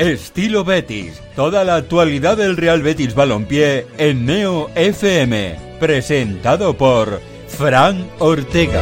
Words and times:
Estilo 0.00 0.64
Betis. 0.64 1.20
Toda 1.36 1.62
la 1.62 1.76
actualidad 1.76 2.38
del 2.38 2.56
Real 2.56 2.80
Betis 2.80 3.14
Balompié 3.14 3.86
en 3.98 4.24
Neo 4.24 4.70
FM. 4.74 5.76
Presentado 5.78 6.74
por 6.74 7.20
Fran 7.48 8.08
Ortega. 8.18 8.80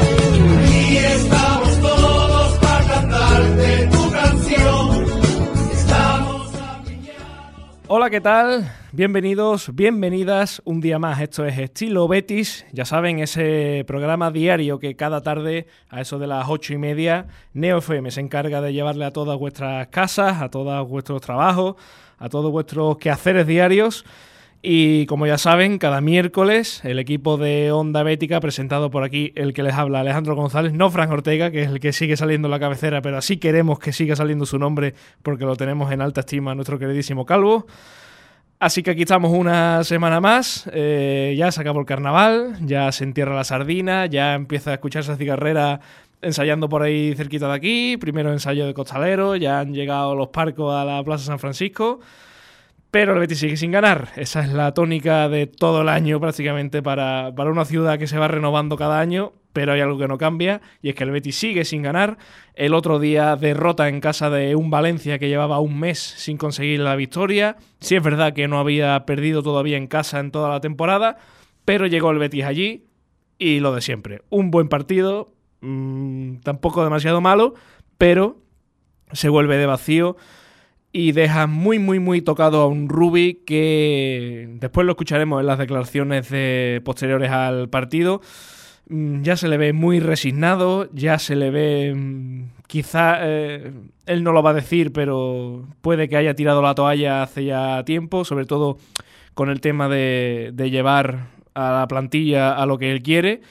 Hola, 7.90 8.10
¿qué 8.10 8.20
tal? 8.20 8.70
Bienvenidos, 8.92 9.74
bienvenidas 9.74 10.60
un 10.66 10.82
día 10.82 10.98
más. 10.98 11.22
Esto 11.22 11.46
es 11.46 11.56
Estilo 11.56 12.06
Betis. 12.06 12.66
Ya 12.70 12.84
saben, 12.84 13.18
ese 13.18 13.82
programa 13.86 14.30
diario 14.30 14.78
que 14.78 14.94
cada 14.94 15.22
tarde, 15.22 15.66
a 15.88 16.02
eso 16.02 16.18
de 16.18 16.26
las 16.26 16.46
ocho 16.50 16.74
y 16.74 16.76
media, 16.76 17.28
Neo 17.54 17.78
FM 17.78 18.10
se 18.10 18.20
encarga 18.20 18.60
de 18.60 18.74
llevarle 18.74 19.06
a 19.06 19.10
todas 19.10 19.38
vuestras 19.38 19.88
casas, 19.88 20.42
a 20.42 20.50
todos 20.50 20.86
vuestros 20.86 21.22
trabajos, 21.22 21.76
a 22.18 22.28
todos 22.28 22.52
vuestros 22.52 22.98
quehaceres 22.98 23.46
diarios. 23.46 24.04
Y 24.60 25.06
como 25.06 25.26
ya 25.26 25.38
saben, 25.38 25.78
cada 25.78 26.00
miércoles 26.00 26.84
el 26.84 26.98
equipo 26.98 27.36
de 27.36 27.70
Onda 27.70 28.02
Bética, 28.02 28.40
presentado 28.40 28.90
por 28.90 29.04
aquí 29.04 29.32
el 29.36 29.52
que 29.52 29.62
les 29.62 29.74
habla, 29.74 30.00
Alejandro 30.00 30.34
González, 30.34 30.72
no 30.72 30.90
Fran 30.90 31.10
Ortega, 31.12 31.52
que 31.52 31.62
es 31.62 31.68
el 31.68 31.78
que 31.78 31.92
sigue 31.92 32.16
saliendo 32.16 32.48
en 32.48 32.50
la 32.50 32.58
cabecera, 32.58 33.00
pero 33.00 33.18
así 33.18 33.36
queremos 33.36 33.78
que 33.78 33.92
siga 33.92 34.16
saliendo 34.16 34.46
su 34.46 34.58
nombre 34.58 34.94
porque 35.22 35.44
lo 35.44 35.54
tenemos 35.54 35.92
en 35.92 36.02
alta 36.02 36.20
estima 36.20 36.56
nuestro 36.56 36.78
queridísimo 36.78 37.24
Calvo. 37.24 37.66
Así 38.58 38.82
que 38.82 38.90
aquí 38.90 39.02
estamos 39.02 39.30
una 39.30 39.84
semana 39.84 40.20
más, 40.20 40.68
eh, 40.72 41.36
ya 41.38 41.52
se 41.52 41.60
acabó 41.60 41.78
el 41.78 41.86
carnaval, 41.86 42.56
ya 42.66 42.90
se 42.90 43.04
entierra 43.04 43.36
la 43.36 43.44
sardina, 43.44 44.06
ya 44.06 44.34
empieza 44.34 44.72
a 44.72 44.74
escucharse 44.74 45.14
cigarrera 45.14 45.78
ensayando 46.20 46.68
por 46.68 46.82
ahí 46.82 47.14
cerquita 47.14 47.46
de 47.46 47.54
aquí, 47.54 47.96
primero 47.98 48.32
ensayo 48.32 48.66
de 48.66 48.74
costalero, 48.74 49.36
ya 49.36 49.60
han 49.60 49.72
llegado 49.72 50.16
los 50.16 50.28
parcos 50.28 50.74
a 50.74 50.84
la 50.84 51.04
Plaza 51.04 51.26
San 51.26 51.38
Francisco, 51.38 52.00
pero 52.90 53.12
el 53.12 53.18
Betis 53.18 53.38
sigue 53.38 53.56
sin 53.56 53.70
ganar. 53.70 54.08
Esa 54.16 54.42
es 54.42 54.52
la 54.52 54.72
tónica 54.72 55.28
de 55.28 55.46
todo 55.46 55.82
el 55.82 55.88
año 55.88 56.20
prácticamente 56.20 56.82
para, 56.82 57.34
para 57.34 57.50
una 57.50 57.64
ciudad 57.64 57.98
que 57.98 58.06
se 58.06 58.18
va 58.18 58.28
renovando 58.28 58.76
cada 58.76 58.98
año, 58.98 59.32
pero 59.52 59.72
hay 59.72 59.80
algo 59.80 59.98
que 59.98 60.08
no 60.08 60.18
cambia 60.18 60.60
y 60.80 60.88
es 60.88 60.94
que 60.94 61.04
el 61.04 61.10
Betis 61.10 61.36
sigue 61.36 61.64
sin 61.64 61.82
ganar. 61.82 62.16
El 62.54 62.74
otro 62.74 62.98
día 62.98 63.36
derrota 63.36 63.88
en 63.88 64.00
casa 64.00 64.30
de 64.30 64.54
un 64.56 64.70
Valencia 64.70 65.18
que 65.18 65.28
llevaba 65.28 65.60
un 65.60 65.78
mes 65.78 65.98
sin 65.98 66.38
conseguir 66.38 66.80
la 66.80 66.96
victoria. 66.96 67.56
Sí 67.80 67.96
es 67.96 68.02
verdad 68.02 68.32
que 68.32 68.48
no 68.48 68.58
había 68.58 69.04
perdido 69.04 69.42
todavía 69.42 69.76
en 69.76 69.86
casa 69.86 70.20
en 70.20 70.30
toda 70.30 70.48
la 70.48 70.60
temporada, 70.60 71.18
pero 71.64 71.86
llegó 71.86 72.10
el 72.10 72.18
Betis 72.18 72.44
allí 72.44 72.86
y 73.38 73.60
lo 73.60 73.74
de 73.74 73.82
siempre. 73.82 74.22
Un 74.30 74.50
buen 74.50 74.68
partido, 74.68 75.32
mmm, 75.60 76.36
tampoco 76.38 76.84
demasiado 76.84 77.20
malo, 77.20 77.54
pero 77.98 78.38
se 79.12 79.28
vuelve 79.28 79.56
de 79.56 79.66
vacío 79.66 80.16
y 80.92 81.12
deja 81.12 81.46
muy, 81.46 81.78
muy, 81.78 81.98
muy 81.98 82.22
tocado 82.22 82.62
a 82.62 82.66
un 82.66 82.88
Ruby 82.88 83.42
que 83.46 84.48
después 84.60 84.86
lo 84.86 84.92
escucharemos 84.92 85.40
en 85.40 85.46
las 85.46 85.58
declaraciones 85.58 86.30
de, 86.30 86.80
posteriores 86.84 87.30
al 87.30 87.68
partido. 87.68 88.20
Mm, 88.88 89.22
Ya 89.22 89.36
se 89.36 89.48
le 89.48 89.58
ve 89.58 89.72
muy 89.72 90.00
resignado, 90.00 90.88
ya 90.92 91.18
se 91.18 91.36
le 91.36 91.50
ve, 91.50 91.94
mm, 91.94 92.44
quizá 92.66 93.18
eh, 93.20 93.72
él 94.06 94.24
no 94.24 94.32
lo 94.32 94.42
va 94.42 94.50
a 94.50 94.54
decir, 94.54 94.92
pero 94.92 95.66
puede 95.82 96.08
que 96.08 96.16
haya 96.16 96.34
tirado 96.34 96.62
la 96.62 96.74
toalla 96.74 97.22
hace 97.22 97.44
ya 97.44 97.84
tiempo, 97.84 98.24
sobre 98.24 98.46
todo 98.46 98.78
con 99.34 99.50
el 99.50 99.60
tema 99.60 99.88
de, 99.88 100.50
de 100.54 100.70
llevar 100.70 101.28
a 101.54 101.72
la 101.80 101.88
plantilla 101.88 102.54
a 102.54 102.66
lo 102.66 102.78
que 102.78 102.90
él 102.92 103.02
quiere. 103.02 103.42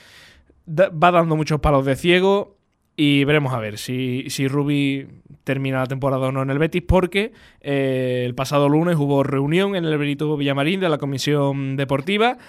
Va 0.70 1.12
dando 1.12 1.36
muchos 1.38 1.62
palos 1.62 1.86
de 1.86 1.96
ciego 1.96 2.57
y 3.00 3.24
veremos 3.24 3.54
a 3.54 3.60
ver 3.60 3.78
si, 3.78 4.26
si 4.30 4.48
Rubi 4.48 5.08
termina 5.44 5.78
la 5.80 5.86
temporada 5.86 6.28
o 6.28 6.32
no 6.32 6.42
en 6.42 6.50
el 6.50 6.58
Betis, 6.58 6.82
porque 6.86 7.32
eh, 7.62 8.24
el 8.26 8.36
pasado 8.36 8.68
lunes 8.68 8.98
hubo 8.98 9.24
reunión 9.24 9.76
en 9.76 9.86
el 9.86 9.98
Benito 9.98 10.36
Villamarín 10.36 10.80
de 10.80 10.90
la 10.90 10.98
Comisión 10.98 11.78
Deportiva 11.78 12.40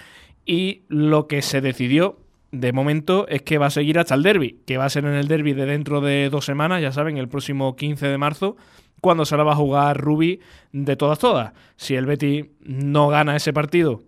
y 0.47 0.83
lo 0.89 1.29
que 1.29 1.43
se 1.43 1.61
decidió 1.61 2.19
de 2.51 2.73
momento 2.73 3.29
es 3.29 3.43
que 3.43 3.59
va 3.59 3.67
a 3.67 3.71
seguir 3.71 3.99
hasta 3.99 4.15
el 4.15 4.23
derby, 4.23 4.61
que 4.67 4.79
va 4.79 4.87
a 4.87 4.91
ser 4.91 5.05
en 5.05 5.15
el 5.15 5.29
derby 5.29 5.53
de 5.53 5.67
dentro 5.67 6.01
de 6.01 6.31
dos 6.31 6.47
semanas, 6.47 6.81
ya 6.81 6.93
saben, 6.93 7.19
el 7.19 7.29
próximo 7.29 7.77
15 7.77 8.09
de 8.09 8.17
marzo, 8.17 8.57
cuando 9.03 9.27
se 9.27 9.37
la 9.37 9.45
va 9.45 9.53
a 9.53 9.57
jugar 9.57 10.01
Rubi 10.01 10.41
de 10.73 10.97
todas 10.97 11.19
todas. 11.19 11.53
Si 11.77 11.95
el 11.95 12.07
Betis 12.07 12.47
no 12.61 13.09
gana 13.09 13.37
ese 13.37 13.53
partido, 13.53 14.03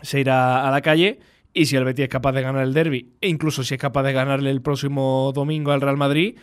se 0.00 0.20
irá 0.20 0.66
a 0.66 0.70
la 0.70 0.80
calle. 0.80 1.18
Y 1.58 1.64
si 1.64 1.74
el 1.74 1.84
Betis 1.84 2.02
es 2.02 2.08
capaz 2.10 2.32
de 2.32 2.42
ganar 2.42 2.62
el 2.64 2.74
derby, 2.74 3.14
e 3.18 3.28
incluso 3.28 3.64
si 3.64 3.72
es 3.72 3.80
capaz 3.80 4.02
de 4.02 4.12
ganarle 4.12 4.50
el 4.50 4.60
próximo 4.60 5.32
domingo 5.34 5.72
al 5.72 5.80
Real 5.80 5.96
Madrid, 5.96 6.36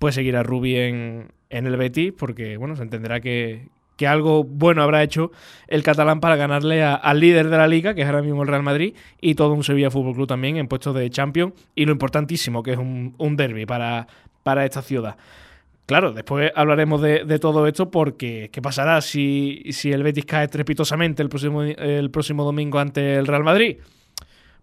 pues 0.00 0.16
seguirá 0.16 0.42
Rubi 0.42 0.74
en, 0.74 1.28
en 1.48 1.68
el 1.68 1.76
Betis, 1.76 2.12
porque 2.18 2.56
bueno, 2.56 2.74
se 2.74 2.82
entenderá 2.82 3.20
que, 3.20 3.68
que 3.96 4.08
algo 4.08 4.42
bueno 4.42 4.82
habrá 4.82 5.04
hecho 5.04 5.30
el 5.68 5.84
catalán 5.84 6.18
para 6.18 6.34
ganarle 6.34 6.82
al 6.82 7.20
líder 7.20 7.50
de 7.50 7.56
la 7.56 7.68
liga, 7.68 7.94
que 7.94 8.02
es 8.02 8.08
ahora 8.08 8.20
mismo 8.20 8.42
el 8.42 8.48
Real 8.48 8.64
Madrid, 8.64 8.96
y 9.20 9.36
todo 9.36 9.52
un 9.52 9.62
Sevilla 9.62 9.92
Fútbol 9.92 10.14
Club 10.14 10.26
también 10.26 10.56
en 10.56 10.66
puestos 10.66 10.92
de 10.92 11.08
Champions, 11.08 11.54
y 11.76 11.84
lo 11.84 11.92
importantísimo 11.92 12.64
que 12.64 12.72
es 12.72 12.78
un, 12.78 13.14
un 13.16 13.36
derby 13.36 13.64
para, 13.64 14.08
para 14.42 14.64
esta 14.64 14.82
ciudad. 14.82 15.16
Claro, 15.86 16.12
después 16.12 16.50
hablaremos 16.56 17.00
de, 17.00 17.24
de 17.24 17.38
todo 17.38 17.64
esto 17.68 17.92
porque 17.92 18.50
¿qué 18.52 18.60
pasará 18.60 19.00
si, 19.02 19.62
si 19.70 19.92
el 19.92 20.02
Betis 20.02 20.24
cae 20.24 20.46
estrepitosamente 20.46 21.22
el 21.22 21.28
próximo, 21.28 21.62
el 21.62 22.10
próximo 22.10 22.42
domingo 22.42 22.80
ante 22.80 23.14
el 23.14 23.28
Real 23.28 23.44
Madrid? 23.44 23.76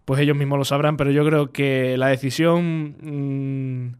Pues 0.06 0.20
ellos 0.20 0.36
mismos 0.36 0.56
lo 0.58 0.64
sabrán, 0.64 0.96
pero 0.96 1.10
yo 1.10 1.24
creo 1.26 1.50
que 1.52 1.96
la 1.98 2.06
decisión 2.06 2.94
mm, 3.02 3.94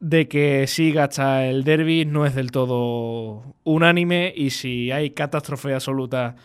de 0.00 0.28
que 0.28 0.66
siga 0.68 1.04
hasta 1.04 1.46
el 1.46 1.64
derby 1.64 2.04
no 2.06 2.24
es 2.26 2.34
del 2.34 2.50
todo 2.52 3.42
unánime 3.64 4.32
y 4.34 4.50
si 4.50 4.90
hay 4.92 5.10
catástrofe 5.10 5.74
absoluta 5.74 6.36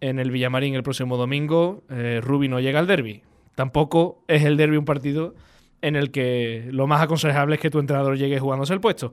en 0.00 0.18
el 0.20 0.30
Villamarín 0.30 0.74
el 0.74 0.82
próximo 0.82 1.16
domingo, 1.16 1.82
eh, 1.90 2.20
Rubi 2.22 2.48
no 2.48 2.60
llega 2.60 2.78
al 2.78 2.86
derby. 2.86 3.22
Tampoco 3.56 4.22
es 4.28 4.44
el 4.44 4.56
derby 4.56 4.76
un 4.76 4.84
partido 4.84 5.34
en 5.80 5.96
el 5.96 6.10
que 6.10 6.68
lo 6.70 6.86
más 6.86 7.00
aconsejable 7.02 7.54
es 7.56 7.60
que 7.60 7.70
tu 7.70 7.78
entrenador 7.80 8.16
llegue 8.18 8.38
jugándose 8.38 8.74
el 8.74 8.80
puesto. 8.80 9.12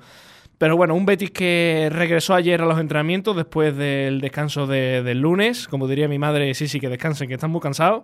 Pero 0.57 0.77
bueno, 0.77 0.93
un 0.93 1.05
Betis 1.05 1.31
que 1.31 1.89
regresó 1.91 2.33
ayer 2.33 2.61
a 2.61 2.65
los 2.65 2.79
entrenamientos 2.79 3.35
después 3.35 3.75
del 3.75 4.21
descanso 4.21 4.67
de- 4.67 5.03
del 5.03 5.19
lunes. 5.19 5.67
Como 5.67 5.87
diría 5.87 6.07
mi 6.07 6.17
madre, 6.19 6.53
sí, 6.53 6.67
sí, 6.67 6.79
que 6.79 6.87
descansen, 6.89 7.27
que 7.27 7.33
están 7.33 7.51
muy 7.51 7.59
cansados. 7.61 8.03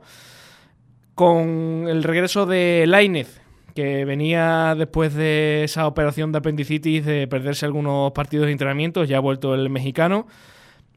Con 1.15 1.87
el 1.87 2.03
regreso 2.03 2.45
de 2.45 2.85
Lainez, 2.87 3.41
que 3.75 4.05
venía 4.05 4.75
después 4.77 5.13
de 5.13 5.63
esa 5.63 5.87
operación 5.87 6.31
de 6.31 6.39
apendicitis 6.39 7.05
de 7.05 7.27
perderse 7.27 7.65
algunos 7.65 8.11
partidos 8.11 8.45
de 8.45 8.53
entrenamientos, 8.53 9.07
ya 9.07 9.17
ha 9.17 9.21
vuelto 9.21 9.53
el 9.53 9.69
mexicano. 9.69 10.27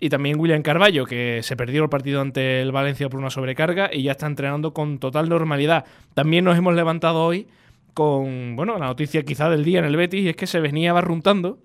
Y 0.01 0.09
también 0.09 0.39
William 0.39 0.63
Carballo, 0.63 1.07
que 1.07 1.41
se 1.43 1.57
perdió 1.57 1.85
el 1.85 1.89
partido 1.89 2.21
ante 2.21 2.61
el 2.61 2.73
Valencia 2.73 3.09
por 3.09 3.21
una 3.21 3.31
sobrecarga 3.31 3.91
y 3.93 4.03
ya 4.03 4.13
está 4.13 4.27
entrenando 4.27 4.75
con 4.75 4.99
total 4.99 5.29
normalidad. 5.29 5.85
También 6.15 6.45
nos 6.45 6.59
hemos 6.59 6.75
levantado 6.75 7.25
hoy 7.25 7.47
con, 7.95 8.57
bueno, 8.57 8.77
la 8.79 8.87
noticia 8.87 9.23
quizá 9.23 9.49
del 9.49 9.65
día 9.65 9.79
en 9.79 9.85
el 9.85 9.97
Betis, 9.97 10.27
es 10.27 10.37
que 10.37 10.47
se 10.47 10.61
venía 10.61 10.93
barruntando 10.93 11.59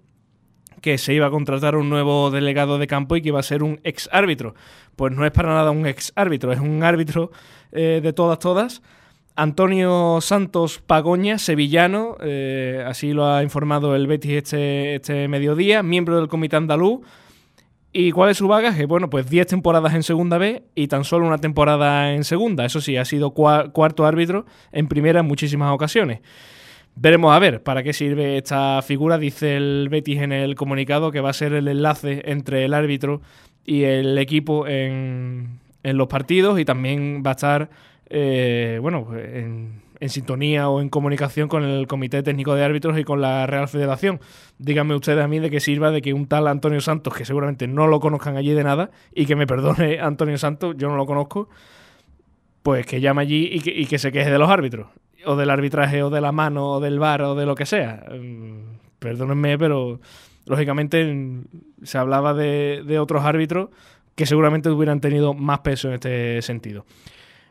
que 0.81 0.97
se 0.97 1.13
iba 1.13 1.27
a 1.27 1.29
contratar 1.29 1.75
un 1.75 1.89
nuevo 1.89 2.31
delegado 2.31 2.77
de 2.77 2.87
campo 2.87 3.15
y 3.15 3.21
que 3.21 3.29
iba 3.29 3.39
a 3.39 3.43
ser 3.43 3.63
un 3.63 3.79
ex 3.83 4.09
árbitro. 4.11 4.55
Pues 4.95 5.13
no 5.15 5.25
es 5.25 5.31
para 5.31 5.49
nada 5.49 5.71
un 5.71 5.85
ex 5.85 6.11
árbitro, 6.15 6.51
es 6.51 6.59
un 6.59 6.83
árbitro 6.83 7.31
eh, 7.71 7.99
de 8.03 8.13
todas, 8.13 8.39
todas. 8.39 8.81
Antonio 9.35 10.19
Santos 10.21 10.79
Pagoña, 10.85 11.37
sevillano, 11.37 12.17
eh, 12.21 12.83
así 12.85 13.13
lo 13.13 13.25
ha 13.25 13.41
informado 13.41 13.95
el 13.95 14.05
Betis 14.05 14.33
este, 14.33 14.95
este 14.95 15.27
mediodía, 15.29 15.81
miembro 15.81 16.17
del 16.17 16.27
comité 16.27 16.57
andaluz. 16.57 16.99
¿Y 17.91 18.11
cuál 18.11 18.29
es 18.29 18.37
su 18.37 18.47
bagaje? 18.47 18.85
Bueno, 18.85 19.09
pues 19.09 19.29
10 19.29 19.47
temporadas 19.47 19.95
en 19.95 20.03
segunda 20.03 20.37
B 20.37 20.63
y 20.75 20.87
tan 20.89 21.03
solo 21.05 21.25
una 21.25 21.39
temporada 21.39 22.13
en 22.13 22.23
segunda. 22.23 22.65
Eso 22.65 22.81
sí, 22.81 22.97
ha 22.97 23.05
sido 23.05 23.33
cua- 23.33 23.71
cuarto 23.71 24.05
árbitro 24.05 24.45
en 24.71 24.87
primera 24.87 25.21
en 25.21 25.25
muchísimas 25.25 25.73
ocasiones. 25.73 26.19
Veremos 27.01 27.33
a 27.33 27.39
ver 27.39 27.63
para 27.63 27.81
qué 27.81 27.93
sirve 27.93 28.37
esta 28.37 28.81
figura. 28.81 29.17
Dice 29.17 29.55
el 29.55 29.87
Betis 29.89 30.21
en 30.21 30.33
el 30.33 30.55
comunicado 30.55 31.11
que 31.11 31.21
va 31.21 31.29
a 31.29 31.33
ser 31.33 31.53
el 31.53 31.69
enlace 31.69 32.23
entre 32.25 32.65
el 32.65 32.73
árbitro 32.73 33.21
y 33.63 33.83
el 33.83 34.17
equipo 34.17 34.67
en, 34.67 35.59
en 35.81 35.97
los 35.97 36.07
partidos 36.07 36.59
y 36.59 36.65
también 36.65 37.23
va 37.25 37.29
a 37.29 37.35
estar 37.35 37.69
eh, 38.09 38.79
bueno, 38.81 39.07
en, 39.15 39.81
en 40.01 40.09
sintonía 40.09 40.67
o 40.67 40.81
en 40.81 40.89
comunicación 40.89 41.47
con 41.47 41.63
el 41.63 41.87
Comité 41.87 42.21
Técnico 42.21 42.53
de 42.53 42.65
Árbitros 42.65 42.99
y 42.99 43.05
con 43.05 43.21
la 43.21 43.47
Real 43.47 43.69
Federación. 43.69 44.19
Díganme 44.57 44.93
ustedes 44.93 45.23
a 45.23 45.27
mí 45.29 45.39
de 45.39 45.49
qué 45.49 45.61
sirva 45.61 45.91
de 45.91 46.01
que 46.01 46.13
un 46.13 46.27
tal 46.27 46.49
Antonio 46.49 46.81
Santos, 46.81 47.13
que 47.13 47.23
seguramente 47.23 47.65
no 47.65 47.87
lo 47.87 48.01
conozcan 48.01 48.35
allí 48.35 48.51
de 48.51 48.65
nada, 48.65 48.91
y 49.15 49.25
que 49.25 49.37
me 49.37 49.47
perdone 49.47 49.99
Antonio 50.01 50.37
Santos, 50.37 50.75
yo 50.77 50.89
no 50.89 50.97
lo 50.97 51.05
conozco, 51.05 51.47
pues 52.61 52.85
que 52.85 52.99
llame 52.99 53.21
allí 53.21 53.49
y 53.53 53.85
que 53.85 53.99
se 53.99 54.11
queje 54.11 54.31
de 54.31 54.37
los 54.37 54.49
árbitros, 54.49 54.87
o 55.29 55.35
del 55.35 55.51
arbitraje, 55.51 56.01
o 56.01 56.09
de 56.09 56.21
la 56.21 56.31
mano, 56.31 56.71
o 56.71 56.79
del 56.79 56.97
bar, 56.97 57.21
o 57.21 57.35
de 57.35 57.45
lo 57.45 57.53
que 57.53 57.67
sea. 57.67 58.03
Mm, 58.11 58.79
Perdónenme, 58.97 59.57
pero 59.59 59.99
lógicamente 60.45 61.05
mm, 61.05 61.43
se 61.83 61.97
hablaba 61.99 62.33
de, 62.33 62.83
de 62.85 62.99
otros 62.99 63.23
árbitros 63.23 63.69
que 64.15 64.25
seguramente 64.25 64.69
hubieran 64.69 64.99
tenido 64.99 65.35
más 65.35 65.59
peso 65.59 65.87
en 65.87 65.93
este 65.93 66.41
sentido. 66.41 66.85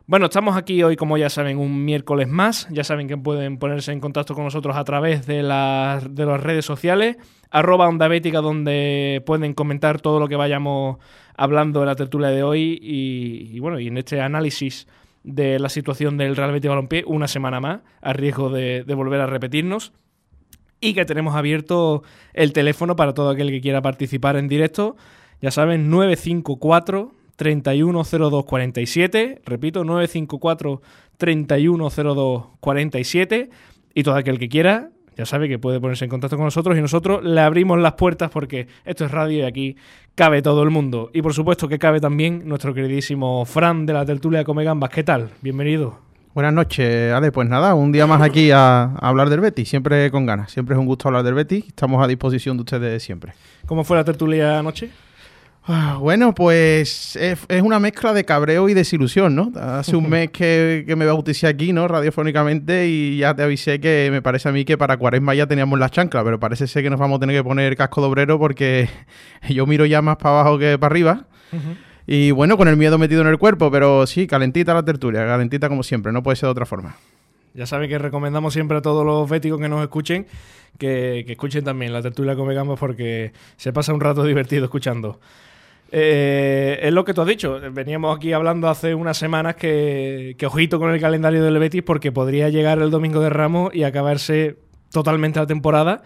Bueno, 0.06 0.26
estamos 0.26 0.56
aquí 0.56 0.82
hoy, 0.82 0.96
como 0.96 1.18
ya 1.18 1.30
saben, 1.30 1.56
un 1.58 1.84
miércoles 1.84 2.26
más. 2.26 2.66
Ya 2.70 2.82
saben 2.82 3.06
que 3.06 3.16
pueden 3.16 3.58
ponerse 3.58 3.92
en 3.92 4.00
contacto 4.00 4.34
con 4.34 4.44
nosotros 4.44 4.76
a 4.76 4.82
través 4.82 5.26
de 5.26 5.42
las, 5.42 6.14
de 6.14 6.26
las 6.26 6.42
redes 6.42 6.64
sociales. 6.64 7.16
Arroba 7.50 7.88
Onda 7.88 8.08
donde 8.08 9.22
pueden 9.24 9.54
comentar 9.54 10.00
todo 10.00 10.18
lo 10.18 10.26
que 10.26 10.36
vayamos 10.36 10.96
hablando 11.36 11.80
en 11.80 11.86
la 11.86 11.94
tertulia 11.94 12.28
de 12.30 12.42
hoy. 12.42 12.78
Y, 12.82 13.54
y 13.54 13.60
bueno, 13.60 13.78
y 13.78 13.86
en 13.86 13.98
este 13.98 14.20
análisis 14.20 14.88
de 15.24 15.58
la 15.58 15.68
situación 15.68 16.16
del 16.16 16.36
Real 16.36 16.52
Betis 16.52 16.68
Balompié 16.68 17.04
una 17.06 17.28
semana 17.28 17.60
más, 17.60 17.80
a 18.00 18.12
riesgo 18.12 18.50
de, 18.50 18.84
de 18.84 18.94
volver 18.94 19.20
a 19.20 19.26
repetirnos. 19.26 19.92
Y 20.80 20.94
que 20.94 21.04
tenemos 21.04 21.34
abierto 21.34 22.04
el 22.34 22.52
teléfono 22.52 22.94
para 22.94 23.12
todo 23.12 23.30
aquel 23.30 23.50
que 23.50 23.60
quiera 23.60 23.82
participar 23.82 24.36
en 24.36 24.46
directo. 24.46 24.96
Ya 25.40 25.50
saben, 25.50 25.90
954 25.90 27.18
310247. 27.38 29.40
Repito, 29.44 29.84
954 29.84 30.82
310247. 31.16 33.50
Y 33.94 34.02
todo 34.02 34.16
aquel 34.16 34.38
que 34.38 34.48
quiera, 34.48 34.90
ya 35.18 35.26
sabe 35.26 35.48
que 35.48 35.58
puede 35.58 35.80
ponerse 35.80 36.04
en 36.04 36.10
contacto 36.10 36.36
con 36.36 36.44
nosotros 36.44 36.78
y 36.78 36.80
nosotros 36.80 37.24
le 37.24 37.40
abrimos 37.40 37.78
las 37.80 37.94
puertas 37.94 38.30
porque 38.30 38.68
esto 38.84 39.04
es 39.04 39.10
radio 39.10 39.40
y 39.40 39.42
aquí 39.42 39.76
cabe 40.14 40.42
todo 40.42 40.62
el 40.62 40.70
mundo. 40.70 41.10
Y 41.12 41.22
por 41.22 41.34
supuesto 41.34 41.66
que 41.66 41.76
cabe 41.76 42.00
también 42.00 42.48
nuestro 42.48 42.72
queridísimo 42.72 43.44
Fran 43.44 43.84
de 43.84 43.94
la 43.94 44.06
tertulia 44.06 44.44
Come 44.44 44.62
Gambas. 44.62 44.90
¿Qué 44.90 45.02
tal? 45.02 45.30
Bienvenido. 45.42 45.98
Buenas 46.34 46.52
noches, 46.52 47.12
Ale. 47.12 47.32
Pues 47.32 47.48
nada, 47.48 47.74
un 47.74 47.90
día 47.90 48.06
más 48.06 48.22
aquí 48.22 48.52
a, 48.52 48.82
a, 48.84 49.08
hablar 49.08 49.28
del 49.28 49.40
Betis, 49.40 49.68
siempre 49.68 50.08
con 50.12 50.24
ganas. 50.24 50.52
Siempre 50.52 50.76
es 50.76 50.78
un 50.78 50.86
gusto 50.86 51.08
hablar 51.08 51.24
del 51.24 51.34
Betis. 51.34 51.66
Estamos 51.66 52.00
a 52.00 52.06
disposición 52.06 52.56
de 52.56 52.60
ustedes 52.60 53.02
siempre. 53.02 53.32
¿Cómo 53.66 53.82
fue 53.82 53.96
la 53.96 54.04
tertulia 54.04 54.60
anoche? 54.60 54.88
Ah, 55.70 55.98
bueno, 56.00 56.34
pues 56.34 57.14
es, 57.16 57.38
es, 57.46 57.62
una 57.62 57.78
mezcla 57.78 58.14
de 58.14 58.24
cabreo 58.24 58.70
y 58.70 58.74
desilusión, 58.74 59.34
¿no? 59.34 59.52
Hace 59.54 59.96
un 59.96 60.08
mes 60.08 60.30
que, 60.30 60.84
que, 60.86 60.96
me 60.96 61.04
bauticé 61.04 61.46
aquí, 61.46 61.74
¿no? 61.74 61.86
Radiofónicamente 61.86 62.88
y 62.88 63.18
ya 63.18 63.34
te 63.34 63.42
avisé 63.42 63.78
que 63.78 64.08
me 64.10 64.22
parece 64.22 64.48
a 64.48 64.52
mí 64.52 64.64
que 64.64 64.78
para 64.78 64.96
Cuaresma 64.96 65.34
ya 65.34 65.46
teníamos 65.46 65.78
la 65.78 65.90
chancla, 65.90 66.24
pero 66.24 66.40
parece 66.40 66.66
ser 66.66 66.82
que 66.82 66.88
nos 66.88 66.98
vamos 66.98 67.18
a 67.18 67.20
tener 67.20 67.36
que 67.36 67.44
poner 67.44 67.76
casco 67.76 68.00
de 68.00 68.06
obrero 68.06 68.38
porque 68.38 68.88
yo 69.50 69.66
miro 69.66 69.84
ya 69.84 70.00
más 70.00 70.16
para 70.16 70.40
abajo 70.40 70.58
que 70.58 70.78
para 70.78 70.90
arriba. 70.90 71.26
Uh 71.52 71.56
-huh. 71.56 71.76
Y 72.06 72.30
bueno, 72.30 72.56
con 72.56 72.68
el 72.68 72.78
miedo 72.78 72.96
metido 72.96 73.20
en 73.20 73.26
el 73.26 73.36
cuerpo, 73.36 73.70
pero 73.70 74.06
sí, 74.06 74.26
calentita 74.26 74.72
la 74.72 74.82
tertulia, 74.82 75.26
calentita 75.26 75.68
como 75.68 75.82
siempre, 75.82 76.12
no 76.12 76.22
puede 76.22 76.36
ser 76.36 76.46
de 76.46 76.52
otra 76.52 76.64
forma. 76.64 76.96
Ya 77.52 77.66
saben 77.66 77.90
que 77.90 77.98
recomendamos 77.98 78.54
siempre 78.54 78.78
a 78.78 78.80
todos 78.80 79.04
los 79.04 79.28
béticos 79.28 79.60
que 79.60 79.68
nos 79.68 79.82
escuchen 79.82 80.26
que, 80.78 81.24
que 81.26 81.32
escuchen 81.32 81.64
también 81.64 81.92
la 81.92 82.00
tertulia 82.00 82.36
Come 82.36 82.54
Gambas 82.54 82.78
porque 82.78 83.32
se 83.56 83.72
pasa 83.72 83.92
un 83.92 84.00
rato 84.00 84.24
divertido 84.24 84.64
escuchando. 84.64 85.20
Eh, 85.90 86.80
es 86.82 86.92
lo 86.92 87.04
que 87.04 87.14
tú 87.14 87.22
has 87.22 87.26
dicho. 87.26 87.58
Veníamos 87.72 88.16
aquí 88.16 88.32
hablando 88.32 88.68
hace 88.68 88.94
unas 88.94 89.16
semanas 89.16 89.56
que, 89.56 90.34
que, 90.38 90.46
ojito 90.46 90.78
con 90.78 90.92
el 90.92 91.00
calendario 91.00 91.42
del 91.42 91.58
Betis 91.58 91.82
porque 91.82 92.12
podría 92.12 92.48
llegar 92.48 92.78
el 92.80 92.90
domingo 92.90 93.20
de 93.20 93.30
Ramos 93.30 93.74
y 93.74 93.84
acabarse 93.84 94.56
totalmente 94.92 95.40
la 95.40 95.46
temporada. 95.46 96.02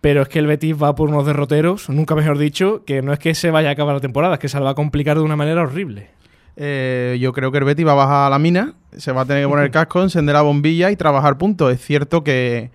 Pero 0.00 0.22
es 0.22 0.28
que 0.28 0.38
el 0.38 0.46
Betis 0.46 0.80
va 0.80 0.94
por 0.94 1.08
unos 1.08 1.26
derroteros, 1.26 1.88
nunca 1.88 2.14
mejor 2.14 2.38
dicho, 2.38 2.84
que 2.84 3.02
no 3.02 3.12
es 3.12 3.18
que 3.18 3.34
se 3.34 3.50
vaya 3.50 3.70
a 3.70 3.72
acabar 3.72 3.94
la 3.94 4.00
temporada, 4.00 4.34
es 4.34 4.40
que 4.40 4.48
se 4.48 4.58
la 4.58 4.64
va 4.64 4.70
a 4.70 4.74
complicar 4.74 5.16
de 5.16 5.22
una 5.22 5.36
manera 5.36 5.62
horrible. 5.62 6.10
Eh, 6.56 7.18
yo 7.20 7.32
creo 7.32 7.50
que 7.50 7.58
el 7.58 7.64
Betis 7.64 7.86
va 7.86 7.92
a 7.92 7.96
bajar 7.96 8.26
a 8.26 8.30
la 8.30 8.38
mina, 8.38 8.74
se 8.96 9.12
va 9.12 9.22
a 9.22 9.24
tener 9.24 9.44
que 9.44 9.48
poner 9.48 9.64
el 9.64 9.70
casco, 9.72 10.02
encender 10.02 10.34
la 10.34 10.42
bombilla 10.42 10.90
y 10.90 10.96
trabajar 10.96 11.38
puntos. 11.38 11.72
Es 11.72 11.80
cierto 11.80 12.22
que 12.22 12.70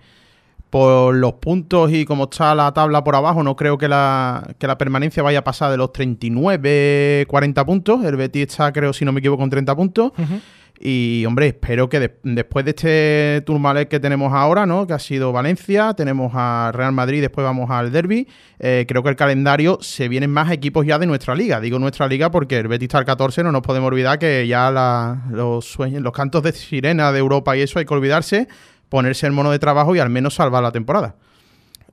por 0.72 1.14
los 1.14 1.34
puntos 1.34 1.92
y 1.92 2.06
como 2.06 2.24
está 2.24 2.54
la 2.54 2.72
tabla 2.72 3.04
por 3.04 3.14
abajo, 3.14 3.42
no 3.42 3.56
creo 3.56 3.76
que 3.76 3.88
la, 3.88 4.54
que 4.58 4.66
la 4.66 4.78
permanencia 4.78 5.22
vaya 5.22 5.40
a 5.40 5.44
pasar 5.44 5.70
de 5.70 5.76
los 5.76 5.92
39, 5.92 7.26
40 7.28 7.66
puntos. 7.66 8.02
El 8.02 8.16
Betis 8.16 8.44
está, 8.44 8.72
creo, 8.72 8.94
si 8.94 9.04
no 9.04 9.12
me 9.12 9.18
equivoco, 9.20 9.42
con 9.42 9.50
30 9.50 9.76
puntos. 9.76 10.12
Uh 10.16 10.22
-huh. 10.22 10.40
Y, 10.80 11.26
hombre, 11.26 11.48
espero 11.48 11.90
que 11.90 12.00
de, 12.00 12.16
después 12.22 12.64
de 12.64 12.70
este 12.70 13.42
turmalet 13.44 13.86
que 13.86 14.00
tenemos 14.00 14.32
ahora, 14.32 14.64
¿no? 14.64 14.86
Que 14.86 14.94
ha 14.94 14.98
sido 14.98 15.30
Valencia, 15.30 15.92
tenemos 15.92 16.32
a 16.34 16.72
Real 16.72 16.92
Madrid, 16.92 17.20
después 17.20 17.44
vamos 17.44 17.70
al 17.70 17.92
Derby. 17.92 18.26
Eh, 18.58 18.86
creo 18.88 19.02
que 19.02 19.10
el 19.10 19.16
calendario 19.16 19.76
se 19.82 20.08
vienen 20.08 20.30
más 20.30 20.50
equipos 20.50 20.86
ya 20.86 20.98
de 20.98 21.04
nuestra 21.04 21.34
liga. 21.34 21.60
Digo 21.60 21.78
nuestra 21.78 22.08
liga 22.08 22.30
porque 22.30 22.58
el 22.58 22.68
Betis 22.68 22.86
está 22.86 22.98
al 22.98 23.04
14, 23.04 23.42
no 23.42 23.52
nos 23.52 23.60
podemos 23.60 23.88
olvidar 23.88 24.18
que 24.18 24.46
ya 24.46 24.70
la, 24.70 25.22
los, 25.30 25.66
sueños, 25.66 26.00
los 26.00 26.14
cantos 26.14 26.42
de 26.42 26.52
sirena 26.52 27.12
de 27.12 27.18
Europa 27.18 27.54
y 27.58 27.60
eso 27.60 27.78
hay 27.78 27.84
que 27.84 27.92
olvidarse 27.92 28.48
ponerse 28.92 29.26
el 29.26 29.32
mono 29.32 29.50
de 29.50 29.58
trabajo 29.58 29.96
y 29.96 30.00
al 30.00 30.10
menos 30.10 30.34
salvar 30.34 30.62
la 30.62 30.70
temporada. 30.70 31.14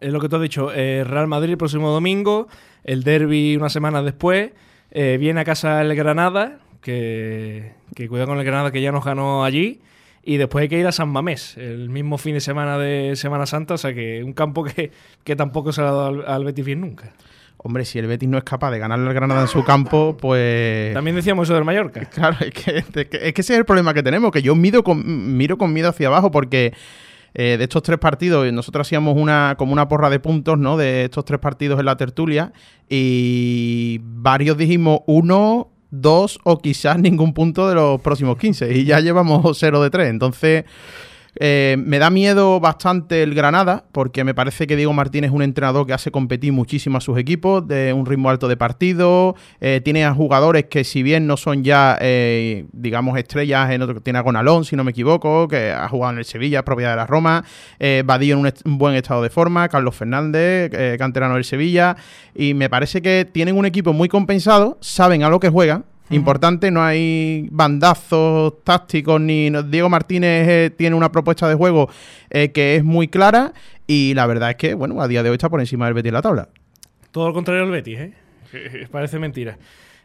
Es 0.02 0.12
lo 0.12 0.20
que 0.20 0.28
tú 0.28 0.36
has 0.36 0.42
dicho, 0.42 0.74
eh, 0.74 1.06
Real 1.06 1.28
Madrid 1.28 1.52
el 1.52 1.58
próximo 1.58 1.92
domingo, 1.92 2.50
el 2.84 3.04
derby 3.04 3.56
una 3.56 3.70
semana 3.70 4.04
después, 4.04 4.52
eh, 4.92 5.16
viene 5.18 5.40
a 5.40 5.46
casa 5.46 5.82
el 5.82 5.96
Granada, 5.96 6.60
que, 6.82 7.72
que 7.96 8.10
cuidado 8.10 8.28
con 8.28 8.38
el 8.38 8.44
Granada 8.44 8.74
que 8.74 8.82
ya 8.82 8.92
nos 8.92 9.06
ganó 9.06 9.46
allí, 9.46 9.80
y 10.24 10.36
después 10.36 10.64
hay 10.64 10.68
que 10.68 10.78
ir 10.78 10.88
a 10.88 10.92
San 10.92 11.08
Mamés, 11.08 11.56
el 11.56 11.88
mismo 11.88 12.18
fin 12.18 12.34
de 12.34 12.42
semana 12.42 12.78
de 12.78 13.16
Semana 13.16 13.46
Santa, 13.46 13.76
o 13.76 13.78
sea 13.78 13.94
que 13.94 14.22
un 14.22 14.34
campo 14.34 14.66
que, 14.66 14.92
que 15.24 15.38
tampoco 15.38 15.72
se 15.72 15.80
ha 15.80 15.86
dado 15.86 16.06
al, 16.06 16.26
al 16.28 16.44
Betis 16.44 16.66
bien 16.66 16.82
nunca. 16.82 17.14
Hombre, 17.62 17.84
si 17.84 18.00
el 18.00 18.08
Betis 18.08 18.30
no 18.30 18.38
es 18.38 18.46
capaz 18.46 18.72
de 18.72 18.80
ganarle 18.80 19.08
al 19.08 19.14
Granada 19.14 19.42
en 19.42 19.48
su 19.50 19.66
campo, 19.66 20.16
pues... 20.20 20.94
También 20.94 21.16
decíamos 21.16 21.48
eso 21.48 21.56
del 21.56 21.66
Mallorca. 21.66 22.06
Claro, 22.10 22.38
es 22.40 22.52
que, 22.52 22.78
es 22.78 23.34
que 23.34 23.42
ese 23.42 23.54
es 23.54 23.60
el 23.60 23.66
problema 23.66 23.94
que 23.94 24.02
tenemos, 24.02 24.32
que 24.32 24.42
yo 24.42 24.56
miro 24.56 24.84
con, 24.84 25.38
miro 25.38 25.58
con 25.58 25.74
miedo 25.74 25.90
hacia 25.90 26.08
abajo 26.08 26.32
porque... 26.32 26.74
Eh, 27.36 27.58
de 27.60 27.64
estos 27.64 27.84
tres 27.84 28.00
partidos, 28.00 28.52
nosotros 28.52 28.88
hacíamos 28.88 29.16
una 29.16 29.54
como 29.56 29.72
una 29.72 29.88
porra 29.88 30.10
de 30.10 30.20
puntos, 30.20 30.58
¿no? 30.58 30.78
De 30.78 31.04
estos 31.04 31.26
tres 31.26 31.40
partidos 31.40 31.80
en 31.80 31.86
la 31.86 31.96
tertulia 31.96 32.54
y 32.90 34.00
varios 34.02 34.58
dijimos 34.58 35.02
uno, 35.06 35.70
dos 35.92 36.40
o 36.44 36.58
quizás 36.58 37.00
ningún 37.00 37.34
punto 37.34 37.70
de 37.70 37.76
los 37.76 38.02
próximos 38.02 38.38
15 38.38 38.74
y 38.76 38.86
ya 38.86 39.00
llevamos 39.00 39.58
0 39.60 39.84
de 39.84 39.90
3. 39.90 40.10
Entonces, 40.10 40.66
eh, 41.42 41.78
me 41.80 42.00
da 42.00 42.10
miedo 42.10 42.60
bastante 42.60 43.24
el 43.24 43.34
Granada, 43.34 43.86
porque 43.94 44.26
me 44.26 44.34
parece 44.34 44.68
que 44.68 44.76
Diego 44.76 44.92
Martínez 44.92 45.30
es 45.30 45.36
un 45.36 45.42
entrenador 45.42 45.88
que 45.88 45.94
hace 45.94 46.12
competir 46.12 46.52
muchísimo 46.52 46.98
a 46.98 47.02
sus 47.02 47.18
equipos, 47.18 47.66
de 47.66 47.94
un 47.94 48.06
ritmo 48.06 48.30
alto 48.30 48.50
de 48.50 48.58
partido, 48.58 49.36
eh, 49.62 49.80
tiene 49.82 50.04
a 50.04 50.14
jugadores 50.14 50.66
que 50.66 50.84
si 50.84 51.02
bien 51.02 51.28
no 51.28 51.38
son 51.38 51.64
ya, 51.64 51.98
eh, 52.02 52.66
digamos, 52.74 53.18
estrellas, 53.18 53.72
en 53.72 53.82
otro, 53.82 54.02
tiene 54.02 54.20
a 54.20 54.22
Gonalón, 54.22 54.66
si 54.66 54.76
no 54.76 54.84
me 54.84 54.92
equivoco, 54.92 55.48
que 55.48 55.72
ha 55.72 55.88
jugado 55.88 56.14
en 56.14 56.20
el 56.20 56.26
Sevilla, 56.26 56.66
propiedad 56.66 56.92
de 56.92 56.98
la 56.98 57.08
Roma, 57.08 57.46
Badillo 58.04 58.38
en 58.38 58.54
un, 58.66 58.78
buen 58.78 58.96
estado 58.96 59.22
de 59.24 59.30
forma, 59.30 59.70
Carlos 59.70 59.96
Fernández, 59.96 60.72
canterano 60.98 61.36
del 61.36 61.46
Sevilla, 61.46 61.96
y 62.36 62.54
me 62.54 62.70
parece 62.70 63.02
que 63.02 63.26
tienen 63.32 63.58
un 63.58 63.66
equipo 63.66 63.94
muy 63.94 64.10
compensado, 64.10 64.78
saben 64.82 65.24
a 65.24 65.30
lo 65.30 65.40
que 65.40 65.48
juegan, 65.48 65.86
Importante, 66.10 66.72
no 66.72 66.84
hay 66.84 67.48
bandazos 67.52 68.64
tácticos 68.64 69.22
ni 69.22 69.52
Diego 69.68 69.90
Martínez 69.90 70.48
eh, 70.48 70.70
tiene 70.76 70.96
una 70.96 71.12
propuesta 71.12 71.48
de 71.48 71.56
juego 71.56 71.90
eh, 72.30 72.52
que 72.52 72.76
es 72.76 72.84
muy 72.84 73.08
clara 73.08 73.54
y 73.86 74.14
la 74.16 74.26
verdad 74.26 74.52
es 74.52 74.56
que, 74.56 74.74
bueno, 74.74 75.02
a 75.02 75.08
día 75.08 75.24
de 75.24 75.30
hoy 75.30 75.36
está 75.36 75.50
por 75.50 75.60
encima 75.60 75.86
del 75.86 75.94
Betis 75.94 76.10
en 76.10 76.14
la 76.16 76.22
tabla. 76.22 76.50
Todo 77.12 77.28
lo 77.28 77.34
contrario 77.34 77.62
del 77.62 77.72
Betis, 77.72 78.00
¿eh? 78.00 78.14
Parece 78.92 79.20
mentira. 79.20 79.58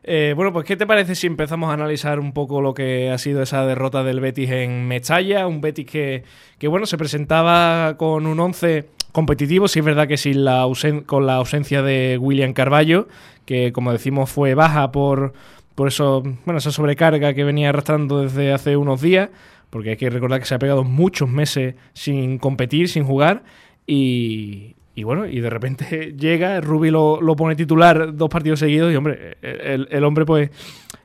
Eh, 0.06 0.34
bueno, 0.36 0.52
pues 0.52 0.66
¿qué 0.66 0.76
te 0.76 0.86
parece 0.86 1.14
si 1.14 1.26
empezamos 1.26 1.70
a 1.70 1.72
analizar 1.72 2.20
un 2.20 2.32
poco 2.32 2.60
lo 2.60 2.74
que 2.74 3.10
ha 3.10 3.16
sido 3.16 3.40
esa 3.40 3.64
derrota 3.64 4.04
del 4.04 4.20
Betis 4.20 4.50
en 4.50 4.86
Mestalla? 4.86 5.46
Un 5.46 5.62
Betis 5.62 5.86
que, 5.86 6.24
que 6.58 6.68
bueno, 6.68 6.84
se 6.84 6.98
presentaba 6.98 7.96
con 7.96 8.26
un 8.26 8.38
11 8.38 8.86
competitivo, 9.12 9.66
sí 9.66 9.78
es 9.78 9.84
verdad 9.84 10.06
que 10.06 10.18
sin 10.18 10.44
la 10.44 10.66
con 11.06 11.26
la 11.26 11.36
ausencia 11.36 11.82
de 11.82 12.18
William 12.20 12.52
Carballo, 12.52 13.08
que 13.46 13.72
como 13.72 13.92
decimos 13.92 14.28
fue 14.28 14.54
baja 14.54 14.92
por, 14.92 15.32
por 15.74 15.88
eso, 15.88 16.22
bueno, 16.44 16.58
esa 16.58 16.70
sobrecarga 16.70 17.34
que 17.34 17.44
venía 17.44 17.70
arrastrando 17.70 18.22
desde 18.22 18.52
hace 18.52 18.76
unos 18.76 19.00
días, 19.00 19.30
porque 19.70 19.90
hay 19.90 19.96
que 19.96 20.10
recordar 20.10 20.40
que 20.40 20.46
se 20.46 20.54
ha 20.54 20.58
pegado 20.58 20.84
muchos 20.84 21.28
meses 21.28 21.74
sin 21.92 22.38
competir, 22.38 22.88
sin 22.88 23.04
jugar, 23.04 23.42
y, 23.86 24.74
bueno, 25.02 25.26
y 25.26 25.40
de 25.40 25.50
repente 25.50 26.14
llega, 26.18 26.60
Rubi 26.60 26.90
lo, 26.90 27.20
lo, 27.20 27.36
pone 27.36 27.56
titular 27.56 28.14
dos 28.16 28.28
partidos 28.28 28.60
seguidos, 28.60 28.92
y 28.92 28.96
hombre, 28.96 29.36
el, 29.42 29.88
el 29.90 30.04
hombre 30.04 30.24
pues 30.24 30.50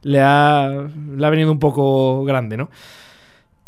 le 0.04 0.22
ha, 0.22 0.88
le 1.16 1.26
ha 1.26 1.30
venido 1.30 1.52
un 1.52 1.60
poco 1.60 2.24
grande, 2.24 2.58
¿no? 2.58 2.70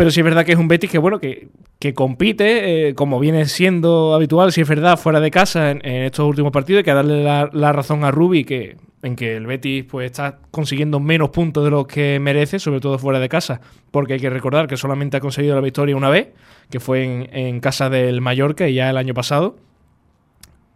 Pero 0.01 0.09
sí 0.09 0.21
es 0.21 0.23
verdad 0.23 0.43
que 0.43 0.53
es 0.53 0.57
un 0.57 0.67
Betis 0.67 0.89
que, 0.89 0.97
bueno, 0.97 1.19
que, 1.19 1.49
que 1.77 1.93
compite, 1.93 2.87
eh, 2.87 2.95
como 2.95 3.19
viene 3.19 3.45
siendo 3.45 4.15
habitual, 4.15 4.51
si 4.51 4.61
es 4.61 4.67
verdad, 4.67 4.97
fuera 4.97 5.19
de 5.19 5.29
casa 5.29 5.69
en, 5.69 5.85
estos 5.85 6.27
últimos 6.27 6.51
partidos. 6.51 6.79
Hay 6.79 6.83
que 6.85 6.91
darle 6.91 7.23
la, 7.23 7.71
razón 7.71 8.03
a 8.03 8.09
Rubi 8.09 8.43
que, 8.43 8.77
en 9.03 9.15
que 9.15 9.35
el 9.35 9.45
Betis 9.45 9.85
pues, 9.85 10.07
está 10.07 10.39
consiguiendo 10.49 10.99
menos 10.99 11.29
puntos 11.29 11.63
de 11.63 11.69
los 11.69 11.85
que 11.85 12.17
merece, 12.19 12.57
sobre 12.57 12.79
todo 12.79 12.97
fuera 12.97 13.19
de 13.19 13.29
casa. 13.29 13.61
Porque 13.91 14.13
hay 14.13 14.19
que 14.19 14.31
recordar 14.31 14.65
que 14.65 14.75
solamente 14.75 15.17
ha 15.17 15.19
conseguido 15.19 15.53
la 15.53 15.61
victoria 15.61 15.95
una 15.95 16.09
vez, 16.09 16.29
que 16.71 16.79
fue 16.79 17.03
en, 17.03 17.29
en 17.31 17.59
casa 17.59 17.91
del 17.91 18.21
Mallorca 18.21 18.67
ya 18.69 18.89
el 18.89 18.97
año 18.97 19.13
pasado. 19.13 19.55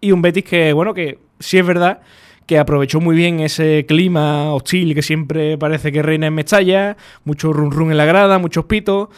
Y 0.02 0.12
un 0.12 0.22
Betis 0.22 0.44
que, 0.44 0.72
bueno, 0.72 0.94
que 0.94 1.18
sí 1.40 1.58
es 1.58 1.66
verdad 1.66 2.02
que 2.46 2.60
aprovechó 2.60 3.02
muy 3.02 3.16
bien 3.16 3.40
ese 3.40 3.86
clima 3.88 4.54
hostil 4.54 4.94
que 4.94 5.02
siempre 5.02 5.58
parece 5.58 5.92
que 5.92 6.02
reina 6.02 6.28
en 6.28 6.34
Mestalla, 6.36 6.98
mucho 7.24 7.52
run 7.54 7.72
run 7.72 7.92
en 7.92 7.98
la 7.98 8.06
grada, 8.06 8.38
muchos 8.38 8.66
pitos, 8.66 9.10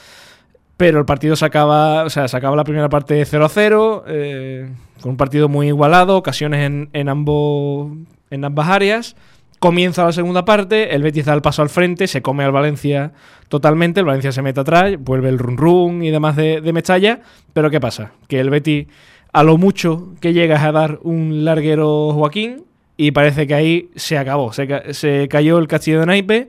pero 0.77 0.99
el 0.99 1.05
partido 1.05 1.35
se 1.35 1.45
acaba, 1.45 2.03
o 2.03 2.09
sea, 2.09 2.27
se 2.27 2.37
acaba 2.37 2.55
la 2.55 2.63
primera 2.63 2.89
parte 2.89 3.23
0 3.25 3.45
a 3.45 3.49
0, 3.49 4.03
eh, 4.07 4.69
con 5.01 5.11
un 5.11 5.17
partido 5.17 5.49
muy 5.49 5.67
igualado, 5.67 6.17
ocasiones 6.17 6.65
en, 6.65 6.89
en, 6.93 7.09
ambos, 7.09 7.91
en 8.29 8.45
ambas 8.45 8.69
áreas, 8.69 9.15
Comienza 9.59 10.05
la 10.05 10.11
segunda 10.11 10.45
parte, 10.45 10.93
el 10.93 11.01
Betis 11.01 11.25
da 11.25 11.33
el 11.33 11.41
paso 11.41 11.63
al 11.63 11.69
frente, 11.69 12.05
se 12.05 12.21
come 12.21 12.43
al 12.43 12.51
Valencia 12.51 13.13
totalmente, 13.47 14.01
el 14.01 14.05
Valencia 14.05 14.31
se 14.31 14.43
mete 14.43 14.59
atrás, 14.59 14.93
vuelve 14.99 15.29
el 15.29 15.39
run 15.39 15.57
run 15.57 16.03
y 16.03 16.11
demás 16.11 16.35
de, 16.35 16.61
de 16.61 17.19
pero 17.53 17.71
¿qué 17.71 17.79
pasa? 17.79 18.11
Que 18.27 18.39
el 18.39 18.51
Betis, 18.51 18.85
a 19.33 19.41
lo 19.41 19.57
mucho 19.57 20.13
que 20.21 20.33
llegas 20.33 20.61
a 20.61 20.71
dar 20.71 20.99
un 21.01 21.43
larguero 21.43 22.11
Joaquín, 22.13 22.65
y 22.97 23.11
parece 23.11 23.45
que 23.45 23.53
ahí 23.53 23.89
se 23.95 24.17
acabó, 24.17 24.51
se, 24.51 24.93
se 24.93 25.27
cayó 25.27 25.59
el 25.59 25.67
castillo 25.67 25.99
de 25.99 26.07
naipe 26.07 26.47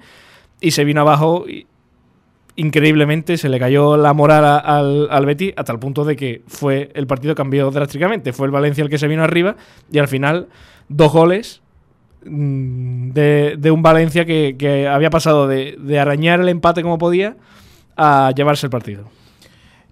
y 0.61 0.71
se 0.71 0.85
vino 0.85 1.03
abajo 1.03 1.45
increíblemente, 2.57 3.37
se 3.37 3.49
le 3.49 3.61
cayó 3.61 3.97
la 3.97 4.13
moral 4.15 4.45
al, 4.65 5.09
al 5.11 5.27
Betis 5.27 5.53
hasta 5.57 5.73
el 5.73 5.79
punto 5.79 6.05
de 6.05 6.17
que 6.17 6.43
fue 6.49 6.91
el 6.95 7.07
partido 7.07 7.35
cambió 7.35 7.71
drásticamente, 7.71 8.33
fue 8.33 8.47
el 8.47 8.53
Valencia 8.53 8.83
el 8.83 8.91
que 8.91 8.99
se 8.99 9.07
vino 9.07 9.23
arriba 9.23 9.55
y 9.93 9.99
al 9.99 10.09
final 10.09 10.49
dos 10.89 11.13
goles 11.13 11.61
mm, 12.25 13.11
de, 13.11 13.55
de 13.59 13.71
un 13.71 13.83
Valencia 13.83 14.25
que, 14.25 14.57
que 14.59 14.89
había 14.89 15.11
pasado 15.11 15.47
de, 15.47 15.77
de 15.79 16.01
arañar 16.01 16.41
el 16.41 16.49
empate 16.49 16.83
como 16.83 16.99
podía 16.99 17.37
a 17.97 18.33
llevarse 18.35 18.67
el 18.67 18.71
partido. 18.71 19.05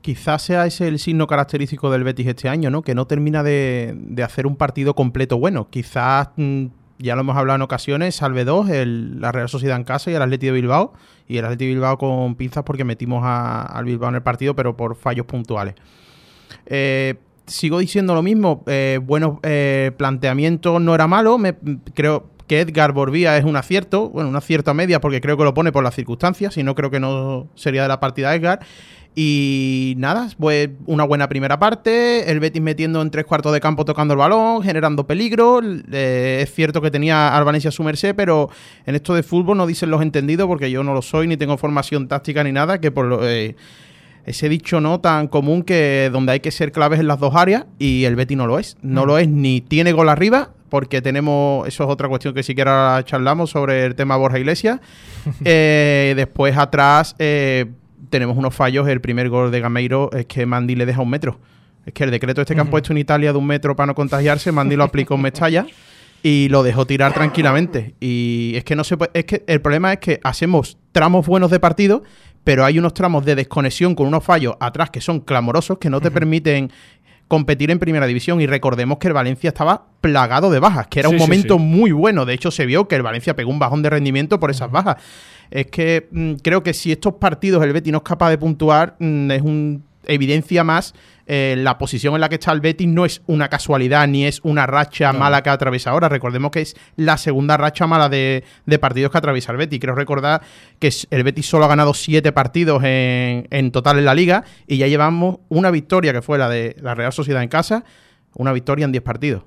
Quizás 0.07 0.41
sea 0.43 0.67
ese 0.67 0.87
el 0.87 1.01
signo 1.01 1.27
característico 1.27 1.91
del 1.91 2.05
Betis 2.05 2.29
este 2.29 2.49
año, 2.49 2.71
¿no? 2.71 2.83
Que 2.83 2.95
no 2.95 3.09
termina 3.09 3.43
de, 3.43 3.93
hacer 4.25 4.47
un 4.47 4.55
partido 4.55 4.95
completo 4.95 5.37
bueno. 5.37 5.69
Quizás, 5.69 6.29
mm, 6.37 6.67
ya 7.01 7.17
lo 7.17 7.23
hemos 7.23 7.37
hablado 7.37 7.57
en 7.57 7.63
ocasiones, 7.63 8.15
salve 8.15 8.45
dos, 8.45 8.69
el- 8.71 9.21
la 9.21 9.33
Real 9.33 9.49
Sociedad 9.49 9.77
en 9.77 9.83
casa 9.83 10.13
y 10.13 10.15
el 10.15 10.23
Atleti 10.23 10.47
de 10.47 10.53
Bilbao. 10.53 10.93
Y 11.27 11.39
el 11.39 11.45
Atleti 11.45 11.65
de 11.65 11.73
Bilbao 11.73 11.99
con 11.99 12.37
pinzas 12.37 12.63
porque 12.63 12.85
metimos 12.85 13.23
a- 13.25 13.63
al 13.63 13.85
Bilbao 13.85 14.09
en 14.11 14.15
el 14.15 14.23
partido, 14.23 14.55
pero 14.55 14.77
por 14.77 14.95
fallos 14.95 15.27
puntuales. 15.27 15.75
Eh, 16.67 17.17
sigo 17.47 17.81
diciendo 17.81 18.15
lo 18.15 18.23
mismo. 18.23 18.63
Eh, 18.69 19.01
buenos 19.03 19.39
eh, 19.43 19.91
planteamientos 19.97 20.81
no 20.81 20.95
era 20.95 21.09
malo. 21.09 21.37
Creo 21.95 22.31
que 22.47 22.61
Edgar 22.61 22.93
Borbía 22.93 23.37
es 23.39 23.45
un 23.45 23.57
acierto. 23.57 24.09
Bueno, 24.11 24.29
un 24.29 24.37
acierto 24.37 24.73
media 24.73 25.01
porque 25.01 25.21
creo 25.21 25.37
que 25.37 25.43
lo 25.43 25.53
pone 25.53 25.73
por 25.73 25.83
las 25.83 25.97
circunstancias. 25.97 26.55
Si 26.55 26.63
no, 26.63 26.77
creo 26.77 26.93
que 26.93 27.01
no 27.01 27.49
sería 27.57 27.83
de 27.83 27.89
la 27.89 27.99
partida 27.99 28.33
Edgar. 28.37 28.61
Y 29.19 29.95
nada, 29.97 30.29
pues 30.39 30.69
una 30.85 31.05
buena 31.05 31.27
primera 31.27 31.59
parte. 31.59 32.31
El 32.31 32.39
Betis 32.39 32.61
metiendo 32.61 33.01
en 33.01 33.11
tres 33.11 33.25
cuartos 33.25 33.51
de 33.55 33.61
campo 33.61 33.87
tocando 33.87 34.13
el 34.13 34.19
balón, 34.19 34.63
generando 34.63 35.07
peligro. 35.07 35.63
Eh, 35.91 36.41
es 36.43 36.53
cierto 36.53 36.83
que 36.83 36.91
tenía 36.91 37.35
al 37.35 37.45
Valencia 37.45 37.69
a 37.69 37.73
su 37.73 37.83
merced, 37.83 38.15
pero 38.15 38.51
en 38.85 38.95
esto 38.95 39.15
de 39.15 39.23
fútbol 39.23 39.57
no 39.57 39.67
dicen 39.67 39.91
los 39.91 40.03
entendidos 40.03 40.47
porque 40.47 40.71
yo 40.71 40.85
no 40.85 40.93
lo 40.93 41.01
soy, 41.01 41.29
ni 41.29 41.39
tengo 41.39 41.57
formación 41.57 42.09
táctica 42.09 42.45
ni 42.45 42.53
nada. 42.53 42.79
Que 42.79 42.91
por 42.91 43.07
lo. 43.07 43.27
eh, 43.27 43.57
ese 44.27 44.51
dicho 44.51 44.81
no 44.81 45.01
tan 45.01 45.29
común 45.29 45.63
que 45.63 46.11
donde 46.13 46.33
hay 46.33 46.41
que 46.41 46.51
ser 46.51 46.71
claves 46.71 47.01
en 47.01 47.07
las 47.07 47.19
dos 47.19 47.35
áreas 47.37 47.65
y 47.79 48.05
el 48.05 48.17
Betis 48.17 48.37
no 48.37 48.47
lo 48.47 48.59
es. 48.59 48.77
No 48.83 49.07
lo 49.07 49.17
es 49.17 49.29
ni 49.29 49.63
tiene 49.63 49.93
gol 49.93 50.11
arriba, 50.11 50.51
porque 50.69 51.01
tenemos, 51.01 51.67
eso 51.67 51.85
es 51.85 51.89
otra 51.91 52.09
cuestión 52.09 52.35
que 52.35 52.43
siquiera 52.43 53.01
charlamos 53.05 53.51
sobre 53.51 53.87
el 53.87 53.95
tema 53.95 54.17
Borja 54.17 54.39
Iglesias. 54.39 54.81
Eh, 55.45 56.13
después 56.17 56.57
atrás 56.57 57.17
tenemos 58.11 58.37
unos 58.37 58.55
fallos. 58.55 58.89
El 58.89 59.01
primer 59.01 59.29
gol 59.29 59.51
de 59.51 59.61
Gameiro 59.61 60.11
es 60.13 60.27
que 60.27 60.47
Mandi 60.47 60.75
le 60.75 60.87
deja 60.87 61.01
un 61.03 61.11
metro. 61.11 61.39
Es 61.85 61.93
que 61.93 62.05
el 62.05 62.11
decreto 62.11 62.41
este 62.41 62.55
que 62.55 62.61
han 62.61 62.69
puesto 62.69 62.93
en 62.93 62.99
Italia 62.99 63.33
de 63.33 63.39
un 63.39 63.47
metro 63.47 63.77
para 63.77 63.87
no 63.87 63.95
contagiarse, 63.95 64.51
Mandi 64.53 64.75
lo 64.77 64.85
aplicó 64.85 65.15
en 65.15 65.23
Mestalla 65.23 65.67
y 66.23 66.49
lo 66.49 66.63
dejó 66.65 66.87
tirar 66.87 67.13
tranquilamente. 67.15 67.95
Y 68.01 68.55
es 68.57 68.65
que 68.65 68.75
no 68.75 68.83
se 68.83 68.97
puede, 68.97 69.13
es 69.15 69.25
que 69.25 69.45
el 69.47 69.61
problema 69.61 69.93
es 69.93 69.99
que 70.01 70.21
hacemos 70.25 70.79
tramos 70.91 71.27
buenos 71.27 71.51
de 71.51 71.61
partido, 71.61 72.03
pero 72.43 72.65
hay 72.65 72.79
unos 72.79 72.95
tramos 72.95 73.25
de 73.25 73.37
desconexión 73.37 73.95
con 73.95 74.07
unos 74.09 74.25
fallos 74.25 74.57
atrás 74.59 74.91
que 74.91 75.01
son 75.01 75.21
clamorosos 75.21 75.79
que 75.79 75.89
no 75.91 76.01
te 76.01 76.11
permiten 76.11 76.71
competir 77.29 77.71
en 77.73 77.79
primera 77.79 78.07
división 78.07 78.41
y 78.41 78.47
recordemos 78.47 78.99
que 78.99 79.09
el 79.09 79.13
Valencia 79.15 79.49
estaba 79.49 79.87
plagado 80.01 80.51
de 80.51 80.61
bajas, 80.61 80.87
que 80.87 81.01
era 81.01 81.09
Sí, 81.09 81.15
un 81.17 81.21
sí, 81.21 81.25
momento 81.25 81.57
sí. 81.57 81.61
muy 81.61 81.91
bueno, 81.91 82.25
de 82.25 82.35
hecho 82.35 82.51
se 82.53 82.67
vio 82.67 82.87
que 82.87 82.95
el 82.95 83.03
Valencia 83.03 83.35
pegó 83.35 83.51
un 83.51 83.59
bajón 83.59 83.83
de 83.83 83.91
rendimiento 83.91 84.39
por 84.39 84.51
esas 84.51 84.71
bajas. 84.71 84.97
Es 85.51 85.67
que 85.67 86.09
mm, 86.11 86.35
creo 86.43 86.63
que 86.63 86.75
si 86.75 86.93
estos 86.93 87.15
partidos 87.15 87.63
el 87.65 87.73
Betis 87.73 87.93
no 87.93 87.99
es 87.99 88.05
capaz 88.05 88.31
de 88.31 88.39
puntuar, 88.39 88.97
mm, 88.99 89.31
es 89.31 89.43
un 89.43 89.85
evidencia 90.07 90.65
más 90.65 90.95
eh, 91.27 91.57
la 91.59 91.77
posición 91.77 92.15
en 92.15 92.21
la 92.21 92.29
que 92.29 92.37
está 92.37 92.53
el 92.53 92.61
Betis 92.61 92.87
no 92.87 93.05
es 93.05 93.21
una 93.27 93.49
casualidad 93.49 94.07
ni 94.07 94.25
es 94.27 94.41
una 94.45 94.65
racha 94.67 95.13
mala 95.13 95.43
que 95.43 95.51
atraviesa 95.51 95.91
ahora. 95.91 96.09
Recordemos 96.09 96.53
que 96.53 96.61
es 96.61 96.77
la 96.95 97.19
segunda 97.19 97.57
racha 97.57 97.87
mala 97.87 98.09
de, 98.09 98.45
de 98.65 98.79
partidos 98.79 99.11
que 99.11 99.19
atraviesa 99.19 99.51
el 99.51 99.59
Betis. 99.59 99.81
Quiero 99.81 99.97
recordar 99.97 100.43
que 100.79 100.91
el 101.11 101.25
Betis 101.25 101.47
solo 101.47 101.65
ha 101.65 101.69
ganado 101.69 101.95
siete 101.95 102.31
partidos 102.31 102.85
en, 102.85 103.49
en 103.51 103.73
total 103.73 103.99
en 103.99 104.05
la 104.05 104.15
liga 104.15 104.45
y 104.69 104.77
ya 104.77 104.87
llevamos 104.87 105.39
una 105.49 105.73
victoria 105.73 106.13
que 106.13 106.23
fue 106.23 106.39
la 106.39 106.49
de 106.49 106.77
la 106.81 106.95
Real 106.95 107.13
Sociedad 107.13 107.43
en 107.43 107.49
casa, 107.49 107.85
una 108.35 108.53
victoria 108.53 108.85
en 108.85 108.93
diez 108.93 109.03
partidos. 109.03 109.43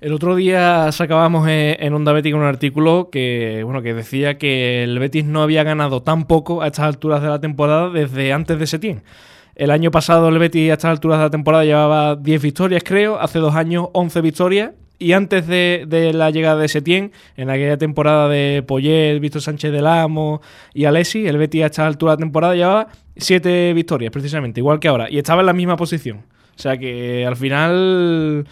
El 0.00 0.14
otro 0.14 0.34
día 0.34 0.90
sacábamos 0.92 1.46
eh, 1.46 1.76
en 1.78 1.92
Onda 1.92 2.12
Betis 2.12 2.32
un 2.32 2.42
artículo 2.42 3.10
que, 3.12 3.60
bueno, 3.64 3.82
que 3.82 3.92
decía 3.92 4.38
que 4.38 4.82
el 4.82 4.98
Betis 4.98 5.26
no 5.26 5.42
había 5.42 5.62
ganado 5.62 6.02
tan 6.02 6.24
poco 6.24 6.62
a 6.62 6.68
estas 6.68 6.86
alturas 6.86 7.20
de 7.20 7.28
la 7.28 7.38
temporada 7.38 7.90
desde 7.90 8.32
antes 8.32 8.58
de 8.58 8.66
Setién. 8.66 9.02
El 9.56 9.70
año 9.70 9.90
pasado 9.90 10.30
el 10.30 10.38
Betis 10.38 10.70
a 10.70 10.72
estas 10.72 10.92
alturas 10.92 11.18
de 11.18 11.24
la 11.24 11.30
temporada 11.30 11.64
llevaba 11.66 12.16
10 12.16 12.40
victorias, 12.40 12.82
creo. 12.82 13.20
Hace 13.20 13.40
dos 13.40 13.54
años 13.54 13.88
11 13.92 14.22
victorias. 14.22 14.70
Y 14.98 15.12
antes 15.12 15.46
de, 15.46 16.12
la 16.14 16.30
llegada 16.30 16.58
de 16.58 16.68
Setién, 16.68 17.12
en 17.36 17.50
aquella 17.50 17.76
temporada 17.76 18.26
de 18.30 18.64
Poyet, 18.66 19.18
Víctor 19.20 19.42
Sánchez 19.42 19.70
del 19.70 19.86
Amo 19.86 20.40
y 20.72 20.86
Alessi, 20.86 21.26
el 21.26 21.36
Betis 21.36 21.62
a 21.62 21.66
estas 21.66 21.86
alturas 21.86 22.16
de 22.16 22.20
la 22.20 22.26
temporada 22.26 22.54
llevaba 22.54 22.88
7 23.16 23.74
victorias, 23.74 24.10
precisamente, 24.10 24.60
igual 24.60 24.80
que 24.80 24.88
ahora. 24.88 25.10
Y 25.10 25.18
estaba 25.18 25.40
en 25.40 25.46
la 25.46 25.52
misma 25.52 25.76
posición. 25.76 26.22
O 26.56 26.58
sea 26.58 26.78
que 26.78 27.26
al 27.26 27.36
final... 27.36 28.46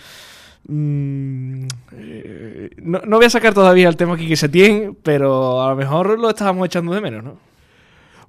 Mm, 0.69 1.65
eh, 1.93 2.71
no, 2.83 3.01
no 3.07 3.17
voy 3.17 3.25
a 3.25 3.31
sacar 3.31 3.55
todavía 3.55 3.89
el 3.89 3.97
tema 3.97 4.15
aquí 4.15 4.29
que 4.29 4.37
se 4.37 4.51
tiene, 4.51 4.93
pero 5.03 5.63
a 5.63 5.71
lo 5.71 5.77
mejor 5.77 6.19
lo 6.19 6.29
estábamos 6.29 6.67
echando 6.67 6.93
de 6.93 7.01
menos, 7.01 7.25
¿no? 7.25 7.49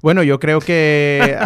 Bueno, 0.01 0.24
yo 0.24 0.39
creo 0.39 0.60
que 0.62 1.38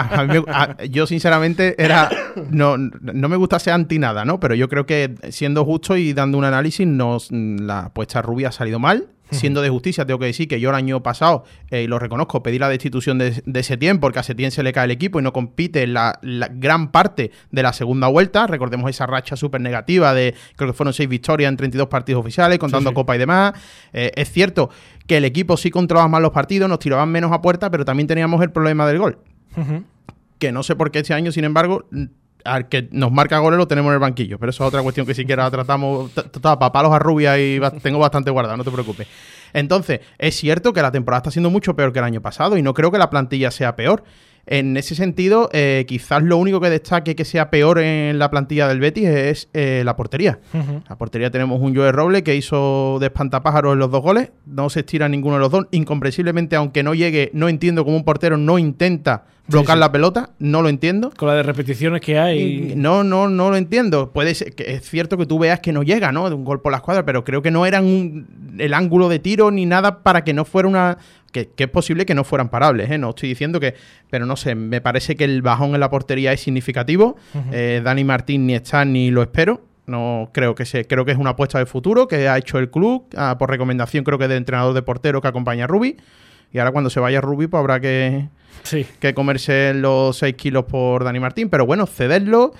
yo 0.91 1.07
sinceramente 1.07 1.75
era 1.83 2.09
no, 2.51 2.77
no 2.77 3.29
me 3.29 3.35
gusta 3.35 3.57
ser 3.57 3.73
anti 3.73 3.97
nada, 3.97 4.25
¿no? 4.25 4.39
Pero 4.39 4.53
yo 4.53 4.69
creo 4.69 4.85
que 4.85 5.15
siendo 5.29 5.65
justo 5.65 5.97
y 5.97 6.13
dando 6.13 6.37
un 6.37 6.45
análisis, 6.45 6.85
nos, 6.85 7.31
la 7.31 7.85
apuesta 7.85 8.21
rubia 8.21 8.49
ha 8.49 8.51
salido 8.51 8.77
mal. 8.77 9.07
Siendo 9.33 9.61
de 9.61 9.69
justicia, 9.69 10.05
tengo 10.05 10.19
que 10.19 10.25
decir 10.25 10.47
que 10.47 10.59
yo 10.59 10.69
el 10.69 10.75
año 10.75 11.03
pasado, 11.03 11.43
eh, 11.69 11.83
y 11.83 11.87
lo 11.87 11.99
reconozco, 11.99 12.43
pedí 12.43 12.59
la 12.59 12.69
destitución 12.69 13.17
de, 13.17 13.41
de 13.45 13.63
Setién 13.63 13.99
porque 13.99 14.19
a 14.19 14.23
Setién 14.23 14.51
se 14.51 14.63
le 14.63 14.73
cae 14.73 14.85
el 14.85 14.91
equipo 14.91 15.19
y 15.19 15.23
no 15.23 15.33
compite 15.33 15.83
en 15.83 15.93
la, 15.93 16.19
la 16.21 16.49
gran 16.51 16.91
parte 16.91 17.31
de 17.51 17.63
la 17.63 17.73
segunda 17.73 18.07
vuelta. 18.07 18.47
Recordemos 18.47 18.89
esa 18.89 19.05
racha 19.05 19.35
súper 19.35 19.61
negativa 19.61 20.13
de, 20.13 20.35
creo 20.55 20.71
que 20.71 20.73
fueron 20.73 20.93
seis 20.93 21.09
victorias 21.09 21.49
en 21.49 21.57
32 21.57 21.87
partidos 21.87 22.21
oficiales, 22.21 22.59
contando 22.59 22.91
sí. 22.91 22.93
Copa 22.93 23.15
y 23.15 23.19
demás. 23.19 23.53
Eh, 23.91 24.11
es 24.15 24.31
cierto 24.31 24.69
que 25.07 25.17
el 25.17 25.25
equipo 25.25 25.57
sí 25.57 25.69
controlaba 25.69 26.07
más 26.07 26.21
los 26.21 26.31
partidos, 26.31 26.69
nos 26.69 26.79
tiraban 26.79 27.09
menos 27.09 27.31
a 27.31 27.41
puerta, 27.41 27.69
pero 27.69 27.85
también 27.85 28.07
teníamos 28.07 28.41
el 28.41 28.51
problema 28.51 28.87
del 28.87 28.99
gol 28.99 29.17
que 30.43 30.51
no 30.51 30.61
sé 30.61 30.75
por 30.75 30.91
qué 30.91 30.99
este 30.99 31.13
año, 31.13 31.31
sin 31.31 31.45
embargo, 31.45 31.85
al 32.43 32.67
que 32.69 32.87
nos 32.91 33.11
marca 33.11 33.37
goles 33.39 33.57
lo 33.57 33.67
tenemos 33.67 33.89
en 33.89 33.93
el 33.95 33.99
banquillo. 33.99 34.37
Pero 34.39 34.49
eso 34.49 34.63
es 34.63 34.67
otra 34.67 34.81
cuestión 34.81 35.05
que 35.05 35.13
siquiera 35.13 35.49
tratamos. 35.51 36.11
t- 36.13 36.23
t- 36.23 36.39
Para 36.39 36.71
palos 36.71 36.91
a 36.91 36.99
rubia 36.99 37.37
y 37.39 37.59
tengo 37.81 37.99
bastante 37.99 38.31
guardado, 38.31 38.57
no 38.57 38.63
te 38.63 38.71
preocupes. 38.71 39.07
Entonces, 39.53 39.99
es 40.17 40.35
cierto 40.35 40.73
que 40.73 40.81
la 40.81 40.91
temporada 40.91 41.19
está 41.19 41.31
siendo 41.31 41.49
mucho 41.49 41.75
peor 41.75 41.93
que 41.93 41.99
el 41.99 42.05
año 42.05 42.21
pasado 42.21 42.57
y 42.57 42.61
no 42.61 42.73
creo 42.73 42.91
que 42.91 42.97
la 42.97 43.09
plantilla 43.09 43.51
sea 43.51 43.75
peor. 43.75 44.03
En 44.45 44.75
ese 44.75 44.93
sentido, 44.93 45.49
eh, 45.53 45.85
quizás 45.87 46.21
lo 46.21 46.35
único 46.35 46.59
que 46.59 46.69
destaque 46.69 47.15
que 47.15 47.23
sea 47.23 47.49
peor 47.49 47.79
en 47.79 48.19
la 48.19 48.29
plantilla 48.29 48.67
del 48.67 48.81
Betis 48.81 49.07
es 49.07 49.49
eh, 49.53 49.83
la 49.85 49.95
portería. 49.95 50.39
La 50.89 50.97
portería 50.97 51.31
tenemos 51.31 51.61
un 51.61 51.73
Joe 51.73 51.93
Roble 51.93 52.23
que 52.23 52.35
hizo 52.35 52.97
de 52.99 53.05
espantapájaros 53.05 53.71
en 53.71 53.79
los 53.79 53.89
dos 53.89 54.01
goles. 54.01 54.31
No 54.45 54.69
se 54.69 54.81
estira 54.81 55.07
ninguno 55.07 55.35
de 55.35 55.39
los 55.39 55.49
dos. 55.51 55.67
Incomprensiblemente, 55.71 56.57
aunque 56.57 56.83
no 56.83 56.93
llegue, 56.93 57.31
no 57.33 57.47
entiendo 57.47 57.85
cómo 57.85 57.95
un 57.95 58.03
portero 58.03 58.35
no 58.35 58.57
intenta 58.59 59.27
bloquear 59.47 59.77
sí. 59.77 59.79
la 59.79 59.91
pelota. 59.91 60.29
No 60.39 60.61
lo 60.61 60.69
entiendo. 60.69 61.11
Con 61.15 61.27
la 61.27 61.35
de 61.35 61.43
repeticiones 61.43 62.01
que 62.01 62.17
hay. 62.19 62.73
No, 62.75 63.03
no, 63.03 63.27
no 63.29 63.49
lo 63.49 63.55
entiendo. 63.57 64.11
Puede 64.11 64.33
ser 64.35 64.53
que 64.55 64.73
es 64.73 64.89
cierto 64.89 65.17
que 65.17 65.25
tú 65.25 65.39
veas 65.39 65.59
que 65.59 65.71
no 65.73 65.83
llega, 65.83 66.11
¿no? 66.11 66.29
De 66.29 66.35
un 66.35 66.43
gol 66.45 66.61
por 66.61 66.71
la 66.71 66.77
escuadra, 66.77 67.05
pero 67.05 67.23
creo 67.23 67.41
que 67.41 67.51
no 67.51 67.65
eran 67.65 67.85
un- 67.85 68.55
el 68.59 68.73
ángulo 68.73 69.09
de 69.09 69.19
tiro 69.19 69.49
ni 69.51 69.65
nada 69.65 70.03
para 70.03 70.23
que 70.23 70.33
no 70.33 70.45
fuera 70.45 70.67
una. 70.67 70.97
Que, 71.31 71.49
que 71.49 71.63
es 71.63 71.69
posible 71.69 72.05
que 72.05 72.13
no 72.13 72.23
fueran 72.23 72.49
parables, 72.49 72.91
¿eh? 72.91 72.97
No 72.99 73.09
estoy 73.09 73.29
diciendo 73.29 73.59
que. 73.59 73.73
Pero 74.11 74.25
no 74.27 74.35
sé, 74.35 74.53
me 74.53 74.81
parece 74.81 75.15
que 75.15 75.23
el 75.23 75.41
bajón 75.41 75.73
en 75.73 75.79
la 75.79 75.89
portería 75.89 76.31
es 76.31 76.41
significativo. 76.41 77.15
Eh, 77.51 77.81
Dani 77.83 78.03
Martín 78.03 78.45
ni 78.45 78.53
está 78.53 78.85
ni 78.85 79.09
lo 79.09 79.23
espero. 79.23 79.61
No 79.87 80.29
creo 80.31 80.55
que 80.55 80.63
se, 80.65 80.85
creo 80.85 81.03
que 81.03 81.11
es 81.11 81.17
una 81.17 81.31
apuesta 81.31 81.57
de 81.59 81.65
futuro 81.65 82.07
que 82.07 82.29
ha 82.29 82.37
hecho 82.37 82.57
el 82.59 82.69
club 82.71 83.05
ah, 83.17 83.35
por 83.37 83.49
recomendación, 83.49 84.05
creo 84.05 84.17
que 84.17 84.27
del 84.29 84.37
entrenador 84.37 84.73
de 84.73 84.81
portero 84.81 85.19
que 85.21 85.27
acompaña 85.27 85.65
a 85.65 85.67
Rubi. 85.67 85.97
Y 86.53 86.59
ahora 86.59 86.71
cuando 86.71 86.89
se 86.89 86.99
vaya 86.99 87.19
Rubi, 87.19 87.47
pues 87.47 87.59
habrá 87.59 87.79
que, 87.81 88.29
Sí. 88.63 88.85
que 88.99 89.13
comerse 89.13 89.73
los 89.73 90.17
6 90.17 90.35
kilos 90.35 90.63
por 90.65 91.03
Dani 91.03 91.19
Martín, 91.19 91.49
pero 91.49 91.65
bueno, 91.65 91.85
cederlo. 91.87 92.53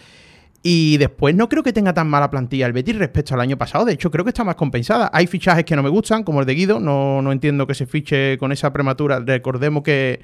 Y 0.66 0.98
después 0.98 1.36
no 1.36 1.50
creo 1.50 1.62
que 1.62 1.74
tenga 1.74 1.94
tan 1.94 2.08
mala 2.10 2.30
plantilla 2.32 2.66
el 2.66 2.72
Betis 2.74 2.98
respecto 2.98 3.34
al 3.34 3.42
año 3.42 3.58
pasado. 3.58 3.84
De 3.84 3.94
hecho, 3.94 4.10
creo 4.10 4.24
que 4.24 4.30
está 4.30 4.46
más 4.46 4.56
compensada. 4.56 5.10
Hay 5.14 5.28
fichajes 5.28 5.66
que 5.66 5.76
no 5.76 5.84
me 5.84 5.90
gustan, 5.90 6.24
como 6.24 6.40
el 6.40 6.46
de 6.46 6.56
Guido. 6.56 6.80
No, 6.80 7.22
no 7.22 7.32
entiendo 7.34 7.68
que 7.68 7.74
se 7.74 7.86
fiche 7.86 8.38
con 8.38 8.52
esa 8.54 8.72
prematura. 8.72 9.20
Recordemos 9.20 9.84
que, 9.84 10.22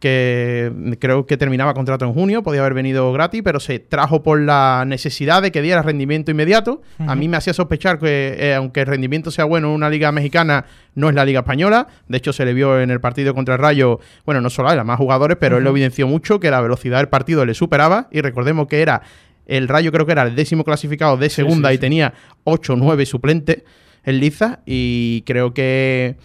que 0.00 0.96
creo 0.98 1.26
que 1.26 1.36
terminaba 1.36 1.74
contrato 1.74 2.06
en 2.06 2.14
junio, 2.14 2.42
podía 2.42 2.60
haber 2.60 2.72
venido 2.72 3.12
gratis, 3.12 3.42
pero 3.44 3.60
se 3.60 3.78
trajo 3.78 4.22
por 4.22 4.40
la 4.40 4.84
necesidad 4.86 5.42
de 5.42 5.52
que 5.52 5.60
diera 5.60 5.82
rendimiento 5.82 6.30
inmediato. 6.30 6.80
A 7.06 7.14
mí 7.14 7.28
me 7.28 7.36
hacía 7.36 7.52
sospechar 7.52 7.98
que, 7.98 8.34
eh, 8.38 8.54
aunque 8.54 8.80
el 8.80 8.86
rendimiento 8.86 9.30
sea 9.30 9.44
bueno 9.44 9.68
en 9.68 9.74
una 9.74 9.90
liga 9.90 10.10
mexicana, 10.10 10.64
no 10.94 11.10
es 11.10 11.14
la 11.14 11.26
liga 11.26 11.40
española. 11.40 11.86
De 12.08 12.16
hecho, 12.16 12.32
se 12.32 12.46
le 12.46 12.54
vio 12.54 12.80
en 12.80 12.90
el 12.90 13.00
partido 13.00 13.34
contra 13.34 13.54
el 13.54 13.60
Rayo, 13.60 14.00
bueno, 14.24 14.40
no 14.40 14.48
solo 14.48 14.70
a 14.70 14.72
él, 14.72 14.78
a 14.78 14.84
más 14.84 14.96
jugadores, 14.96 15.36
pero 15.38 15.58
él 15.58 15.64
lo 15.64 15.70
evidenció 15.70 16.08
mucho 16.08 16.40
que 16.40 16.50
la 16.50 16.62
velocidad 16.62 16.96
del 16.96 17.08
partido 17.08 17.44
le 17.44 17.52
superaba. 17.52 18.08
Y 18.10 18.22
recordemos 18.22 18.68
que 18.68 18.80
era 18.80 19.02
el 19.46 19.68
Rayo, 19.68 19.92
creo 19.92 20.06
que 20.06 20.12
era 20.12 20.22
el 20.22 20.34
décimo 20.34 20.64
clasificado 20.64 21.18
de 21.18 21.28
segunda 21.28 21.68
sí, 21.68 21.74
y 21.74 21.76
sí. 21.76 21.80
tenía 21.80 22.14
8 22.44 22.72
o 22.72 22.76
9 22.76 23.04
suplentes 23.04 23.64
en 24.04 24.18
Liza. 24.18 24.60
Y 24.64 25.24
creo 25.26 25.52
que, 25.52 26.16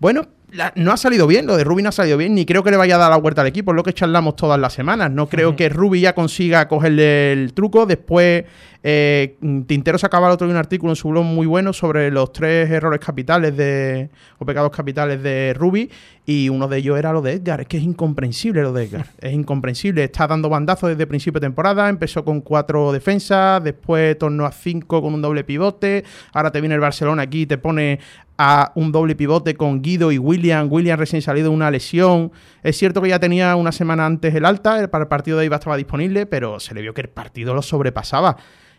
bueno, 0.00 0.26
la- 0.52 0.72
no 0.76 0.92
ha 0.92 0.96
salido 0.96 1.26
bien, 1.26 1.46
lo 1.46 1.56
de 1.56 1.64
Rubi 1.64 1.82
no 1.82 1.88
ha 1.88 1.92
salido 1.92 2.16
bien, 2.18 2.34
ni 2.34 2.44
creo 2.46 2.62
que 2.62 2.70
le 2.70 2.76
vaya 2.76 2.94
a 2.96 2.98
dar 2.98 3.10
la 3.10 3.16
vuelta 3.16 3.40
al 3.40 3.46
equipo, 3.48 3.72
es 3.72 3.76
lo 3.76 3.82
que 3.82 3.92
charlamos 3.92 4.36
todas 4.36 4.58
las 4.60 4.72
semanas. 4.72 5.10
No 5.10 5.28
creo 5.28 5.56
que 5.56 5.68
Rubi 5.68 6.00
ya 6.00 6.14
consiga 6.14 6.68
cogerle 6.68 7.32
el 7.32 7.52
truco. 7.54 7.86
Después, 7.86 8.44
eh, 8.82 9.36
Tintero 9.66 9.98
sacaba 9.98 10.26
el 10.28 10.32
otro 10.34 10.46
día 10.46 10.54
un 10.54 10.58
artículo 10.58 10.92
en 10.92 10.96
su 10.96 11.08
blog 11.08 11.24
muy 11.24 11.46
bueno 11.46 11.72
sobre 11.72 12.10
los 12.10 12.32
tres 12.32 12.70
errores 12.70 13.00
capitales 13.00 13.56
de, 13.56 14.10
o 14.38 14.44
pecados 14.46 14.70
capitales 14.70 15.22
de 15.22 15.54
Rubi, 15.56 15.90
y 16.24 16.48
uno 16.48 16.68
de 16.68 16.78
ellos 16.78 16.98
era 16.98 17.12
lo 17.12 17.20
de 17.20 17.32
Edgar. 17.32 17.62
Es 17.62 17.66
que 17.66 17.78
es 17.78 17.82
incomprensible 17.82 18.62
lo 18.62 18.72
de 18.72 18.84
Edgar, 18.84 19.06
es 19.20 19.32
incomprensible. 19.32 20.04
Está 20.04 20.26
dando 20.26 20.48
bandazos 20.48 20.90
desde 20.90 21.06
principio 21.06 21.40
de 21.40 21.46
temporada, 21.46 21.88
empezó 21.88 22.24
con 22.24 22.40
cuatro 22.40 22.92
defensas, 22.92 23.62
después 23.62 24.18
tornó 24.18 24.46
a 24.46 24.52
cinco 24.52 25.02
con 25.02 25.14
un 25.14 25.22
doble 25.22 25.44
pivote, 25.44 26.04
ahora 26.32 26.50
te 26.50 26.60
viene 26.60 26.74
el 26.74 26.80
Barcelona 26.80 27.22
aquí 27.22 27.42
y 27.42 27.46
te 27.46 27.58
pone 27.58 27.98
a 28.38 28.72
un 28.74 28.90
doble 28.92 29.14
pivote 29.14 29.54
con 29.54 29.82
Guido 29.82 30.10
y 30.10 30.18
William. 30.18 30.66
William 30.70 30.98
recién 30.98 31.22
salido 31.22 31.50
de 31.50 31.54
una 31.54 31.70
lesión. 31.70 32.32
Es 32.62 32.76
cierto 32.76 33.00
que 33.02 33.08
ya 33.08 33.18
tenía 33.18 33.54
una 33.56 33.72
semana 33.72 34.06
antes 34.06 34.34
el 34.34 34.44
alta, 34.44 34.88
para 34.88 35.04
el 35.04 35.08
partido 35.08 35.38
de 35.38 35.44
Iba 35.44 35.56
estaba 35.56 35.76
disponible, 35.76 36.26
pero 36.26 36.58
se 36.58 36.74
le 36.74 36.82
vio 36.82 36.94
que 36.94 37.02
el 37.02 37.08
partido 37.08 37.54
lo 37.54 37.62
sobrepasaba. 37.62 38.36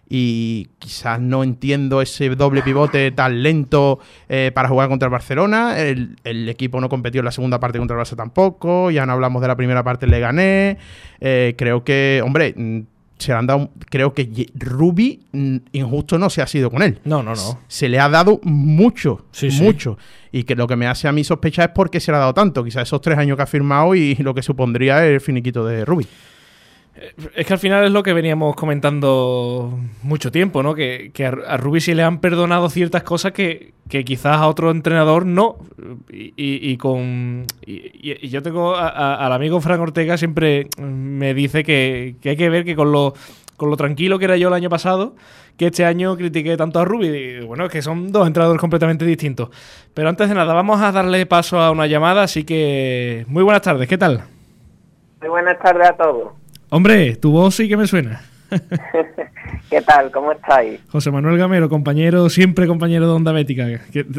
Y 0.10 0.68
quizás 0.80 1.20
no 1.20 1.44
entiendo 1.44 2.02
ese 2.02 2.30
doble 2.30 2.62
pivote 2.62 3.12
tan 3.12 3.42
lento 3.42 4.00
eh, 4.30 4.52
para 4.54 4.70
jugar 4.70 4.90
contra 4.90 5.08
el 5.08 5.12
Barcelona. 5.12 5.80
El, 5.80 6.18
el 6.24 6.48
equipo 6.50 6.80
no 6.82 6.90
competió 6.90 7.20
en 7.20 7.26
la 7.26 7.32
segunda 7.32 7.60
parte 7.60 7.80
contra 7.80 7.98
el 7.98 8.04
Barça 8.04 8.16
tampoco. 8.16 8.92
Ya 8.92 9.06
no 9.06 9.14
hablamos 9.14 9.42
de 9.42 9.48
la 9.48 9.56
primera 9.56 9.84
parte, 9.84 10.06
le 10.06 10.20
gané. 10.20 10.78
Eh, 11.20 11.56
creo 11.58 11.84
que, 11.84 12.22
hombre, 12.24 12.54
mm, 12.56 12.80
se 13.18 13.32
le 13.32 13.38
han 13.38 13.48
dado. 13.48 13.72
Creo 13.90 14.14
que 14.14 14.48
Rubi, 14.54 15.22
mm, 15.32 15.58
injusto 15.72 16.20
no 16.20 16.30
se 16.30 16.42
ha 16.42 16.48
sido 16.48 16.70
con 16.70 16.82
él 16.84 17.00
No, 17.06 17.24
no, 17.24 17.34
no. 17.34 17.60
se 17.68 17.88
le 17.88 18.00
ha 18.00 18.10
dado 18.10 18.40
mucho, 18.44 19.26
Sí, 19.32 19.50
sí. 19.50 19.64
mucho. 19.64 19.98
Y 20.32 20.44
que 20.44 20.56
lo 20.56 20.68
que 20.68 20.76
me 20.76 20.86
hace 20.88 21.08
a 21.08 21.12
mí 21.12 21.24
sospechar 21.24 21.70
es 21.70 21.76
por 21.76 21.90
qué 21.90 22.00
se 22.00 22.12
le 22.12 22.18
ha 22.18 22.20
dado 22.22 22.34
tanto. 22.34 22.64
Quizás 22.64 22.84
esos 22.84 23.02
tres 23.02 23.18
años 23.18 23.38
que 23.38 23.44
ha 23.44 23.48
firmado 23.48 23.96
y 23.96 24.16
lo 24.16 24.34
que 24.34 24.44
supondría 24.44 25.06
el 25.08 25.22
finiquito 25.22 25.66
de 25.66 25.86
Rubi. 25.86 26.06
Es 27.36 27.48
que 27.48 27.54
al 27.54 27.60
final 27.60 27.84
es 27.86 27.92
lo 27.92 28.04
que 28.04 28.14
veníamos 28.14 28.56
comentando 28.56 29.80
mucho 30.04 30.32
tiempo, 30.32 30.62
¿no? 30.62 30.76
Que, 30.76 31.10
que 31.14 31.26
a, 31.26 31.58
Rubi 31.58 31.82
sí 31.82 31.96
le 31.96 32.04
han 32.04 32.20
perdonado 32.20 32.70
ciertas 32.70 33.02
cosas 33.02 33.32
que, 33.32 33.74
que 33.90 34.06
quizás 34.06 34.38
a 34.38 34.48
otro 34.48 34.70
entrenador 34.70 35.26
no. 35.26 35.58
Y, 36.12 36.34
y- 36.38 36.78
con. 36.78 37.46
Y, 37.66 38.26
y 38.26 38.30
yo 38.30 38.44
tengo 38.44 38.76
a- 38.76 39.16
al 39.26 39.34
amigo 39.34 39.60
Frank 39.60 39.82
Ortega 39.82 40.18
siempre 40.18 40.68
me 40.80 41.34
dice 41.34 41.64
que, 41.64 42.16
que 42.22 42.30
hay 42.30 42.38
que 42.38 42.50
ver 42.50 42.64
que 42.64 42.76
con 42.76 42.92
lo, 42.92 43.16
con 43.58 43.72
lo 43.72 43.76
tranquilo 43.78 44.20
que 44.20 44.26
era 44.26 44.38
yo 44.38 44.50
el 44.50 44.54
año 44.54 44.70
pasado, 44.70 45.16
que 45.58 45.66
este 45.68 45.86
año 45.86 46.16
critiqué 46.16 46.56
tanto 46.58 46.80
a 46.80 46.86
Rubi. 46.86 47.40
Bueno, 47.40 47.66
es 47.66 47.72
que 47.72 47.82
son 47.82 48.12
dos 48.12 48.28
entrenadores 48.28 48.62
completamente 48.62 49.04
distintos. 49.04 49.50
Pero 49.96 50.10
antes 50.10 50.30
de 50.30 50.36
nada, 50.36 50.54
vamos 50.54 50.80
a 50.80 50.92
darle 50.92 51.26
paso 51.26 51.60
a 51.60 51.72
una 51.72 51.88
llamada, 51.88 52.22
así 52.22 52.44
que. 52.44 53.26
Muy 53.28 53.42
buenas 53.42 53.64
tardes, 53.64 53.88
¿qué 53.90 53.98
tal? 53.98 54.26
Muy 55.22 55.30
buenas 55.30 55.58
tardes 55.58 55.90
a 55.90 55.94
todos. 55.98 56.34
Hombre, 56.78 57.16
tu 57.18 57.32
voz 57.32 57.54
sí 57.54 57.70
que 57.70 57.78
me 57.78 57.86
suena. 57.86 58.22
¿Qué 59.70 59.82
tal? 59.82 60.10
¿Cómo 60.12 60.32
estáis? 60.32 60.80
José 60.90 61.12
Manuel 61.12 61.38
Gamero, 61.38 61.70
compañero, 61.70 62.30
siempre 62.30 62.66
compañero 62.66 63.06
de 63.06 63.14
Onda 63.14 63.32
Bética. 63.32 63.68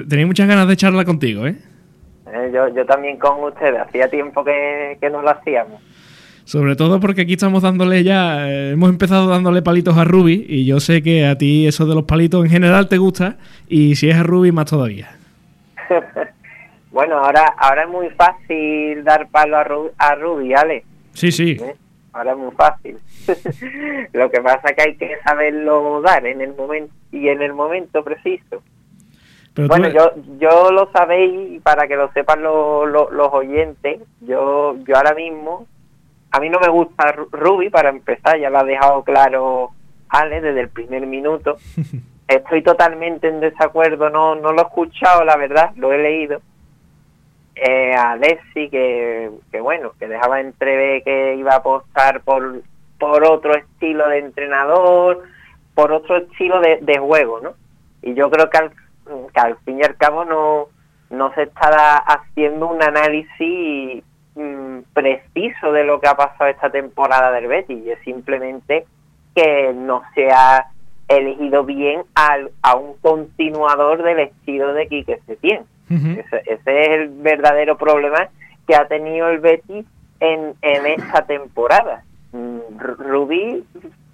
Tenía 0.08 0.24
muchas 0.24 0.46
ganas 0.46 0.68
de 0.68 0.76
charla 0.76 1.04
contigo, 1.04 1.48
¿eh? 1.48 1.56
Eh, 2.32 2.50
yo, 2.54 2.68
yo 2.72 2.86
también 2.86 3.18
con 3.18 3.42
ustedes. 3.42 3.80
Hacía 3.80 4.08
tiempo 4.08 4.44
que, 4.44 4.98
que 5.00 5.10
no 5.10 5.20
lo 5.20 5.30
hacíamos. 5.30 5.82
Sobre 6.44 6.76
todo 6.76 7.00
porque 7.00 7.22
aquí 7.22 7.32
estamos 7.32 7.64
dándole 7.64 8.04
ya, 8.04 8.48
eh, 8.48 8.70
hemos 8.70 8.88
empezado 8.90 9.26
dándole 9.26 9.60
palitos 9.62 9.96
a 9.98 10.04
Ruby 10.04 10.46
y 10.48 10.64
yo 10.64 10.78
sé 10.78 11.02
que 11.02 11.26
a 11.26 11.36
ti 11.36 11.66
eso 11.66 11.86
de 11.86 11.96
los 11.96 12.04
palitos 12.04 12.44
en 12.44 12.52
general 12.52 12.88
te 12.88 12.98
gusta 12.98 13.36
y 13.68 13.96
si 13.96 14.10
es 14.10 14.16
a 14.16 14.22
Ruby 14.22 14.52
más 14.52 14.66
todavía. 14.66 15.10
Bueno, 16.92 17.18
ahora 17.18 17.52
ahora 17.58 17.82
es 17.82 17.88
muy 17.88 18.08
fácil 18.10 19.02
dar 19.02 19.26
palo 19.28 19.56
a, 19.56 19.64
Ru- 19.64 19.90
a 19.98 20.14
Ruby, 20.14 20.54
Ale. 20.54 20.84
Sí, 21.12 21.32
sí. 21.32 21.56
¿eh? 21.60 21.74
Ahora 22.14 22.30
es 22.32 22.38
muy 22.38 22.52
fácil. 22.52 22.98
lo 24.12 24.30
que 24.30 24.40
pasa 24.40 24.68
es 24.70 24.76
que 24.76 24.82
hay 24.82 24.96
que 24.96 25.16
saberlo 25.24 26.00
dar 26.00 26.24
en 26.26 26.40
el 26.40 26.54
momento 26.54 26.94
y 27.12 27.28
en 27.28 27.42
el 27.42 27.52
momento 27.52 28.02
preciso. 28.02 28.62
Pero 29.52 29.68
tú- 29.68 29.68
Bueno, 29.68 29.88
yo, 29.88 30.12
yo 30.38 30.70
lo 30.70 30.90
sabéis 30.92 31.52
y 31.56 31.58
para 31.60 31.86
que 31.86 31.96
lo 31.96 32.10
sepan 32.12 32.42
lo- 32.42 32.86
lo- 32.86 33.10
los 33.10 33.32
oyentes, 33.32 34.00
yo, 34.20 34.76
yo 34.86 34.96
ahora 34.96 35.14
mismo, 35.14 35.66
a 36.30 36.40
mí 36.40 36.48
no 36.50 36.58
me 36.60 36.68
gusta 36.68 37.14
Ru- 37.14 37.28
Ruby 37.30 37.68
para 37.70 37.90
empezar, 37.90 38.38
ya 38.38 38.48
lo 38.50 38.58
ha 38.58 38.64
dejado 38.64 39.02
claro 39.04 39.70
Ale 40.08 40.40
desde 40.40 40.60
el 40.60 40.68
primer 40.68 41.06
minuto. 41.06 41.56
Estoy 42.28 42.62
totalmente 42.62 43.28
en 43.28 43.40
desacuerdo, 43.40 44.08
no, 44.08 44.34
no 44.36 44.52
lo 44.52 44.60
he 44.62 44.64
escuchado, 44.64 45.24
la 45.24 45.36
verdad, 45.36 45.72
lo 45.76 45.92
he 45.92 45.98
leído. 45.98 46.40
Eh, 47.56 47.94
a 47.94 48.12
Alexi, 48.12 48.68
que, 48.68 49.30
bueno, 49.60 49.92
que 49.98 50.08
dejaba 50.08 50.40
entrever 50.40 51.04
que 51.04 51.36
iba 51.36 51.52
a 51.52 51.58
apostar 51.58 52.22
por, 52.22 52.62
por 52.98 53.24
otro 53.24 53.54
estilo 53.54 54.08
de 54.08 54.18
entrenador, 54.18 55.22
por 55.74 55.92
otro 55.92 56.16
estilo 56.16 56.60
de, 56.60 56.98
juego, 56.98 57.40
¿no? 57.40 57.54
Y 58.02 58.14
yo 58.14 58.28
creo 58.28 58.50
que 58.50 58.58
al, 58.58 58.70
que 59.32 59.40
al 59.40 59.56
fin 59.58 59.78
y 59.78 59.84
al 59.84 59.96
cabo 59.96 60.24
no, 60.24 60.66
no 61.10 61.32
se 61.34 61.44
estará 61.44 61.96
haciendo 61.96 62.68
un 62.68 62.82
análisis 62.82 64.02
mm, 64.34 64.78
preciso 64.92 65.70
de 65.70 65.84
lo 65.84 66.00
que 66.00 66.08
ha 66.08 66.16
pasado 66.16 66.50
esta 66.50 66.70
temporada 66.70 67.30
del 67.30 67.46
Betis, 67.46 67.84
y 67.84 67.90
es 67.90 68.00
simplemente 68.00 68.84
que 69.34 69.72
no 69.72 70.02
se 70.14 70.28
ha 70.32 70.66
elegido 71.06 71.62
bien 71.64 72.02
al, 72.16 72.50
a 72.62 72.74
un 72.74 72.94
continuador 72.98 74.02
del 74.02 74.18
estilo 74.20 74.74
de 74.74 74.88
Quique 74.88 75.20
Setién. 75.26 75.64
Ese, 75.90 76.42
ese 76.46 76.82
es 76.82 76.88
el 76.90 77.08
verdadero 77.08 77.76
problema 77.76 78.28
que 78.66 78.74
ha 78.74 78.86
tenido 78.88 79.28
el 79.28 79.38
Betis 79.40 79.84
en, 80.20 80.54
en 80.62 80.86
esta 80.86 81.22
temporada. 81.26 82.02
Mm, 82.32 82.58
Ru- 82.78 82.96
Rubí, 82.96 83.64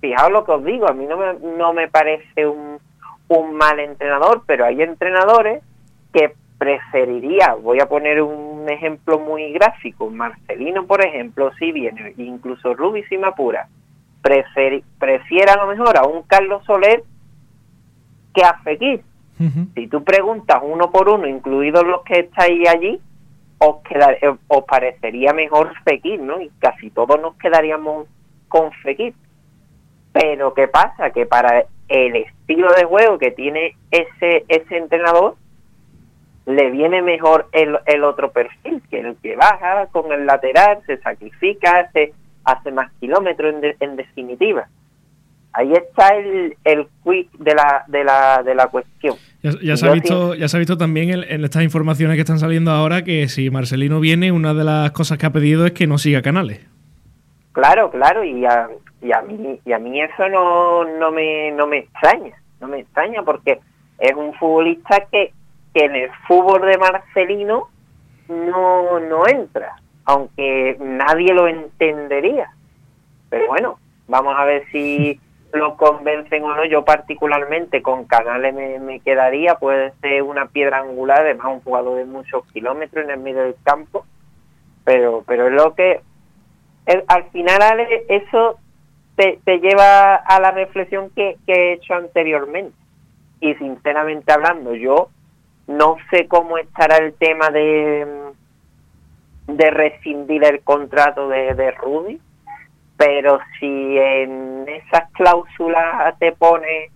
fijaos 0.00 0.32
lo 0.32 0.44
que 0.44 0.52
os 0.52 0.64
digo, 0.64 0.88
a 0.88 0.92
mí 0.92 1.06
no 1.06 1.16
me, 1.16 1.34
no 1.56 1.72
me 1.72 1.88
parece 1.88 2.46
un, 2.46 2.78
un 3.28 3.54
mal 3.54 3.78
entrenador, 3.78 4.42
pero 4.46 4.64
hay 4.64 4.82
entrenadores 4.82 5.62
que 6.12 6.34
preferiría, 6.58 7.54
voy 7.54 7.80
a 7.80 7.88
poner 7.88 8.20
un 8.20 8.68
ejemplo 8.68 9.18
muy 9.18 9.52
gráfico, 9.52 10.10
Marcelino, 10.10 10.84
por 10.86 11.02
ejemplo, 11.04 11.50
si 11.58 11.72
viene, 11.72 12.12
incluso 12.18 12.74
Rubí 12.74 13.02
si 13.04 13.16
me 13.16 13.28
apura, 13.28 13.68
prefiere 14.20 15.50
a 15.50 15.56
lo 15.56 15.66
mejor 15.68 15.96
a 15.96 16.02
un 16.04 16.22
Carlos 16.24 16.64
Soler 16.64 17.02
que 18.34 18.42
a 18.42 18.58
Fekir 18.62 19.02
Si 19.74 19.86
tú 19.88 20.04
preguntas 20.04 20.60
uno 20.62 20.90
por 20.90 21.08
uno, 21.08 21.26
incluidos 21.26 21.84
los 21.86 22.02
que 22.02 22.20
estáis 22.20 22.68
allí, 22.68 23.00
os, 23.58 23.76
quedar- 23.84 24.18
eh, 24.20 24.36
os 24.48 24.64
parecería 24.64 25.32
mejor 25.32 25.72
Fekir, 25.84 26.20
¿no? 26.20 26.40
Y 26.40 26.50
casi 26.58 26.90
todos 26.90 27.20
nos 27.20 27.36
quedaríamos 27.36 28.06
con 28.48 28.70
Fekir. 28.82 29.14
Pero 30.12 30.54
¿qué 30.54 30.66
pasa? 30.68 31.10
Que 31.10 31.24
para 31.26 31.64
el 31.88 32.16
estilo 32.16 32.72
de 32.72 32.84
juego 32.84 33.18
que 33.18 33.30
tiene 33.30 33.76
ese, 33.90 34.44
ese 34.48 34.76
entrenador, 34.76 35.36
le 36.46 36.70
viene 36.70 37.00
mejor 37.02 37.48
el, 37.52 37.78
el 37.86 38.02
otro 38.04 38.32
perfil, 38.32 38.82
que 38.90 39.00
el 39.00 39.16
que 39.22 39.36
baja 39.36 39.86
con 39.92 40.10
el 40.12 40.26
lateral, 40.26 40.80
se 40.86 40.96
sacrifica, 40.98 41.90
se 41.92 42.12
hace 42.44 42.72
más 42.72 42.90
kilómetros 43.00 43.54
en, 43.54 43.60
de- 43.60 43.76
en 43.80 43.96
definitiva. 43.96 44.68
Ahí 45.52 45.72
está 45.72 46.14
el, 46.16 46.56
el 46.64 46.88
quick 47.04 47.30
de 47.38 47.54
la, 47.54 47.84
de 47.88 48.04
la, 48.04 48.42
de 48.42 48.54
la 48.54 48.66
cuestión. 48.68 49.16
Ya, 49.42 49.52
ya 49.62 49.76
se 49.76 49.88
ha 49.88 49.92
visto, 49.92 50.34
ya 50.34 50.48
se 50.48 50.56
ha 50.56 50.60
visto 50.60 50.76
también 50.76 51.10
en, 51.10 51.24
en 51.26 51.44
estas 51.44 51.62
informaciones 51.62 52.16
que 52.16 52.20
están 52.20 52.38
saliendo 52.38 52.72
ahora 52.72 53.04
que 53.04 53.28
si 53.28 53.50
Marcelino 53.50 53.98
viene, 53.98 54.32
una 54.32 54.52
de 54.52 54.64
las 54.64 54.90
cosas 54.90 55.16
que 55.16 55.26
ha 55.26 55.30
pedido 55.30 55.64
es 55.64 55.72
que 55.72 55.86
no 55.86 55.96
siga 55.96 56.20
canales. 56.20 56.60
Claro, 57.52 57.90
claro, 57.90 58.22
y 58.22 58.44
a, 58.44 58.68
y 59.02 59.12
a 59.12 59.22
mí 59.22 59.58
y 59.64 59.72
a 59.72 59.78
mí 59.78 60.00
eso 60.00 60.28
no, 60.28 60.84
no 60.84 61.10
me 61.10 61.50
no 61.52 61.66
me 61.66 61.78
extraña, 61.78 62.34
no 62.60 62.68
me 62.68 62.80
extraña 62.80 63.22
porque 63.22 63.58
es 63.98 64.14
un 64.14 64.34
futbolista 64.34 65.06
que, 65.10 65.32
que 65.74 65.84
en 65.84 65.96
el 65.96 66.10
fútbol 66.28 66.62
de 66.62 66.78
Marcelino 66.78 67.68
no 68.28 69.00
no 69.00 69.26
entra, 69.26 69.76
aunque 70.04 70.76
nadie 70.80 71.32
lo 71.32 71.48
entendería. 71.48 72.50
Pero 73.30 73.46
bueno, 73.48 73.78
vamos 74.06 74.34
a 74.36 74.44
ver 74.44 74.64
si 74.70 75.18
lo 75.52 75.76
convencen 75.76 76.44
o 76.44 76.54
no. 76.54 76.64
Yo 76.64 76.84
particularmente 76.84 77.82
con 77.82 78.04
Canales 78.04 78.54
me, 78.54 78.78
me 78.78 79.00
quedaría, 79.00 79.56
puede 79.56 79.92
ser 80.00 80.22
una 80.22 80.46
piedra 80.46 80.78
angular, 80.78 81.20
además 81.20 81.46
un 81.48 81.60
jugador 81.62 81.98
de 81.98 82.04
muchos 82.04 82.44
kilómetros 82.52 83.04
en 83.04 83.10
el 83.10 83.18
medio 83.18 83.42
del 83.42 83.56
campo 83.62 84.04
pero 84.84 85.22
pero 85.26 85.48
es 85.48 85.52
lo 85.52 85.74
que 85.74 86.00
al 87.06 87.24
final 87.30 87.62
Ale, 87.62 88.04
eso 88.08 88.58
te, 89.14 89.38
te 89.44 89.58
lleva 89.58 90.16
a 90.16 90.40
la 90.40 90.50
reflexión 90.50 91.10
que, 91.10 91.36
que 91.46 91.52
he 91.52 91.72
hecho 91.74 91.94
anteriormente 91.94 92.76
y 93.40 93.54
sinceramente 93.54 94.32
hablando 94.32 94.74
yo 94.74 95.10
no 95.68 95.96
sé 96.10 96.26
cómo 96.26 96.58
estará 96.58 96.96
el 96.96 97.14
tema 97.14 97.50
de 97.50 98.32
de 99.46 99.70
rescindir 99.70 100.44
el 100.44 100.60
contrato 100.62 101.28
de, 101.28 101.54
de 101.54 101.70
Rudy 101.72 102.20
pero 103.00 103.40
si 103.58 103.96
en 103.98 104.68
esas 104.68 105.10
cláusulas 105.12 106.18
te 106.18 106.32
pone 106.32 106.90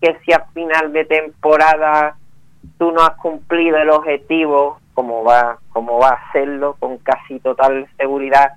que 0.00 0.16
si 0.24 0.32
a 0.32 0.46
final 0.54 0.92
de 0.92 1.04
temporada 1.04 2.16
tú 2.78 2.92
no 2.92 3.02
has 3.02 3.16
cumplido 3.16 3.76
el 3.76 3.90
objetivo, 3.90 4.78
como 4.94 5.24
va, 5.24 5.58
como 5.70 5.98
va 5.98 6.10
a 6.10 6.28
hacerlo 6.28 6.76
con 6.78 6.98
casi 6.98 7.40
total 7.40 7.88
seguridad, 7.96 8.52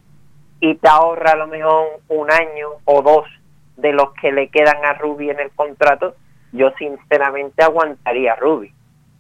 y 0.60 0.76
te 0.76 0.88
ahorra 0.88 1.32
a 1.32 1.38
lo 1.38 1.48
mejor 1.48 1.88
un 2.08 2.30
año 2.32 2.70
o 2.86 3.02
dos 3.02 3.26
de 3.78 3.94
los 3.94 4.14
que 4.14 4.32
le 4.32 4.50
quedan 4.50 4.86
a 4.86 4.94
Ruby 4.94 5.32
en 5.32 5.40
el 5.40 5.50
contrato, 5.54 6.14
yo 6.52 6.70
sinceramente 6.78 7.64
aguantaría 7.64 8.34
a 8.34 8.36
Ruby, 8.36 8.72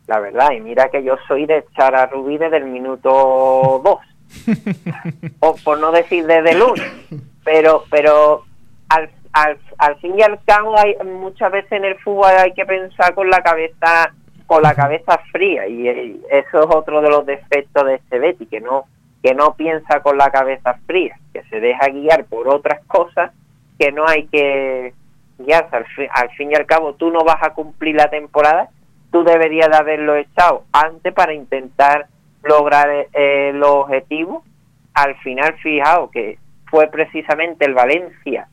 la 0.05 0.19
verdad. 0.19 0.51
Y 0.51 0.59
mira 0.59 0.89
que 0.89 1.01
yo 1.01 1.15
soy 1.27 1.47
de 1.47 1.65
echar 1.67 1.95
a 1.95 2.05
Ruby 2.05 2.37
desde 2.37 2.57
el 2.57 2.65
minuto 2.65 3.81
dos, 3.83 3.99
o 5.39 5.55
por 5.63 5.79
no 5.79 5.91
decir 5.91 6.27
desde 6.27 6.51
el 6.51 6.61
uno, 6.61 6.83
pero, 7.43 7.85
pero 7.89 8.43
al, 8.89 9.09
al, 9.33 9.57
al 9.77 9.95
fin 9.97 10.17
y 10.17 10.21
al 10.21 10.39
cabo 10.45 10.77
hay 10.77 10.95
muchas 11.05 11.51
veces 11.51 11.71
en 11.71 11.85
el 11.85 11.97
fútbol 11.99 12.31
hay 12.37 12.53
que 12.53 12.65
pensar 12.65 13.13
con 13.13 13.29
la 13.29 13.41
cabeza 13.41 14.13
con 14.45 14.63
la 14.63 14.75
cabeza 14.75 15.17
fría 15.31 15.65
y, 15.67 15.87
eh, 15.87 16.17
eso 16.29 16.59
es 16.59 16.75
otro 16.75 17.01
de 17.01 17.09
los 17.09 17.25
defectos 17.25 17.85
de 17.85 17.95
este 17.95 18.19
Betty 18.19 18.45
que 18.47 18.59
no 18.59 18.85
que 19.23 19.33
no 19.33 19.55
piensa 19.55 20.01
con 20.01 20.17
la 20.17 20.29
cabeza 20.29 20.77
fría 20.85 21.17
que 21.33 21.43
se 21.43 21.59
deja 21.59 21.87
guiar 21.87 22.25
por 22.25 22.49
otras 22.49 22.83
cosas 22.85 23.31
que 23.79 23.91
no 23.91 24.05
hay 24.07 24.27
que 24.27 24.93
guiarse. 25.39 25.75
Al 25.75 25.85
fin, 25.85 26.07
al 26.13 26.29
fin 26.31 26.51
y 26.51 26.55
al 26.55 26.65
cabo 26.65 26.93
tú 26.93 27.11
no 27.11 27.23
vas 27.23 27.41
a 27.41 27.53
cumplir 27.53 27.95
la 27.95 28.09
temporada 28.09 28.69
tú 29.11 29.23
deberías 29.23 29.69
de 29.69 29.77
haberlo 29.77 30.15
echado 30.15 30.63
antes 30.71 31.13
para 31.13 31.33
intentar 31.33 32.07
lograr 32.43 33.07
eh, 33.13 33.51
los 33.53 33.69
objetivos 33.69 34.43
al 34.93 35.15
final 35.19 35.53
fijaos 35.61 36.11
que 36.11 36.37
fue 36.71 36.87
precisamente 36.87 37.65
el 37.65 37.75
Valencia 37.75 38.47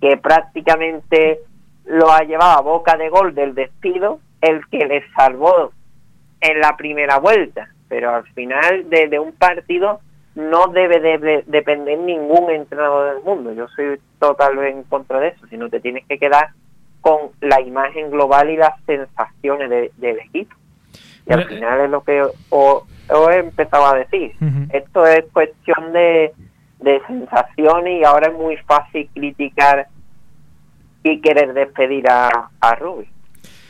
que 0.00 0.16
prácticamente 0.16 1.40
lo 1.84 2.10
ha 2.10 2.22
llevado 2.22 2.58
a 2.58 2.62
boca 2.62 2.96
de 2.96 3.08
gol 3.10 3.34
del 3.34 3.54
despido, 3.54 4.20
el 4.40 4.66
que 4.68 4.86
le 4.86 5.02
salvó 5.14 5.72
en 6.40 6.60
la 6.60 6.76
primera 6.76 7.18
vuelta. 7.18 7.68
Pero 7.88 8.14
al 8.14 8.24
final 8.32 8.88
de, 8.88 9.08
de 9.08 9.18
un 9.18 9.32
partido 9.32 10.00
no 10.34 10.68
debe 10.68 11.00
de, 11.00 11.18
de- 11.18 11.44
depender 11.46 11.98
ningún 11.98 12.50
entrenador 12.50 13.14
del 13.14 13.22
mundo. 13.24 13.52
Yo 13.52 13.68
soy 13.68 14.00
totalmente 14.18 14.70
en 14.78 14.82
contra 14.84 15.20
de 15.20 15.28
eso, 15.28 15.46
sino 15.48 15.68
te 15.68 15.80
tienes 15.80 16.04
que 16.06 16.18
quedar 16.18 16.50
con 17.00 17.30
la 17.40 17.60
imagen 17.60 18.10
global 18.10 18.50
y 18.50 18.56
las 18.56 18.72
sensaciones 18.86 19.68
de- 19.70 19.92
del 19.98 20.18
equipo. 20.20 20.54
Y 21.26 21.32
al 21.32 21.40
eh, 21.40 21.46
final 21.46 21.80
es 21.80 21.90
lo 21.90 22.02
que 22.02 22.22
os, 22.50 22.82
he 23.30 23.36
empezado 23.38 23.86
a 23.86 23.96
decir. 23.96 24.32
Esto 24.72 25.06
es 25.06 25.24
cuestión 25.32 25.92
de, 25.92 26.32
de 26.84 27.00
sensaciones 27.06 28.00
y 28.00 28.04
ahora 28.04 28.28
es 28.28 28.34
muy 28.34 28.56
fácil 28.58 29.08
criticar 29.12 29.88
y 31.02 31.20
querer 31.20 31.52
despedir 31.54 32.08
a, 32.08 32.50
a 32.60 32.74
Rubio. 32.76 33.08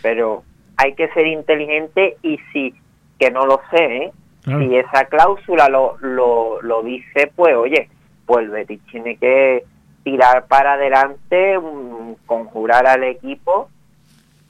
Pero 0.03 0.43
hay 0.77 0.95
que 0.95 1.09
ser 1.09 1.27
inteligente 1.27 2.17
y 2.23 2.39
si, 2.53 2.75
que 3.19 3.31
no 3.31 3.47
lo 3.47 3.61
sé, 3.71 3.97
¿eh? 3.97 4.13
Claro. 4.43 4.61
si 4.61 4.77
esa 4.77 5.07
cláusula 5.07 5.69
lo, 5.71 5.97
lo, 6.01 6.61
lo 6.61 6.83
dice, 6.83 7.33
pues 7.35 7.57
oye, 7.57 7.89
pues 8.27 8.45
el 8.45 8.51
Betis 8.51 8.81
tiene 8.91 9.17
que 9.17 9.65
tirar 10.03 10.47
para 10.49 10.75
adelante, 10.75 11.59
mm, 11.59 12.27
conjurar 12.27 12.87
al 12.87 13.05
equipo, 13.05 13.71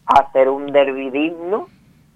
hacer 0.04 0.48
un 0.48 0.66
derbi 0.72 1.10
digno, 1.10 1.68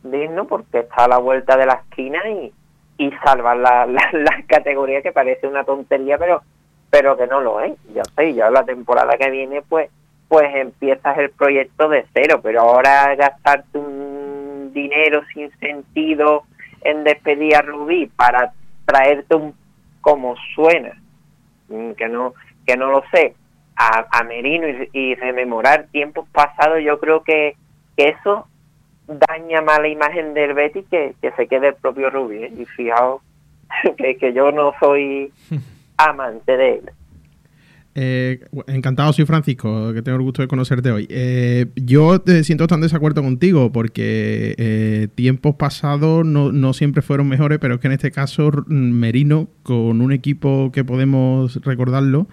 digno 0.03 0.47
porque 0.47 0.81
está 0.81 1.05
a 1.05 1.09
la 1.09 1.19
vuelta 1.19 1.57
de 1.57 1.67
la 1.67 1.75
esquina 1.75 2.19
y, 2.29 2.53
y 2.99 3.11
salvar 3.25 3.57
la, 3.57 3.87
la, 3.87 4.43
categoría 4.47 5.01
que 5.01 5.13
parece 5.13 5.47
una 5.47 5.65
tontería, 5.65 6.19
pero 6.19 6.43
pero 6.91 7.17
que 7.17 7.27
no 7.27 7.41
lo 7.41 7.61
es. 7.61 7.75
Ya 7.95 8.03
sé, 8.17 8.35
ya 8.35 8.51
la 8.51 8.65
temporada 8.65 9.17
que 9.17 9.31
viene, 9.31 9.63
pues 9.63 9.91
pues 10.29 10.55
empiezas 10.55 11.17
el 11.17 11.31
proyecto 11.31 11.89
de 11.89 12.05
cero, 12.13 12.41
pero 12.43 12.61
ahora 12.61 13.15
gastarte 13.15 13.79
un 13.79 14.73
dinero 14.75 15.23
sin 15.33 15.51
sentido 15.59 16.43
en 16.83 17.03
despedir 17.03 17.57
a 17.57 17.63
Rubí 17.63 18.07
para 18.09 18.53
traerte 18.85 19.35
un 19.35 19.55
como 20.03 20.37
suena, 20.55 20.93
mm, 21.69 21.93
que 21.93 22.09
no 22.09 22.35
que 22.67 22.77
no 22.77 22.91
lo 22.91 23.03
sé, 23.11 23.35
a, 23.77 24.07
a 24.11 24.25
Merino 24.25 24.67
y, 24.93 25.15
rememorar 25.15 25.87
tiempos 25.91 26.29
pasados, 26.31 26.81
yo 26.83 26.99
creo 27.01 27.23
que 27.23 27.57
eso 27.97 28.47
daña 29.09 29.63
más 29.63 29.81
la 29.81 29.89
imagen 29.89 30.35
del 30.35 30.55
Betis 30.55 30.85
que, 30.91 31.15
que 31.21 31.33
se 31.33 31.47
quede 31.47 31.69
el 31.69 31.75
propio 31.75 32.11
Rubí. 32.11 32.45
¿eh? 32.45 32.53
Y 32.57 32.65
fijaos 32.65 33.23
que, 33.97 34.17
que 34.17 34.33
yo 34.33 34.53
no 34.53 34.73
soy 34.81 35.33
amante 35.97 36.57
de 36.57 36.75
él. 36.75 36.91
Eh, 38.01 38.39
encantado, 38.69 39.13
soy 39.13 39.25
Francisco, 39.25 39.93
que 39.93 40.03
tengo 40.03 40.19
el 40.19 40.23
gusto 40.23 40.41
de 40.41 40.47
conocerte 40.47 40.93
hoy. 40.93 41.09
Eh, 41.11 41.67
yo 41.75 42.21
te 42.21 42.45
siento 42.45 42.69
tan 42.69 42.81
desacuerdo 42.81 43.25
contigo 43.25 43.73
porque 43.73 44.55
eh, 44.57 45.09
tiempos 45.17 45.57
pasados 45.57 46.25
no, 46.25 46.53
no 46.53 46.75
siempre 46.75 47.03
fueron 47.03 47.27
mejores, 47.27 47.59
pero 47.59 47.75
es 47.75 47.81
que 47.81 47.89
en 47.89 47.95
este 47.95 48.13
caso 48.13 48.53
Merino, 48.69 49.49
con 49.65 50.01
un 50.01 50.13
equipo 50.13 50.71
que 50.71 50.85
podemos 50.85 51.57
recordarlo, 51.65 52.29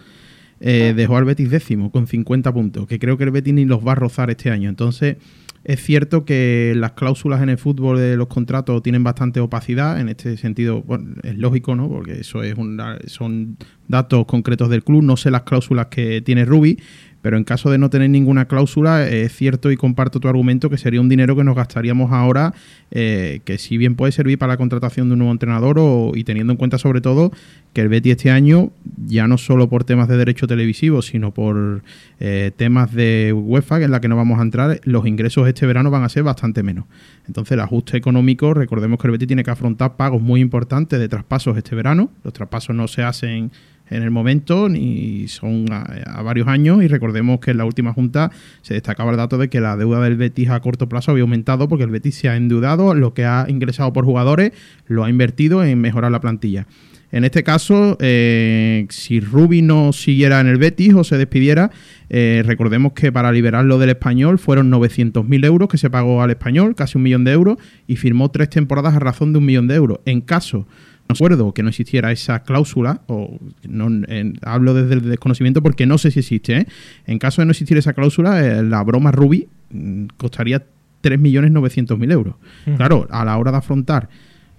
eh, 0.60 0.94
dejó 0.96 1.18
al 1.18 1.26
Betis 1.26 1.50
décimo 1.50 1.92
con 1.92 2.08
50 2.08 2.54
puntos, 2.54 2.88
que 2.88 3.00
creo 3.00 3.18
que 3.18 3.24
el 3.24 3.32
Betis 3.32 3.54
ni 3.54 3.66
los 3.66 3.86
va 3.86 3.94
a 3.94 3.96
rozar 3.96 4.30
este 4.30 4.52
año. 4.52 4.70
Entonces, 4.70 5.18
es 5.66 5.84
cierto 5.84 6.26
que 6.26 6.74
las 6.76 6.92
cláusulas 6.92 7.42
en 7.42 7.50
el 7.50 7.58
fútbol 7.58 7.98
de 7.98 8.16
los 8.18 8.28
contratos 8.28 8.82
tienen 8.84 9.04
bastante 9.04 9.40
opacidad. 9.40 10.00
En 10.00 10.10
este 10.10 10.38
sentido, 10.38 10.84
bueno, 10.84 11.16
es 11.24 11.38
lógico, 11.38 11.76
¿no? 11.76 11.90
Porque 11.90 12.20
eso 12.22 12.44
es 12.44 12.56
una- 12.56 13.00
son 13.08 13.58
datos 13.88 14.26
concretos 14.28 14.70
del 14.70 14.84
club. 14.84 15.04
No 15.04 15.18
sé 15.18 15.32
las 15.32 15.42
cláusulas 15.42 15.88
que 15.88 16.22
tiene 16.22 16.46
Rubi, 16.46 16.80
pero 17.26 17.38
en 17.38 17.44
caso 17.44 17.72
de 17.72 17.80
no 17.80 17.90
tener 17.90 18.12
ninguna 18.12 18.46
cláusula, 18.46 19.10
es 19.10 19.36
cierto 19.36 19.72
y 19.72 19.78
comparto 19.78 20.20
tu 20.20 20.28
argumento 20.28 20.70
que 20.70 20.78
sería 20.78 21.02
un 21.02 21.10
dinero 21.10 21.36
que 21.36 21.44
nos 21.44 21.56
gastaríamos 21.56 22.12
ahora, 22.12 22.54
eh, 22.92 23.40
que 23.46 23.58
si 23.58 23.78
bien 23.80 23.96
puede 23.96 24.12
servir 24.12 24.38
para 24.38 24.54
la 24.54 24.58
contratación 24.58 25.08
de 25.10 25.14
un 25.14 25.18
nuevo 25.20 25.32
entrenador 25.32 25.78
o- 25.80 26.12
y 26.14 26.24
teniendo 26.24 26.54
en 26.54 26.58
cuenta 26.58 26.78
sobre 26.78 27.02
todo 27.02 27.32
que 27.74 27.82
el 27.82 27.90
Betty 27.90 28.12
este 28.12 28.30
año, 28.30 28.70
ya 29.08 29.28
no 29.28 29.40
solo 29.40 29.68
por 29.70 29.86
temas 29.86 30.08
de 30.08 30.18
derecho 30.18 30.46
televisivo, 30.46 31.02
sino 31.02 31.32
por 31.34 31.82
eh, 32.20 32.52
temas 32.56 32.94
de 32.94 33.34
UEFA, 33.36 33.82
en 33.82 33.90
la 33.90 34.02
que 34.02 34.08
no 34.08 34.16
vamos 34.16 34.38
a 34.38 34.44
entrar, 34.44 34.80
los 34.84 35.08
ingresos 35.08 35.48
este 35.48 35.66
verano 35.66 35.90
van 35.90 36.04
a 36.04 36.10
ser 36.10 36.22
bastante 36.22 36.62
menos. 36.62 36.86
Entonces, 37.26 37.54
el 37.54 37.60
ajuste 37.62 37.98
económico, 37.98 38.54
recordemos 38.54 39.00
que 39.00 39.08
el 39.08 39.14
Betty 39.14 39.26
tiene 39.26 39.44
que 39.44 39.50
afrontar 39.50 39.96
pagos 39.96 40.22
muy 40.22 40.42
importantes 40.42 41.00
de 41.00 41.10
traspasos 41.10 41.58
este 41.58 41.76
verano. 41.76 42.12
Los 42.24 42.34
traspasos 42.34 42.76
no 42.76 42.88
se 42.88 43.02
hacen 43.02 43.52
en 43.90 44.04
el 44.04 44.12
momento 44.12 44.70
ni 44.70 45.28
son 45.28 45.66
a, 45.72 46.22
varios 46.24 46.48
años 46.48 46.84
y 46.84 46.88
recordemos 46.88 47.40
que 47.40 47.52
en 47.52 47.58
la 47.58 47.66
última 47.66 47.94
junta 47.94 48.32
se 48.62 48.74
destacaba 48.74 49.12
el 49.12 49.18
dato 49.18 49.38
de 49.38 49.50
que 49.50 49.62
la 49.62 49.78
deuda 49.78 50.02
del 50.02 50.18
Betis 50.18 50.50
a 50.50 50.60
corto 50.60 50.90
plazo 50.90 51.12
había 51.12 51.24
aumentado 51.24 51.68
porque 51.68 51.84
el 51.84 51.92
Betis 51.92 52.16
se 52.16 52.30
ha 52.30 52.36
endeudado, 52.36 52.96
lo 52.96 53.14
que 53.14 53.26
ha 53.26 53.46
ingresado 53.48 53.94
por 53.94 54.06
jugadores 54.06 54.52
lo 54.88 55.04
ha 55.04 55.10
invertido 55.10 55.64
en 55.64 55.80
mejorar 55.80 56.12
la 56.12 56.22
plantilla. 56.22 56.68
En 57.12 57.24
este 57.24 57.44
caso, 57.44 57.98
eh, 58.02 58.88
si 58.90 59.22
Rubi 59.22 59.62
no 59.62 59.94
siguiera 59.94 60.42
en 60.42 60.48
el 60.48 60.58
Betis 60.58 60.94
o 60.96 61.04
se 61.06 61.18
despidiera, 61.18 61.72
eh, 62.10 62.44
recordemos 62.46 62.92
que 62.92 63.12
para 63.12 63.32
liberarlo 63.32 63.78
del 63.78 63.92
español 63.92 64.38
fueron 64.38 64.70
900.000 64.70 65.46
euros 65.46 65.70
que 65.70 65.78
se 65.78 65.90
pagó 65.90 66.22
al 66.22 66.32
español, 66.32 66.76
casi 66.76 66.98
un 66.98 67.04
millón 67.04 67.24
de 67.24 67.32
euros, 67.32 67.58
y 67.88 67.96
firmó 67.96 68.32
tres 68.32 68.50
temporadas 68.50 68.96
a 68.96 69.00
razón 69.00 69.32
de 69.32 69.40
un 69.40 69.46
millón 69.46 69.68
de 69.68 69.76
euros. 69.76 70.00
En 70.06 70.20
caso, 70.20 70.68
acuerdo 71.14 71.54
que 71.54 71.64
no 71.64 71.70
existiera 71.70 72.12
esa 72.12 72.44
cláusula, 72.44 73.02
o 73.08 73.40
no, 73.68 73.88
en- 74.08 74.40
hablo 74.44 74.74
desde 74.74 74.96
el 74.96 75.02
desconocimiento 75.10 75.62
porque 75.62 75.86
no 75.86 75.98
sé 75.98 76.12
si 76.12 76.20
existe, 76.20 76.58
¿eh? 76.58 76.68
en 77.06 77.20
caso 77.20 77.42
de 77.42 77.46
no 77.46 77.52
existir 77.52 77.78
esa 77.78 77.94
cláusula, 77.94 78.46
eh, 78.46 78.64
la 78.64 78.84
broma 78.84 79.12
Rubi 79.12 79.48
mm, 79.72 80.06
costaría 80.18 80.64
3.900.000 81.04 82.12
euros. 82.12 82.36
Claro, 82.78 83.08
a 83.12 83.24
la 83.26 83.38
hora 83.38 83.52
de 83.52 83.58
afrontar 83.58 84.10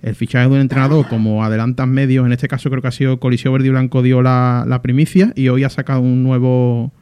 el 0.03 0.15
fichaje 0.15 0.47
de 0.49 0.55
un 0.55 0.61
entrenador 0.61 1.09
como 1.09 1.43
adelantan 1.45 1.91
medios, 1.91 2.25
en 2.27 2.33
este 2.33 2.49
caso 2.49 2.71
creo 2.71 2.83
que 2.83 2.89
ha 2.89 2.93
sido 2.93 3.19
Coliseo 3.19 3.53
Verde 3.53 3.67
y 3.67 3.71
Blanco 3.71 4.03
dio 4.03 4.23
la, 4.23 4.65
la 4.69 4.83
primicia 4.83 5.33
y 5.35 5.49
hoy 5.49 5.65
ha 5.65 5.71
sacado 5.71 6.01
un 6.01 6.23
nuevo 6.23 6.93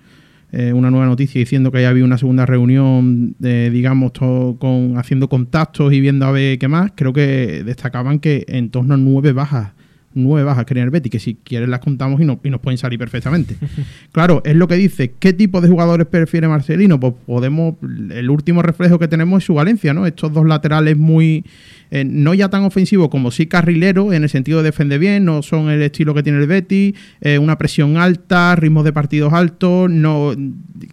eh, 0.56 0.72
una 0.72 0.88
nueva 0.88 1.06
noticia 1.06 1.40
diciendo 1.40 1.72
que 1.72 1.82
ya 1.82 1.88
había 1.88 2.04
una 2.04 2.16
segunda 2.16 2.46
reunión, 2.46 3.34
eh, 3.42 3.70
digamos, 3.72 4.12
todo 4.12 4.56
con 4.56 4.96
haciendo 4.98 5.28
contactos 5.28 5.92
y 5.92 6.00
viendo 6.00 6.26
a 6.26 6.30
ver 6.30 6.60
qué 6.60 6.68
más. 6.68 6.92
Creo 6.94 7.12
que 7.12 7.64
destacaban 7.64 8.20
que 8.20 8.44
en 8.46 8.70
torno 8.70 8.94
a 8.94 8.96
nueve 8.96 9.32
bajas 9.32 9.72
que 10.14 10.74
tiene 10.74 10.82
el 10.82 10.90
Betis, 10.90 11.10
que 11.10 11.18
si 11.18 11.34
quieres 11.34 11.68
las 11.68 11.80
contamos 11.80 12.20
y, 12.20 12.24
no, 12.24 12.40
y 12.42 12.50
nos 12.50 12.60
pueden 12.60 12.78
salir 12.78 12.98
perfectamente. 12.98 13.56
claro, 14.12 14.42
es 14.44 14.54
lo 14.54 14.68
que 14.68 14.76
dice, 14.76 15.12
¿qué 15.18 15.32
tipo 15.32 15.60
de 15.60 15.68
jugadores 15.68 16.06
prefiere 16.06 16.46
Marcelino? 16.48 17.00
Pues 17.00 17.14
podemos, 17.26 17.74
el 17.82 18.30
último 18.30 18.62
reflejo 18.62 18.98
que 18.98 19.08
tenemos 19.08 19.42
es 19.42 19.46
su 19.46 19.54
Valencia, 19.54 19.92
¿no? 19.92 20.06
Estos 20.06 20.32
dos 20.32 20.46
laterales 20.46 20.96
muy, 20.96 21.44
eh, 21.90 22.04
no 22.04 22.32
ya 22.34 22.48
tan 22.48 22.62
ofensivos 22.62 23.08
como 23.08 23.30
sí 23.30 23.46
carrilero, 23.46 24.12
en 24.12 24.22
el 24.22 24.28
sentido 24.28 24.58
de 24.58 24.64
defender 24.64 24.98
bien, 24.98 25.24
no 25.24 25.42
son 25.42 25.68
el 25.68 25.82
estilo 25.82 26.14
que 26.14 26.22
tiene 26.22 26.38
el 26.38 26.46
Betis, 26.46 26.94
eh, 27.20 27.38
una 27.38 27.58
presión 27.58 27.96
alta, 27.96 28.54
ritmos 28.56 28.84
de 28.84 28.92
partidos 28.92 29.32
altos, 29.32 29.90
no, 29.90 30.32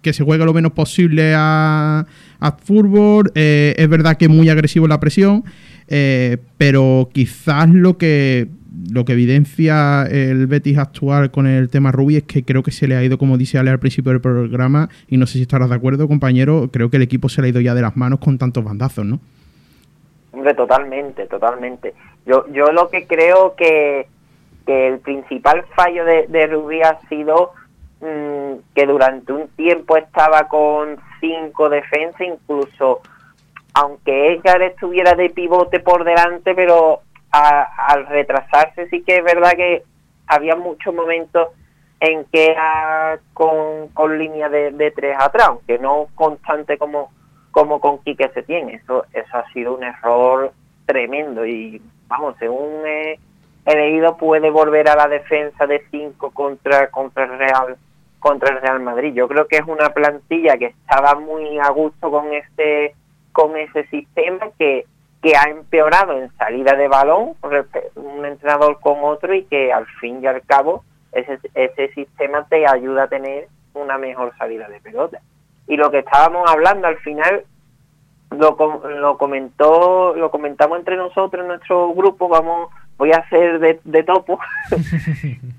que 0.01 0.13
se 0.13 0.23
juegue 0.23 0.45
lo 0.45 0.53
menos 0.53 0.71
posible 0.71 1.34
a, 1.36 2.07
a 2.39 2.51
fútbol, 2.53 3.31
eh, 3.36 3.75
es 3.77 3.88
verdad 3.88 4.17
que 4.17 4.25
es 4.25 4.31
muy 4.31 4.49
agresivo 4.49 4.88
la 4.88 4.99
presión, 4.99 5.43
pero 6.57 7.10
quizás 7.12 7.67
lo 7.69 7.97
que 7.97 8.47
lo 8.89 9.03
que 9.03 9.13
evidencia 9.13 10.03
el 10.03 10.47
Betis 10.47 10.77
actual 10.77 11.31
con 11.31 11.45
el 11.45 11.69
tema 11.69 11.91
Rubi 11.91 12.17
es 12.17 12.23
que 12.23 12.43
creo 12.43 12.63
que 12.63 12.71
se 12.71 12.88
le 12.88 12.95
ha 12.95 13.03
ido, 13.03 13.17
como 13.17 13.38
dice 13.38 13.57
Ale 13.57 13.69
al 13.69 13.79
principio 13.79 14.12
del 14.12 14.21
programa, 14.21 14.89
y 15.07 15.17
no 15.17 15.27
sé 15.27 15.34
si 15.34 15.41
estarás 15.41 15.69
de 15.69 15.75
acuerdo, 15.75 16.07
compañero, 16.07 16.69
creo 16.71 16.89
que 16.89 16.97
el 16.97 17.03
equipo 17.03 17.27
se 17.27 17.41
le 17.41 17.47
ha 17.47 17.49
ido 17.49 17.60
ya 17.60 17.73
de 17.73 17.81
las 17.81 17.97
manos 17.97 18.19
con 18.19 18.38
tantos 18.38 18.63
bandazos, 18.63 19.05
¿no? 19.05 19.19
Hombre, 20.31 20.53
totalmente, 20.53 21.25
totalmente. 21.25 21.93
Yo, 22.25 22.45
yo 22.53 22.71
lo 22.71 22.89
que 22.89 23.05
creo 23.05 23.55
que, 23.55 24.07
que 24.65 24.88
el 24.88 24.99
principal 24.99 25.65
fallo 25.75 26.05
de, 26.05 26.27
de 26.27 26.47
Rubí 26.47 26.81
ha 26.81 26.97
sido 27.10 27.51
mmm, 27.99 28.60
que 28.73 28.86
durante 28.86 29.34
un 29.34 29.49
tiempo 29.49 29.97
estaba 29.97 30.47
con 30.47 30.97
cinco 31.19 31.69
defensas, 31.69 32.21
incluso 32.21 33.01
aunque 33.73 34.34
Edgar 34.34 34.62
estuviera 34.62 35.15
de 35.15 35.29
pivote 35.29 35.79
por 35.79 36.03
delante, 36.03 36.53
pero 36.55 37.01
al 37.31 38.07
retrasarse 38.07 38.89
sí 38.89 39.03
que 39.03 39.17
es 39.17 39.23
verdad 39.23 39.51
que 39.51 39.83
había 40.27 40.55
muchos 40.55 40.93
momentos 40.93 41.49
en 42.01 42.25
que 42.25 42.55
con, 43.33 43.89
con 43.89 44.17
línea 44.17 44.49
de, 44.49 44.71
de, 44.71 44.91
tres 44.91 45.15
atrás, 45.19 45.49
aunque 45.49 45.77
no 45.77 46.07
constante 46.15 46.77
como, 46.77 47.11
como 47.51 47.79
con 47.79 47.99
Quique 47.99 48.29
se 48.33 48.41
tiene. 48.41 48.75
Eso, 48.75 49.05
eso 49.13 49.37
ha 49.37 49.49
sido 49.53 49.75
un 49.75 49.83
error 49.83 50.51
tremendo 50.85 51.45
y 51.45 51.81
vamos, 52.07 52.35
según 52.39 52.85
he 52.85 53.17
leído 53.65 54.17
puede 54.17 54.49
volver 54.49 54.89
a 54.89 54.95
la 54.95 55.07
defensa 55.07 55.67
de 55.67 55.83
cinco 55.91 56.31
contra, 56.31 56.89
contra 56.89 57.25
el 57.25 57.37
Real 57.37 57.77
contra 58.19 58.53
el 58.53 58.61
Real 58.61 58.79
Madrid. 58.79 59.13
Yo 59.13 59.27
creo 59.27 59.47
que 59.47 59.57
es 59.57 59.67
una 59.67 59.89
plantilla 59.89 60.57
que 60.57 60.67
estaba 60.67 61.15
muy 61.15 61.59
a 61.59 61.69
gusto 61.69 62.09
con 62.09 62.33
este 62.33 62.95
con 63.31 63.57
ese 63.57 63.85
sistema 63.87 64.49
que 64.57 64.85
que 65.21 65.36
ha 65.36 65.49
empeorado 65.49 66.17
en 66.17 66.31
salida 66.38 66.75
de 66.75 66.88
balón 66.88 67.34
un 67.95 68.25
entrenador 68.25 68.79
con 68.79 68.97
otro 69.03 69.34
y 69.34 69.43
que 69.43 69.71
al 69.71 69.86
fin 69.99 70.19
y 70.21 70.27
al 70.27 70.41
cabo 70.43 70.84
ese, 71.12 71.39
ese 71.53 71.93
sistema 71.93 72.45
te 72.49 72.65
ayuda 72.65 73.03
a 73.03 73.07
tener 73.07 73.47
una 73.73 73.97
mejor 73.97 74.34
salida 74.38 74.67
de 74.67 74.79
pelota. 74.79 75.19
Y 75.67 75.77
lo 75.77 75.91
que 75.91 75.99
estábamos 75.99 76.49
hablando 76.49 76.88
al 76.88 76.97
final 76.97 77.43
lo, 78.31 78.57
lo 78.99 79.17
comentó 79.17 80.15
lo 80.15 80.31
comentamos 80.31 80.79
entre 80.79 80.95
nosotros 80.95 81.41
en 81.41 81.49
nuestro 81.49 81.93
grupo 81.93 82.29
vamos 82.29 82.69
voy 82.97 83.12
a 83.12 83.17
hacer 83.17 83.60
de, 83.60 83.79
de 83.84 84.03
topo. 84.03 84.39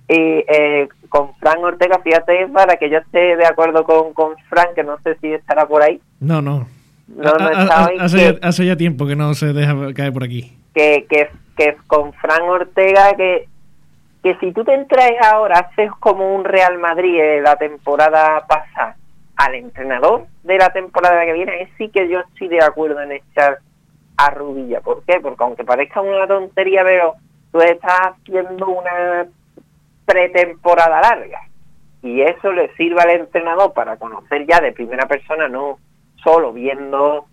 Y 0.08 0.44
eh, 0.46 0.88
con 1.08 1.34
Fran 1.36 1.64
Ortega 1.64 1.98
fíjate 2.00 2.46
para 2.48 2.76
que 2.76 2.90
yo 2.90 2.98
esté 2.98 3.34
de 3.34 3.46
acuerdo 3.46 3.84
con, 3.84 4.12
con 4.12 4.36
Fran 4.50 4.74
que 4.74 4.84
no 4.84 4.98
sé 4.98 5.16
si 5.22 5.32
estará 5.32 5.66
por 5.66 5.82
ahí. 5.82 6.02
No 6.20 6.42
no 6.42 6.66
no, 7.08 7.32
no 7.34 7.46
a, 7.46 7.50
a, 7.50 7.84
hace, 8.00 8.16
que, 8.16 8.38
ya, 8.40 8.48
hace, 8.48 8.66
ya, 8.66 8.76
tiempo 8.76 9.06
que 9.06 9.16
no 9.16 9.34
se 9.34 9.52
deja 9.52 9.74
caer 9.94 10.12
por 10.12 10.24
aquí. 10.24 10.56
Que, 10.74 11.06
que, 11.08 11.28
que 11.56 11.76
con 11.86 12.12
Fran 12.14 12.42
Ortega, 12.42 13.14
que, 13.16 13.48
que 14.22 14.36
si 14.36 14.52
tú 14.52 14.64
te 14.64 14.74
entras 14.74 15.10
ahora, 15.22 15.58
haces 15.58 15.90
como 16.00 16.34
un 16.34 16.44
Real 16.44 16.78
Madrid 16.78 17.18
de 17.18 17.40
la 17.40 17.56
temporada 17.56 18.46
pasada 18.46 18.96
al 19.36 19.54
entrenador 19.54 20.26
de 20.42 20.58
la 20.58 20.72
temporada 20.72 21.24
que 21.24 21.32
viene, 21.32 21.72
sí 21.78 21.88
que 21.88 22.08
yo 22.08 22.20
estoy 22.20 22.48
de 22.48 22.62
acuerdo 22.62 23.00
en 23.00 23.12
echar 23.12 23.58
a 24.16 24.30
Rubilla. 24.30 24.80
¿Por 24.80 25.02
qué? 25.04 25.20
Porque 25.20 25.42
aunque 25.42 25.64
parezca 25.64 26.00
una 26.00 26.26
tontería, 26.26 26.82
pero 26.84 27.14
tú 27.50 27.60
estás 27.60 28.12
haciendo 28.12 28.68
una 28.68 29.26
pretemporada 30.04 31.00
larga 31.00 31.40
y 32.02 32.20
eso 32.22 32.52
le 32.52 32.74
sirve 32.74 33.00
al 33.00 33.10
entrenador 33.10 33.72
para 33.72 33.96
conocer 33.96 34.46
ya 34.46 34.60
de 34.60 34.72
primera 34.72 35.06
persona, 35.06 35.48
no 35.48 35.78
solo 36.22 36.52
viendo 36.52 37.26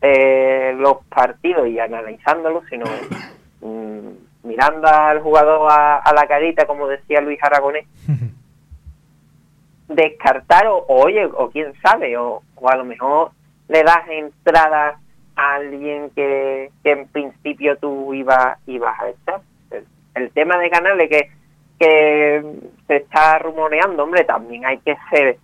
eh, 0.00 0.74
los 0.78 1.04
partidos 1.06 1.68
y 1.68 1.78
analizándolos, 1.78 2.64
sino 2.68 2.84
mm, 3.60 4.46
mirando 4.46 4.88
al 4.88 5.20
jugador 5.20 5.70
a, 5.70 5.98
a, 5.98 6.12
la 6.12 6.26
carita, 6.26 6.66
como 6.66 6.86
decía 6.86 7.20
Luis 7.20 7.42
Aragonés, 7.42 7.86
descartar 9.88 10.66
o, 10.66 10.84
oye, 10.88 11.26
o 11.26 11.50
quién 11.50 11.72
sabe, 11.80 12.16
o, 12.16 12.42
o, 12.54 12.68
a 12.68 12.76
lo 12.76 12.84
mejor 12.84 13.30
le 13.68 13.82
das 13.82 14.08
entrada 14.08 15.00
a 15.34 15.54
alguien 15.54 16.10
que, 16.10 16.70
que 16.82 16.92
en 16.92 17.08
principio 17.08 17.76
tú 17.78 18.14
ibas, 18.14 18.58
ibas 18.66 19.00
a 19.00 19.08
estar. 19.08 19.40
El, 19.70 19.84
el 20.14 20.30
tema 20.30 20.56
de 20.58 20.68
ganarle 20.68 21.08
que, 21.08 21.30
que 21.78 22.44
se 22.86 22.96
está 22.96 23.38
rumoreando, 23.38 24.04
hombre, 24.04 24.24
también 24.24 24.64
hay 24.64 24.78
que 24.78 24.96
ser 25.10 25.38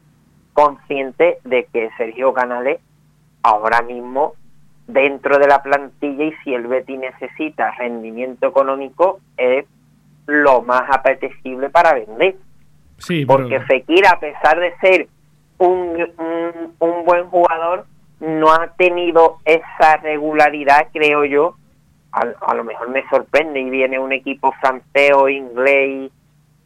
consciente 0.52 1.38
de 1.44 1.64
que 1.72 1.90
Sergio 1.96 2.32
Canales 2.32 2.80
ahora 3.42 3.82
mismo 3.82 4.34
dentro 4.86 5.38
de 5.38 5.46
la 5.46 5.62
plantilla 5.62 6.24
y 6.24 6.32
si 6.44 6.54
el 6.54 6.66
Betty 6.66 6.96
necesita 6.96 7.70
rendimiento 7.72 8.46
económico 8.46 9.20
es 9.36 9.64
lo 10.26 10.62
más 10.62 10.82
apetecible 10.90 11.70
para 11.70 11.94
vender. 11.94 12.36
Sí, 12.98 13.26
Porque. 13.26 13.60
Fekir, 13.60 14.06
a 14.06 14.18
pesar 14.20 14.60
de 14.60 14.76
ser 14.78 15.08
un, 15.58 15.96
un, 16.18 16.74
un, 16.78 17.04
buen 17.04 17.28
jugador, 17.28 17.86
no 18.20 18.52
ha 18.52 18.68
tenido 18.76 19.38
esa 19.44 19.96
regularidad, 19.96 20.88
creo 20.92 21.24
yo. 21.24 21.56
A, 22.12 22.26
a, 22.46 22.54
lo 22.54 22.62
mejor 22.62 22.90
me 22.90 23.08
sorprende 23.08 23.60
y 23.60 23.70
viene 23.70 23.98
un 23.98 24.12
equipo 24.12 24.52
francés 24.60 25.12
o 25.16 25.28
inglés 25.28 26.12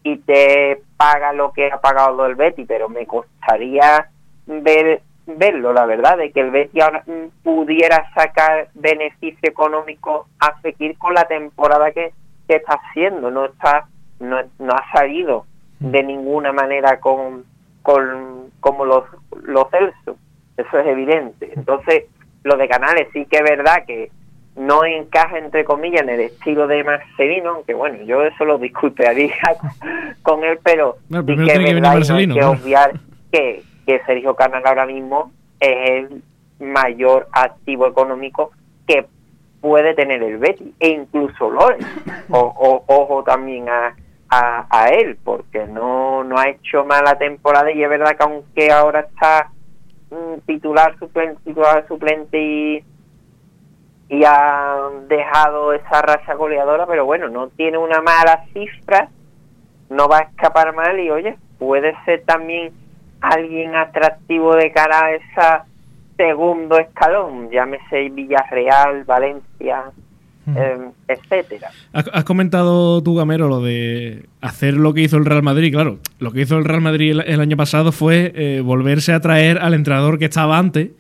y 0.03 0.17
te 0.19 0.83
paga 0.97 1.33
lo 1.33 1.53
que 1.53 1.71
ha 1.71 1.81
pagado 1.81 2.27
el 2.27 2.35
Betty, 2.35 2.65
pero 2.65 2.89
me 2.89 3.07
costaría 3.07 4.11
ver 4.47 5.03
verlo, 5.27 5.73
la 5.73 5.87
verdad, 5.87 6.17
de 6.17 6.31
que 6.31 6.41
el 6.41 6.51
Betis 6.51 6.83
ahora 6.83 7.05
pudiera 7.43 8.11
sacar 8.15 8.69
beneficio 8.75 9.49
económico 9.49 10.29
a 10.39 10.59
Fekir 10.61 10.97
con 10.99 11.15
la 11.15 11.25
temporada 11.25 11.91
que, 11.91 12.13
que 12.49 12.57
está 12.57 12.75
haciendo, 12.75 13.31
no 13.31 13.47
está, 13.47 13.89
no, 14.21 14.39
no 14.59 14.73
ha 14.73 14.93
salido 14.93 15.47
de 15.81 16.03
ninguna 16.03 16.53
manera 16.53 17.01
con, 17.01 17.45
con 17.83 18.51
como 18.61 18.85
los, 18.85 19.05
los 19.43 19.69
Celso, 19.71 20.17
eso 20.57 20.79
es 20.79 20.87
evidente. 20.87 21.53
Entonces, 21.55 22.05
lo 22.43 22.57
de 22.57 22.69
Canales 22.69 23.09
sí 23.13 23.27
que 23.27 23.39
es 23.39 23.43
verdad 23.43 23.85
que 23.87 24.11
no 24.57 24.85
encaja 24.85 25.39
entre 25.39 25.65
comillas 25.65 26.03
en 26.03 26.11
el 26.11 26.21
estilo 26.21 26.67
de 26.67 26.83
Marcelino, 26.83 27.51
aunque 27.51 27.75
bueno, 27.75 28.03
yo 28.05 28.23
eso 28.23 28.45
lo 28.45 28.59
disculparía 28.59 29.35
con 30.23 30.43
él, 30.45 30.59
pero 30.63 30.97
no, 31.11 31.21
sí 31.21 31.37
que 31.37 31.53
es 31.53 31.59
verdad 31.75 32.01
que, 32.01 32.13
hay 32.13 32.29
que 32.29 32.45
obviar 32.45 32.93
que 33.31 33.63
que 33.87 34.03
Sergio 34.05 34.35
Canal 34.35 34.63
ahora 34.67 34.87
mismo 34.87 35.31
es 35.61 35.91
el 35.91 36.23
mayor 36.59 37.29
activo 37.33 37.87
económico 37.87 38.51
que 38.87 39.07
puede 39.61 39.95
tener 39.95 40.23
el 40.23 40.39
Betis 40.39 40.75
e 40.81 40.89
incluso 40.89 41.51
Loren 41.51 41.81
o, 42.31 42.39
o, 42.39 42.85
ojo 42.87 43.23
también 43.25 43.69
a, 43.69 43.95
a, 44.29 44.67
a, 44.71 44.89
él 44.89 45.19
porque 45.23 45.67
no, 45.67 46.25
no 46.25 46.39
ha 46.39 46.49
hecho 46.49 46.85
mala 46.85 47.17
temporada 47.19 47.71
y 47.71 47.83
es 47.83 47.89
verdad 47.89 48.17
que 48.17 48.25
aunque 48.25 48.73
ahora 48.73 49.01
está 49.01 49.51
mm, 50.11 50.41
titular 50.47 50.99
suplente, 50.99 51.41
titular 51.45 51.87
suplente 51.89 52.41
y, 52.41 52.85
y 54.09 54.25
ha 54.25 54.89
dejado 55.09 55.73
esa 55.73 56.03
racha 56.03 56.35
goleadora 56.35 56.87
pero 56.87 57.05
bueno 57.05 57.29
no 57.29 57.49
tiene 57.49 57.79
una 57.79 58.01
mala 58.01 58.45
cifra 58.53 59.09
no 59.91 60.09
va 60.09 60.19
a 60.19 60.23
escapar 60.23 60.75
mal 60.75 60.99
y 60.99 61.11
oye 61.11 61.37
puede 61.59 61.95
ser 62.05 62.23
también 62.25 62.73
alguien 63.21 63.75
atractivo 63.75 64.55
de 64.55 64.73
cara 64.73 65.07
a 65.07 65.15
esa 65.15 65.65
segundo 66.17 66.79
escalón, 66.79 67.51
llámese 67.51 68.09
Villarreal, 68.11 69.05
Valencia, 69.05 69.85
eh, 70.55 70.79
etcétera. 71.09 71.71
Has, 71.93 72.09
has, 72.13 72.25
comentado 72.25 73.03
tú, 73.03 73.17
Gamero, 73.17 73.49
lo 73.49 73.61
de 73.61 74.27
hacer 74.41 74.75
lo 74.75 74.95
que 74.95 75.03
hizo 75.03 75.17
el 75.17 75.25
Real 75.25 75.43
Madrid. 75.43 75.73
Claro, 75.73 75.99
lo 76.19 76.33
que 76.33 76.43
hizo 76.43 76.57
el 76.57 76.65
Real 76.65 76.81
Madrid 76.81 77.11
el, 77.11 77.21
el 77.21 77.41
año 77.41 77.57
pasado 77.57 77.93
fue 77.93 78.33
eh, 78.35 78.61
volverse 78.61 79.13
a 79.13 79.21
traer 79.21 79.59
al 79.59 79.75
entrenador 79.75 80.19
que 80.19 80.27
estaba 80.27 80.59
antes, 80.59 80.91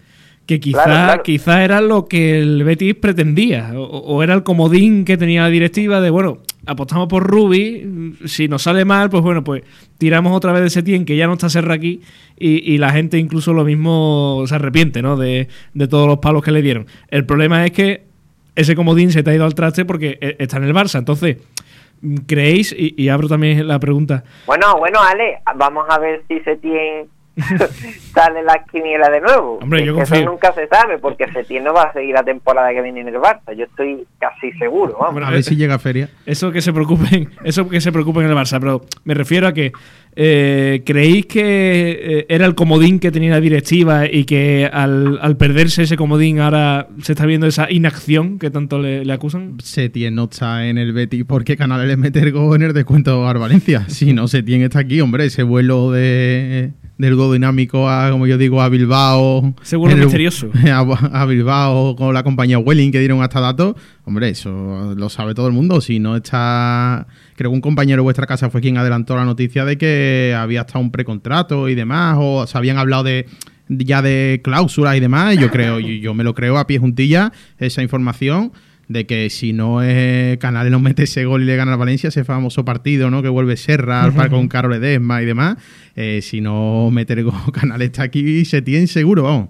que 0.46 0.60
quizá, 0.60 0.84
claro, 0.84 1.04
claro. 1.06 1.22
quizá 1.24 1.64
era 1.64 1.80
lo 1.80 2.06
que 2.06 2.38
el 2.38 2.62
Betis 2.62 2.94
pretendía, 2.94 3.72
o, 3.74 3.82
o, 3.82 4.22
era 4.22 4.32
el 4.32 4.44
comodín 4.44 5.04
que 5.04 5.16
tenía 5.16 5.42
la 5.42 5.48
directiva 5.48 6.00
de, 6.00 6.10
bueno, 6.10 6.38
apostamos 6.66 7.08
por 7.08 7.24
Ruby, 7.24 8.14
si 8.26 8.46
nos 8.46 8.62
sale 8.62 8.84
mal, 8.84 9.10
pues 9.10 9.22
bueno, 9.22 9.42
pues 9.42 9.62
tiramos 9.98 10.36
otra 10.36 10.52
vez 10.52 10.62
de 10.62 10.70
Setien, 10.70 11.04
que 11.04 11.16
ya 11.16 11.26
no 11.26 11.34
está 11.34 11.48
Serra 11.48 11.74
aquí, 11.74 12.00
y, 12.38 12.72
y, 12.72 12.78
la 12.78 12.90
gente 12.90 13.18
incluso 13.18 13.52
lo 13.52 13.64
mismo 13.64 14.44
se 14.46 14.54
arrepiente, 14.54 15.02
¿no? 15.02 15.16
De, 15.16 15.48
de, 15.74 15.88
todos 15.88 16.06
los 16.06 16.18
palos 16.18 16.44
que 16.44 16.52
le 16.52 16.62
dieron. 16.62 16.86
El 17.08 17.26
problema 17.26 17.64
es 17.64 17.72
que 17.72 18.04
ese 18.54 18.76
comodín 18.76 19.10
se 19.10 19.22
te 19.22 19.30
ha 19.30 19.34
ido 19.34 19.44
al 19.44 19.54
traste 19.54 19.84
porque 19.84 20.18
e, 20.20 20.36
está 20.38 20.58
en 20.58 20.64
el 20.64 20.74
Barça, 20.74 20.98
entonces 20.98 21.38
¿Creéis, 22.26 22.74
y, 22.78 22.94
y 23.02 23.08
abro 23.08 23.26
también 23.26 23.66
la 23.66 23.78
pregunta, 23.78 24.22
Bueno, 24.46 24.76
bueno, 24.78 25.00
Ale, 25.00 25.38
vamos 25.56 25.86
a 25.88 25.98
ver 25.98 26.22
si 26.28 26.38
Setién 26.40 27.08
sale 28.14 28.42
la 28.42 28.64
quiniela 28.70 29.10
de 29.10 29.20
nuevo. 29.20 29.58
Hombre, 29.60 29.84
yo 29.84 29.94
que 29.94 30.02
eso 30.02 30.20
nunca 30.22 30.52
se 30.52 30.66
sabe, 30.68 30.98
porque 30.98 31.30
Setién 31.32 31.64
no 31.64 31.74
va 31.74 31.82
a 31.84 31.92
seguir 31.92 32.14
la 32.14 32.22
temporada 32.24 32.72
que 32.72 32.80
viene 32.80 33.00
en 33.00 33.08
el 33.08 33.16
Barça. 33.16 33.52
Yo 33.54 33.64
estoy 33.64 34.06
casi 34.18 34.52
seguro, 34.52 34.92
vamos. 34.94 35.08
Hombre, 35.10 35.26
A 35.26 35.30
ver 35.30 35.42
si 35.42 35.56
llega 35.56 35.74
a 35.74 35.78
feria. 35.78 36.08
eso 36.24 36.50
que 36.50 36.62
se 36.62 36.72
preocupen, 36.72 37.30
eso 37.44 37.68
que 37.68 37.80
se 37.80 37.92
preocupen 37.92 38.24
en 38.24 38.30
el 38.30 38.36
Barça, 38.36 38.58
pero 38.58 38.82
me 39.04 39.14
refiero 39.14 39.46
a 39.46 39.52
que 39.52 39.72
eh, 40.18 40.82
¿creéis 40.86 41.26
que 41.26 41.40
eh, 41.42 42.26
era 42.30 42.46
el 42.46 42.54
comodín 42.54 42.98
que 42.98 43.10
tenía 43.12 43.30
la 43.32 43.40
directiva 43.40 44.10
y 44.10 44.24
que 44.24 44.68
al, 44.72 45.18
al 45.20 45.36
perderse 45.36 45.82
ese 45.82 45.96
comodín 45.96 46.40
ahora 46.40 46.88
se 47.02 47.12
está 47.12 47.26
viendo 47.26 47.46
esa 47.46 47.70
inacción 47.70 48.38
que 48.38 48.50
tanto 48.50 48.78
le, 48.78 49.04
le 49.04 49.12
acusan? 49.12 49.58
Setién 49.62 50.14
no 50.14 50.24
está 50.24 50.66
en 50.66 50.78
el 50.78 50.92
Betis 50.94 51.24
porque 51.26 51.56
Canales 51.56 51.86
le 51.86 51.96
mete 51.98 52.20
el 52.20 52.32
gol 52.32 52.56
en 52.56 52.62
el 52.68 52.72
descuento 52.72 53.28
al 53.28 53.38
Valencia. 53.38 53.84
Si 53.88 54.12
no, 54.14 54.26
Setién 54.26 54.62
está 54.62 54.78
aquí, 54.80 55.00
hombre. 55.02 55.26
Ese 55.26 55.42
vuelo 55.42 55.90
de, 55.92 56.72
del 56.96 57.14
go 57.14 57.30
dinámico 57.32 57.88
a, 57.90 58.10
como 58.10 58.26
yo 58.26 58.38
digo, 58.38 58.62
a 58.62 58.68
Bilbao. 58.70 59.54
Ese 59.62 59.76
vuelo 59.76 59.92
En 59.96 59.98
el- 60.00 60.06
misterioso. 60.06 60.50
A, 60.66 61.22
a 61.22 61.26
Bilbao 61.26 61.94
con 61.94 62.14
la 62.14 62.22
compañía 62.22 62.58
Welling 62.58 62.90
que 62.90 63.00
dieron 63.00 63.22
hasta 63.22 63.40
datos. 63.40 63.74
Hombre, 64.04 64.30
eso 64.30 64.94
lo 64.96 65.08
sabe 65.10 65.34
todo 65.34 65.46
el 65.48 65.52
mundo. 65.52 65.80
Si 65.82 65.98
no 65.98 66.16
está... 66.16 67.06
Creo 67.36 67.50
que 67.50 67.54
un 67.54 67.60
compañero 67.60 68.00
de 68.00 68.04
vuestra 68.04 68.26
casa 68.26 68.50
fue 68.50 68.60
quien 68.60 68.78
adelantó 68.78 69.16
la 69.16 69.24
noticia 69.24 69.64
de 69.64 69.78
que 69.78 70.34
había 70.36 70.62
hasta 70.62 70.78
un 70.78 70.90
precontrato 70.90 71.68
y 71.68 71.74
demás. 71.74 72.16
O 72.18 72.46
se 72.46 72.56
habían 72.58 72.78
hablado 72.78 73.04
de 73.04 73.26
ya 73.68 74.02
de 74.02 74.40
cláusulas 74.42 74.96
y 74.96 75.00
demás. 75.00 75.34
y 75.34 75.38
Yo 75.38 75.50
creo, 75.50 75.78
yo, 75.78 75.88
yo 75.88 76.14
me 76.14 76.24
lo 76.24 76.34
creo 76.34 76.58
a 76.58 76.66
pie 76.66 76.78
juntilla 76.78 77.32
esa 77.58 77.82
información 77.82 78.52
de 78.88 79.06
que 79.06 79.30
si 79.30 79.52
no 79.52 79.82
es 79.82 80.38
Canales 80.38 80.70
no 80.70 80.78
mete 80.78 81.04
ese 81.04 81.24
gol 81.24 81.42
y 81.42 81.44
le 81.44 81.56
gana 81.56 81.72
a 81.72 81.76
Valencia, 81.76 82.08
ese 82.08 82.24
famoso 82.24 82.64
partido, 82.64 83.10
¿no? 83.10 83.22
Que 83.22 83.28
vuelve 83.28 83.56
Serra 83.56 84.04
al 84.04 84.12
par 84.12 84.30
con 84.30 84.48
Carol 84.48 84.74
Edesma 84.74 85.22
y 85.22 85.26
demás. 85.26 85.56
eh, 85.96 86.20
si 86.22 86.40
no 86.40 86.90
mete 86.90 87.14
el 87.14 87.24
gol, 87.24 87.34
Canales 87.52 87.86
está 87.86 88.04
aquí 88.04 88.20
y 88.20 88.44
se 88.44 88.62
tiene 88.62 88.86
seguro, 88.86 89.24
vamos. 89.24 89.48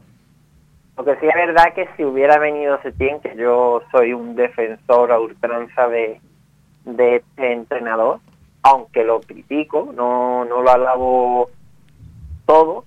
Lo 0.97 1.05
que 1.05 1.13
sí 1.21 1.27
es 1.27 1.35
verdad 1.35 1.75
que 1.75 1.87
si 1.97 2.05
hubiera 2.05 2.39
venido 2.39 2.81
Setién, 2.83 3.21
que 3.21 3.35
yo 3.37 3.83
soy 3.93 4.15
un 4.15 4.35
defensor 4.35 5.13
a 5.13 5.21
ultranza 5.21 5.89
de, 5.89 6.19
de 6.87 7.17
este 7.17 7.53
entrenador, 7.53 8.21
aunque 8.63 9.05
lo 9.05 9.21
critico, 9.21 9.93
no, 9.95 10.45
no 10.45 10.63
lo 10.63 10.71
alabo 10.71 11.51
todo, 12.47 12.85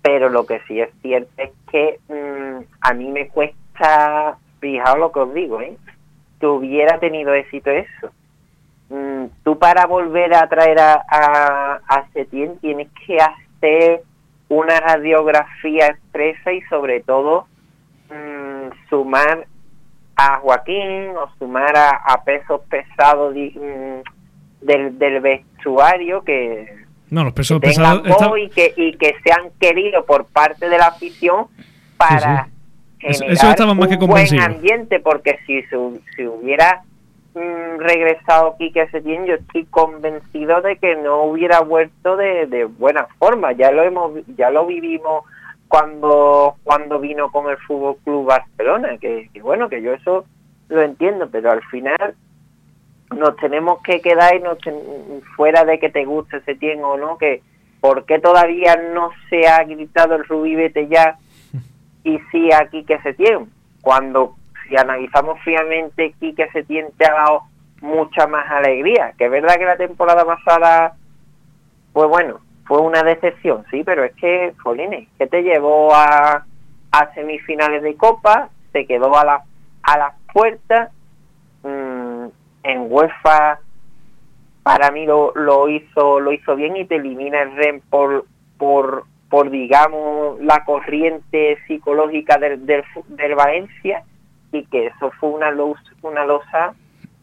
pero 0.00 0.28
lo 0.28 0.46
que 0.46 0.60
sí 0.66 0.80
es 0.80 0.90
cierto 1.02 1.30
es 1.36 1.50
que 1.70 2.00
mm, 2.08 2.64
a 2.80 2.94
mí 2.94 3.10
me 3.10 3.28
cuesta, 3.28 4.38
fijaos 4.60 4.98
lo 4.98 5.12
que 5.12 5.20
os 5.20 5.34
digo, 5.34 5.60
¿eh? 5.60 5.76
que 6.40 6.46
hubiera 6.46 6.98
tenido 6.98 7.34
éxito 7.34 7.70
eso. 7.70 8.10
Mm, 8.88 9.26
tú 9.44 9.58
para 9.58 9.86
volver 9.86 10.34
a 10.34 10.48
traer 10.48 10.78
a, 10.78 11.04
a, 11.08 11.80
a 11.86 12.08
Setién 12.12 12.58
tienes 12.58 12.88
que 13.06 13.16
hacer 13.16 14.02
una 14.48 14.78
radiografía 14.80 15.86
expresa 15.86 16.52
y 16.52 16.60
sobre 16.62 17.00
todo 17.00 17.46
mm, 18.10 18.88
sumar 18.90 19.46
a 20.16 20.38
Joaquín 20.38 21.10
o 21.16 21.28
sumar 21.38 21.76
a, 21.76 21.90
a 21.90 22.22
pesos 22.24 22.60
pesados 22.68 23.34
di- 23.34 23.50
mm, 23.58 24.64
del, 24.66 24.98
del 24.98 25.20
vestuario 25.20 26.22
que 26.22 26.84
No, 27.10 27.24
los 27.24 27.32
pesos 27.32 27.60
pesados... 27.60 28.06
está- 28.06 28.38
y 28.38 28.48
que, 28.50 28.72
y 28.76 28.92
que 28.96 29.14
sean 29.24 29.50
queridos 29.60 30.04
por 30.04 30.26
parte 30.26 30.68
de 30.68 30.78
la 30.78 30.86
afición 30.88 31.46
para 31.96 32.48
Eso- 33.00 33.24
generar 33.24 33.32
eso 33.32 33.50
estaba 33.50 33.74
más 33.74 33.88
que 33.88 33.94
un 33.94 33.98
buen 34.00 34.08
comprensible. 34.10 34.44
ambiente 34.44 35.00
porque 35.00 35.38
si, 35.46 35.62
si 36.16 36.26
hubiera 36.26 36.82
mm, 37.34 37.78
regresado 37.80 38.54
Quique 38.58 38.86
Setién 38.90 39.24
yo 39.26 39.34
estoy 39.34 39.64
convencido 39.66 40.60
de 40.60 40.76
que 40.76 40.94
no 40.96 41.22
hubiera 41.24 41.60
vuelto 41.60 42.16
de, 42.16 42.46
de 42.46 42.64
buena 42.66 43.06
forma 43.18 43.52
ya 43.52 43.70
lo 43.72 43.82
hemos 43.82 44.12
ya 44.36 44.50
lo 44.50 44.66
vivimos 44.66 45.24
cuando 45.72 46.56
cuando 46.64 47.00
vino 47.00 47.32
con 47.32 47.48
el 47.50 47.56
Fútbol 47.56 47.96
Club 48.04 48.26
Barcelona 48.26 48.98
que, 48.98 49.30
que 49.32 49.40
bueno 49.40 49.70
que 49.70 49.80
yo 49.80 49.94
eso 49.94 50.26
lo 50.68 50.82
entiendo 50.82 51.30
pero 51.30 51.50
al 51.50 51.62
final 51.64 52.14
nos 53.16 53.34
tenemos 53.36 53.80
que 53.82 54.02
quedar 54.02 54.34
y 54.36 54.40
nos 54.40 54.58
ten- 54.58 55.22
fuera 55.34 55.64
de 55.64 55.78
que 55.78 55.88
te 55.88 56.04
guste 56.04 56.42
Setién 56.42 56.84
o 56.84 56.98
no 56.98 57.16
que 57.16 57.40
por 57.80 58.04
qué 58.04 58.18
todavía 58.18 58.76
no 58.92 59.12
se 59.30 59.48
ha 59.48 59.64
gritado 59.64 60.14
el 60.16 60.24
Rubí 60.26 60.54
vete 60.56 60.88
ya 60.88 61.16
y 62.04 62.18
sí 62.30 62.52
a 62.52 62.68
Quique 62.68 62.98
Setién 63.00 63.50
cuando 63.80 64.36
si 64.68 64.76
analizamos 64.76 65.40
fríamente 65.40 66.12
Quique 66.20 66.50
Setién 66.52 66.88
te 66.98 67.06
ha 67.06 67.14
dado 67.14 67.44
mucha 67.80 68.26
más 68.26 68.44
alegría 68.50 69.14
que 69.16 69.24
es 69.24 69.30
verdad 69.30 69.54
que 69.56 69.64
la 69.64 69.76
temporada 69.78 70.26
pasada 70.26 70.96
pues 71.94 72.10
bueno 72.10 72.40
fue 72.72 72.80
una 72.80 73.02
decepción 73.02 73.66
sí 73.70 73.82
pero 73.84 74.02
es 74.02 74.14
que 74.14 74.54
Jolines 74.62 75.06
que 75.18 75.26
te 75.26 75.42
llevó 75.42 75.94
a, 75.94 76.46
a 76.90 77.14
semifinales 77.14 77.82
de 77.82 77.96
Copa 77.96 78.48
se 78.72 78.86
quedó 78.86 79.14
a 79.14 79.24
la 79.26 79.42
a 79.82 79.98
las 79.98 80.14
puertas. 80.32 80.90
Mm, 81.62 82.26
en 82.64 82.86
UEFA 82.88 83.60
para 84.62 84.90
mí 84.90 85.04
lo, 85.04 85.32
lo 85.34 85.68
hizo 85.68 86.18
lo 86.18 86.32
hizo 86.32 86.56
bien 86.56 86.76
y 86.76 86.86
te 86.86 86.96
elimina 86.96 87.42
el 87.42 87.56
REN 87.56 87.82
por 87.90 88.24
por 88.56 89.04
por 89.28 89.50
digamos 89.50 90.40
la 90.40 90.64
corriente 90.64 91.58
psicológica 91.66 92.38
del, 92.38 92.64
del, 92.64 92.84
del 93.08 93.34
Valencia. 93.34 94.02
Y 94.50 94.64
que 94.66 94.86
eso 94.86 95.10
fue 95.20 95.28
una 95.28 95.50
luz 95.50 95.78
una 96.00 96.24
losa 96.24 96.74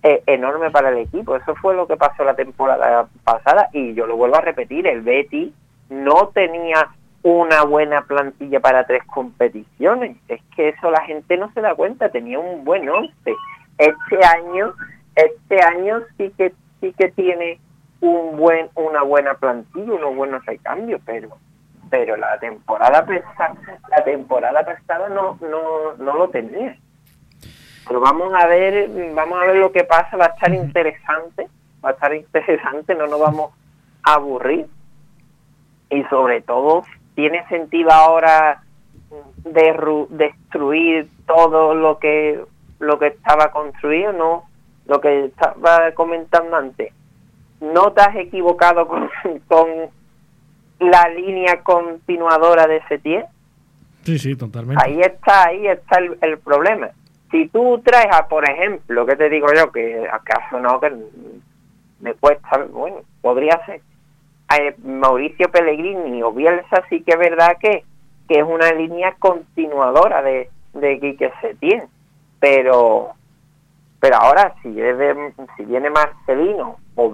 eh, 0.04 0.24
enorme 0.28 0.72
para 0.72 0.90
el 0.90 1.00
equipo. 1.00 1.36
Eso 1.36 1.56
fue 1.56 1.76
lo 1.76 1.88
que 1.88 1.98
pasó 1.98 2.24
la 2.24 2.36
temporada 2.36 3.08
pasada 3.24 3.70
y 3.74 3.94
yo 3.94 4.08
lo 4.08 4.16
vuelvo 4.16 4.38
a 4.38 4.42
repetir 4.42 4.88
el 4.88 5.02
Betty 5.02 5.54
no 5.90 6.30
tenía 6.34 6.90
una 7.24 7.64
buena 7.64 8.02
plantilla 8.04 8.60
para 8.60 8.86
tres 8.86 9.04
competiciones. 9.06 10.18
Es 10.28 10.42
que 10.56 10.70
eso 10.70 10.90
la 10.92 11.02
gente 11.02 11.36
no 11.38 11.52
se 11.54 11.62
da 11.62 11.76
cuenta 11.76 12.10
tenía 12.10 12.40
un 12.40 12.64
buen 12.64 12.88
once. 12.88 13.36
Este 13.78 14.26
año 14.26 14.74
este 15.16 15.62
año 15.62 16.02
sí 16.18 16.32
que 16.38 16.54
sí 16.80 16.94
que 16.98 17.10
tiene 17.10 17.60
un 18.00 18.38
buen 18.38 18.70
una 18.76 19.04
buena 19.04 19.34
plantilla 19.34 19.94
unos 19.94 20.16
buenos 20.16 20.46
recambios 20.46 21.02
pero 21.06 21.30
pero 21.90 22.16
la 22.16 22.40
temporada 22.40 23.06
pasada 23.06 23.56
la 23.90 24.04
temporada 24.04 24.64
pasada 24.64 25.10
no 25.10 25.38
no 25.42 25.96
no 25.98 26.14
lo 26.14 26.30
tenía 26.30 26.78
pero 27.90 28.00
vamos 28.00 28.32
a 28.34 28.46
ver 28.48 28.88
vamos 29.14 29.42
a 29.42 29.48
ver 29.48 29.58
lo 29.58 29.72
que 29.74 29.84
pasa 29.84 30.16
va 30.16 30.26
a 30.26 30.30
estar 30.30 30.54
interesante 30.54 31.48
va 31.84 31.90
a 31.90 31.94
estar 31.94 32.14
interesante 32.14 32.96
no 32.96 33.08
nos 33.08 33.20
vamos 33.20 33.52
a 34.04 34.14
aburrir. 34.14 34.68
Y 35.90 36.04
sobre 36.04 36.42
todo 36.42 36.84
tiene 37.16 37.46
sentido 37.48 37.92
ahora 37.92 38.62
derru- 39.44 40.08
destruir 40.10 41.10
todo 41.26 41.74
lo 41.74 41.98
que 42.00 42.40
lo 42.80 42.98
que 43.00 43.08
estaba 43.08 43.52
construido 43.52 44.14
no 44.14 44.44
lo 44.86 45.02
que 45.02 45.26
estaba 45.26 45.92
comentando 45.94 46.56
antes. 46.56 46.94
No 47.60 47.92
te 47.92 48.02
has 48.02 48.16
equivocado 48.16 48.88
con, 48.88 49.10
con 49.48 49.68
la 50.80 51.10
línea 51.10 51.62
continuadora 51.64 52.68
de 52.68 52.82
Setién 52.88 53.26
Sí, 54.04 54.18
sí, 54.18 54.36
totalmente. 54.36 54.82
ahí 54.84 55.02
está 55.02 55.48
ahí 55.48 55.68
está 55.68 55.98
el, 56.00 56.18
el 56.22 56.38
problema 56.40 56.90
si 57.32 57.48
tú 57.50 57.82
traes 57.84 58.08
a 58.16 58.28
por 58.28 58.50
ejemplo 58.50 59.06
que 59.06 59.16
te 59.16 59.30
digo 59.30 59.48
yo 59.56 59.72
que 59.72 60.08
acaso 60.12 60.60
no 60.60 60.80
que 60.80 60.92
me 62.02 62.14
cuesta 62.16 62.66
bueno 62.72 63.02
podría 63.22 63.64
ser. 63.66 63.82
A 64.48 64.58
Mauricio 64.84 65.50
Pellegrini 65.52 66.24
o 66.24 66.32
Bielsa 66.32 66.84
sí 66.90 67.02
que 67.04 67.12
es 67.12 67.20
verdad 67.20 67.58
que, 67.60 67.84
que 68.28 68.40
es 68.40 68.44
una 68.44 68.72
línea 68.72 69.14
continuadora 69.20 70.22
de, 70.24 70.50
de 70.74 71.00
Quique 71.00 71.32
Setién 71.42 71.84
pero 72.40 73.12
pero 74.00 74.16
ahora 74.16 74.56
si 74.64 74.70
es 74.82 74.98
de- 74.98 75.34
si 75.58 75.66
viene 75.66 75.90
Marcelino 75.90 76.78
o, 76.96 77.14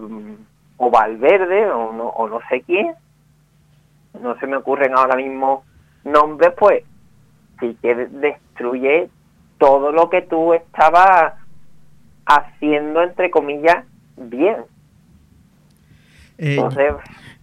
o 0.78 0.89
Valverde 0.91 1.69
o 1.71 1.91
no, 1.91 2.08
o 2.10 2.28
no 2.30 2.39
sé 2.47 2.62
quién 2.62 2.93
no 4.21 4.38
se 4.39 4.47
me 4.47 4.56
ocurren 4.58 4.93
ahora 4.97 5.15
mismo 5.17 5.63
nombres 6.06 6.54
pues 6.58 6.84
sí 7.60 7.78
que 7.82 7.95
destruye 7.95 9.10
todo 9.58 9.91
lo 9.91 10.10
que 10.10 10.22
tú 10.22 10.54
estabas 10.54 11.34
haciendo 12.26 13.02
entre 13.04 13.30
comillas 13.30 13.86
bien 14.18 14.58
Eh, 16.38 16.56
entonces 16.56 16.94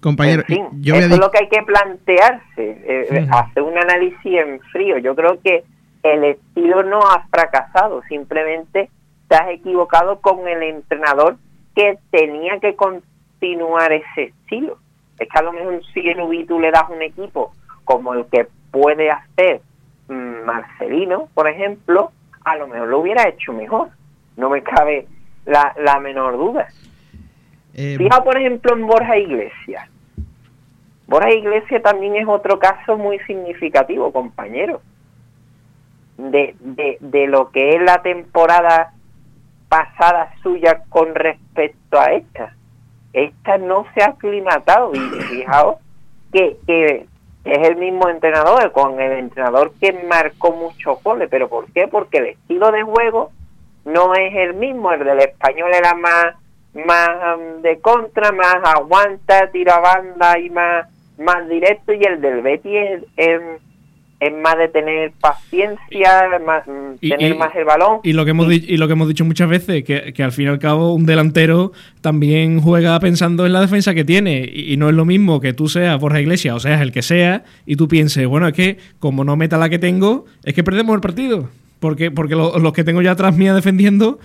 compañero, 0.01 0.43
en 0.43 0.47
fin, 0.47 0.83
yo 0.83 0.97
eso 0.97 1.15
es 1.15 1.19
lo 1.19 1.31
que 1.31 1.39
hay 1.39 1.49
que 1.49 1.63
plantearse, 1.63 2.43
eh, 2.59 3.07
eh, 3.11 3.27
hacer 3.31 3.63
un 3.63 3.79
análisis 3.79 4.35
en 4.35 4.61
frío. 4.73 4.99
Yo 4.99 5.15
creo 5.15 5.41
que 5.41 5.65
el 6.03 6.25
estilo 6.25 6.83
no 6.83 6.99
ha 7.01 7.25
fracasado, 7.31 8.03
simplemente 8.09 8.91
te 9.29 9.37
has 9.37 9.49
equivocado 9.51 10.21
con 10.21 10.49
el 10.49 10.63
entrenador 10.63 11.37
que 11.75 11.99
tenía 12.11 12.59
que 12.59 12.75
continuar 12.75 13.93
ese 13.93 14.25
estilo. 14.25 14.79
Es 15.19 15.29
que 15.29 15.39
a 15.39 15.43
lo 15.43 15.53
mejor 15.53 15.81
si 15.95 16.01
el 16.09 16.21
Ubi 16.21 16.45
tú 16.45 16.59
le 16.59 16.73
das 16.73 16.91
un 16.91 17.01
equipo 17.01 17.53
como 17.85 18.15
el 18.15 18.27
que 18.27 18.49
puede 18.73 19.11
hacer 19.11 19.63
Marcelino, 20.45 21.29
por 21.35 21.49
ejemplo, 21.49 22.13
a 22.45 22.57
lo 22.57 22.69
mejor 22.69 22.89
lo 22.89 23.01
hubiera 23.01 23.29
hecho 23.29 23.53
mejor. 23.53 23.91
No 24.37 24.51
me 24.51 24.63
cabe 24.63 25.07
la, 25.45 25.75
la 25.79 26.01
menor 26.01 26.37
duda. 26.37 26.69
Eh, 27.75 27.97
Fija, 27.99 28.23
por 28.23 28.37
ejemplo, 28.39 28.75
en 28.75 28.87
Borja 28.87 29.17
Iglesias. 29.17 29.89
Borja 31.07 31.33
Iglesias 31.33 31.83
también 31.83 32.17
es 32.17 32.27
otro 32.27 32.59
caso 32.59 32.97
muy 32.97 33.19
significativo, 33.21 34.13
compañero. 34.13 34.81
De, 36.17 36.55
de, 36.61 36.99
de 37.01 37.27
lo 37.27 37.51
que 37.51 37.77
es 37.77 37.83
la 37.83 38.03
temporada 38.03 38.93
pasada 39.69 40.35
suya 40.43 40.83
con 40.89 41.15
respecto 41.15 41.99
a 41.99 42.13
esta. 42.13 42.55
Esta 43.13 43.59
no 43.59 43.87
se 43.95 44.03
ha 44.03 44.09
aclimatado 44.09 44.93
y 44.95 44.99
fijaos 45.31 45.77
que, 46.33 46.57
que 46.67 47.07
es 47.45 47.69
el 47.69 47.77
mismo 47.77 48.09
entrenador, 48.09 48.71
con 48.73 49.01
el 49.01 49.13
entrenador 49.13 49.73
que 49.81 49.93
marcó 49.93 50.53
muchos 50.53 51.03
goles. 51.03 51.29
¿Pero 51.31 51.49
por 51.49 51.71
qué? 51.73 51.89
Porque 51.89 52.19
el 52.19 52.27
estilo 52.27 52.71
de 52.71 52.83
juego 52.83 53.33
no 53.85 54.15
es 54.15 54.35
el 54.35 54.55
mismo. 54.55 54.93
El 54.93 55.05
del 55.05 55.19
español 55.21 55.73
era 55.75 55.95
más, 55.95 56.37
más 56.75 57.37
um, 57.37 57.63
de 57.63 57.81
contra, 57.81 58.31
más 58.31 58.59
aguanta, 58.63 59.51
tira 59.51 59.81
banda 59.81 60.39
y 60.39 60.51
más, 60.51 60.87
más 61.19 61.49
directo. 61.49 61.93
Y 61.93 62.05
el 62.05 62.21
del 62.21 62.47
es, 62.47 63.03
es, 63.17 63.41
es 64.25 64.33
más 64.41 64.57
de 64.57 64.69
tener 64.69 65.13
paciencia, 65.21 66.29
más, 66.47 66.67
mm, 66.67 66.95
Y- 67.01 67.11
tener 67.11 67.33
y- 67.33 67.39
más 67.39 67.55
el 67.57 67.65
balón. 67.65 67.99
Y 68.05 68.13
lo 68.13 68.25
que 68.25 68.31
hemos, 68.31 68.53
y 68.53 68.77
lo 68.77 68.87
que 68.87 68.93
hemos 68.93 69.09
dicho 69.09 69.25
muchas 69.25 69.49
veces, 69.49 69.83
que, 69.85 70.13
que 70.13 70.23
al 70.23 70.33
fin 70.33 70.47
y 70.47 70.49
al 70.49 70.59
cabo 70.59 70.95
un 70.95 71.07
delantero 71.07 71.73
también 72.01 72.61
juega 72.61 72.99
pensando 73.01 73.47
en 73.47 73.53
la 73.53 73.61
defensa 73.61 73.95
que 73.95 74.05
tiene. 74.05 74.49
Y, 74.53 74.73
y 74.73 74.77
no 74.77 74.89
es 74.89 74.95
lo 74.95 75.05
mismo 75.05 75.41
que 75.41 75.53
tú 75.53 75.69
seas 75.69 75.99
Borja 76.01 76.21
Iglesias 76.21 76.55
o 76.55 76.61
seas 76.61 76.81
el 76.81 76.93
que 76.93 77.03
sea, 77.03 77.45
y 77.67 77.77
tú 77.77 77.89
pienses, 77.89 78.27
bueno, 78.27 78.47
es 78.47 78.55
que 78.55 78.79
como 78.99 79.25
no 79.25 79.37
meta 79.37 79.59
la 79.59 79.69
que 79.69 79.79
tengo, 79.79 80.25
es 80.45 80.55
que 80.55 80.63
perdemos 80.63 80.95
el 80.95 81.01
partido. 81.01 81.49
Porque, 81.81 82.11
porque 82.13 82.37
lo- 82.37 82.59
los 82.61 82.73
que 82.73 82.85
tengo 82.85 83.03
ya 83.03 83.11
atrás 83.13 83.37
mía 83.37 83.55
defendiendo 83.55 84.21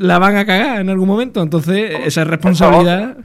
la 0.00 0.18
van 0.18 0.36
a 0.36 0.44
cagar 0.44 0.80
en 0.80 0.90
algún 0.90 1.06
momento. 1.06 1.40
Entonces, 1.42 1.92
esa 2.04 2.24
responsabilidad. 2.24 3.18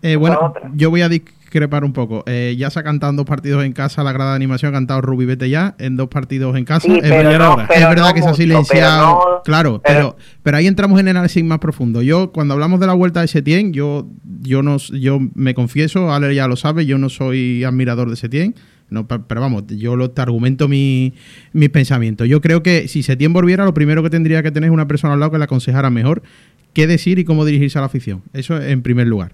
Eh, 0.00 0.16
bueno, 0.16 0.54
yo 0.74 0.90
voy 0.90 1.02
a 1.02 1.08
discrepar 1.48 1.82
un 1.82 1.94
poco. 1.94 2.24
Eh, 2.26 2.54
ya 2.58 2.68
se 2.68 2.78
ha 2.78 2.82
cantado 2.82 3.10
en 3.10 3.16
dos 3.16 3.24
partidos 3.24 3.64
en 3.64 3.72
casa 3.72 4.04
la 4.04 4.12
grada 4.12 4.30
de 4.32 4.36
animación, 4.36 4.68
ha 4.68 4.76
cantado 4.76 5.00
Rubi 5.00 5.24
Vete 5.24 5.48
ya 5.48 5.74
en 5.78 5.96
dos 5.96 6.08
partidos 6.08 6.54
en 6.56 6.64
casa. 6.66 6.86
Sí, 6.86 6.92
es 7.02 7.08
verdad, 7.08 7.38
no- 7.56 7.62
es 7.62 7.80
verdad 7.88 8.08
no 8.08 8.14
que 8.14 8.22
se 8.22 8.28
ha 8.28 8.34
silenciado. 8.34 9.18
pero 9.22 9.36
no- 9.36 9.42
claro, 9.44 9.80
pero- 9.84 10.16
pero, 10.42 10.56
ahí 10.58 10.66
entramos 10.66 11.00
en 11.00 11.08
el 11.08 11.16
análisis 11.16 11.42
más 11.42 11.58
profundo. 11.58 12.02
Yo, 12.02 12.32
cuando 12.32 12.52
hablamos 12.54 12.80
de 12.80 12.86
la 12.86 12.92
vuelta 12.92 13.22
de 13.22 13.28
Setién, 13.28 13.72
yo, 13.72 14.06
yo, 14.42 14.62
no, 14.62 14.76
yo 14.76 15.18
me 15.34 15.54
confieso, 15.54 16.12
Ale 16.12 16.34
ya 16.34 16.46
lo 16.48 16.56
sabe, 16.56 16.84
yo 16.84 16.98
no 16.98 17.08
soy 17.08 17.64
admirador 17.64 18.10
de 18.10 18.16
Setién. 18.16 18.54
No, 18.90 19.06
pe- 19.06 19.18
pero 19.26 19.40
vamos, 19.40 19.64
yo 19.68 19.96
lo, 19.96 20.10
te 20.10 20.20
argumento 20.22 20.68
mi- 20.68 21.14
mis 21.54 21.70
pensamientos. 21.70 22.28
Yo 22.28 22.40
creo 22.42 22.62
que 22.62 22.88
si 22.88 23.02
Setién 23.02 23.32
volviera, 23.32 23.64
lo 23.64 23.72
primero 23.74 24.02
que 24.02 24.10
tendría 24.10 24.42
que 24.42 24.50
tener 24.50 24.68
es 24.68 24.74
una 24.74 24.86
persona 24.86 25.14
al 25.14 25.20
lado 25.20 25.32
que 25.32 25.38
le 25.38 25.44
aconsejara 25.44 25.88
mejor 25.90 26.22
qué 26.74 26.86
decir 26.86 27.18
y 27.18 27.24
cómo 27.24 27.44
dirigirse 27.46 27.78
a 27.78 27.82
la 27.82 27.86
afición. 27.86 28.22
Eso 28.34 28.60
en 28.60 28.82
primer 28.82 29.06
lugar. 29.06 29.32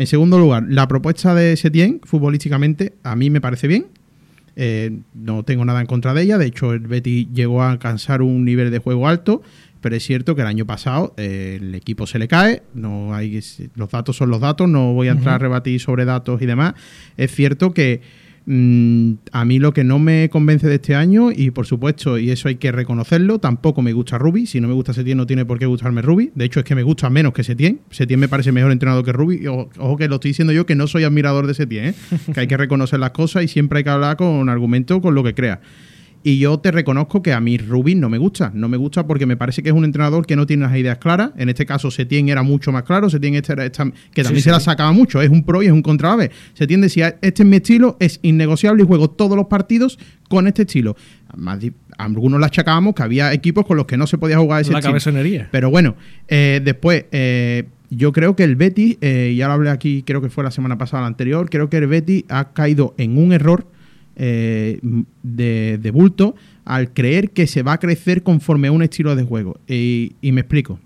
En 0.00 0.06
segundo 0.06 0.38
lugar, 0.38 0.64
la 0.66 0.88
propuesta 0.88 1.34
de 1.34 1.54
Setién, 1.58 2.00
futbolísticamente, 2.02 2.94
a 3.02 3.14
mí 3.16 3.28
me 3.28 3.42
parece 3.42 3.68
bien. 3.68 3.88
Eh, 4.56 5.00
no 5.12 5.42
tengo 5.42 5.62
nada 5.66 5.82
en 5.82 5.86
contra 5.86 6.14
de 6.14 6.22
ella. 6.22 6.38
De 6.38 6.46
hecho, 6.46 6.72
el 6.72 6.80
Betty 6.80 7.28
llegó 7.34 7.62
a 7.62 7.70
alcanzar 7.70 8.22
un 8.22 8.46
nivel 8.46 8.70
de 8.70 8.78
juego 8.78 9.08
alto. 9.08 9.42
Pero 9.82 9.94
es 9.94 10.02
cierto 10.02 10.34
que 10.34 10.40
el 10.40 10.46
año 10.46 10.64
pasado 10.64 11.12
eh, 11.18 11.58
el 11.60 11.74
equipo 11.74 12.06
se 12.06 12.18
le 12.18 12.28
cae. 12.28 12.62
No 12.72 13.14
hay, 13.14 13.42
los 13.74 13.90
datos 13.90 14.16
son 14.16 14.30
los 14.30 14.40
datos. 14.40 14.70
No 14.70 14.94
voy 14.94 15.08
a 15.08 15.10
entrar 15.10 15.34
a 15.34 15.38
rebatir 15.38 15.78
sobre 15.80 16.06
datos 16.06 16.40
y 16.40 16.46
demás. 16.46 16.72
Es 17.18 17.34
cierto 17.34 17.74
que 17.74 18.00
mm, 18.50 19.12
a 19.32 19.44
mí 19.44 19.58
lo 19.58 19.72
que 19.72 19.84
no 19.84 19.98
me 19.98 20.28
convence 20.28 20.68
de 20.68 20.76
este 20.76 20.94
año, 20.94 21.30
y 21.30 21.50
por 21.50 21.66
supuesto, 21.66 22.18
y 22.18 22.30
eso 22.30 22.48
hay 22.48 22.56
que 22.56 22.72
reconocerlo, 22.72 23.38
tampoco 23.38 23.82
me 23.82 23.92
gusta 23.92 24.18
Rubi. 24.18 24.46
Si 24.46 24.60
no 24.60 24.68
me 24.68 24.74
gusta 24.74 24.92
Setién, 24.92 25.16
no 25.16 25.26
tiene 25.26 25.44
por 25.44 25.58
qué 25.58 25.66
gustarme 25.66 26.02
Rubi. 26.02 26.30
De 26.34 26.44
hecho, 26.44 26.60
es 26.60 26.64
que 26.64 26.74
me 26.74 26.82
gusta 26.82 27.08
menos 27.10 27.32
que 27.32 27.44
Setién. 27.44 27.80
Setién 27.90 28.20
me 28.20 28.28
parece 28.28 28.52
mejor 28.52 28.72
entrenador 28.72 29.04
que 29.04 29.12
Rubi. 29.12 29.40
Y 29.42 29.46
Ojo, 29.46 29.96
que 29.96 30.08
lo 30.08 30.16
estoy 30.16 30.30
diciendo 30.30 30.52
yo 30.52 30.66
que 30.66 30.74
no 30.74 30.86
soy 30.86 31.04
admirador 31.04 31.46
de 31.46 31.54
Setién, 31.54 31.84
¿eh? 31.86 31.94
que 32.34 32.40
hay 32.40 32.46
que 32.46 32.56
reconocer 32.56 33.00
las 33.00 33.10
cosas 33.10 33.44
y 33.44 33.48
siempre 33.48 33.78
hay 33.78 33.84
que 33.84 33.90
hablar 33.90 34.16
con 34.16 34.48
argumento, 34.48 35.00
con 35.00 35.14
lo 35.14 35.22
que 35.22 35.34
crea. 35.34 35.60
Y 36.22 36.38
yo 36.38 36.58
te 36.58 36.70
reconozco 36.70 37.22
que 37.22 37.32
a 37.32 37.40
mí 37.40 37.56
Rubin 37.56 37.98
no 37.98 38.10
me 38.10 38.18
gusta. 38.18 38.50
No 38.54 38.68
me 38.68 38.76
gusta 38.76 39.06
porque 39.06 39.24
me 39.24 39.38
parece 39.38 39.62
que 39.62 39.70
es 39.70 39.74
un 39.74 39.84
entrenador 39.86 40.26
que 40.26 40.36
no 40.36 40.44
tiene 40.46 40.64
las 40.64 40.76
ideas 40.76 40.98
claras. 40.98 41.30
En 41.38 41.48
este 41.48 41.64
caso, 41.64 41.90
Setién 41.90 42.28
era 42.28 42.42
mucho 42.42 42.72
más 42.72 42.82
claro. 42.82 43.08
Setién 43.08 43.34
este 43.36 43.54
era 43.54 43.64
esta- 43.64 43.90
que 44.12 44.22
también 44.22 44.42
Sí, 44.42 44.44
se 44.44 44.50
la 44.50 44.58
sí. 44.60 44.66
sacaba 44.66 44.92
mucho. 44.92 45.22
Es 45.22 45.30
un 45.30 45.44
pro 45.44 45.62
y 45.62 45.66
es 45.66 45.72
un 45.72 45.80
contraave. 45.80 46.30
Setién 46.52 46.82
decía, 46.82 47.16
este 47.22 47.42
es 47.42 47.48
mi 47.48 47.56
estilo, 47.56 47.96
es 48.00 48.18
innegociable 48.22 48.82
y 48.82 48.86
juego 48.86 49.08
todos 49.08 49.34
los 49.34 49.46
partidos 49.46 49.98
con 50.28 50.46
este 50.46 50.62
estilo. 50.62 50.94
Más 51.36 51.58
algunos 51.96 52.38
le 52.38 52.46
achacábamos 52.46 52.94
que 52.94 53.02
había 53.02 53.32
equipos 53.32 53.64
con 53.66 53.76
los 53.78 53.86
que 53.86 53.96
no 53.96 54.06
se 54.06 54.18
podía 54.18 54.38
jugar 54.38 54.60
ese 54.60 54.72
La 54.72 54.78
estilo. 54.80 54.90
cabezonería. 54.92 55.48
Pero 55.50 55.70
bueno, 55.70 55.96
eh, 56.28 56.60
después, 56.62 57.04
eh, 57.12 57.64
yo 57.88 58.12
creo 58.12 58.36
que 58.36 58.44
el 58.44 58.56
Betis, 58.56 58.98
eh, 59.00 59.34
ya 59.36 59.46
lo 59.48 59.54
hablé 59.54 59.70
aquí, 59.70 60.02
creo 60.06 60.20
que 60.20 60.28
fue 60.28 60.44
la 60.44 60.50
semana 60.50 60.76
pasada, 60.76 61.00
la 61.02 61.06
anterior, 61.08 61.48
creo 61.50 61.70
que 61.70 61.78
el 61.78 61.86
Betis 61.86 62.24
ha 62.28 62.52
caído 62.52 62.94
en 62.98 63.16
un 63.18 63.32
error 63.32 63.66
eh, 64.16 64.80
de, 65.22 65.78
de 65.80 65.90
bulto 65.90 66.34
al 66.64 66.92
creer 66.92 67.30
que 67.30 67.46
se 67.46 67.62
va 67.62 67.74
a 67.74 67.78
crecer 67.78 68.22
conforme 68.22 68.68
a 68.68 68.72
un 68.72 68.82
estilo 68.82 69.16
de 69.16 69.22
juego. 69.22 69.58
Y, 69.66 70.12
y 70.20 70.32
me 70.32 70.42
explico. 70.42 70.78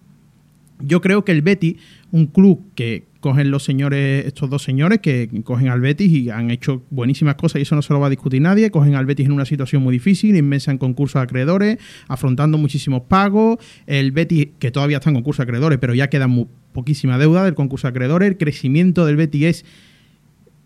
Yo 0.80 1.00
creo 1.00 1.24
que 1.24 1.32
el 1.32 1.42
Betis, 1.42 1.76
un 2.10 2.26
club 2.26 2.60
que 2.74 3.04
cogen 3.20 3.50
los 3.50 3.64
señores, 3.64 4.26
estos 4.26 4.50
dos 4.50 4.62
señores 4.62 4.98
que 4.98 5.30
cogen 5.44 5.68
al 5.68 5.80
Betis 5.80 6.12
y 6.12 6.28
han 6.30 6.50
hecho 6.50 6.82
buenísimas 6.90 7.36
cosas 7.36 7.60
y 7.60 7.62
eso 7.62 7.74
no 7.74 7.80
se 7.80 7.92
lo 7.94 8.00
va 8.00 8.08
a 8.08 8.10
discutir 8.10 8.42
nadie, 8.42 8.70
cogen 8.70 8.96
al 8.96 9.06
Betis 9.06 9.24
en 9.26 9.32
una 9.32 9.46
situación 9.46 9.82
muy 9.82 9.92
difícil, 9.94 10.36
inmensa 10.36 10.70
en 10.72 10.78
concursos 10.78 11.22
acreedores, 11.22 11.78
afrontando 12.06 12.58
muchísimos 12.58 13.02
pagos, 13.02 13.58
el 13.86 14.12
Betis 14.12 14.48
que 14.58 14.70
todavía 14.70 14.98
está 14.98 15.08
en 15.08 15.14
concurso 15.14 15.42
acreedores, 15.42 15.78
pero 15.78 15.94
ya 15.94 16.10
queda 16.10 16.26
mu- 16.26 16.48
poquísima 16.72 17.16
deuda 17.16 17.44
del 17.44 17.54
concurso 17.54 17.88
acreedores, 17.88 18.28
el 18.28 18.36
crecimiento 18.36 19.06
del 19.06 19.16
Betis 19.16 19.64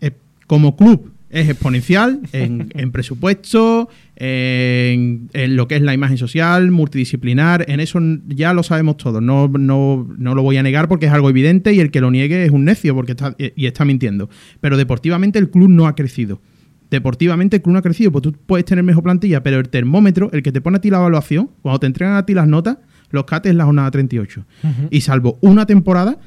es 0.01 0.11
como 0.47 0.75
club 0.75 1.13
es 1.29 1.49
exponencial 1.49 2.21
en, 2.31 2.69
en 2.75 2.91
presupuesto, 2.91 3.89
en, 4.15 5.29
en 5.33 5.55
lo 5.55 5.67
que 5.67 5.75
es 5.75 5.81
la 5.81 5.93
imagen 5.93 6.17
social, 6.17 6.71
multidisciplinar, 6.71 7.65
en 7.69 7.79
eso 7.79 7.99
ya 8.27 8.53
lo 8.53 8.63
sabemos 8.63 8.97
todos, 8.97 9.21
no, 9.21 9.47
no, 9.47 10.07
no 10.17 10.35
lo 10.35 10.41
voy 10.41 10.57
a 10.57 10.63
negar 10.63 10.87
porque 10.87 11.05
es 11.05 11.11
algo 11.11 11.29
evidente 11.29 11.73
y 11.73 11.79
el 11.79 11.91
que 11.91 12.01
lo 12.01 12.11
niegue 12.11 12.43
es 12.43 12.51
un 12.51 12.65
necio 12.65 12.95
porque 12.95 13.11
está, 13.11 13.35
y 13.37 13.65
está 13.65 13.85
mintiendo. 13.85 14.29
Pero 14.59 14.77
deportivamente 14.77 15.39
el 15.39 15.49
club 15.49 15.69
no 15.69 15.87
ha 15.87 15.95
crecido. 15.95 16.41
Deportivamente 16.89 17.57
el 17.57 17.61
club 17.61 17.73
no 17.73 17.79
ha 17.79 17.83
crecido, 17.83 18.11
pues 18.11 18.23
tú 18.23 18.33
puedes 18.33 18.65
tener 18.65 18.83
mejor 18.83 19.03
plantilla, 19.03 19.43
pero 19.43 19.59
el 19.59 19.69
termómetro, 19.69 20.31
el 20.33 20.41
que 20.41 20.51
te 20.51 20.59
pone 20.59 20.77
a 20.77 20.81
ti 20.81 20.89
la 20.89 20.97
evaluación, 20.97 21.51
cuando 21.61 21.79
te 21.79 21.85
entregan 21.85 22.15
a 22.15 22.25
ti 22.25 22.33
las 22.33 22.47
notas, 22.47 22.77
los 23.11 23.25
cates 23.25 23.51
es 23.51 23.55
la 23.55 23.65
jornada 23.65 23.91
38. 23.91 24.45
Y 24.89 25.01
salvo 25.01 25.37
una 25.41 25.65
temporada, 25.65 26.17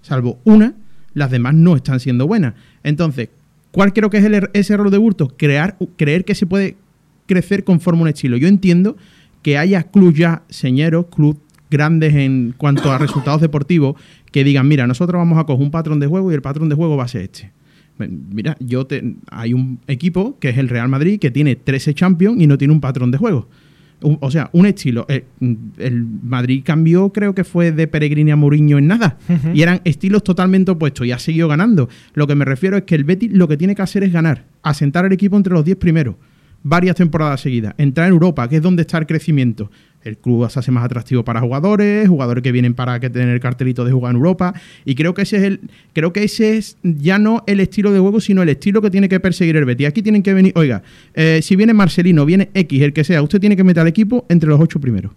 salvo 0.00 0.40
una, 0.44 0.74
las 1.14 1.30
demás 1.30 1.54
no 1.54 1.74
están 1.76 1.98
siendo 2.00 2.26
buenas. 2.26 2.54
Entonces, 2.84 3.30
¿cuál 3.72 3.92
creo 3.92 4.08
que 4.10 4.18
es 4.18 4.24
el 4.24 4.34
er- 4.34 4.50
ese 4.52 4.74
error 4.74 4.90
de 4.90 4.98
Burto? 4.98 5.28
Crear, 5.36 5.76
creer 5.96 6.24
que 6.24 6.34
se 6.36 6.46
puede 6.46 6.76
crecer 7.26 7.64
conforme 7.64 8.02
un 8.02 8.08
estilo. 8.08 8.36
Yo 8.36 8.46
entiendo 8.46 8.96
que 9.42 9.58
haya 9.58 9.82
clubes 9.84 10.16
ya 10.18 10.42
señeros, 10.48 11.06
clubes 11.06 11.40
grandes 11.70 12.14
en 12.14 12.54
cuanto 12.56 12.92
a 12.92 12.98
resultados 12.98 13.40
deportivos, 13.40 13.96
que 14.30 14.44
digan, 14.44 14.68
mira, 14.68 14.86
nosotros 14.86 15.18
vamos 15.18 15.38
a 15.38 15.44
coger 15.44 15.64
un 15.64 15.70
patrón 15.70 15.98
de 16.00 16.06
juego 16.06 16.30
y 16.30 16.34
el 16.34 16.42
patrón 16.42 16.68
de 16.68 16.74
juego 16.76 16.96
va 16.96 17.04
a 17.04 17.08
ser 17.08 17.22
este. 17.22 17.50
Mira, 17.98 18.56
yo 18.60 18.86
te, 18.86 19.14
hay 19.30 19.52
un 19.54 19.78
equipo 19.86 20.36
que 20.38 20.48
es 20.50 20.58
el 20.58 20.68
Real 20.68 20.88
Madrid 20.88 21.18
que 21.20 21.30
tiene 21.30 21.56
13 21.56 21.94
Champions 21.94 22.40
y 22.40 22.46
no 22.46 22.58
tiene 22.58 22.72
un 22.74 22.80
patrón 22.80 23.10
de 23.10 23.18
juego. 23.18 23.48
O 24.02 24.30
sea, 24.30 24.50
un 24.52 24.66
estilo. 24.66 25.06
eh, 25.08 25.24
el 25.78 26.06
Madrid 26.22 26.62
cambió, 26.64 27.12
creo 27.12 27.34
que 27.34 27.44
fue 27.44 27.72
de 27.72 27.86
Peregrini 27.86 28.30
a 28.30 28.36
Mourinho 28.36 28.78
en 28.78 28.86
nada. 28.86 29.18
Y 29.54 29.62
eran 29.62 29.80
estilos 29.84 30.24
totalmente 30.24 30.70
opuestos 30.72 31.06
y 31.06 31.12
ha 31.12 31.18
seguido 31.18 31.48
ganando. 31.48 31.88
Lo 32.14 32.26
que 32.26 32.34
me 32.34 32.44
refiero 32.44 32.76
es 32.76 32.82
que 32.82 32.94
el 32.94 33.04
Betis 33.04 33.30
lo 33.32 33.48
que 33.48 33.56
tiene 33.56 33.74
que 33.74 33.82
hacer 33.82 34.02
es 34.04 34.12
ganar, 34.12 34.44
asentar 34.62 35.04
el 35.06 35.12
equipo 35.12 35.36
entre 35.36 35.52
los 35.52 35.64
10 35.64 35.76
primeros, 35.78 36.16
varias 36.62 36.96
temporadas 36.96 37.40
seguidas, 37.40 37.74
entrar 37.78 38.06
en 38.06 38.12
Europa, 38.12 38.48
que 38.48 38.56
es 38.56 38.62
donde 38.62 38.82
está 38.82 38.98
el 38.98 39.06
crecimiento. 39.06 39.70
El 40.04 40.18
club 40.18 40.48
se 40.50 40.58
hace 40.58 40.70
más 40.70 40.84
atractivo 40.84 41.24
para 41.24 41.40
jugadores, 41.40 42.08
jugadores 42.08 42.42
que 42.42 42.52
vienen 42.52 42.74
para 42.74 42.98
que 43.00 43.10
tener 43.10 43.28
el 43.28 43.40
cartelito 43.40 43.84
de 43.84 43.92
jugar 43.92 44.10
en 44.10 44.16
Europa. 44.16 44.54
Y 44.84 44.94
creo 44.94 45.14
que 45.14 45.22
ese 45.22 45.36
es 45.38 45.42
el, 45.44 45.60
creo 45.92 46.12
que 46.12 46.24
ese 46.24 46.56
es 46.56 46.76
ya 46.82 47.18
no 47.18 47.44
el 47.46 47.60
estilo 47.60 47.92
de 47.92 48.00
juego, 48.00 48.20
sino 48.20 48.42
el 48.42 48.48
estilo 48.48 48.82
que 48.82 48.90
tiene 48.90 49.08
que 49.08 49.20
perseguir 49.20 49.56
el 49.56 49.64
Betis. 49.64 49.86
Aquí 49.86 50.02
tienen 50.02 50.22
que 50.22 50.34
venir, 50.34 50.52
oiga, 50.56 50.82
eh, 51.14 51.40
si 51.42 51.56
viene 51.56 51.74
Marcelino, 51.74 52.26
viene 52.26 52.50
X, 52.54 52.82
el 52.82 52.92
que 52.92 53.04
sea, 53.04 53.22
usted 53.22 53.40
tiene 53.40 53.56
que 53.56 53.64
meter 53.64 53.82
al 53.82 53.88
equipo 53.88 54.26
entre 54.28 54.48
los 54.48 54.60
ocho 54.60 54.80
primeros. 54.80 55.12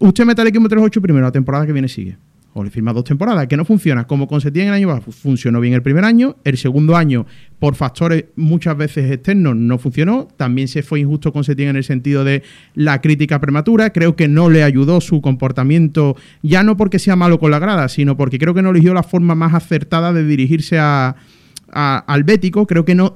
Usted 0.00 0.24
mete 0.24 0.42
al 0.42 0.48
equipo 0.48 0.64
entre 0.64 0.76
los 0.76 0.86
ocho 0.86 1.02
primeros, 1.02 1.26
la 1.26 1.32
temporada 1.32 1.66
que 1.66 1.72
viene 1.72 1.88
sigue. 1.88 2.16
O 2.58 2.64
le 2.64 2.70
firma 2.70 2.92
dos 2.92 3.04
temporadas, 3.04 3.46
que 3.46 3.56
no 3.56 3.64
funciona. 3.64 4.08
Como 4.08 4.26
con 4.26 4.40
Setién 4.40 4.66
el 4.66 4.74
año 4.74 4.88
pasado, 4.88 5.12
funcionó 5.12 5.60
bien 5.60 5.74
el 5.74 5.82
primer 5.82 6.04
año. 6.04 6.34
El 6.42 6.56
segundo 6.56 6.96
año, 6.96 7.24
por 7.60 7.76
factores 7.76 8.24
muchas 8.34 8.76
veces 8.76 9.12
externos, 9.12 9.54
no 9.54 9.78
funcionó. 9.78 10.26
También 10.36 10.66
se 10.66 10.82
fue 10.82 10.98
injusto 10.98 11.32
con 11.32 11.44
en 11.48 11.76
el 11.76 11.84
sentido 11.84 12.24
de 12.24 12.42
la 12.74 13.00
crítica 13.00 13.40
prematura. 13.40 13.90
Creo 13.90 14.16
que 14.16 14.26
no 14.26 14.50
le 14.50 14.64
ayudó 14.64 15.00
su 15.00 15.20
comportamiento, 15.20 16.16
ya 16.42 16.64
no 16.64 16.76
porque 16.76 16.98
sea 16.98 17.14
malo 17.14 17.38
con 17.38 17.52
la 17.52 17.60
grada, 17.60 17.88
sino 17.88 18.16
porque 18.16 18.40
creo 18.40 18.54
que 18.54 18.62
no 18.62 18.70
eligió 18.70 18.92
la 18.92 19.04
forma 19.04 19.36
más 19.36 19.54
acertada 19.54 20.12
de 20.12 20.24
dirigirse 20.24 20.80
a, 20.80 21.14
a- 21.72 21.98
al 22.06 22.24
Bético, 22.24 22.66
creo 22.66 22.84
que 22.84 22.94
no 22.94 23.12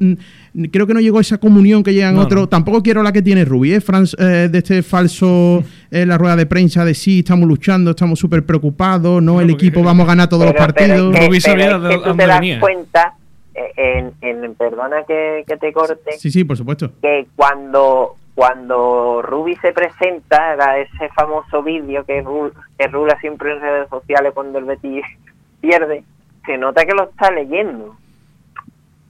creo 0.70 0.86
que 0.86 0.92
no 0.94 1.00
llegó 1.00 1.18
a 1.18 1.20
esa 1.22 1.38
comunión 1.38 1.82
que 1.82 1.94
llegan 1.94 2.14
No, 2.14 2.22
otros. 2.22 2.42
no. 2.42 2.48
Tampoco 2.48 2.82
quiero 2.82 3.02
la 3.02 3.12
que 3.12 3.22
tiene 3.22 3.44
Rubí, 3.44 3.72
¿eh? 3.74 3.80
Franz, 3.80 4.14
eh, 4.18 4.48
de 4.50 4.58
este 4.58 4.82
falso 4.82 5.62
en 5.90 6.08
la 6.08 6.18
rueda 6.18 6.36
de 6.36 6.46
prensa 6.46 6.84
de 6.84 6.94
sí, 6.94 7.20
estamos 7.20 7.48
luchando, 7.48 7.90
estamos 7.92 8.18
súper 8.18 8.44
preocupados, 8.44 9.22
no, 9.22 9.34
No, 9.34 9.40
el 9.40 9.50
equipo 9.50 9.82
vamos 9.82 10.04
a 10.04 10.08
ganar 10.08 10.28
todos 10.28 10.44
los 10.44 10.52
Pero- 10.54 10.66
pero 10.74 10.94
partidos. 10.94 11.14
que- 11.18 11.26
Rubí 11.26 11.40
sabía 11.40 11.66
pero 11.66 11.80
de 11.80 11.88
que 11.90 12.04
tú 12.04 12.16
te 12.16 12.26
das 12.26 12.40
venía. 12.40 12.60
cuenta, 12.60 13.14
eh, 13.54 14.10
en, 14.20 14.44
en- 14.44 14.54
perdona 14.54 15.04
que, 15.06 15.44
que 15.46 15.56
te 15.56 15.72
corte, 15.72 16.12
Sí, 16.18 16.30
sí, 16.30 16.44
por 16.44 16.56
supuesto. 16.56 16.90
que 17.00 17.26
cuando 17.36 18.16
cuando 18.34 19.20
Ruby 19.20 19.56
se 19.56 19.72
presenta, 19.72 20.54
era 20.54 20.78
ese 20.78 21.10
famoso 21.14 21.62
vídeo 21.62 22.02
que, 22.06 22.24
ru- 22.24 22.50
que 22.78 22.86
rula 22.88 23.18
siempre 23.20 23.52
en 23.52 23.60
redes 23.60 23.88
sociales 23.90 24.32
cuando 24.34 24.58
el 24.58 24.64
Betis 24.64 25.04
pierde, 25.60 26.02
se 26.46 26.56
nota 26.56 26.84
que 26.86 26.92
lo 26.94 27.10
está 27.10 27.30
leyendo. 27.30 27.94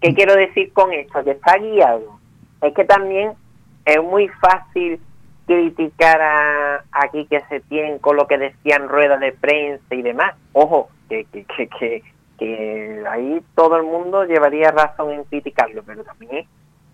¿Qué 0.03 0.15
quiero 0.15 0.35
decir 0.35 0.73
con 0.73 0.93
esto? 0.93 1.23
Que 1.23 1.31
está 1.31 1.57
guiado. 1.59 2.19
Es 2.61 2.75
que 2.75 2.85
también 2.85 3.35
es 3.85 4.03
muy 4.03 4.29
fácil 4.29 5.01
criticar 5.47 6.21
a 6.21 6.85
aquí 6.91 7.27
que 7.27 7.41
se 7.49 7.61
tienen 7.61 7.99
con 8.01 8.17
lo 8.17 8.27
que 8.27 8.37
decían 8.37 8.89
ruedas 8.89 9.21
de 9.21 9.33
prensa 9.33 9.95
y 9.95 10.03
demás. 10.03 10.35
Ojo, 10.53 10.91
que, 11.09 11.25
que, 11.33 11.45
que, 11.45 11.69
que, 11.69 12.03
que 12.37 13.05
ahí 13.09 13.43
todo 13.55 13.77
el 13.77 13.85
mundo 13.85 14.25
llevaría 14.25 14.73
razón 14.73 15.13
en 15.13 15.25
criticarlo, 15.25 15.85
pero 15.85 16.03
también 16.03 16.47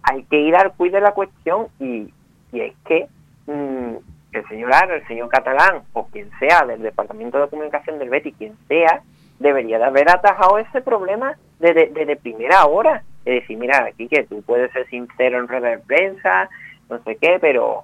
hay 0.03 0.23
que 0.25 0.41
ir 0.41 0.55
al 0.55 0.73
cuid 0.75 0.93
de 0.93 1.01
la 1.01 1.13
cuestión 1.13 1.69
y, 1.81 2.13
y 2.53 2.61
es 2.61 2.75
que 2.87 3.09
mm, 3.47 3.97
el 4.33 4.49
señor 4.49 4.75
Aro, 4.75 4.95
el 4.95 5.07
señor 5.07 5.31
Catalán 5.31 5.83
o 5.95 6.07
quien 6.09 6.31
sea 6.39 6.67
del 6.67 6.83
Departamento 6.83 7.41
de 7.41 7.49
Comunicación 7.49 7.99
del 7.99 8.11
Betis, 8.11 8.35
quien 8.37 8.55
sea, 8.69 9.03
debería 9.39 9.79
de 9.79 9.85
haber 9.85 10.11
atajado 10.11 10.59
ese 10.59 10.81
problema 10.81 11.37
desde, 11.59 11.87
desde 11.89 12.17
primera 12.17 12.65
hora. 12.67 13.03
Es 13.25 13.43
decir, 13.43 13.59
mira, 13.59 13.85
aquí 13.87 14.09
que 14.09 14.25
tú 14.25 14.43
puedes 14.43 14.73
ser 14.73 14.87
sincero 14.89 15.39
en 15.39 15.49
rueda 15.49 15.69
de 15.71 15.79
prensa, 15.79 16.49
no 16.89 16.99
sé 17.05 17.17
qué, 17.17 17.39
pero 17.41 17.83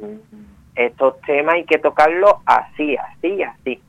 mm, 0.00 0.16
estos 0.76 1.20
temas 1.22 1.54
hay 1.56 1.64
que 1.64 1.78
tocarlos 1.78 2.34
así, 2.46 2.96
así, 2.96 3.42
así. 3.42 3.80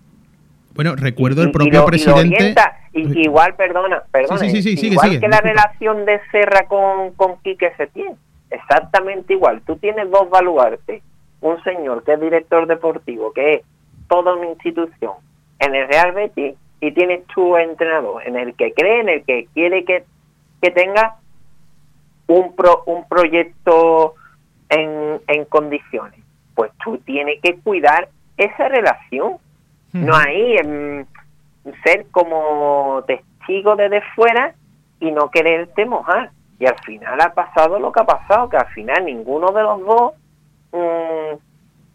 Bueno, 0.74 0.96
recuerdo 0.96 1.44
el 1.44 1.52
propio 1.52 1.72
lo- 1.72 1.78
y 1.78 1.82
lo 1.82 1.86
presidente. 1.86 2.36
orienta, 2.38 2.78
y- 2.94 3.22
igual, 3.26 3.56
perdona, 3.56 4.04
perdona, 4.12 4.40
Sí, 4.40 4.50
sí, 4.50 4.62
sí, 4.64 4.70
sí, 4.72 4.78
sigue, 4.78 4.94
igual 4.94 5.08
sigue, 5.10 5.20
que 5.22 5.28
la 5.28 5.38
disculpa. 5.42 5.50
relación 5.64 6.06
de 6.06 6.22
Serra 6.32 6.66
con, 6.68 7.12
con 7.14 7.38
Quique 7.42 7.74
Setién, 7.78 8.16
exactamente 8.50 9.34
igual. 9.34 9.62
Tú 9.66 9.76
tienes 9.78 10.10
dos 10.10 10.30
baluartes, 10.30 11.04
un 11.42 11.62
señor 11.64 12.04
que 12.04 12.14
es 12.14 12.20
director 12.22 12.66
deportivo, 12.66 13.34
que 13.34 13.56
es 13.56 13.62
toda 14.08 14.34
una 14.36 14.48
institución 14.48 15.14
en 15.60 15.76
el 15.76 15.88
Real 15.88 16.12
Betis, 16.14 16.56
y 16.84 16.92
tienes 16.92 17.26
tu 17.28 17.56
entrenador 17.56 18.28
en 18.28 18.36
el 18.36 18.56
que 18.56 18.74
cree, 18.74 19.00
en 19.00 19.08
el 19.08 19.24
que 19.24 19.48
quiere 19.54 19.86
que, 19.86 20.04
que 20.62 20.70
tenga 20.70 21.16
un, 22.28 22.54
pro, 22.58 22.84
un 22.88 23.08
proyecto 23.08 24.16
en, 24.68 25.22
en 25.28 25.46
condiciones. 25.46 26.20
Pues 26.54 26.74
tú 26.84 26.98
tienes 26.98 27.40
que 27.42 27.58
cuidar 27.62 28.10
esa 28.36 28.68
relación. 28.68 29.38
No 29.94 30.14
hay 30.14 30.58
em, 30.58 31.06
ser 31.86 32.06
como 32.12 33.02
testigo 33.08 33.78
desde 33.78 34.02
fuera 34.14 34.54
y 35.00 35.10
no 35.12 35.30
quererte 35.30 35.86
mojar. 35.86 36.32
Y 36.60 36.66
al 36.66 36.78
final 36.80 37.18
ha 37.22 37.34
pasado 37.34 37.80
lo 37.80 37.94
que 37.94 38.02
ha 38.02 38.06
pasado, 38.06 38.50
que 38.50 38.58
al 38.58 38.68
final 38.74 39.06
ninguno 39.06 39.54
de 39.54 39.64
los 39.64 39.86
dos 39.86 40.14
mm, 40.74 41.38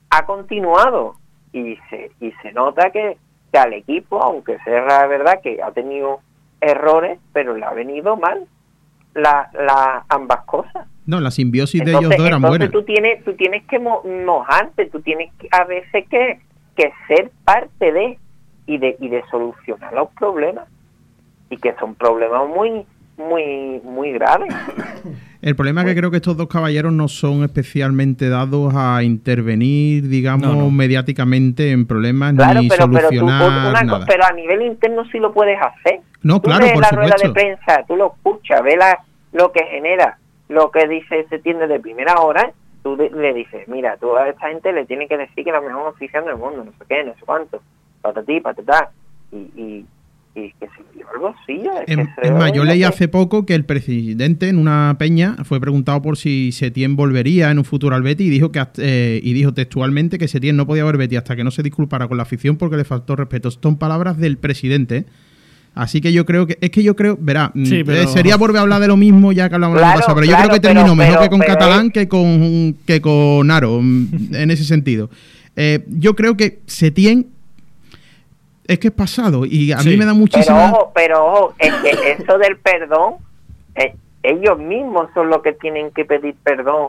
ha 0.08 0.24
continuado. 0.24 1.16
Y 1.52 1.76
se, 1.90 2.10
y 2.20 2.32
se 2.40 2.52
nota 2.52 2.90
que, 2.90 3.18
que 3.52 3.58
al 3.58 3.72
equipo, 3.72 4.22
aunque 4.22 4.58
sea 4.64 4.82
la 4.84 5.06
verdad 5.06 5.40
que 5.42 5.62
ha 5.62 5.70
tenido 5.72 6.20
errores, 6.60 7.18
pero 7.32 7.54
le 7.56 7.64
ha 7.64 7.72
venido 7.72 8.16
mal 8.16 8.44
la, 9.14 9.50
la, 9.54 10.04
ambas 10.08 10.44
cosas. 10.44 10.86
No, 11.06 11.20
la 11.20 11.30
simbiosis 11.30 11.82
de 11.84 11.92
ellos 11.92 12.02
dos 12.10 12.12
era 12.26 12.36
entonces 12.36 12.48
buena. 12.58 12.70
tú 12.70 12.82
tienes, 12.84 13.24
tú 13.24 13.32
tienes 13.34 13.64
que 13.66 13.78
mo- 13.78 14.02
mojarte, 14.04 14.86
tú 14.86 15.00
tienes 15.00 15.32
que, 15.38 15.48
a 15.50 15.64
veces 15.64 16.06
que, 16.08 16.40
que 16.76 16.92
ser 17.06 17.30
parte 17.44 17.92
de 17.92 18.18
y, 18.66 18.76
de 18.78 18.96
y 19.00 19.08
de 19.08 19.24
solucionar 19.30 19.92
los 19.94 20.08
problemas 20.10 20.68
y 21.48 21.56
que 21.56 21.74
son 21.80 21.94
problemas 21.94 22.46
muy 22.48 22.84
muy 23.16 23.80
muy 23.82 24.12
graves. 24.12 24.54
El 25.40 25.54
problema 25.54 25.82
es 25.82 25.86
que 25.86 25.94
creo 25.96 26.10
que 26.10 26.16
estos 26.16 26.36
dos 26.36 26.48
caballeros 26.48 26.92
no 26.92 27.06
son 27.06 27.44
especialmente 27.44 28.28
dados 28.28 28.74
a 28.74 29.02
intervenir, 29.04 30.08
digamos, 30.08 30.48
No, 30.48 30.54
no. 30.56 30.70
mediáticamente 30.70 31.70
en 31.70 31.86
problemas 31.86 32.34
Claro, 32.34 32.60
ni 32.60 32.68
pero 32.68 32.86
pero 32.90 33.08
tú 33.08 33.16
solucionar 33.16 33.70
una 33.70 33.80
co- 33.80 33.86
nada. 33.98 34.06
pero 34.06 34.24
a 34.24 34.32
nivel 34.32 34.62
interno 34.62 35.04
sí 35.12 35.18
lo 35.18 35.32
puedes 35.32 35.56
hacer. 35.60 36.00
No, 36.22 36.40
Tú 36.40 36.48
claro, 36.48 36.64
ves 36.64 36.72
por 36.72 36.82
la 36.82 36.90
rueda 36.90 37.14
de 37.16 37.26
supuesto. 37.28 37.32
prensa, 37.34 37.84
tú 37.86 37.96
lo 37.96 38.08
escuchas, 38.14 38.62
ves 38.64 38.76
la- 38.78 38.98
lo 39.32 39.52
que 39.52 39.62
genera, 39.70 40.18
lo 40.48 40.70
que 40.72 40.88
dice 40.88 41.24
se 41.30 41.38
tiende 41.38 41.68
de 41.68 41.78
primera 41.78 42.14
hora, 42.20 42.50
tú 42.82 42.96
de- 42.96 43.10
le 43.10 43.32
dices, 43.32 43.68
mira, 43.68 43.96
tú 43.96 44.16
a 44.16 44.28
esta 44.28 44.48
gente 44.48 44.72
le 44.72 44.86
tienes 44.86 45.08
que 45.08 45.16
decir 45.18 45.44
que 45.44 45.50
es 45.50 45.54
la 45.54 45.60
mejor 45.60 45.86
oficial 45.86 46.24
del 46.24 46.36
mundo, 46.36 46.64
no 46.64 46.72
sé 46.72 46.84
qué, 46.88 47.04
no 47.04 47.12
sé 47.14 47.20
cuánto, 47.24 47.62
patatí, 48.02 48.40
patatá, 48.40 48.90
y, 49.30 49.36
y, 49.36 49.86
y 50.34 50.52
que 50.52 50.66
se 50.66 50.96
lleva 50.96 51.10
el 51.14 51.20
bolsillo. 51.20 51.70
Es, 51.86 51.98
Es, 52.22 52.32
más, 52.32 52.52
yo 52.52 52.64
leí 52.64 52.78
que- 52.80 52.84
hace 52.86 53.08
poco 53.08 53.44
que 53.46 53.54
el 53.54 53.64
presidente 53.64 54.48
en 54.48 54.58
una 54.58 54.94
peña 54.98 55.36
fue 55.44 55.60
preguntado 55.60 56.00
por 56.02 56.16
si 56.16 56.52
Setién 56.52 56.94
volvería 56.96 57.50
en 57.50 57.58
un 57.58 57.64
futuro 57.64 57.96
al 57.96 58.02
Betis 58.02 58.26
y 58.26 58.30
dijo 58.30 58.52
que 58.52 58.58
hasta- 58.60 58.82
eh, 58.84 59.20
y 59.22 59.32
dijo 59.32 59.52
textualmente 59.54 60.18
que 60.18 60.28
Setién 60.28 60.56
no 60.56 60.66
podía 60.66 60.84
volver 60.84 60.98
Betis 60.98 61.18
hasta 61.18 61.34
que 61.34 61.44
no 61.44 61.50
se 61.50 61.62
disculpara 61.62 62.06
con 62.08 62.16
la 62.18 62.22
afición 62.24 62.56
porque 62.56 62.76
le 62.76 62.84
faltó 62.84 63.16
respeto. 63.16 63.50
Son 63.50 63.76
palabras 63.78 64.16
del 64.18 64.36
presidente. 64.38 65.06
Así 65.74 66.00
que 66.00 66.12
yo 66.12 66.24
creo 66.26 66.46
que 66.46 66.58
es 66.60 66.70
que 66.70 66.82
yo 66.82 66.96
creo, 66.96 67.16
verá, 67.20 67.52
mm, 67.54 67.64
Sí, 67.66 67.84
pero- 67.84 68.02
eh, 68.02 68.06
sería 68.08 68.36
volver 68.36 68.56
a 68.58 68.60
hablar 68.62 68.80
de 68.80 68.88
lo 68.88 68.96
mismo 68.96 69.30
ya 69.32 69.48
que 69.48 69.54
hablamos 69.54 69.76
la 69.76 69.82
Claro, 69.82 70.00
pasada, 70.00 70.14
pero 70.16 70.24
yo 70.26 70.30
claro, 70.32 70.48
creo 70.48 70.54
que 70.56 70.60
pero- 70.60 70.74
terminó 70.74 70.96
mejor 70.96 71.14
pero- 71.14 71.22
que 71.22 71.28
con 71.30 71.38
pero 71.40 71.52
Catalán 71.54 71.86
es- 71.86 71.92
que 71.92 72.08
con 72.08 72.76
que 72.84 73.00
con 73.00 73.50
Aro 73.50 73.80
mm, 73.80 74.34
en 74.34 74.50
ese 74.50 74.64
sentido. 74.64 75.08
Eh, 75.56 75.84
yo 75.88 76.16
creo 76.16 76.36
que 76.36 76.60
Setién 76.66 77.26
es 78.68 78.78
que 78.78 78.88
es 78.88 78.94
pasado 78.94 79.44
y 79.44 79.72
a 79.72 79.78
Sí. 79.78 79.88
mí 79.90 79.96
me 79.96 80.04
da 80.04 80.12
Pero 80.12 80.20
muchísima 80.20 80.70
ojo, 80.72 80.92
pero 80.94 81.24
ojo, 81.26 81.54
es 81.58 81.72
que 81.74 81.90
eso 82.22 82.38
del 82.38 82.56
perdón, 82.58 83.14
eh, 83.74 83.94
ellos 84.22 84.58
mismos 84.58 85.08
son 85.14 85.28
los 85.30 85.42
que 85.42 85.52
tienen 85.54 85.90
que 85.90 86.04
pedir 86.04 86.36
perdón, 86.44 86.88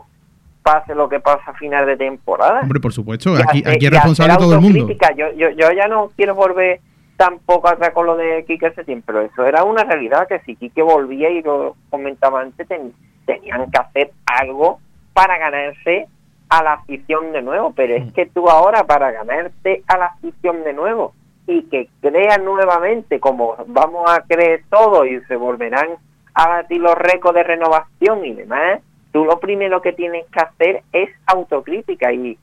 pase 0.62 0.94
lo 0.94 1.08
que 1.08 1.20
pasa 1.20 1.42
a 1.50 1.54
final 1.54 1.86
de 1.86 1.96
temporada. 1.96 2.60
Hombre, 2.60 2.80
por 2.80 2.92
supuesto, 2.92 3.30
Y 3.36 3.42
aquí, 3.42 3.60
hacer- 3.62 3.74
aquí 3.76 3.86
es 3.86 3.92
responsable 3.92 4.36
todo 4.36 4.54
el 4.54 4.60
mundo. 4.60 4.86
Yo, 5.16 5.32
yo, 5.34 5.50
yo 5.50 5.72
ya 5.72 5.88
no 5.88 6.10
quiero 6.16 6.34
volver 6.34 6.80
tampoco 7.16 7.68
atrás 7.68 7.90
con 7.90 8.06
lo 8.06 8.16
de 8.16 8.44
Quique 8.46 8.70
Setién, 8.72 9.02
pero 9.02 9.20
eso 9.22 9.44
era 9.46 9.64
una 9.64 9.84
realidad 9.84 10.28
que 10.28 10.38
si 10.40 10.56
Quique 10.56 10.82
volvía 10.82 11.30
y 11.30 11.42
lo 11.42 11.76
comentaba 11.88 12.42
antes, 12.42 12.68
ten- 12.68 12.92
tenían 13.26 13.70
que 13.70 13.78
hacer 13.78 14.10
algo 14.26 14.80
para 15.14 15.38
ganarse 15.38 16.06
a 16.50 16.62
la 16.62 16.72
afición 16.74 17.32
de 17.32 17.42
nuevo, 17.42 17.72
pero 17.74 17.94
Mm. 17.98 18.02
es 18.08 18.12
que 18.12 18.26
tú 18.26 18.48
ahora 18.50 18.84
para 18.84 19.10
ganarte 19.12 19.82
a 19.86 19.96
la 19.98 20.06
afición 20.06 20.62
de 20.64 20.72
nuevo 20.72 21.14
y 21.50 21.62
que 21.64 21.88
crean 22.00 22.44
nuevamente 22.44 23.18
como 23.18 23.56
vamos 23.66 24.08
a 24.08 24.22
creer 24.22 24.62
todo 24.70 25.04
y 25.04 25.20
se 25.22 25.34
volverán 25.34 25.88
a 26.32 26.48
batir 26.48 26.80
los 26.80 26.94
récords 26.94 27.34
de 27.34 27.42
renovación 27.42 28.24
y 28.24 28.34
demás, 28.34 28.80
tú 29.12 29.24
lo 29.24 29.40
primero 29.40 29.82
que 29.82 29.92
tienes 29.92 30.26
que 30.26 30.38
hacer 30.38 30.82
es 30.92 31.10
autocrítica 31.26 32.12
y, 32.12 32.38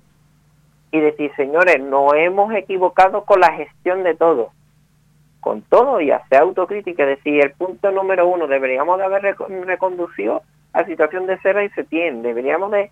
y 0.92 1.00
decir, 1.00 1.32
señores, 1.38 1.82
nos 1.82 2.14
hemos 2.16 2.54
equivocado 2.54 3.24
con 3.24 3.40
la 3.40 3.54
gestión 3.54 4.04
de 4.04 4.14
todo, 4.14 4.52
con 5.40 5.62
todo 5.62 6.02
y 6.02 6.12
hacer 6.12 6.40
autocrítica, 6.42 7.04
es 7.04 7.18
decir, 7.18 7.42
el 7.42 7.52
punto 7.54 7.92
número 7.92 8.28
uno, 8.28 8.46
deberíamos 8.48 8.98
de 8.98 9.06
haber 9.06 9.24
reco- 9.24 9.48
reconducido 9.64 10.42
a 10.74 10.84
situación 10.84 11.28
de 11.28 11.40
Serra 11.40 11.64
y 11.64 11.70
Setién, 11.70 12.24
deberíamos 12.24 12.72
de, 12.72 12.92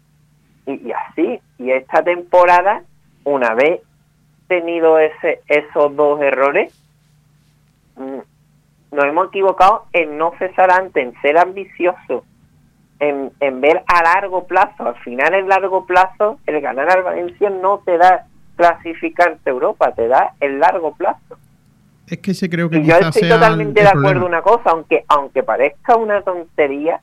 y 0.66 0.91
así, 0.93 1.41
y 1.57 1.72
esta 1.72 2.01
temporada, 2.03 2.84
una 3.26 3.53
vez 3.53 3.82
tenido 4.48 5.00
ese, 5.00 5.41
esos 5.48 5.96
dos 5.96 6.22
errores, 6.22 6.74
mm, 7.96 8.20
nos 8.96 9.06
hemos 9.06 9.28
equivocado 9.28 9.86
en 9.93 10.18
no 10.18 10.34
cesar 10.38 10.72
antes, 10.72 11.04
en 11.04 11.22
ser 11.22 11.38
ambiciosos, 11.38 12.24
en, 13.00 13.32
en 13.39 13.62
ver 13.62 13.84
a 13.88 14.04
largo 14.04 14.46
plazo. 14.46 14.88
Al 14.88 14.96
final, 14.98 15.34
el 15.34 15.48
largo 15.48 15.86
plazo, 15.86 16.39
el 16.46 16.62
ganar 16.62 16.89
al 16.89 17.04
Valencia 17.04 17.50
no 17.50 17.82
te 17.86 17.98
da 17.98 18.28
clasificarte 18.56 19.50
a 19.50 19.54
Europa, 19.54 19.91
te 19.93 20.08
da 20.08 20.34
el 20.39 20.60
largo 20.60 20.96
plazo. 20.96 21.38
Es 22.08 22.20
que 22.20 22.32
ese 22.32 22.50
creo 22.50 22.70
que 22.70 22.78
Y 22.78 22.86
yo 22.86 22.96
estoy 22.96 23.24
sea 23.24 23.36
totalmente 23.36 23.82
de 23.82 23.88
acuerdo 23.88 24.22
problema. 24.22 24.28
una 24.28 24.41
cosa, 24.41 24.70
aunque 24.70 25.04
aunque 25.08 25.43
parezca 25.43 25.96
una 25.96 26.22
tontería, 26.22 27.02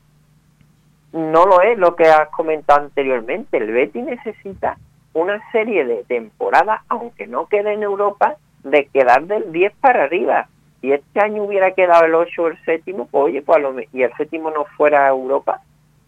no 1.11 1.45
lo 1.45 1.61
es 1.61 1.77
lo 1.77 1.95
que 1.95 2.05
has 2.05 2.29
comentado 2.29 2.81
anteriormente. 2.81 3.57
El 3.57 3.71
Betis 3.71 4.03
necesita 4.03 4.77
una 5.13 5.41
serie 5.51 5.85
de 5.85 6.03
temporadas, 6.03 6.81
aunque 6.89 7.27
no 7.27 7.47
quede 7.47 7.73
en 7.73 7.83
Europa, 7.83 8.35
de 8.63 8.87
quedar 8.87 9.25
del 9.25 9.51
10 9.51 9.73
para 9.79 10.03
arriba. 10.03 10.47
Si 10.81 10.91
este 10.91 11.19
año 11.19 11.43
hubiera 11.43 11.71
quedado 11.71 12.05
el 12.05 12.15
8 12.15 12.41
o 12.41 12.47
el 12.47 12.65
séptimo, 12.65 13.07
pues 13.09 13.25
oye, 13.25 13.41
pues 13.41 13.57
a 13.57 13.61
lo 13.61 13.73
y 13.79 14.03
el 14.03 14.13
séptimo 14.17 14.49
no 14.51 14.65
fuera 14.77 15.05
a 15.05 15.09
Europa, 15.09 15.61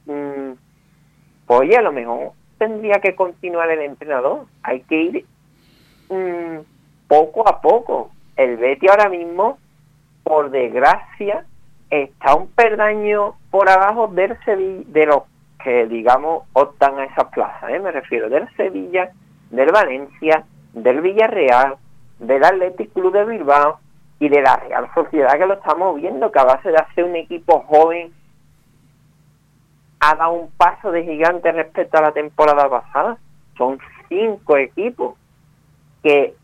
mm, 0.05 0.51
pues 1.45 1.59
oye, 1.59 1.77
a 1.77 1.81
lo 1.81 1.91
mejor 1.91 2.31
tendría 2.57 2.99
que 2.99 3.15
continuar 3.15 3.69
el 3.69 3.81
entrenador. 3.81 4.45
Hay 4.63 4.81
que 4.81 4.95
ir 4.95 5.25
mm, 6.09 6.59
poco 7.07 7.47
a 7.47 7.61
poco. 7.61 8.11
El 8.35 8.57
Betis 8.57 8.89
ahora 8.89 9.09
mismo, 9.09 9.57
por 10.23 10.49
desgracia, 10.49 11.45
está 11.89 12.35
un 12.35 12.47
perdaño 12.47 13.35
por 13.51 13.69
abajo 13.69 14.07
del 14.07 14.37
Sevilla, 14.43 14.83
de 14.87 15.05
los 15.05 15.23
que 15.65 15.87
digamos 15.87 16.43
optan 16.53 16.99
a 16.99 17.05
esas 17.05 17.25
plazas, 17.29 17.71
¿eh? 17.71 17.79
me 17.79 17.91
refiero 17.91 18.29
del 18.29 18.47
Sevilla, 18.55 19.09
del 19.49 19.71
Valencia, 19.71 20.43
del 20.73 21.01
Villarreal, 21.01 21.77
del 22.19 22.43
Athletic 22.43 22.93
Club 22.93 23.11
de 23.11 23.25
Bilbao 23.25 23.79
y 24.19 24.29
de 24.29 24.43
la 24.43 24.57
Real 24.57 24.87
Sociedad 24.93 25.39
que 25.39 25.47
lo 25.47 25.55
estamos 25.55 25.95
viendo, 25.95 26.31
que 26.31 26.37
a 26.37 26.43
base 26.43 26.69
de 26.69 26.77
hacer 26.77 27.03
un 27.03 27.15
equipo 27.15 27.61
joven 27.61 28.13
ha 30.01 30.13
dado 30.13 30.33
un 30.33 30.51
paso 30.51 30.91
de 30.91 31.03
gigante 31.03 31.51
respecto 31.51 31.97
a 31.97 32.01
la 32.01 32.11
temporada 32.11 32.69
pasada. 32.69 33.17
Son 33.57 33.79
cinco 34.07 34.57
equipos 34.57 35.15
que 36.03 36.35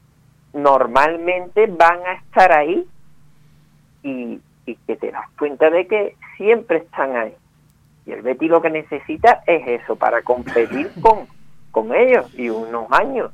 normalmente 0.54 1.68
van 1.68 2.00
a 2.08 2.14
estar 2.14 2.52
ahí 2.52 2.88
y, 4.02 4.42
y 4.66 4.76
que 4.88 4.96
te 4.96 5.12
das 5.12 5.30
cuenta 5.38 5.70
de 5.70 5.86
que 5.86 6.16
siempre 6.38 6.78
están 6.80 7.16
ahí. 7.16 7.36
Y 8.06 8.12
el 8.12 8.22
Betis 8.22 8.50
lo 8.50 8.62
que 8.62 8.70
necesita 8.70 9.44
es 9.46 9.82
eso, 9.82 9.96
para 9.96 10.22
competir 10.22 10.90
con, 11.02 11.28
con 11.72 11.94
ellos 11.96 12.26
y 12.38 12.50
unos 12.50 12.92
años. 12.92 13.32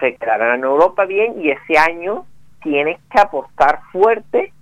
Se 0.00 0.16
quedarán 0.16 0.58
en 0.58 0.64
Europa 0.64 1.04
bien 1.04 1.34
y 1.40 1.50
ese 1.50 1.78
año 1.78 2.24
tienes 2.62 2.98
que 3.10 3.20
apostar 3.20 3.80
fuerte 3.92 4.52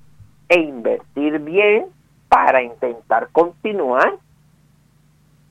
e 0.49 0.61
invertir 0.61 1.39
bien 1.39 1.87
para 2.29 2.63
intentar 2.63 3.29
continuar 3.33 4.15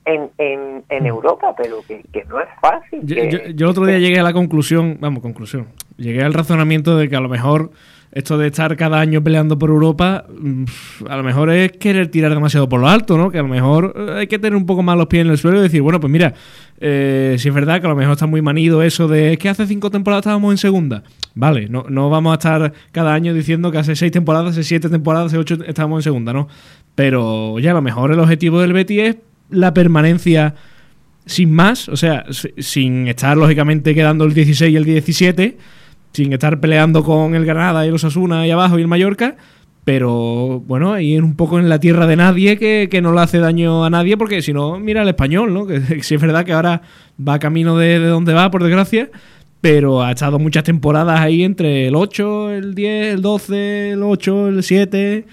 en, 0.04 0.30
en, 0.38 0.84
en 0.88 1.06
Europa, 1.06 1.54
pero 1.56 1.78
que, 1.88 2.02
que 2.12 2.24
no 2.26 2.38
es 2.40 2.48
fácil. 2.60 3.00
Yo, 3.02 3.16
que- 3.16 3.30
yo- 3.30 3.38
yo 3.54 3.66
el 3.66 3.70
otro 3.70 3.86
día 3.86 3.98
llegué 3.98 4.20
a 4.20 4.22
la 4.22 4.32
conclusión, 4.32 4.98
vamos, 5.00 5.22
conclusión, 5.22 5.68
llegué 5.96 6.22
al 6.22 6.34
razonamiento 6.34 6.96
de 6.96 7.08
que 7.08 7.16
a 7.16 7.20
lo 7.20 7.28
mejor 7.28 7.70
esto 8.14 8.38
de 8.38 8.46
estar 8.46 8.76
cada 8.76 9.00
año 9.00 9.22
peleando 9.22 9.58
por 9.58 9.70
Europa, 9.70 10.24
mm, 10.40 10.64
a 11.08 11.16
lo 11.16 11.22
mejor 11.24 11.50
es 11.50 11.72
querer 11.72 12.08
tirar 12.08 12.32
demasiado 12.32 12.68
por 12.68 12.80
lo 12.80 12.88
alto, 12.88 13.18
¿no? 13.18 13.30
Que 13.30 13.38
a 13.38 13.42
lo 13.42 13.48
mejor 13.48 13.92
eh, 13.96 14.14
hay 14.20 14.26
que 14.28 14.38
tener 14.38 14.56
un 14.56 14.66
poco 14.66 14.82
más 14.84 14.96
los 14.96 15.06
pies 15.08 15.24
en 15.24 15.30
el 15.32 15.38
suelo 15.38 15.58
y 15.58 15.62
decir, 15.62 15.82
bueno, 15.82 15.98
pues 16.00 16.10
mira, 16.12 16.32
eh, 16.80 17.34
si 17.38 17.48
es 17.48 17.54
verdad 17.54 17.80
que 17.80 17.86
a 17.86 17.90
lo 17.90 17.96
mejor 17.96 18.12
está 18.12 18.26
muy 18.26 18.40
manido 18.40 18.82
eso 18.82 19.08
de 19.08 19.36
que 19.36 19.48
hace 19.48 19.66
cinco 19.66 19.90
temporadas 19.90 20.22
estábamos 20.22 20.52
en 20.52 20.58
segunda. 20.58 21.02
Vale, 21.34 21.68
no, 21.68 21.84
no 21.88 22.08
vamos 22.08 22.30
a 22.30 22.34
estar 22.34 22.72
cada 22.92 23.12
año 23.14 23.34
diciendo 23.34 23.72
que 23.72 23.78
hace 23.78 23.96
seis 23.96 24.12
temporadas, 24.12 24.52
hace 24.52 24.62
siete 24.62 24.88
temporadas, 24.88 25.26
hace 25.32 25.38
ocho 25.38 25.58
estábamos 25.66 25.98
en 25.98 26.02
segunda, 26.04 26.32
¿no? 26.32 26.46
Pero 26.94 27.58
ya 27.58 27.72
a 27.72 27.74
lo 27.74 27.82
mejor 27.82 28.12
el 28.12 28.20
objetivo 28.20 28.60
del 28.60 28.72
Betis 28.72 29.00
es 29.00 29.16
la 29.50 29.74
permanencia 29.74 30.54
sin 31.26 31.52
más, 31.52 31.88
o 31.88 31.96
sea, 31.96 32.26
si- 32.30 32.52
sin 32.58 33.08
estar 33.08 33.36
lógicamente 33.36 33.94
quedando 33.94 34.24
el 34.24 34.34
16 34.34 34.72
y 34.72 34.76
el 34.76 34.84
17, 34.84 35.56
sin 36.14 36.32
estar 36.32 36.58
peleando 36.60 37.04
con 37.04 37.34
el 37.34 37.44
Granada 37.44 37.84
y 37.84 37.88
el 37.88 37.94
Osasuna 37.94 38.40
ahí 38.40 38.50
abajo 38.50 38.78
y 38.78 38.82
el 38.82 38.88
Mallorca, 38.88 39.36
pero 39.84 40.60
bueno, 40.66 40.94
ahí 40.94 41.14
en 41.14 41.24
un 41.24 41.36
poco 41.36 41.58
en 41.58 41.68
la 41.68 41.78
tierra 41.78 42.06
de 42.06 42.16
nadie 42.16 42.56
que, 42.56 42.88
que 42.90 43.02
no 43.02 43.12
le 43.12 43.20
hace 43.20 43.38
daño 43.38 43.84
a 43.84 43.90
nadie, 43.90 44.16
porque 44.16 44.40
si 44.40 44.52
no, 44.54 44.78
mira 44.78 45.02
el 45.02 45.08
español, 45.08 45.52
¿no? 45.52 45.66
Que, 45.66 46.02
si 46.02 46.14
es 46.14 46.20
verdad 46.20 46.44
que 46.46 46.52
ahora 46.52 46.80
va 47.20 47.38
camino 47.38 47.76
de, 47.76 47.98
de 48.00 48.06
donde 48.06 48.32
va, 48.32 48.50
por 48.50 48.62
desgracia, 48.62 49.10
pero 49.60 50.02
ha 50.02 50.12
estado 50.12 50.38
muchas 50.38 50.64
temporadas 50.64 51.20
ahí 51.20 51.42
entre 51.42 51.88
el 51.88 51.96
8, 51.96 52.52
el 52.52 52.74
10, 52.74 53.14
el 53.14 53.22
12, 53.22 53.90
el 53.90 54.02
8, 54.02 54.48
el 54.48 54.62
7. 54.62 55.26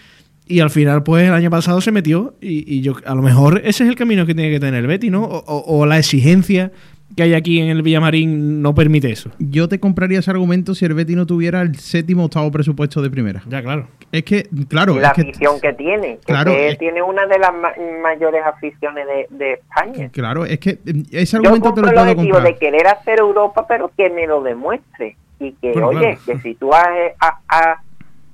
Y 0.48 0.60
al 0.60 0.70
final, 0.70 1.04
pues 1.04 1.28
el 1.28 1.34
año 1.34 1.50
pasado 1.50 1.80
se 1.80 1.92
metió. 1.92 2.36
Y, 2.42 2.76
y 2.76 2.82
yo, 2.82 2.96
a 3.06 3.16
lo 3.16 3.22
mejor 3.22 3.60
ese 3.64 3.84
es 3.84 3.90
el 3.90 3.96
camino 3.96 4.26
que 4.26 4.34
tiene 4.36 4.50
que 4.52 4.60
tener 4.60 4.82
el 4.82 4.88
Betty, 4.88 5.10
¿no? 5.10 5.24
O- 5.24 5.64
o 5.80 5.86
la 5.86 5.98
exigencia 5.98 6.72
que 7.16 7.24
hay 7.24 7.34
aquí 7.34 7.60
en 7.60 7.70
el 7.70 7.82
Villamarín 7.82 8.62
no 8.62 8.74
permite 8.76 9.12
eso. 9.12 9.30
Yo 9.40 9.68
te 9.68 9.80
compraría 9.80 10.20
ese 10.20 10.32
argumento 10.32 10.74
si 10.76 10.86
el 10.86 10.94
Betis 10.94 11.16
no 11.16 11.26
tuviera 11.26 11.62
el 11.62 11.76
séptimo 11.76 12.26
octavo 12.26 12.52
presupuesto 12.52 13.02
de 13.02 13.10
primera. 13.10 13.42
Ya, 13.48 13.62
claro. 13.62 13.88
Es 14.12 14.24
que, 14.24 14.48
claro, 14.68 14.96
la 15.00 15.10
es 15.10 15.14
que, 15.14 15.22
afición 15.22 15.60
que 15.62 15.74
tiene, 15.74 16.18
que, 16.18 16.26
Claro, 16.34 16.52
que 16.52 16.70
es- 16.70 16.78
tiene 16.78 17.02
una 17.02 17.26
de 17.28 17.40
las 17.40 17.54
ma- 17.54 17.74
mayores 18.02 18.42
aficiones 18.46 19.06
de, 19.08 19.28
de 19.38 19.54
España. 19.54 20.10
claro, 20.12 20.46
es 20.46 20.60
que 20.60 20.72
eh, 20.72 20.78
ese 21.12 21.38
Yo 21.38 21.44
argumento 21.44 21.74
te 21.74 21.82
lo 21.82 21.88
el 21.88 21.94
puedo 21.94 22.12
objetivo 22.12 22.34
comprar. 22.36 22.54
de 22.54 22.60
querer 22.60 22.88
hacer 22.88 23.20
Europa, 23.20 23.66
pero 23.68 23.92
que 23.96 24.10
me 24.10 24.28
lo 24.28 24.42
demuestre. 24.44 25.16
Y 25.40 25.54
que, 25.54 25.72
Bueno, 25.72 25.88
oye, 25.88 26.00
claro. 26.00 26.20
que 26.26 26.38
si 26.40 26.56
tú 26.56 26.74
has, 26.74 26.88
has, 27.20 27.34
has- 27.48 27.78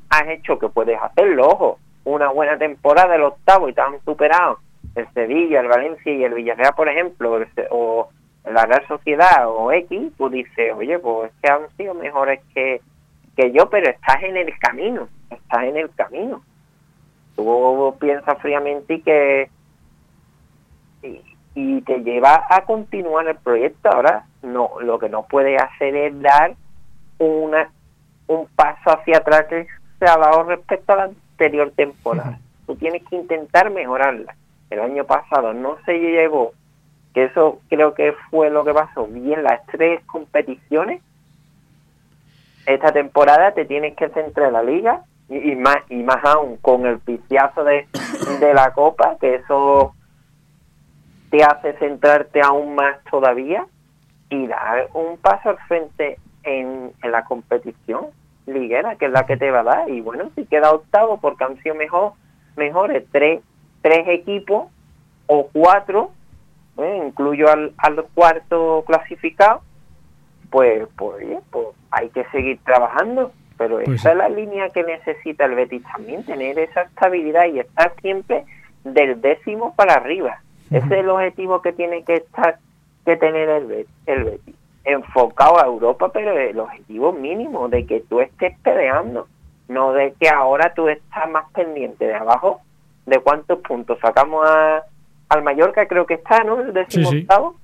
has 0.10 0.28
hecho 0.30 0.58
que 0.60 0.68
puedes 0.70 0.98
hacerlo, 1.02 1.48
ojo, 1.48 1.80
una 2.06 2.30
buena 2.32 2.58
temporada 2.58 3.12
del 3.14 3.24
octavo 3.24 3.70
y 3.70 3.74
te 3.74 3.82
han 3.82 3.94
superado 4.06 4.60
el 4.96 5.06
Sevilla, 5.14 5.60
el 5.62 5.68
Valencia 5.68 6.12
y 6.14 6.24
el 6.24 6.34
Villarreal, 6.34 6.74
por 6.76 6.90
ejemplo, 6.90 7.38
el 7.38 7.46
Se- 7.54 7.68
o 7.70 8.10
la 8.52 8.66
Real 8.66 8.86
Sociedad 8.88 9.48
o 9.48 9.72
X, 9.72 10.12
tú 10.18 10.30
dices, 10.30 10.74
oye, 10.76 11.00
pues 11.00 11.32
es 11.32 11.42
que 11.42 11.50
han 11.50 11.70
sido 11.78 11.94
mejores 11.94 12.40
que, 12.54 12.82
que 13.36 13.52
yo, 13.52 13.70
pero 13.70 13.90
estás 13.90 14.24
en 14.24 14.38
el 14.38 14.58
camino, 14.60 15.08
estás 15.30 15.64
en 15.64 15.78
el 15.78 15.94
camino. 15.96 16.42
Tú 17.36 17.96
piensas 18.00 18.38
fríamente 18.40 18.96
y 18.96 19.02
que 19.02 19.50
y, 21.04 21.22
y 21.54 21.82
te 21.82 22.00
lleva 22.00 22.46
a 22.50 22.62
continuar 22.62 23.28
el 23.28 23.36
proyecto. 23.36 23.90
Ahora, 23.90 24.26
no, 24.42 24.72
lo 24.82 24.98
que 24.98 25.10
no 25.10 25.24
puedes 25.24 25.62
hacer 25.62 25.96
es 25.96 26.22
dar 26.22 26.56
una 27.20 27.70
un 28.28 28.46
paso 28.56 28.92
hacia 28.92 29.18
atrás 29.18 29.46
que 29.50 29.68
se 30.00 30.06
ha 30.06 30.18
dado 30.18 30.44
respecto 30.44 30.94
a 30.94 30.98
la 30.98 31.04
anterior 31.04 31.72
temporada. 31.76 32.40
Tú 32.66 32.76
tienes 32.76 33.04
que 33.10 33.16
intentar 33.16 33.72
mejorarla. 33.72 34.36
El 34.70 34.82
año 34.82 35.06
pasado 35.06 35.54
no 35.54 35.78
se 35.86 35.98
llevó, 35.98 36.52
que 37.18 37.24
eso 37.24 37.62
creo 37.68 37.96
que 37.96 38.14
fue 38.30 38.52
lo 38.52 38.64
que 38.64 38.76
pasó, 38.76 39.08
bien 39.08 39.42
las 39.42 39.66
tres 39.66 40.04
competiciones. 40.06 41.02
Esta 42.68 42.92
temporada 42.92 43.54
te 43.54 43.66
tienes 43.66 43.96
que 43.96 44.10
centrar 44.10 44.50
en 44.50 44.54
la 44.54 44.62
liga 44.62 45.02
y, 45.28 45.56
más 45.56 45.78
y 45.90 46.04
más 46.04 46.24
aún 46.24 46.58
con 46.58 46.86
el 46.86 47.00
piciazo 47.00 47.64
de, 47.64 47.88
de 48.40 48.54
la 48.54 48.72
copa, 48.74 49.18
que 49.20 49.34
eso 49.34 49.96
te 51.32 51.44
hace 51.44 51.74
centrarte 51.80 52.40
aún 52.40 52.76
más 52.76 53.04
todavía 53.10 53.66
y 54.30 54.46
dar 54.46 54.88
un 54.94 55.18
paso 55.18 55.50
al 55.50 55.58
frente 55.68 56.20
en, 56.44 56.92
en 57.02 57.12
la 57.12 57.26
competición 57.26 58.10
liguera, 58.46 58.96
que 58.96 59.06
es 59.06 59.12
la 59.12 59.26
que 59.26 59.38
te 59.38 59.50
va 59.50 59.62
a 59.62 59.64
dar. 59.64 59.90
Y 59.90 60.02
bueno, 60.02 60.30
si 60.36 60.46
queda 60.46 60.72
octavo 60.72 61.18
porque 61.18 61.46
han 61.46 61.58
mejor, 61.80 62.12
mejores 62.56 63.06
tres, 63.12 63.42
tres 63.82 64.08
equipos 64.08 64.68
o 65.26 65.50
cuatro, 65.52 66.12
¿eh? 66.78 67.04
incluyo 67.08 67.50
al, 67.50 67.74
al 67.78 68.04
cuarto 68.14 68.84
clasificado, 68.86 69.62
pues, 70.50 70.88
pues, 70.98 71.26
pues 71.52 71.68
hay 71.92 72.10
que 72.10 72.24
seguir 72.26 72.60
trabajando. 72.64 73.32
Pero 73.58 73.78
Pues 73.84 73.90
esa 74.02 74.02
sí. 74.02 74.08
es 74.10 74.18
la 74.18 74.30
línea 74.30 74.70
que 74.70 74.84
necesita 74.84 75.46
el 75.46 75.56
Betis 75.56 75.82
también, 75.92 76.24
tener 76.24 76.60
esa 76.60 76.84
estabilidad 76.84 77.46
y 77.48 77.60
estar 77.60 77.92
siempre 78.02 78.46
del 78.84 79.20
décimo 79.20 79.74
para 79.76 79.96
arriba. 79.96 80.42
Ese 80.70 80.86
es 80.86 80.92
el 80.92 81.10
objetivo 81.10 81.62
que 81.62 81.74
tiene 81.74 82.04
que 82.04 82.16
estar 82.16 82.60
que 83.06 83.16
tener 83.18 83.50
el 83.50 83.66
Betis, 83.66 83.96
el 84.06 84.24
Betis. 84.26 84.56
Enfocado 84.84 85.60
a 85.60 85.66
Europa, 85.66 86.12
pero 86.14 86.38
el 86.38 86.60
objetivo 86.60 87.12
mínimo 87.14 87.68
de 87.68 87.86
que 87.86 88.02
tú 88.02 88.22
estés 88.22 88.58
peleando, 88.60 89.28
no 89.68 89.92
de 89.94 90.14
que 90.20 90.30
ahora 90.30 90.74
tú 90.74 90.88
estás 90.88 91.30
más 91.30 91.46
pendiente 91.52 92.06
de 92.06 92.14
abajo 92.16 92.62
de 93.06 93.20
cuántos 93.20 93.60
puntos 93.60 93.98
sacamos 94.00 94.46
a, 94.48 94.84
al 95.30 95.44
Mallorca, 95.44 95.88
creo 95.88 96.06
que 96.06 96.16
está, 96.16 96.44
¿no? 96.44 96.62
El 96.62 96.74
décimo 96.74 97.10
sí. 97.12 97.20
octavo, 97.22 97.56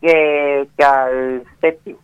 que, 0.00 0.66
que 0.76 0.84
al 0.84 1.42
séptimo. 1.60 1.98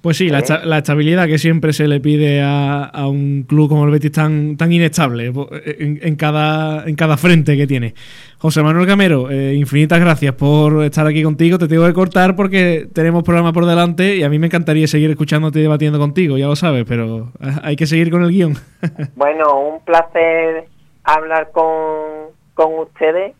Pues 0.00 0.18
sí, 0.18 0.28
la, 0.28 0.40
esta- 0.40 0.66
la 0.66 0.78
estabilidad 0.78 1.26
que 1.26 1.38
siempre 1.38 1.72
se 1.72 1.88
le 1.88 1.98
pide 1.98 2.42
a, 2.42 2.84
a 2.84 3.08
un 3.08 3.44
club 3.48 3.70
como 3.70 3.86
el 3.86 3.90
Betis 3.90 4.12
tan, 4.12 4.58
tan 4.58 4.70
inestable 4.70 5.32
po- 5.32 5.48
en, 5.50 5.98
en 6.02 6.16
cada, 6.16 6.86
en 6.86 6.94
cada 6.94 7.16
frente 7.16 7.56
que 7.56 7.66
tiene. 7.66 7.94
José 8.36 8.62
Manuel 8.62 8.86
Camero, 8.86 9.30
eh, 9.30 9.54
infinitas 9.54 9.98
gracias 10.00 10.34
por 10.34 10.84
estar 10.84 11.06
aquí 11.06 11.22
contigo. 11.22 11.56
Te 11.56 11.68
tengo 11.68 11.86
que 11.86 11.94
cortar 11.94 12.36
porque 12.36 12.86
tenemos 12.92 13.22
programa 13.24 13.54
por 13.54 13.64
delante 13.64 14.14
y 14.16 14.22
a 14.24 14.28
mí 14.28 14.38
me 14.38 14.48
encantaría 14.48 14.86
seguir 14.86 15.08
escuchándote 15.10 15.60
y 15.60 15.62
debatiendo 15.62 15.98
contigo, 15.98 16.36
ya 16.36 16.48
lo 16.48 16.56
sabes, 16.56 16.84
pero 16.86 17.32
eh, 17.40 17.52
hay 17.62 17.74
que 17.74 17.86
seguir 17.86 18.10
con 18.10 18.22
el 18.24 18.30
guion. 18.30 18.54
Bueno, 19.16 19.58
un 19.58 19.84
placer 19.86 20.66
hablar 21.02 21.50
con, 21.50 22.28
con 22.52 22.74
ustedes 22.80 23.32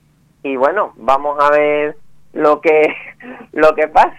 y 0.45 0.57
bueno, 0.57 0.93
vamos 0.97 1.37
a 1.43 1.51
ver 1.51 1.97
lo 2.35 2.61
que 2.61 2.95
lo 3.53 3.75
que 3.75 3.89
pasa. 3.89 4.15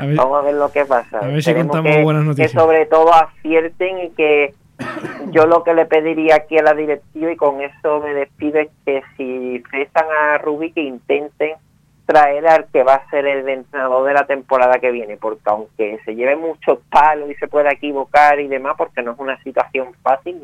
A 0.00 0.04
ver- 0.06 0.16
vamos 0.16 0.38
a 0.38 0.42
ver 0.42 0.54
lo 0.54 0.70
que 0.70 0.84
pasa. 0.84 1.20
a 1.20 1.26
ver 1.28 1.42
si 1.42 1.54
contamos 1.54 1.90
que, 1.96 2.02
buenas 2.02 2.24
noticias. 2.24 2.52
Que 2.52 2.58
sobre 2.58 2.84
todo 2.86 3.14
acierten 3.14 3.98
y 4.00 4.10
que 4.10 4.54
yo 5.30 5.46
lo 5.46 5.62
que 5.64 5.74
le 5.74 5.86
pediría 5.86 6.36
aquí 6.36 6.58
a 6.58 6.62
la 6.62 6.74
directiva 6.74 7.32
y 7.32 7.36
con 7.36 7.60
eso 7.62 8.00
me 8.00 8.12
despido 8.14 8.58
es 8.60 8.68
que 8.84 9.02
si 9.16 9.62
cesan 9.70 10.06
a 10.10 10.38
Rubi 10.38 10.72
que 10.72 10.82
intenten 10.82 11.54
traer 12.06 12.46
al 12.48 12.66
que 12.72 12.82
va 12.82 12.94
a 12.94 13.10
ser 13.10 13.26
el 13.26 13.46
entrenador 13.48 14.06
de 14.06 14.14
la 14.14 14.26
temporada 14.26 14.78
que 14.78 14.90
viene, 14.90 15.18
porque 15.18 15.42
aunque 15.44 15.98
se 16.06 16.14
lleve 16.14 16.36
muchos 16.36 16.78
palos 16.90 17.30
y 17.30 17.34
se 17.34 17.48
pueda 17.48 17.70
equivocar 17.70 18.40
y 18.40 18.48
demás, 18.48 18.74
porque 18.78 19.02
no 19.02 19.12
es 19.12 19.18
una 19.18 19.36
situación 19.42 19.88
fácil, 20.02 20.40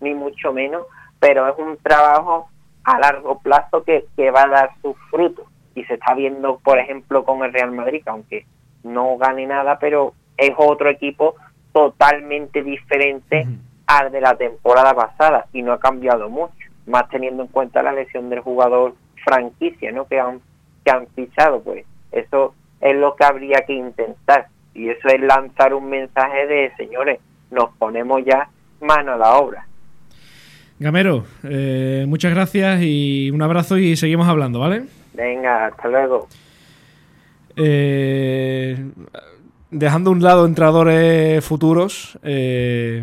ni, 0.00 0.08
ni 0.10 0.14
mucho 0.14 0.52
menos, 0.52 0.82
pero 1.18 1.48
es 1.48 1.54
un 1.58 1.78
trabajo 1.78 2.50
a 2.94 2.98
largo 2.98 3.38
plazo 3.38 3.82
que, 3.84 4.06
que 4.16 4.30
va 4.30 4.42
a 4.42 4.48
dar 4.48 4.70
sus 4.82 4.96
frutos. 5.10 5.46
Y 5.74 5.84
se 5.84 5.94
está 5.94 6.14
viendo, 6.14 6.58
por 6.58 6.78
ejemplo, 6.78 7.24
con 7.24 7.44
el 7.44 7.52
Real 7.52 7.70
Madrid, 7.72 8.02
que 8.02 8.10
aunque 8.10 8.46
no 8.82 9.16
gane 9.16 9.46
nada, 9.46 9.78
pero 9.78 10.14
es 10.36 10.52
otro 10.56 10.88
equipo 10.88 11.36
totalmente 11.72 12.62
diferente 12.62 13.46
al 13.86 14.10
de 14.10 14.20
la 14.20 14.36
temporada 14.36 14.94
pasada 14.94 15.46
y 15.52 15.62
no 15.62 15.72
ha 15.72 15.80
cambiado 15.80 16.28
mucho, 16.28 16.54
más 16.86 17.08
teniendo 17.10 17.42
en 17.42 17.48
cuenta 17.48 17.82
la 17.82 17.92
lesión 17.92 18.30
del 18.30 18.40
jugador 18.40 18.94
franquicia, 19.24 19.92
¿no? 19.92 20.06
Que 20.06 20.18
han 20.20 20.40
que 20.84 20.90
han 20.90 21.06
fichado, 21.08 21.60
pues 21.60 21.84
eso 22.12 22.54
es 22.80 22.96
lo 22.96 23.14
que 23.16 23.24
habría 23.24 23.60
que 23.66 23.74
intentar 23.74 24.48
y 24.74 24.88
eso 24.88 25.08
es 25.08 25.20
lanzar 25.20 25.74
un 25.74 25.90
mensaje 25.90 26.46
de 26.46 26.72
señores, 26.76 27.20
nos 27.50 27.70
ponemos 27.76 28.24
ya 28.24 28.48
mano 28.80 29.14
a 29.14 29.16
la 29.16 29.38
obra. 29.38 29.66
Gamero, 30.80 31.24
eh, 31.42 32.04
muchas 32.08 32.32
gracias 32.32 32.80
y 32.82 33.30
un 33.32 33.42
abrazo 33.42 33.78
y 33.78 33.96
seguimos 33.96 34.28
hablando, 34.28 34.60
¿vale? 34.60 34.84
Venga, 35.14 35.66
hasta 35.66 35.88
luego. 35.88 36.28
Eh, 37.56 38.76
dejando 39.70 40.10
a 40.10 40.12
un 40.12 40.22
lado 40.22 40.46
entrenadores 40.46 41.44
futuros, 41.44 42.16
eh, 42.22 43.02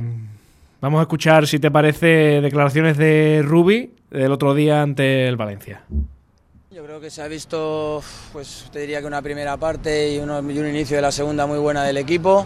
vamos 0.79 0.99
a 0.99 1.01
escuchar, 1.03 1.47
si 1.47 1.59
te 1.59 1.69
parece, 1.69 2.39
declaraciones 2.41 2.97
de 2.97 3.41
Rubi 3.43 3.91
el 4.11 4.31
otro 4.31 4.53
día 4.53 4.81
ante 4.81 5.27
el 5.27 5.35
Valencia. 5.35 5.81
Yo 6.71 6.83
creo 6.85 7.01
que 7.01 7.09
se 7.09 7.21
ha 7.21 7.27
visto, 7.27 8.01
pues 8.31 8.69
te 8.71 8.79
diría 8.79 9.01
que 9.01 9.07
una 9.07 9.21
primera 9.21 9.57
parte 9.57 10.13
y, 10.13 10.19
uno- 10.19 10.39
y 10.49 10.59
un 10.59 10.67
inicio 10.67 10.95
de 10.95 11.01
la 11.01 11.11
segunda 11.11 11.45
muy 11.45 11.59
buena 11.59 11.83
del 11.83 11.97
equipo, 11.97 12.45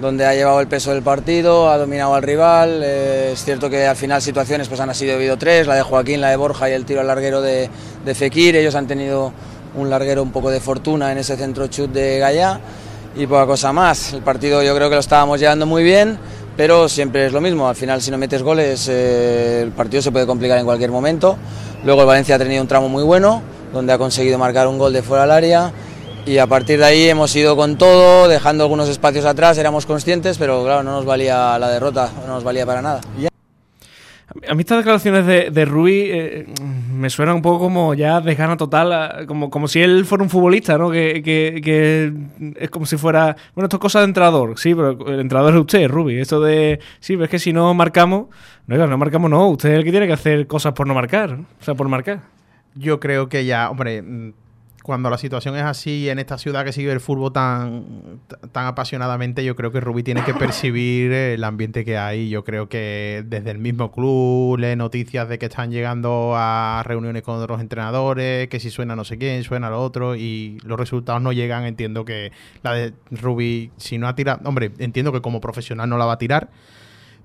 donde 0.00 0.24
ha 0.24 0.34
llevado 0.34 0.60
el 0.60 0.68
peso 0.68 0.92
del 0.92 1.02
partido, 1.02 1.70
ha 1.70 1.78
dominado 1.78 2.14
al 2.14 2.22
rival. 2.22 2.82
eh, 2.84 3.30
es 3.32 3.44
cierto 3.44 3.68
que 3.68 3.86
al 3.86 3.96
final 3.96 4.22
situaciones 4.22 4.68
pues 4.68 4.80
han 4.80 4.94
sido 4.94 5.14
habido 5.14 5.36
tres, 5.36 5.66
la 5.66 5.74
de 5.74 5.82
Joaquín, 5.82 6.20
la 6.20 6.30
de 6.30 6.36
Borja 6.36 6.70
y 6.70 6.72
el 6.72 6.84
tiro 6.84 7.00
al 7.00 7.06
larguero 7.08 7.40
de, 7.40 7.68
de 8.04 8.14
Fekir. 8.14 8.56
Ellos 8.56 8.74
han 8.74 8.86
tenido 8.86 9.32
un 9.74 9.90
larguero 9.90 10.22
un 10.22 10.30
poco 10.30 10.50
de 10.50 10.60
fortuna 10.60 11.12
en 11.12 11.18
ese 11.18 11.36
centro 11.36 11.66
chut 11.66 11.90
de 11.90 12.18
Gallá 12.18 12.60
y 13.16 13.26
poca 13.26 13.46
cosa 13.46 13.72
más. 13.72 14.12
El 14.12 14.22
partido 14.22 14.62
yo 14.62 14.74
creo 14.74 14.88
que 14.88 14.94
lo 14.94 15.00
estábamos 15.00 15.40
llevando 15.40 15.66
muy 15.66 15.82
bien, 15.82 16.18
pero 16.56 16.88
siempre 16.88 17.26
es 17.26 17.32
lo 17.32 17.40
mismo. 17.40 17.68
Al 17.68 17.76
final, 17.76 18.00
si 18.00 18.10
no 18.10 18.18
metes 18.18 18.42
goles, 18.42 18.88
eh, 18.88 19.60
el 19.62 19.72
partido 19.72 20.02
se 20.02 20.12
puede 20.12 20.26
complicar 20.26 20.58
en 20.58 20.64
cualquier 20.64 20.90
momento. 20.90 21.36
Luego 21.84 22.02
el 22.02 22.06
Valencia 22.06 22.36
ha 22.36 22.38
tenido 22.38 22.62
un 22.62 22.68
tramo 22.68 22.88
muy 22.88 23.02
bueno, 23.02 23.42
donde 23.72 23.92
ha 23.92 23.98
conseguido 23.98 24.38
marcar 24.38 24.68
un 24.68 24.78
gol 24.78 24.92
de 24.92 25.02
fuera 25.02 25.22
del 25.22 25.32
área. 25.32 25.72
Y 26.28 26.36
a 26.38 26.46
partir 26.46 26.78
de 26.78 26.84
ahí 26.84 27.08
hemos 27.08 27.34
ido 27.34 27.56
con 27.56 27.78
todo, 27.78 28.28
dejando 28.28 28.62
algunos 28.64 28.88
espacios 28.90 29.24
atrás, 29.24 29.56
éramos 29.56 29.86
conscientes, 29.86 30.36
pero 30.36 30.62
claro, 30.62 30.82
no 30.82 30.92
nos 30.92 31.06
valía 31.06 31.58
la 31.58 31.70
derrota, 31.70 32.10
no 32.26 32.34
nos 32.34 32.44
valía 32.44 32.66
para 32.66 32.82
nada. 32.82 33.00
A 34.46 34.54
mí 34.54 34.60
estas 34.60 34.78
declaraciones 34.78 35.24
de, 35.26 35.50
de 35.50 35.64
Rui 35.64 36.02
eh, 36.06 36.46
me 36.92 37.08
suenan 37.08 37.36
un 37.36 37.42
poco 37.42 37.58
como 37.60 37.94
ya 37.94 38.20
desgana 38.20 38.58
total, 38.58 38.92
a- 38.92 39.26
como, 39.26 39.48
como 39.48 39.68
si 39.68 39.80
él 39.80 40.04
fuera 40.04 40.22
un 40.22 40.28
futbolista, 40.28 40.76
¿no? 40.76 40.90
Que, 40.90 41.22
que- 41.24 41.60
que 41.64 42.12
es 42.56 42.68
como 42.70 42.84
si 42.84 42.98
fuera... 42.98 43.34
Bueno, 43.54 43.66
esto 43.66 43.78
es 43.78 43.80
cosa 43.80 44.00
de 44.00 44.04
entrenador, 44.04 44.58
sí, 44.58 44.74
pero 44.74 44.90
el 45.08 45.20
entrenador 45.20 45.54
es 45.54 45.60
usted, 45.60 45.88
Rubi. 45.88 46.20
Esto 46.20 46.40
de... 46.42 46.78
Sí, 47.00 47.14
pero 47.14 47.24
es 47.24 47.30
que 47.30 47.38
si 47.38 47.54
no 47.54 47.72
marcamos... 47.72 48.26
No, 48.66 48.86
no 48.86 48.98
marcamos, 48.98 49.30
no. 49.30 49.48
Usted 49.48 49.70
es 49.70 49.78
el 49.78 49.84
que 49.84 49.90
tiene 49.92 50.06
que 50.06 50.12
hacer 50.12 50.46
cosas 50.46 50.74
por 50.74 50.86
no 50.86 50.92
marcar. 50.92 51.30
¿no? 51.30 51.46
O 51.60 51.64
sea, 51.64 51.74
por 51.74 51.88
marcar. 51.88 52.20
Yo 52.74 53.00
creo 53.00 53.30
que 53.30 53.46
ya, 53.46 53.70
hombre, 53.70 54.04
cuando 54.82 55.10
la 55.10 55.18
situación 55.18 55.56
es 55.56 55.64
así 55.64 56.08
en 56.08 56.18
esta 56.18 56.38
ciudad 56.38 56.64
que 56.64 56.72
sigue 56.72 56.90
el 56.92 57.00
fútbol 57.00 57.32
tan, 57.32 58.20
tan 58.52 58.66
apasionadamente, 58.66 59.44
yo 59.44 59.56
creo 59.56 59.70
que 59.70 59.80
Rubí 59.80 60.02
tiene 60.02 60.24
que 60.24 60.34
percibir 60.34 61.12
el 61.12 61.44
ambiente 61.44 61.84
que 61.84 61.98
hay. 61.98 62.28
Yo 62.28 62.44
creo 62.44 62.68
que 62.68 63.24
desde 63.26 63.50
el 63.50 63.58
mismo 63.58 63.92
club, 63.92 64.58
lee 64.58 64.76
noticias 64.76 65.28
de 65.28 65.38
que 65.38 65.46
están 65.46 65.70
llegando 65.70 66.32
a 66.36 66.82
reuniones 66.86 67.22
con 67.22 67.40
otros 67.40 67.60
entrenadores, 67.60 68.48
que 68.48 68.60
si 68.60 68.70
suena 68.70 68.96
no 68.96 69.04
sé 69.04 69.18
quién, 69.18 69.44
suena 69.44 69.70
lo 69.70 69.82
otro, 69.82 70.16
y 70.16 70.58
los 70.64 70.78
resultados 70.78 71.20
no 71.20 71.32
llegan. 71.32 71.64
Entiendo 71.64 72.04
que 72.04 72.32
la 72.62 72.72
de 72.72 72.94
Rubí, 73.10 73.70
si 73.76 73.98
no 73.98 74.08
ha 74.08 74.14
tirado, 74.14 74.40
hombre, 74.44 74.72
entiendo 74.78 75.12
que 75.12 75.20
como 75.20 75.40
profesional 75.40 75.88
no 75.88 75.98
la 75.98 76.06
va 76.06 76.14
a 76.14 76.18
tirar 76.18 76.48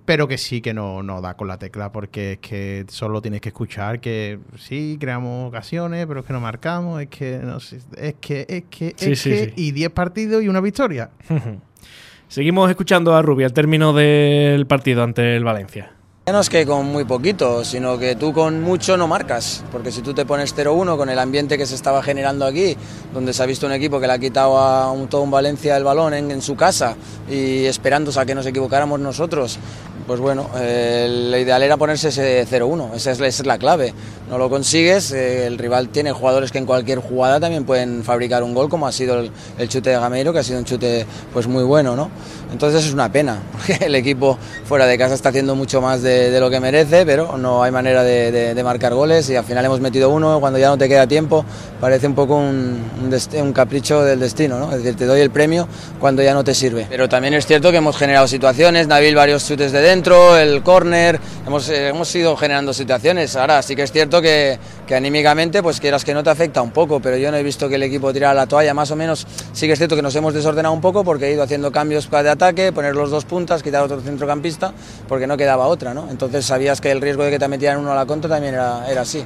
pero 0.05 0.27
que 0.27 0.37
sí 0.37 0.61
que 0.61 0.73
no, 0.73 1.01
no 1.03 1.21
da 1.21 1.35
con 1.35 1.47
la 1.47 1.57
tecla 1.57 1.91
porque 1.91 2.33
es 2.33 2.39
que 2.39 2.85
solo 2.89 3.21
tienes 3.21 3.41
que 3.41 3.49
escuchar 3.49 3.99
que 3.99 4.39
sí, 4.57 4.97
creamos 4.99 5.47
ocasiones, 5.47 6.05
pero 6.07 6.21
es 6.21 6.25
que 6.25 6.33
no 6.33 6.39
marcamos, 6.41 7.01
es 7.01 7.07
que 7.09 7.39
no 7.43 7.59
sé, 7.59 7.79
es 7.97 8.15
que, 8.19 8.45
es 8.49 8.63
que, 8.69 8.93
Sí, 8.97 9.11
es 9.13 9.19
sí, 9.21 9.29
que, 9.29 9.45
sí. 9.45 9.53
y 9.55 9.71
10 9.71 9.91
partidos 9.91 10.43
y 10.43 10.49
una 10.49 10.61
victoria. 10.61 11.09
Seguimos 12.27 12.69
escuchando 12.69 13.15
a 13.15 13.21
Rubi 13.21 13.43
al 13.43 13.53
término 13.53 13.93
del 13.93 14.65
partido 14.65 15.03
ante 15.03 15.35
el 15.35 15.43
Valencia. 15.43 15.91
No 16.25 16.39
es 16.39 16.49
que 16.49 16.65
con 16.65 16.85
muy 16.85 17.03
poquito, 17.03 17.65
sino 17.65 17.99
que 17.99 18.15
tú 18.15 18.31
con 18.31 18.61
mucho 18.61 18.95
no 18.95 19.09
marcas, 19.09 19.61
porque 19.73 19.91
si 19.91 20.01
tú 20.01 20.13
te 20.13 20.25
pones 20.25 20.55
0-1 20.55 20.95
con 20.95 21.09
el 21.09 21.19
ambiente 21.19 21.57
que 21.57 21.65
se 21.65 21.75
estaba 21.75 22.01
generando 22.01 22.45
aquí, 22.45 22.77
donde 23.13 23.33
se 23.33 23.43
ha 23.43 23.45
visto 23.45 23.65
un 23.67 23.73
equipo 23.73 23.99
que 23.99 24.07
le 24.07 24.13
ha 24.13 24.19
quitado 24.19 24.57
a 24.57 24.89
un, 24.93 25.09
todo 25.09 25.21
un 25.21 25.31
Valencia 25.31 25.75
el 25.75 25.83
balón 25.83 26.13
en, 26.13 26.31
en 26.31 26.41
su 26.41 26.55
casa 26.55 26.95
y 27.29 27.65
esperándose 27.65 28.21
a 28.21 28.25
que 28.25 28.35
nos 28.35 28.45
equivocáramos 28.45 29.01
nosotros, 29.01 29.59
pues 30.05 30.19
bueno, 30.19 30.49
eh, 30.57 31.27
lo 31.31 31.37
ideal 31.37 31.63
era 31.63 31.77
ponerse 31.77 32.09
ese 32.09 32.45
0-1, 32.45 32.93
esa 32.93 33.11
es, 33.11 33.19
es 33.19 33.45
la 33.45 33.57
clave. 33.57 33.93
No 34.29 34.37
lo 34.37 34.49
consigues, 34.49 35.11
eh, 35.11 35.47
el 35.47 35.57
rival 35.57 35.89
tiene 35.89 36.11
jugadores 36.11 36.51
que 36.51 36.57
en 36.57 36.65
cualquier 36.65 36.99
jugada 36.99 37.39
también 37.39 37.65
pueden 37.65 38.03
fabricar 38.03 38.43
un 38.43 38.53
gol, 38.53 38.69
como 38.69 38.87
ha 38.87 38.91
sido 38.91 39.19
el, 39.19 39.31
el 39.57 39.69
chute 39.69 39.91
de 39.91 39.97
Gameiro, 39.97 40.33
que 40.33 40.39
ha 40.39 40.43
sido 40.43 40.59
un 40.59 40.65
chute 40.65 41.05
pues 41.31 41.47
muy 41.47 41.63
bueno, 41.63 41.95
¿no? 41.95 42.09
Entonces 42.53 42.85
es 42.85 42.93
una 42.93 43.11
pena, 43.11 43.39
porque 43.51 43.83
el 43.85 43.95
equipo 43.95 44.37
fuera 44.65 44.85
de 44.85 44.97
casa 44.97 45.15
está 45.15 45.29
haciendo 45.29 45.55
mucho 45.55 45.81
más 45.81 46.01
de, 46.01 46.29
de 46.31 46.39
lo 46.39 46.49
que 46.49 46.59
merece, 46.59 47.05
pero 47.05 47.35
no 47.37 47.63
hay 47.63 47.71
manera 47.71 48.03
de, 48.03 48.31
de- 48.31 48.53
de 48.53 48.63
marcar 48.63 48.93
goles 48.93 49.29
y 49.29 49.35
al 49.35 49.43
final 49.43 49.65
hemos 49.65 49.81
metido 49.81 50.09
uno, 50.11 50.39
cuando 50.39 50.59
ya 50.59 50.69
no 50.69 50.77
te 50.77 50.87
queda 50.87 51.07
tiempo, 51.07 51.43
parece 51.81 52.07
un 52.07 52.15
poco 52.15 52.35
un, 52.37 52.81
un 53.03 53.13
un 53.43 53.53
capricho 53.53 54.03
del 54.03 54.19
destino, 54.19 54.59
¿no? 54.59 54.71
Es 54.71 54.77
decir, 54.83 54.95
te 54.95 55.05
doy 55.05 55.19
el 55.21 55.31
premio 55.31 55.67
cuando 55.99 56.21
ya 56.23 56.33
no 56.33 56.43
te 56.43 56.53
sirve. 56.53 56.85
Pero 56.89 57.09
también 57.09 57.33
es 57.33 57.45
cierto 57.45 57.71
que 57.71 57.77
hemos 57.77 57.97
generado 57.97 58.27
situaciones, 58.27 58.87
Nabil 58.87 59.15
varios 59.15 59.47
chutes 59.47 59.71
de 59.71 59.81
dentro, 59.81 60.37
el 60.37 60.61
córner, 60.61 61.19
hemos, 61.47 61.67
eh, 61.69 61.87
hemos 61.89 62.13
ido 62.15 62.35
generando 62.37 62.71
situaciones. 62.73 63.35
Ahora 63.35 63.61
sí 63.63 63.75
que 63.75 63.81
es 63.83 63.91
cierto 63.91 64.21
que, 64.21 64.59
que 64.85 64.95
anímicamente, 64.95 65.63
pues 65.63 65.79
quieras 65.79 66.05
que 66.05 66.13
no 66.13 66.23
te 66.23 66.29
afecta 66.29 66.61
un 66.61 66.71
poco, 66.71 66.99
pero 66.99 67.17
yo 67.17 67.31
no 67.31 67.37
he 67.37 67.43
visto 67.43 67.67
que 67.67 67.75
el 67.75 67.83
equipo 67.83 68.13
tirara 68.13 68.33
la 68.35 68.45
toalla, 68.45 68.73
más 68.75 68.91
o 68.91 68.95
menos 68.95 69.25
sí 69.53 69.65
que 69.65 69.73
es 69.73 69.79
cierto 69.79 69.95
que 69.95 70.01
nos 70.03 70.15
hemos 70.15 70.33
desordenado 70.33 70.73
un 70.73 70.81
poco 70.81 71.03
porque 71.03 71.27
he 71.29 71.33
ido 71.33 71.41
haciendo 71.43 71.71
cambios 71.71 72.09
de 72.11 72.29
ataque, 72.29 72.42
poner 72.73 72.95
los 72.95 73.11
dos 73.11 73.25
puntas, 73.25 73.63
quitar 73.63 73.83
otro 73.83 74.01
centrocampista, 74.01 74.73
porque 75.07 75.27
no 75.27 75.37
quedaba 75.37 75.67
otra, 75.67 75.93
¿no? 75.93 76.09
Entonces 76.09 76.45
sabías 76.45 76.81
que 76.81 76.91
el 76.91 76.99
riesgo 76.99 77.23
de 77.23 77.31
que 77.31 77.39
te 77.39 77.47
metieran 77.47 77.79
uno 77.79 77.91
a 77.91 77.95
la 77.95 78.05
contra 78.05 78.29
también 78.29 78.55
era, 78.55 78.89
era 78.89 79.01
así. 79.01 79.23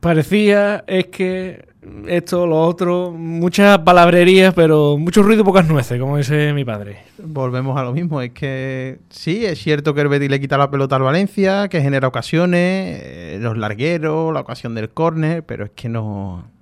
Parecía, 0.00 0.84
es 0.86 1.06
que 1.06 1.74
esto, 2.06 2.46
lo 2.46 2.62
otro, 2.62 3.10
muchas 3.10 3.78
palabrerías, 3.78 4.54
pero 4.54 4.96
mucho 4.98 5.22
ruido 5.22 5.42
y 5.42 5.44
pocas 5.44 5.66
nueces, 5.66 6.00
como 6.00 6.16
dice 6.16 6.52
mi 6.52 6.64
padre. 6.64 6.98
Volvemos 7.18 7.78
a 7.78 7.82
lo 7.82 7.92
mismo, 7.92 8.20
es 8.20 8.32
que 8.32 8.98
sí, 9.10 9.44
es 9.44 9.58
cierto 9.58 9.94
que 9.94 10.00
el 10.00 10.08
Betis 10.08 10.30
le 10.30 10.40
quita 10.40 10.56
la 10.56 10.70
pelota 10.70 10.96
al 10.96 11.02
Valencia, 11.02 11.68
que 11.68 11.82
genera 11.82 12.08
ocasiones, 12.08 13.00
eh, 13.02 13.38
los 13.40 13.56
largueros, 13.58 14.32
la 14.32 14.40
ocasión 14.40 14.74
del 14.74 14.90
córner, 14.90 15.44
pero 15.44 15.66
es 15.66 15.70
que 15.72 15.88
no... 15.88 16.53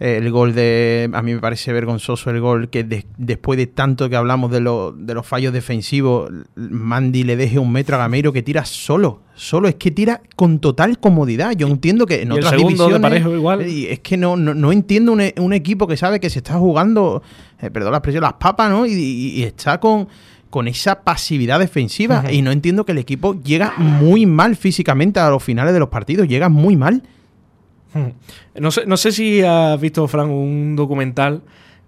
El 0.00 0.30
gol 0.30 0.54
de... 0.54 1.10
A 1.12 1.20
mí 1.20 1.34
me 1.34 1.40
parece 1.40 1.74
vergonzoso 1.74 2.30
el 2.30 2.40
gol 2.40 2.70
que 2.70 2.84
de- 2.84 3.04
después 3.18 3.58
de 3.58 3.66
tanto 3.66 4.08
que 4.08 4.16
hablamos 4.16 4.50
de, 4.50 4.60
lo- 4.60 4.92
de 4.92 5.12
los 5.12 5.26
fallos 5.26 5.52
defensivos, 5.52 6.30
Mandy 6.56 7.22
le 7.22 7.36
deje 7.36 7.58
un 7.58 7.70
metro 7.70 7.96
a 7.96 7.98
Gameiro 7.98 8.32
que 8.32 8.42
tira 8.42 8.64
solo. 8.64 9.20
Solo 9.34 9.68
es 9.68 9.74
que 9.74 9.90
tira 9.90 10.22
con 10.36 10.58
total 10.58 10.98
comodidad. 10.98 11.52
Yo 11.52 11.66
entiendo 11.66 12.06
que 12.06 12.22
en 12.22 12.28
Y 12.32 12.32
otras 12.32 12.52
divisiones... 12.56 13.26
Igual. 13.26 13.60
es 13.60 14.00
que 14.00 14.16
no, 14.16 14.38
no, 14.38 14.54
no 14.54 14.72
entiendo 14.72 15.12
un, 15.12 15.22
un 15.38 15.52
equipo 15.52 15.86
que 15.86 15.98
sabe 15.98 16.18
que 16.18 16.30
se 16.30 16.38
está 16.38 16.54
jugando, 16.54 17.22
eh, 17.60 17.70
perdón 17.70 17.92
la 17.92 17.98
expresión, 17.98 18.22
las 18.22 18.32
papas, 18.34 18.70
¿no? 18.70 18.86
Y, 18.86 18.92
y- 18.94 19.32
y 19.40 19.42
está 19.42 19.80
con, 19.80 20.08
con 20.48 20.66
esa 20.66 21.02
pasividad 21.02 21.60
defensiva. 21.60 22.32
Y 22.32 22.40
no 22.40 22.52
entiendo 22.52 22.86
que 22.86 22.92
el 22.92 22.98
equipo 22.98 23.38
llega 23.42 23.74
muy 23.76 24.24
mal 24.24 24.56
físicamente 24.56 25.20
a 25.20 25.28
los 25.28 25.42
finales 25.44 25.74
de 25.74 25.78
los 25.80 25.90
partidos. 25.90 26.26
Llega 26.26 26.48
muy 26.48 26.74
mal. 26.76 27.02
No 28.54 28.70
sé, 28.70 28.86
no 28.86 28.96
sé 28.96 29.12
si 29.12 29.42
has 29.42 29.80
visto, 29.80 30.06
Frank, 30.08 30.30
un 30.30 30.76
documental. 30.76 31.42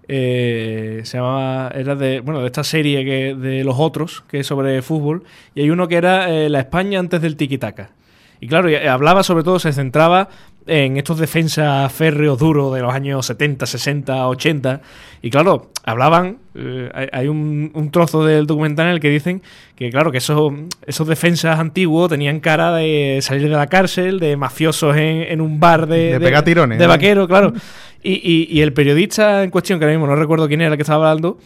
eh, 0.07 1.01
se 1.03 1.17
llamaba. 1.17 1.69
Era 1.75 1.95
de. 1.95 2.19
Bueno, 2.19 2.41
de 2.41 2.47
esta 2.47 2.63
serie 2.63 3.05
que, 3.05 3.35
de 3.35 3.63
los 3.63 3.75
otros, 3.79 4.23
que 4.27 4.39
es 4.39 4.47
sobre 4.47 4.81
fútbol. 4.81 5.23
Y 5.55 5.61
hay 5.61 5.69
uno 5.69 5.87
que 5.87 5.95
era 5.95 6.29
eh, 6.29 6.49
la 6.49 6.59
España 6.59 6.99
antes 6.99 7.21
del 7.21 7.37
tiki-taka. 7.37 7.91
Y 8.39 8.47
claro, 8.47 8.67
eh, 8.67 8.89
hablaba 8.89 9.23
sobre 9.23 9.43
todo, 9.43 9.59
se 9.59 9.71
centraba 9.71 10.27
en 10.65 10.97
estos 10.97 11.19
defensas 11.19 11.91
férreos 11.91 12.39
duros 12.39 12.73
de 12.73 12.81
los 12.81 12.93
años 12.93 13.25
70, 13.25 13.65
60, 13.65 14.27
80. 14.29 14.81
Y 15.21 15.29
claro, 15.29 15.71
hablaban. 15.83 16.37
eh, 16.55 17.09
hay 17.11 17.27
un, 17.27 17.71
un 17.73 17.91
trozo 17.91 18.23
del 18.25 18.45
documental 18.47 18.87
en 18.87 18.93
el 18.93 18.99
que 18.99 19.09
dicen 19.09 19.41
que, 19.75 19.89
claro, 19.89 20.11
que 20.11 20.19
esos, 20.19 20.53
esos 20.85 21.07
defensas 21.07 21.59
antiguos 21.59 22.09
tenían 22.09 22.39
cara 22.39 22.73
de 22.75 23.19
salir 23.21 23.43
de 23.43 23.55
la 23.55 23.67
cárcel, 23.67 24.19
de 24.19 24.37
mafiosos 24.37 24.95
en, 24.95 25.23
en 25.23 25.41
un 25.41 25.59
bar 25.59 25.87
de, 25.87 26.13
De 26.13 26.19
pegar 26.19 26.43
tirones, 26.43 26.77
De 26.79 26.85
¿no? 26.85 26.89
vaquero, 26.89 27.27
claro. 27.27 27.53
Y, 28.05 28.15
y- 28.15 28.47
y 28.57 28.59
el 28.61 28.73
periodista 28.73 29.43
en 29.43 29.49
cuestión, 29.49 29.79
que 29.79 29.85
ahora 29.85 29.97
mismo 29.97 30.07
no 30.07 30.17
recuerdo 30.17 30.49
quién 30.49 30.59
era 30.59 30.71
el 30.71 30.75
que 30.77 30.81
estaba 30.81 31.09
hablando, 31.09 31.37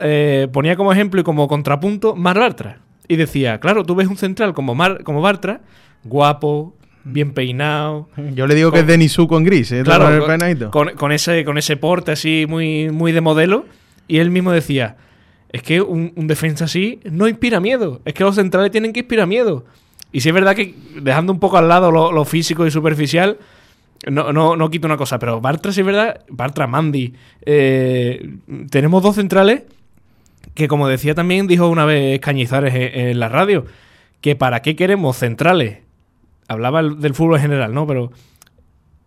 eh, 0.00 0.48
ponía 0.52 0.74
como 0.74 0.92
ejemplo 0.92 1.20
y 1.20 1.24
como 1.24 1.46
contrapunto 1.46 2.16
Mar 2.16 2.36
Bartra. 2.38 2.78
Y 3.06 3.14
decía, 3.14 3.60
claro, 3.60 3.84
tú 3.84 3.94
ves 3.94 4.08
un 4.08 4.16
central 4.16 4.54
como, 4.54 4.74
Mar, 4.74 5.04
como 5.04 5.20
Bartra, 5.22 5.60
guapo, 6.02 6.74
bien 7.04 7.32
peinado, 7.32 8.08
Yo 8.34 8.46
le 8.46 8.54
digo 8.54 8.72
que 8.72 8.80
es 8.80 8.86
Denisú 8.86 9.28
con 9.28 9.44
gris, 9.44 9.70
¿eh? 9.72 9.82
Claro, 9.84 10.26
Con 10.70 11.12
ese, 11.12 11.44
con 11.44 11.58
ese 11.58 11.76
porte 11.76 12.12
así 12.12 12.46
muy, 12.48 12.90
muy 12.90 13.12
de 13.12 13.20
modelo. 13.20 13.66
Y 14.06 14.18
él 14.18 14.30
mismo 14.30 14.52
decía, 14.52 14.96
es 15.50 15.62
que 15.62 15.80
un, 15.80 16.12
un 16.16 16.26
defensa 16.26 16.64
así 16.66 17.00
no 17.04 17.28
inspira 17.28 17.60
miedo. 17.60 18.00
Es 18.04 18.14
que 18.14 18.24
los 18.24 18.34
centrales 18.34 18.70
tienen 18.70 18.92
que 18.92 19.00
inspirar 19.00 19.26
miedo. 19.26 19.64
Y 20.12 20.20
si 20.20 20.28
es 20.28 20.34
verdad 20.34 20.54
que 20.54 20.74
dejando 21.00 21.32
un 21.32 21.40
poco 21.40 21.56
al 21.58 21.68
lado 21.68 21.90
lo, 21.90 22.12
lo 22.12 22.24
físico 22.24 22.66
y 22.66 22.70
superficial, 22.70 23.38
no, 24.06 24.32
no, 24.32 24.56
no 24.56 24.70
quito 24.70 24.86
una 24.86 24.96
cosa, 24.96 25.18
pero 25.18 25.40
Bartra 25.40 25.72
sí 25.72 25.80
es 25.80 25.86
verdad, 25.86 26.20
Bartra, 26.28 26.66
Mandy, 26.66 27.14
eh, 27.46 28.36
tenemos 28.70 29.02
dos 29.02 29.16
centrales 29.16 29.62
que 30.54 30.68
como 30.68 30.88
decía 30.88 31.14
también 31.14 31.46
dijo 31.46 31.68
una 31.68 31.84
vez 31.84 32.20
Cañizares 32.20 32.74
en, 32.74 33.08
en 33.08 33.18
la 33.18 33.28
radio, 33.28 33.64
que 34.20 34.36
para 34.36 34.62
qué 34.62 34.76
queremos 34.76 35.16
centrales. 35.16 35.78
Hablaba 36.48 36.80
el- 36.80 37.00
del 37.00 37.14
fútbol 37.14 37.36
en 37.36 37.42
general, 37.42 37.72
¿no? 37.74 37.86
Pero 37.86 38.10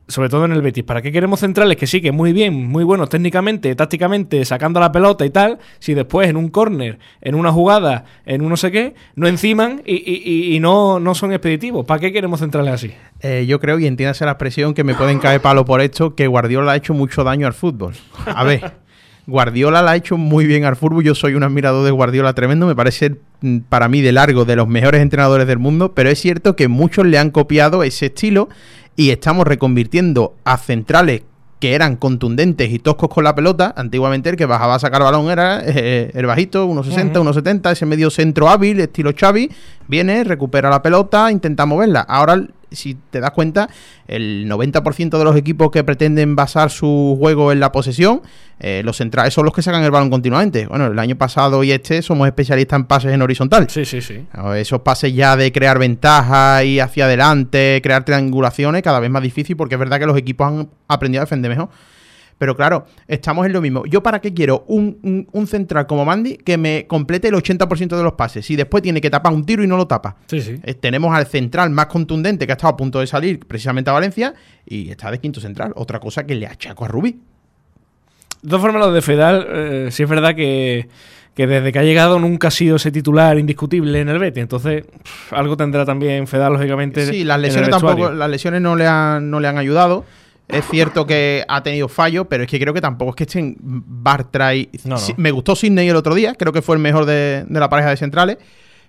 sobre 0.10 0.30
todo 0.30 0.46
en 0.46 0.54
el 0.54 0.62
Betis, 0.62 0.86
¿para 0.86 1.02
qué 1.02 1.12
queremos 1.12 1.42
centrales 1.42 1.76
que 1.76 1.86
sí, 1.86 2.00
que 2.00 2.14
muy 2.14 2.32
bien, 2.32 2.66
muy 2.70 2.86
buenos 2.86 3.10
técnicamente, 3.10 3.76
tácticamente, 3.76 4.46
sacando 4.46 4.80
la 4.80 4.90
pelota 4.90 5.26
y 5.26 5.30
tal, 5.32 5.60
si 5.80 5.94
después 5.96 6.30
en 6.30 6.38
un 6.38 6.48
córner, 6.48 6.98
en 7.20 7.36
una 7.36 7.52
jugada, 7.52 8.06
en 8.26 8.42
un 8.42 8.48
no 8.48 8.56
sé 8.56 8.72
qué, 8.72 8.96
no 9.16 9.28
enciman 9.28 9.82
y- 9.86 10.56
y 10.56 10.60
no, 10.62 11.02
no 11.02 11.14
son 11.14 11.34
expeditivos? 11.34 11.86
¿Para 11.86 12.00
qué 12.00 12.14
queremos 12.14 12.40
centrales 12.40 12.74
así? 12.74 12.94
Eh, 13.20 13.46
yo 13.50 13.60
creo, 13.60 13.80
y 13.80 13.86
entiéndase 13.86 14.24
la 14.24 14.32
expresión, 14.32 14.74
que 14.74 14.86
me 14.86 14.94
pueden 14.96 15.20
caer 15.20 15.42
palo 15.42 15.66
por 15.66 15.82
esto, 15.82 16.16
que 16.16 16.26
Guardiola 16.28 16.72
ha 16.72 16.76
hecho 16.78 16.94
mucho 16.94 17.26
daño 17.26 17.46
al 17.46 17.54
fútbol. 17.54 17.94
A 18.28 18.46
ver, 18.46 18.62
Guardiola 19.28 19.82
la 19.82 19.92
ha 19.92 19.96
hecho 19.98 20.18
muy 20.18 20.48
bien 20.48 20.64
al 20.64 20.78
fútbol. 20.78 21.04
Yo 21.04 21.14
soy 21.14 21.36
un 21.36 21.44
admirador 21.44 21.84
de 21.84 21.92
Guardiola 21.92 22.32
tremendo. 22.34 22.66
Me 22.66 22.76
parece, 22.76 23.18
mm, 23.42 23.58
para 23.68 23.90
mí, 23.90 24.00
de 24.00 24.14
largo, 24.14 24.46
de 24.46 24.56
los 24.56 24.70
mejores 24.70 25.02
entrenadores 25.02 25.46
del 25.48 25.60
mundo. 25.60 25.92
Pero 25.94 26.10
es 26.10 26.20
cierto 26.20 26.56
que 26.56 26.70
muchos 26.70 27.06
le 27.06 27.18
han 27.20 27.32
copiado 27.32 27.84
ese 27.84 28.06
estilo 28.06 28.48
y 28.96 29.10
estamos 29.10 29.46
reconvirtiendo 29.46 30.34
a 30.46 30.58
centrales 30.58 31.24
que 31.60 31.74
eran 31.74 31.98
contundentes 31.98 32.72
y 32.72 32.80
toscos 32.80 33.10
con 33.10 33.26
la 33.26 33.36
pelota. 33.36 33.74
Antiguamente 33.76 34.30
el 34.30 34.38
que 34.38 34.46
bajaba 34.46 34.76
a 34.76 34.80
sacar 34.80 35.02
balón 35.02 35.30
era 35.30 35.62
eh, 35.62 36.10
el 36.14 36.26
bajito, 36.26 36.66
1,60, 36.66 37.14
1,70, 37.14 37.72
ese 37.74 37.86
medio 37.86 38.10
centro 38.10 38.48
hábil, 38.48 38.80
estilo 38.80 39.12
Xavi. 39.14 39.52
Viene, 39.90 40.24
recupera 40.24 40.70
la 40.70 40.82
pelota, 40.82 41.30
intenta 41.32 41.66
moverla. 41.66 42.00
Ahora, 42.02 42.42
si 42.72 42.96
te 42.96 43.20
das 43.20 43.32
cuenta, 43.32 43.70
el 44.08 44.46
90% 44.50 45.18
de 45.18 45.24
los 45.24 45.36
equipos 45.36 45.72
que 45.72 45.84
pretenden 45.84 46.36
basar 46.36 46.70
su 46.70 47.16
juego 47.20 47.52
en 47.52 47.60
la 47.60 47.72
posesión, 47.72 48.22
eh, 48.60 48.82
los 48.84 48.98
centrales 48.98 49.34
son 49.34 49.46
los 49.46 49.54
que 49.54 49.62
sacan 49.62 49.84
el 49.84 49.92
balón 49.92 50.10
continuamente. 50.10 50.66
Bueno, 50.68 50.88
el 50.88 51.00
año 51.00 51.16
pasado 51.16 51.64
y 51.64 51.72
este 51.72 52.02
somos 52.02 52.28
especialistas 52.28 52.80
en 52.80 52.86
pases 52.86 53.14
en 53.14 53.22
horizontal. 53.22 53.70
Sí, 53.70 53.86
sí, 53.86 54.02
sí. 54.02 54.26
Esos 54.56 54.82
pases 54.82 55.14
ya 55.14 55.36
de 55.36 55.52
crear 55.52 55.80
ventajas 55.80 56.64
y 56.66 56.80
hacia 56.80 57.06
adelante, 57.06 57.80
crear 57.84 58.04
triangulaciones, 58.04 58.82
cada 58.82 59.00
vez 59.00 59.10
más 59.10 59.22
difícil 59.22 59.56
porque 59.56 59.76
es 59.76 59.80
verdad 59.80 60.00
que 60.00 60.06
los 60.06 60.18
equipos 60.18 60.48
han 60.48 60.70
aprendido 60.88 61.22
a 61.22 61.26
defender 61.26 61.50
mejor. 61.50 61.70
Pero 62.38 62.56
claro, 62.56 62.86
estamos 63.08 63.46
en 63.48 63.54
lo 63.54 63.62
mismo. 63.62 63.86
¿Yo 63.88 64.04
para 64.04 64.22
qué 64.22 64.34
quiero 64.34 64.64
un, 64.68 65.00
un- 65.02 65.28
un 65.32 65.48
central 65.48 65.88
como 65.88 66.06
Mandy 66.06 66.38
que 66.38 66.58
me 66.58 66.86
complete 66.88 67.30
el 67.30 67.34
80% 67.34 67.98
de 67.98 68.04
los 68.04 68.14
pases? 68.14 68.46
Si 68.46 68.56
después 68.56 68.84
tiene 68.84 69.02
que 69.02 69.10
tapar 69.10 69.34
un 69.34 69.44
tiro 69.44 69.64
y 69.64 69.68
no 69.68 69.76
lo 69.76 69.88
tapa. 69.88 70.18
Sí, 70.28 70.42
sí. 70.42 70.60
Eh, 70.64 70.76
tenemos 70.76 71.16
al 71.16 71.26
central 71.26 71.72
más 71.72 71.88
contundente 71.88 72.46
que 72.46 72.52
ha 72.54 72.56
estado 72.56 72.74
a 72.74 72.78
punto 72.78 73.00
de 73.00 73.08
salir 73.08 73.40
precisamente 73.40 73.90
a 73.90 73.94
Valencia 73.94 74.36
y 74.66 74.90
está 74.92 75.10
de 75.10 75.20
quinto 75.20 75.42
central. 75.42 75.74
Otra 75.76 76.00
cosa 76.00 76.26
que 76.28 76.36
le 76.36 76.46
achaco 76.46 76.86
a 76.86 76.88
Rubí. 76.88 77.20
De 78.44 78.50
todas 78.50 78.62
formas, 78.62 78.82
lo 78.86 78.92
de 78.92 79.02
Fedal, 79.02 79.48
eh, 79.50 79.88
sí 79.92 80.04
es 80.04 80.10
verdad 80.10 80.36
que, 80.36 80.88
que 81.34 81.48
desde 81.48 81.72
que 81.72 81.80
ha 81.80 81.84
llegado 81.84 82.20
nunca 82.20 82.50
ha 82.50 82.52
sido 82.52 82.76
ese 82.76 82.92
titular 82.92 83.38
indiscutible 83.40 84.00
en 84.00 84.10
el 84.10 84.20
Betis. 84.20 84.44
Entonces, 84.44 84.86
pff, 84.86 85.34
algo 85.34 85.58
tendrá 85.58 85.86
también 85.86 86.28
Fedal, 86.28 86.54
lógicamente. 86.54 87.04
Sí, 87.08 87.24
las 87.24 87.40
lesiones 87.40 87.70
tampoco, 87.72 88.12
las 88.12 88.30
lesiones 88.30 88.62
no 88.62 88.76
le 88.76 88.86
han, 88.86 89.32
no 89.32 89.40
le 89.40 89.48
han 89.48 89.58
ayudado. 89.58 90.06
Es 90.48 90.66
cierto 90.70 91.06
que 91.06 91.44
ha 91.48 91.62
tenido 91.62 91.88
fallos, 91.90 92.28
pero 92.30 92.44
es 92.44 92.50
que 92.50 92.60
creo 92.60 92.74
que 92.74 92.82
tampoco 92.82 93.12
es 93.12 93.16
que 93.18 93.24
estén 93.24 93.58
Bartra 93.60 94.56
y... 94.56 94.70
No, 94.86 94.96
no. 94.96 95.02
Me 95.18 95.32
gustó 95.32 95.56
Sidney 95.56 95.90
el 95.90 95.96
otro 95.96 96.16
día, 96.16 96.36
creo 96.36 96.54
que 96.54 96.62
fue 96.62 96.76
el 96.76 96.82
mejor 96.82 97.06
de, 97.06 97.46
de 97.48 97.60
la 97.60 97.70
pareja 97.70 97.90
de 97.90 97.98
centrales, 97.98 98.38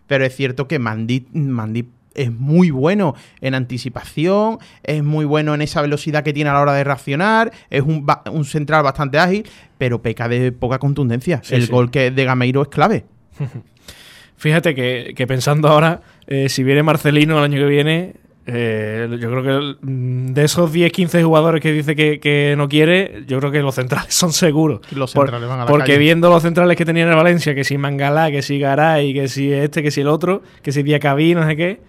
pero 0.07 0.25
es 0.25 0.37
cierto 0.37 0.69
que 0.69 0.79
Mandy, 0.79 1.27
Mandy 1.33 1.89
es 2.19 2.33
muy 2.33 2.71
bueno 2.71 3.15
en 3.41 3.55
anticipación, 3.55 4.59
es 4.83 5.03
muy 5.03 5.25
bueno 5.25 5.55
en 5.55 5.63
esa 5.63 5.83
velocidad 5.83 6.23
que 6.25 6.33
tiene 6.33 6.51
a 6.51 6.55
la 6.55 6.61
hora 6.61 6.75
de 6.75 6.85
reaccionar, 6.85 7.53
es 7.71 7.83
un, 7.83 8.07
un 8.31 8.45
central 8.45 8.83
bastante 8.83 9.19
ágil, 9.19 9.49
pero 9.79 10.03
peca 10.03 10.29
de 10.29 10.53
poca 10.53 10.79
contundencia. 10.79 11.41
Sí, 11.45 11.55
el 11.55 11.67
sí. 11.67 11.73
gol 11.73 11.91
que 11.91 12.11
de 12.11 12.25
Gameiro 12.25 12.63
es 12.63 12.69
clave. 12.69 13.05
Fíjate 14.37 14.75
que, 14.75 15.15
que 15.17 15.27
pensando 15.27 15.69
ahora, 15.69 16.03
eh, 16.27 16.49
si 16.49 16.63
viene 16.63 16.83
Marcelino 16.83 17.39
el 17.39 17.45
año 17.45 17.59
que 17.59 17.67
viene, 17.67 18.15
eh, 18.51 19.07
yo 19.21 19.31
creo 19.31 19.43
que 19.43 19.77
mm, 19.87 20.33
de 20.33 20.45
esos 20.45 20.73
10, 20.73 20.91
15 20.91 21.23
jugadores 21.23 21.61
que 21.61 21.71
dice 21.73 21.95
que, 21.95 22.19
que 22.19 22.55
no 22.57 22.67
quiere, 22.69 23.23
yo 23.27 23.39
creo 23.41 23.51
que 23.53 23.61
los 23.61 23.75
centrales 23.75 24.15
son 24.15 24.33
seguros. 24.33 24.81
Los 24.91 25.13
Por- 25.13 25.27
centrales 25.27 25.49
van 25.49 25.61
a 25.61 25.65
la 25.65 25.71
porque 25.71 25.89
calle. 25.93 25.99
viendo 25.99 26.31
los 26.31 26.43
centrales 26.43 26.77
que 26.77 26.85
tenían 26.85 27.09
en 27.11 27.17
Valencia, 27.17 27.55
que 27.55 27.63
si 27.65 27.77
Mangalá, 27.79 28.31
que 28.31 28.41
si 28.43 28.59
Garay, 28.59 29.13
que 29.13 29.29
si 29.29 29.53
este, 29.53 29.83
que 29.83 29.91
si 29.91 30.01
el 30.01 30.09
otro, 30.09 30.43
que 30.63 30.73
si 30.73 30.83
Diacabí, 30.83 31.35
no 31.35 31.47
sé 31.47 31.57
qué. 31.57 31.81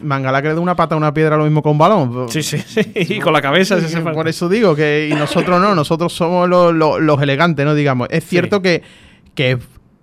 Mangala 0.00 0.40
que 0.40 0.48
le 0.48 0.54
da 0.54 0.60
una 0.60 0.76
pata 0.76 0.94
a 0.94 0.98
una 0.98 1.12
piedra 1.12 1.36
lo 1.36 1.42
mismo 1.44 1.62
con 1.62 1.72
un 1.72 1.78
balón. 1.78 2.28
Sí, 2.30 2.42
sí, 2.44 2.58
sí. 2.58 2.80
Y 2.94 3.18
con 3.18 3.32
la 3.32 3.42
cabeza 3.42 3.78
se 3.80 3.86
hace 3.86 4.00
Por 4.00 4.14
falta. 4.14 4.30
eso 4.30 4.48
digo 4.48 4.74
que 4.76 5.08
y 5.10 5.14
nosotros 5.14 5.60
no, 5.60 5.74
nosotros 5.74 6.12
somos 6.12 6.48
los, 6.48 6.72
los- 6.72 7.00
los 7.00 7.20
elegantes, 7.20 7.66
¿no? 7.66 7.74
Digamos. 7.74 8.06
Es 8.10 8.24
cierto 8.24 8.62
que, 8.62 8.82
que, 9.34 9.58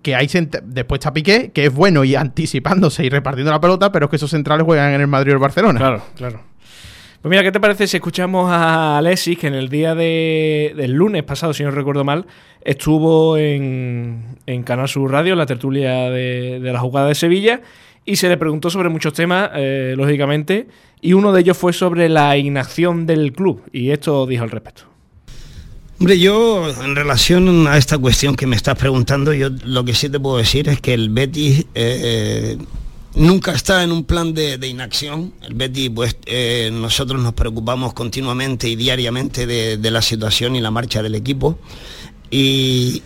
que 0.09 0.15
hay 0.15 0.27
después 0.63 0.99
está 0.99 1.13
Piqué, 1.13 1.51
que 1.51 1.65
es 1.65 1.73
bueno 1.73 2.03
y 2.03 2.15
anticipándose 2.15 3.05
y 3.05 3.09
repartiendo 3.09 3.51
la 3.51 3.61
pelota, 3.61 3.91
pero 3.91 4.05
es 4.05 4.09
que 4.09 4.15
esos 4.15 4.31
centrales 4.31 4.65
juegan 4.65 4.93
en 4.93 5.01
el 5.01 5.07
Madrid 5.07 5.33
o 5.33 5.35
el 5.35 5.39
Barcelona. 5.39 5.79
Claro, 5.79 6.01
claro. 6.15 6.41
Pues 7.21 7.29
mira, 7.29 7.43
¿qué 7.43 7.51
te 7.51 7.59
parece 7.59 7.85
si 7.85 7.97
escuchamos 7.97 8.49
a 8.49 8.97
Alexis, 8.97 9.37
que 9.37 9.47
en 9.47 9.53
el 9.53 9.69
día 9.69 9.93
de, 9.93 10.73
del 10.75 10.93
lunes 10.93 11.23
pasado, 11.23 11.53
si 11.53 11.63
no 11.63 11.71
recuerdo 11.71 12.03
mal, 12.03 12.25
estuvo 12.61 13.37
en, 13.37 14.37
en 14.45 14.63
Canal 14.63 14.87
Sur 14.87 15.11
Radio, 15.11 15.33
en 15.33 15.39
la 15.39 15.45
tertulia 15.45 16.09
de, 16.09 16.59
de 16.59 16.73
la 16.73 16.79
jugada 16.79 17.09
de 17.09 17.15
Sevilla, 17.15 17.61
y 18.05 18.15
se 18.15 18.29
le 18.29 18.37
preguntó 18.37 18.69
sobre 18.69 18.89
muchos 18.89 19.13
temas, 19.13 19.51
eh, 19.53 19.93
lógicamente, 19.95 20.67
y 21.01 21.13
uno 21.13 21.33
de 21.33 21.41
ellos 21.41 21.57
fue 21.57 21.73
sobre 21.73 22.09
la 22.09 22.35
inacción 22.37 23.05
del 23.05 23.33
club, 23.33 23.61
y 23.71 23.91
esto 23.91 24.25
dijo 24.25 24.43
al 24.43 24.49
respecto. 24.49 24.88
Hombre, 25.99 26.17
yo 26.17 26.69
en 26.81 26.95
relación 26.95 27.67
a 27.67 27.77
esta 27.77 27.97
cuestión 27.97 28.35
que 28.35 28.47
me 28.47 28.55
estás 28.55 28.77
preguntando, 28.77 29.33
yo 29.33 29.49
lo 29.65 29.83
que 29.83 29.93
sí 29.93 30.09
te 30.09 30.17
puedo 30.19 30.37
decir 30.37 30.69
es 30.69 30.79
que 30.79 30.93
el 30.93 31.09
Betis 31.09 31.65
eh, 31.75 32.57
nunca 33.15 33.51
está 33.51 33.83
en 33.83 33.91
un 33.91 34.05
plan 34.05 34.33
de, 34.33 34.65
inacción. 34.65 35.33
El 35.41 35.55
Betis, 35.55 35.89
pues 35.93 36.15
eh, 36.25 36.69
nosotros 36.71 37.21
nos 37.21 37.33
preocupamos 37.33 37.93
continuamente 37.93 38.69
y 38.69 38.77
diariamente 38.77 39.45
de, 39.45 39.91
la 39.91 40.01
situación 40.01 40.55
y 40.55 40.61
la 40.61 40.71
marcha 40.71 41.03
del 41.03 41.15
equipo. 41.15 41.59
Y, 42.31 43.01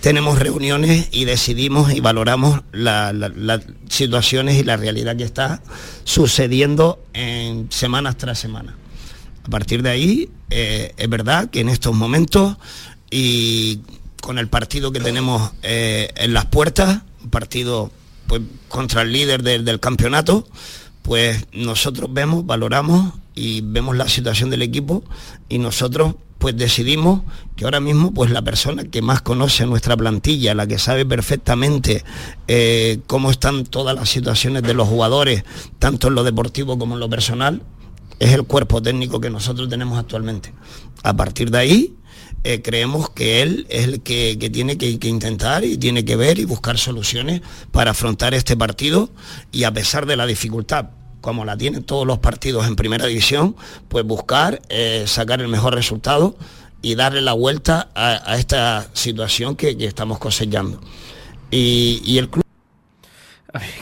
tenemos 0.00 0.38
reuniones 0.38 1.08
y 1.12 1.26
decidimos 1.26 1.92
y 1.92 2.00
valoramos 2.00 2.62
la- 2.72 3.12
la- 3.12 3.28
las 3.28 3.60
situaciones 3.88 4.56
y 4.56 4.64
la 4.64 4.76
realidad 4.76 5.16
que 5.16 5.24
está 5.24 5.62
sucediendo 6.04 6.98
en 7.12 7.70
semanas 7.70 8.16
tras 8.16 8.38
semana. 8.38 8.76
A 9.46 9.48
partir 9.48 9.82
de 9.84 9.90
ahí, 9.90 10.28
eh, 10.50 10.92
es 10.96 11.08
verdad 11.08 11.50
que 11.50 11.60
en 11.60 11.68
estos 11.68 11.94
momentos 11.94 12.56
y 13.12 13.78
con 14.20 14.38
el 14.38 14.48
partido 14.48 14.90
que 14.90 14.98
tenemos 14.98 15.52
eh, 15.62 16.10
en 16.16 16.34
las 16.34 16.46
puertas, 16.46 17.02
un 17.22 17.30
partido 17.30 17.92
pues, 18.26 18.42
contra 18.68 19.02
el 19.02 19.12
líder 19.12 19.44
del, 19.44 19.78
campeonato, 19.78 20.48
pues 21.02 21.46
nosotros 21.52 22.12
vemos, 22.12 22.44
valoramos 22.44 23.14
y 23.36 23.60
vemos 23.60 23.96
la 23.96 24.08
situación 24.08 24.50
del 24.50 24.62
equipo 24.62 25.04
y 25.48 25.58
nosotros 25.58 26.16
pues 26.38 26.56
decidimos 26.56 27.22
que 27.54 27.66
ahora 27.66 27.78
mismo 27.78 28.12
pues 28.12 28.32
la 28.32 28.42
persona 28.42 28.82
que 28.82 29.00
más 29.00 29.22
conoce 29.22 29.64
nuestra 29.64 29.96
plantilla, 29.96 30.56
la 30.56 30.66
que 30.66 30.80
sabe 30.80 31.06
perfectamente 31.06 32.04
eh, 32.48 32.98
cómo 33.06 33.30
están 33.30 33.62
todas 33.62 33.94
las 33.94 34.08
situaciones 34.08 34.64
de 34.64 34.74
los 34.74 34.88
jugadores, 34.88 35.44
tanto 35.78 36.08
en 36.08 36.16
lo 36.16 36.24
deportivo 36.24 36.80
como 36.80 36.94
en 36.94 37.00
lo 37.00 37.08
personal, 37.08 37.62
es 38.18 38.32
el 38.32 38.44
cuerpo 38.44 38.82
técnico 38.82 39.20
que 39.20 39.30
nosotros 39.30 39.68
tenemos 39.68 39.98
actualmente. 39.98 40.52
A 41.02 41.14
partir 41.14 41.50
de 41.50 41.58
ahí, 41.58 41.96
eh, 42.44 42.62
creemos 42.62 43.10
que 43.10 43.42
él 43.42 43.66
es 43.68 43.84
el 43.84 44.02
que, 44.02 44.36
tiene 44.52 44.78
que, 44.78 45.08
intentar 45.08 45.64
y 45.64 45.76
tiene 45.76 46.04
que 46.04 46.14
ver 46.14 46.38
y 46.38 46.44
buscar 46.44 46.78
soluciones 46.78 47.42
para 47.72 47.90
afrontar 47.90 48.34
este 48.34 48.56
partido 48.56 49.10
y 49.50 49.64
a 49.64 49.72
pesar 49.72 50.06
de 50.06 50.16
la 50.16 50.26
dificultad, 50.26 50.90
como 51.20 51.44
la 51.44 51.56
tienen 51.56 51.82
todos 51.82 52.06
los 52.06 52.20
partidos 52.20 52.68
en 52.68 52.76
primera 52.76 53.06
división, 53.06 53.56
pues 53.88 54.04
buscar 54.04 54.62
eh, 54.68 55.04
sacar 55.08 55.40
el 55.40 55.48
mejor 55.48 55.74
resultado 55.74 56.36
y 56.82 56.94
darle 56.94 57.20
la 57.20 57.32
vuelta 57.32 57.88
a, 57.96 58.36
esta 58.36 58.88
situación 58.92 59.56
que, 59.56 59.76
estamos 59.80 60.20
cosechando. 60.20 60.80
Y, 61.50 62.16
el 62.16 62.28
club 62.28 62.45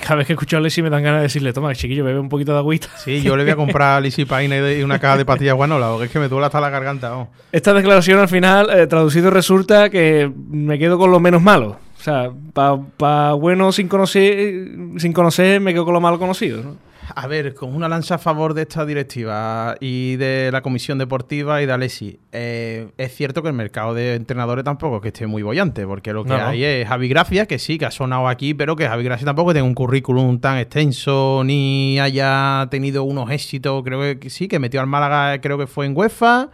Cada 0.03 0.16
vez 0.16 0.27
que 0.27 0.33
escucho 0.35 0.57
a 0.57 0.59
Alexis 0.61 0.83
me 0.83 0.91
dan 0.91 1.03
ganas 1.03 1.20
de 1.20 1.25
decirle, 1.25 1.53
toma, 1.53 1.75
chiquillo, 1.75 2.05
bebe 2.05 2.18
un 2.18 2.29
poquito 2.29 2.53
de 2.53 2.59
agüita. 2.59 2.89
Sí, 2.97 3.22
yo 3.22 3.37
le 3.37 3.45
voy 3.45 3.53
a 3.53 3.57
comprar 3.57 3.99
a 3.99 4.01
Lisi 4.01 4.25
Paine 4.25 4.79
y 4.79 4.83
una 4.83 4.99
caja 4.99 5.16
de 5.16 5.25
pastillas 5.25 5.55
guanola, 5.55 5.89
porque 5.91 6.07
es 6.07 6.11
que 6.11 6.18
me 6.18 6.29
duele 6.29 6.47
hasta 6.47 6.61
la 6.61 6.70
garganta. 6.70 7.27
Esta 7.53 7.75
declaración 7.75 8.18
al 8.20 8.29
final, 8.29 8.70
eh, 8.70 8.87
traducido, 8.87 9.31
resulta 9.31 9.91
que 9.91 10.31
me 10.49 10.79
quedo 10.79 10.99
con 10.99 11.11
lo 11.11 11.20
menos 11.20 11.43
malo. 11.43 11.79
O 11.99 12.03
sea, 12.03 12.31
para 12.53 13.33
bueno 13.33 13.72
sin 13.72 13.89
conocer, 13.89 14.68
sin 14.99 15.12
conocer, 15.12 15.61
me 15.61 15.72
quedo 15.72 15.87
con 15.87 15.95
lo 15.95 16.01
malo 16.01 16.18
conocido. 16.18 16.62
¿no? 16.62 16.77
A 17.16 17.26
ver, 17.26 17.55
con 17.55 17.74
una 17.74 17.88
lanza 17.88 18.14
a 18.14 18.18
favor 18.18 18.55
de 18.55 18.62
esta 18.62 18.84
directiva 18.86 19.74
y 19.80 20.16
de 20.16 20.50
la 20.52 20.62
comisión 20.62 20.98
deportiva 20.98 21.61
y 21.62 21.66
de 21.66 21.72
Alessi, 21.72 22.18
eh, 22.32 22.88
es 22.96 23.14
cierto 23.14 23.42
que 23.42 23.48
el 23.48 23.55
mercado 23.55 23.94
de 23.94 24.14
entrenadores 24.14 24.64
tampoco 24.64 24.96
es 24.96 25.02
que 25.02 25.09
esté 25.09 25.26
muy 25.26 25.42
bollante, 25.42 25.86
porque 25.86 26.12
lo 26.12 26.24
que 26.24 26.30
No, 26.30 26.38
no. 26.38 26.46
hay 26.46 26.64
es 26.64 26.88
Javi 26.88 27.09
Gracia, 27.09 27.46
que 27.46 27.59
sí, 27.59 27.78
que 27.78 27.86
ha 27.86 27.90
sonado 27.90 28.28
aquí, 28.28 28.55
pero 28.55 28.74
que 28.76 28.88
Javi 28.88 29.05
Gracia 29.05 29.24
tampoco 29.26 29.52
tiene 29.52 29.68
un 29.68 29.74
currículum 29.74 30.38
tan 30.40 30.59
extenso 30.59 31.42
ni 31.44 31.98
haya 32.00 32.66
tenido 32.70 33.05
unos 33.05 33.30
éxitos, 33.30 33.82
creo 33.84 34.18
que 34.18 34.30
sí, 34.30 34.48
que 34.48 34.59
metió 34.59 34.80
al 34.80 34.86
Málaga, 34.86 35.40
creo 35.40 35.59
que 35.59 35.66
fue 35.66 35.86
en 35.86 35.96
UEFA. 35.96 36.48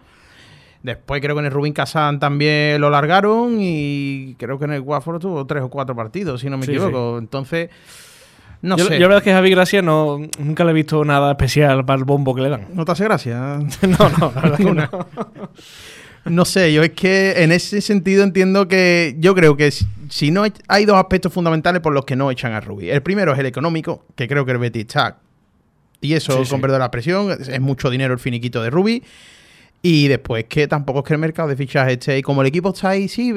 Después 0.82 1.20
creo 1.20 1.34
que 1.36 1.40
en 1.40 1.46
el 1.46 1.52
Rubín 1.52 1.74
Kazán 1.74 2.18
también 2.18 2.80
lo 2.80 2.88
largaron 2.88 3.58
y 3.60 4.34
creo 4.38 4.58
que 4.58 4.64
en 4.64 4.72
el 4.72 4.80
Watford 4.80 5.20
tuvo 5.20 5.46
tres 5.46 5.62
o 5.62 5.68
cuatro 5.68 5.94
partidos, 5.94 6.40
si 6.40 6.48
no 6.48 6.56
me 6.56 6.64
Sí, 6.64 6.72
equivoco. 6.72 7.18
Entonces, 7.18 7.68
no 8.62 8.76
yo, 8.76 8.84
sé. 8.86 8.94
yo 8.94 9.00
la 9.00 9.06
verdad 9.08 9.18
es 9.18 9.24
que 9.24 9.32
Javi 9.32 9.50
Gracia 9.50 9.82
no, 9.82 10.18
nunca 10.38 10.64
le 10.64 10.70
he 10.70 10.74
visto 10.74 11.04
nada 11.04 11.30
especial 11.32 11.84
para 11.84 11.98
el 11.98 12.04
bombo 12.04 12.34
que 12.34 12.42
le 12.42 12.48
dan. 12.50 12.66
¿No 12.74 12.84
te 12.84 12.92
hace 12.92 13.04
gracia? 13.04 13.38
no, 13.82 14.08
no, 14.18 14.32
la 14.34 14.40
verdad 14.42 14.56
que 14.58 14.64
no. 14.74 14.88
No 16.26 16.44
sé, 16.44 16.72
yo 16.72 16.82
es 16.82 16.90
que 16.90 17.42
en 17.42 17.50
ese 17.52 17.80
sentido 17.80 18.22
entiendo 18.22 18.68
que 18.68 19.16
yo 19.18 19.34
creo 19.34 19.56
que 19.56 19.70
si- 19.70 20.30
no 20.30 20.42
hay- 20.42 20.52
hay 20.68 20.84
dos 20.84 20.96
aspectos 20.98 21.32
fundamentales 21.32 21.80
por 21.80 21.94
los 21.94 22.04
que 22.04 22.14
no 22.16 22.30
echan 22.30 22.52
a 22.52 22.60
Rubí. 22.60 22.90
El 22.90 23.02
primero 23.02 23.32
es 23.32 23.38
el 23.38 23.46
económico, 23.46 24.04
que 24.16 24.28
creo 24.28 24.44
que 24.44 24.52
el 24.52 24.58
Betis 24.58 24.82
está 24.82 25.18
y 26.02 26.12
eso 26.14 26.36
Sí, 26.38 26.44
sí. 26.44 26.50
con 26.50 26.60
perdón 26.60 26.76
de 26.76 26.80
la 26.80 26.90
presión, 26.90 27.30
es, 27.30 27.48
es 27.48 27.60
mucho 27.60 27.88
dinero 27.90 28.12
el 28.12 28.18
finiquito 28.20 28.62
de 28.62 28.68
Rubí. 28.70 29.02
Y 29.82 30.08
después 30.08 30.44
que 30.44 30.68
tampoco 30.68 30.98
es 30.98 31.04
que 31.06 31.14
el 31.14 31.20
mercado 31.20 31.48
de 31.48 31.56
fichajes 31.56 31.94
esté 31.94 32.12
ahí. 32.12 32.22
Como 32.22 32.42
el 32.42 32.48
equipo 32.48 32.68
está 32.68 32.90
ahí, 32.90 33.08
sí, 33.08 33.32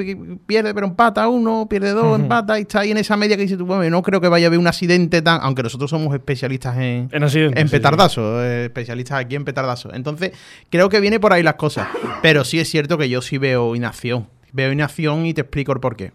pierde 0.46 0.74
pero 0.74 0.88
empata 0.88 1.28
uno, 1.30 1.68
pierde 1.70 1.92
dos, 1.92 2.20
empata 2.20 2.60
y 2.60 2.64
está 2.64 2.82
ahí 2.82 2.92
en 2.92 2.98
esa 2.98 3.16
media 3.16 3.38
que 3.38 3.44
dices 3.44 3.58
tú, 3.58 3.66
bueno, 3.66 3.90
no 3.90 4.02
creo 4.02 4.20
que 4.20 4.28
vaya 4.28 4.48
a 4.48 4.50
haber 4.50 4.60
un 4.60 4.68
accidente 4.68 5.22
tan... 5.22 5.40
Aunque 5.42 5.64
nosotros 5.64 5.90
somos 5.90 6.14
especialistas 6.14 6.76
en, 6.78 7.10
En 7.12 7.24
accidentes, 7.24 7.62
en 7.62 7.68
sí, 7.68 7.72
sí. 7.72 7.78
petardazo, 7.78 8.44
eh, 8.44 8.66
especialistas 8.66 9.20
aquí 9.20 9.36
en 9.36 9.46
petardazo. 9.46 9.94
Entonces, 9.94 10.32
creo 10.70 10.90
que 10.90 11.00
viene 11.00 11.20
por 11.20 11.32
ahí 11.32 11.44
las 11.44 11.56
cosas. 11.56 11.88
Pero 12.22 12.44
sí 12.44 12.60
es 12.60 12.70
cierto 12.70 12.98
que 12.98 13.08
yo 13.08 13.22
sí 13.22 13.38
veo 13.38 13.76
inacción. 13.76 14.28
Veo 14.52 14.72
inacción 14.72 15.26
y 15.26 15.34
te 15.34 15.42
explico 15.42 15.72
el 15.72 15.80
porqué. 15.80 16.12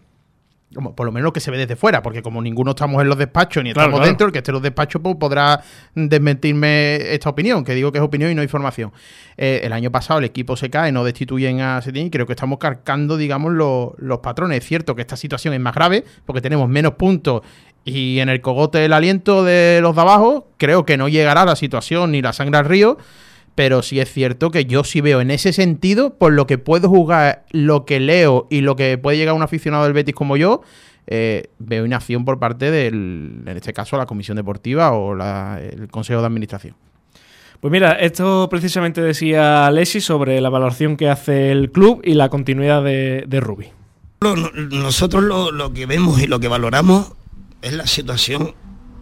Como, 0.73 0.95
por 0.95 1.05
lo 1.07 1.11
menos 1.11 1.25
lo 1.25 1.33
que 1.33 1.39
se 1.39 1.49
ve 1.49 1.57
desde 1.57 1.75
fuera, 1.75 2.03
porque 2.03 2.21
como 2.21 2.41
ninguno 2.41 2.71
estamos 2.71 3.01
en 3.01 3.09
los 3.09 3.17
despachos 3.17 3.63
ni 3.63 3.73
Claro, 3.73 3.87
estamos 3.87 3.99
claro. 4.01 4.09
dentro, 4.09 4.27
el 4.27 4.33
que 4.33 4.37
esté 4.39 4.51
en 4.51 4.53
los 4.53 4.61
despachos 4.61 5.01
pues, 5.01 5.15
podrá 5.15 5.63
desmentirme 5.95 7.13
esta 7.13 7.29
opinión, 7.29 7.63
que 7.63 7.73
digo 7.73 7.91
que 7.91 7.97
es 7.97 8.03
opinión 8.03 8.29
y 8.31 8.35
no 8.35 8.43
información. 8.43 8.91
Eh, 9.35 9.61
el 9.63 9.73
año 9.73 9.91
pasado 9.91 10.19
el 10.19 10.25
equipo 10.25 10.55
se 10.55 10.69
cae, 10.69 10.91
no 10.91 11.03
destituyen 11.03 11.61
a 11.61 11.81
Setién 11.81 12.07
y 12.07 12.09
creo 12.11 12.27
que 12.27 12.33
estamos 12.33 12.59
carcando, 12.59 13.17
digamos, 13.17 13.51
los, 13.53 13.91
los 13.97 14.19
patrones. 14.19 14.59
Es 14.59 14.65
cierto 14.65 14.95
que 14.95 15.01
esta 15.01 15.17
situación 15.17 15.55
es 15.55 15.59
más 15.59 15.73
grave 15.73 16.03
porque 16.25 16.41
tenemos 16.41 16.69
menos 16.69 16.93
puntos 16.93 17.41
y 17.83 18.19
en 18.19 18.29
el 18.29 18.41
cogote 18.41 18.85
el 18.85 18.93
aliento 18.93 19.43
de 19.43 19.79
los 19.81 19.95
de 19.95 20.01
abajo, 20.01 20.47
creo 20.57 20.85
que 20.85 20.97
no 20.97 21.07
llegará 21.07 21.45
la 21.45 21.55
situación 21.55 22.11
ni 22.11 22.21
la 22.21 22.33
sangre 22.33 22.59
al 22.59 22.65
río. 22.65 22.97
Pero 23.59 23.81
sí 23.81 23.99
es 23.99 24.09
cierto 24.09 24.51
que 24.51 24.63
yo 24.63 24.85
sí 24.85 25.01
veo 25.01 25.19
en 25.19 25.31
ese 25.31 25.51
sentido, 25.51 26.13
por 26.13 26.31
lo 26.31 26.47
que 26.47 26.57
puedo 26.57 26.87
jugar, 26.87 27.43
lo 27.51 27.83
que 27.83 27.99
leo 27.99 28.47
y 28.49 28.61
lo 28.61 28.77
que 28.77 28.97
puede 28.97 29.17
llegar 29.17 29.35
un 29.35 29.41
aficionado 29.43 29.83
del 29.83 29.91
Betis 29.91 30.15
como 30.15 30.37
yo, 30.37 30.61
eh, 31.07 31.47
veo 31.59 31.85
inacción 31.85 32.23
por 32.23 32.39
parte 32.39 32.71
del, 32.71 33.41
en 33.45 33.57
este 33.57 33.73
caso, 33.73 33.97
la 33.97 34.05
comisión 34.05 34.37
deportiva 34.37 34.93
o 34.93 35.13
la- 35.13 35.59
el 35.61 35.89
consejo 35.89 36.21
de 36.21 36.27
administración. 36.27 36.73
Pues 37.59 37.69
mira, 37.69 37.91
esto 37.99 38.47
precisamente 38.49 39.01
decía 39.01 39.65
Alessi 39.67 39.99
sobre 39.99 40.39
la 40.39 40.47
valoración 40.47 40.95
que 40.95 41.09
hace 41.09 41.51
el 41.51 41.69
club 41.69 41.99
y 42.05 42.13
la 42.13 42.29
continuidad 42.29 42.81
de, 42.81 43.25
de 43.27 43.39
Rubi. 43.41 43.67
Nosotros 44.71 45.21
lo, 45.21 45.51
lo 45.51 45.73
que 45.73 45.85
vemos 45.85 46.21
y 46.21 46.27
lo 46.27 46.39
que 46.39 46.47
valoramos 46.47 47.11
es 47.61 47.73
la 47.73 47.87
situación 47.87 48.53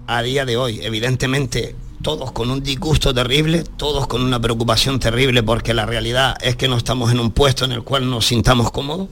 a 0.08 0.24
día 0.24 0.46
de 0.46 0.58
hoy. 0.58 0.80
Evidentemente, 0.82 1.76
todos 2.02 2.32
con 2.32 2.50
un 2.52 2.62
disgusto 2.62 3.14
terrible, 3.14 3.64
todos 3.78 4.08
con 4.08 4.22
una 4.22 4.40
preocupación 4.40 5.00
terrible, 5.00 5.44
porque 5.44 5.74
la 5.74 5.86
realidad 5.86 6.36
es 6.42 6.56
que 6.56 6.68
no 6.68 6.78
estamos 6.78 7.12
en 7.12 7.20
un 7.20 7.32
puesto 7.32 7.66
en 7.66 7.72
el 7.72 7.84
cual 7.84 8.10
nos 8.10 8.28
sintamos 8.28 8.72
cómodos. 8.72 9.08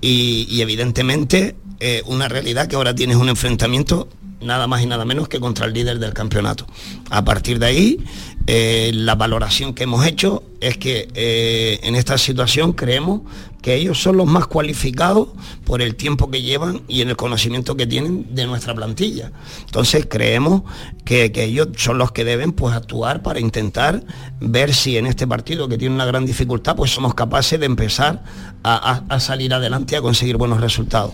Y, 0.00 0.60
evidentemente, 0.60 1.56
eh, 1.80 2.02
una 2.06 2.28
realidad 2.28 2.68
que 2.68 2.76
ahora 2.76 2.94
tienes 2.94 3.16
un 3.16 3.30
enfrentamiento 3.30 4.08
nada 4.40 4.66
más 4.66 4.82
y 4.82 4.86
nada 4.86 5.04
menos 5.04 5.28
que 5.28 5.40
contra 5.40 5.66
el 5.66 5.72
líder 5.72 5.98
del 5.98 6.12
campeonato. 6.12 6.66
A 7.10 7.24
partir 7.24 7.58
de 7.58 7.66
ahí, 7.66 8.04
eh, 8.46 8.90
la 8.94 9.14
valoración 9.14 9.72
que 9.74 9.84
hemos 9.84 10.04
hecho 10.06 10.42
es 10.60 10.76
que 10.78 11.08
eh, 11.14 11.80
en 11.82 11.94
esta 11.94 12.18
situación 12.18 12.72
creemos 12.72 13.22
que 13.62 13.74
ellos 13.74 14.02
son 14.02 14.18
los 14.18 14.26
más 14.26 14.46
cualificados 14.46 15.28
por 15.64 15.80
el 15.80 15.94
tiempo 15.96 16.30
que 16.30 16.42
llevan 16.42 16.82
y 16.86 17.00
en 17.00 17.08
el 17.08 17.16
conocimiento 17.16 17.76
que 17.76 17.86
tienen 17.86 18.34
de 18.34 18.46
nuestra 18.46 18.74
plantilla. 18.74 19.32
Entonces 19.64 20.06
creemos 20.08 20.62
que, 21.06 21.32
que 21.32 21.44
ellos 21.44 21.68
son 21.76 21.96
los 21.96 22.12
que 22.12 22.24
deben 22.24 22.52
pues 22.52 22.74
actuar 22.74 23.22
para 23.22 23.40
intentar 23.40 24.04
ver 24.40 24.74
si 24.74 24.98
en 24.98 25.06
este 25.06 25.26
partido 25.26 25.66
que 25.68 25.78
tiene 25.78 25.94
una 25.94 26.04
gran 26.04 26.26
dificultad 26.26 26.76
pues 26.76 26.90
somos 26.90 27.14
capaces 27.14 27.58
de 27.58 27.66
empezar 27.66 28.22
a, 28.62 29.02
a- 29.08 29.20
salir 29.20 29.54
adelante 29.54 29.94
y 29.94 29.98
a 29.98 30.02
conseguir 30.02 30.36
buenos 30.36 30.60
resultados. 30.60 31.12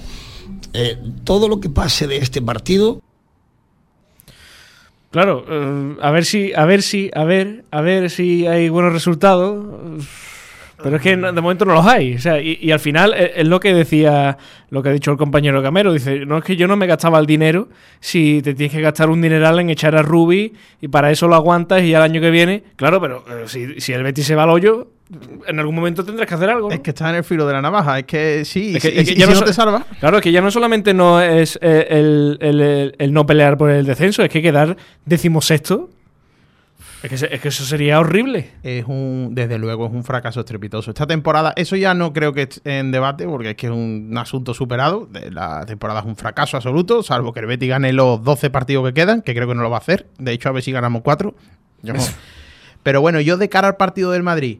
Eh, 0.73 0.99
todo 1.25 1.49
lo 1.49 1.61
que 1.61 1.69
pase 1.71 2.09
de 2.09 2.17
este 2.17 2.43
partido 2.43 3.01
Claro, 5.11 5.45
eh, 5.49 5.97
a 6.01 6.11
ver 6.13 6.25
si, 6.25 6.53
a 6.55 6.65
ver 6.65 6.83
si, 6.83 7.11
a 7.13 7.25
ver, 7.25 7.65
a 7.73 7.81
ver 7.81 8.11
si 8.11 8.47
hay 8.47 8.69
buenos 8.69 8.93
resultados. 8.93 9.67
Pero 10.83 10.97
es 10.97 11.03
que 11.03 11.17
de 11.17 11.33
momento 11.33 11.65
no 11.65 11.75
los 11.75 11.87
hay. 11.87 12.15
O 12.15 12.21
sea, 12.21 12.41
y, 12.41 12.71
al 12.71 12.79
final 12.79 13.13
es, 13.15 13.33
es 13.37 13.49
lo 13.49 13.61
que 13.61 13.75
decía, 13.75 14.39
lo 14.71 14.83
que 14.83 14.89
ha 14.89 14.93
dicho 14.93 15.11
el 15.11 15.19
compañero 15.19 15.63
Camero. 15.63 15.93
Dice, 15.93 16.25
no 16.25 16.39
es 16.39 16.45
que 16.45 16.57
yo 16.57 16.69
no 16.69 16.77
me 16.77 16.87
gastaba 16.87 17.19
el 17.19 17.27
dinero 17.27 17.69
si 17.99 18.41
te 18.43 18.55
tienes 18.55 18.73
que 18.73 18.81
gastar 18.81 19.11
un 19.11 19.21
dineral 19.21 19.59
en 19.59 19.71
echar 19.71 19.97
a 19.97 20.03
Ruby 20.03 20.55
y 20.81 20.89
para 20.89 21.11
eso 21.11 21.29
lo 21.29 21.35
aguantas 21.35 21.83
y 21.83 21.91
ya 21.91 21.99
el 21.99 22.05
año 22.05 22.21
que 22.21 22.31
viene. 22.31 22.63
Claro, 22.77 23.01
pero 23.01 23.25
eh, 23.29 23.45
si, 23.47 23.81
si 23.81 23.93
el 23.93 24.05
Betis 24.05 24.27
se 24.27 24.37
va 24.37 24.45
al 24.45 24.51
hoyo, 24.51 24.89
en 25.47 25.59
algún 25.59 25.75
momento 25.75 26.05
tendrás 26.05 26.29
que 26.29 26.35
hacer 26.35 26.51
algo. 26.51 26.69
¿no? 26.69 26.75
Es 26.75 26.81
que 26.81 26.91
estás 26.91 27.11
en 27.11 27.17
el 27.17 27.25
filo 27.25 27.47
de 27.47 27.53
la 27.55 27.63
navaja, 27.63 27.99
es 27.99 28.05
que 28.05 28.45
sí, 28.45 28.75
Es 28.77 28.83
que- 28.83 28.95
y- 28.95 28.99
es 28.99 29.09
que 29.09 29.15
y 29.15 29.17
ya 29.17 29.27
si 29.27 29.33
no 29.35 29.43
te 29.43 29.53
salvas... 29.53 29.85
Claro, 29.99 30.19
es 30.19 30.23
que 30.23 30.31
ya 30.33 30.41
no 30.41 30.51
solamente 30.51 30.95
no 30.95 31.21
es 31.21 31.59
eh, 31.63 31.87
el, 31.91 32.39
el- 32.41 32.61
el- 32.61 32.95
el 32.99 33.13
no 33.13 33.27
pelear 33.27 33.57
por 33.59 33.71
el 33.71 33.85
descenso, 33.87 34.23
es 34.23 34.29
que 34.31 34.41
quedar 34.43 34.77
decimosexto. 35.05 35.91
Es 37.03 37.09
que, 37.09 37.17
se- 37.17 37.35
es 37.35 37.41
que 37.41 37.49
eso 37.49 37.65
sería 37.65 37.99
horrible. 37.99 38.51
es 38.63 38.85
un, 38.87 39.31
desde 39.35 39.57
luego, 39.59 39.87
es 39.87 39.93
un 39.93 40.05
fracaso 40.05 40.41
estrepitoso. 40.41 40.91
Esta 40.91 41.07
temporada, 41.07 41.55
eso 41.57 41.75
ya 41.75 41.95
no 41.95 42.13
creo 42.13 42.35
que 42.35 42.43
esté 42.43 42.79
en 42.79 42.93
debate, 42.93 43.25
porque 43.27 43.51
es 43.51 43.57
que 43.57 43.69
es 43.69 43.73
un, 43.73 44.13
asunto 44.19 44.53
superado. 44.53 45.09
De- 45.11 45.31
La 45.31 45.65
temporada 45.65 46.01
es 46.01 46.07
un 46.07 46.15
fracaso 46.17 46.59
absoluto, 46.59 47.03
salvo 47.03 47.33
que 47.33 47.41
el 47.41 47.47
Betis 47.47 47.71
gane 47.71 47.93
los 47.95 48.23
12 48.23 48.51
partidos 48.51 48.87
que 48.87 48.93
quedan, 48.93 49.23
que 49.23 49.35
creo 49.35 49.49
que 49.49 49.55
no 49.55 49.63
lo 49.63 49.71
va 49.71 49.79
a 49.79 49.81
hacer. 49.81 50.09
De 50.19 50.33
hecho, 50.33 50.51
a 50.51 50.53
ver 50.53 50.63
si 50.63 50.73
ganamos 50.73 51.01
4. 51.03 51.35
Pero 52.83 53.01
bueno, 53.01 53.21
yo 53.21 53.37
de 53.37 53.49
cara 53.49 53.69
al 53.69 53.77
partido 53.77 54.11
del 54.11 54.23
Madrid, 54.23 54.59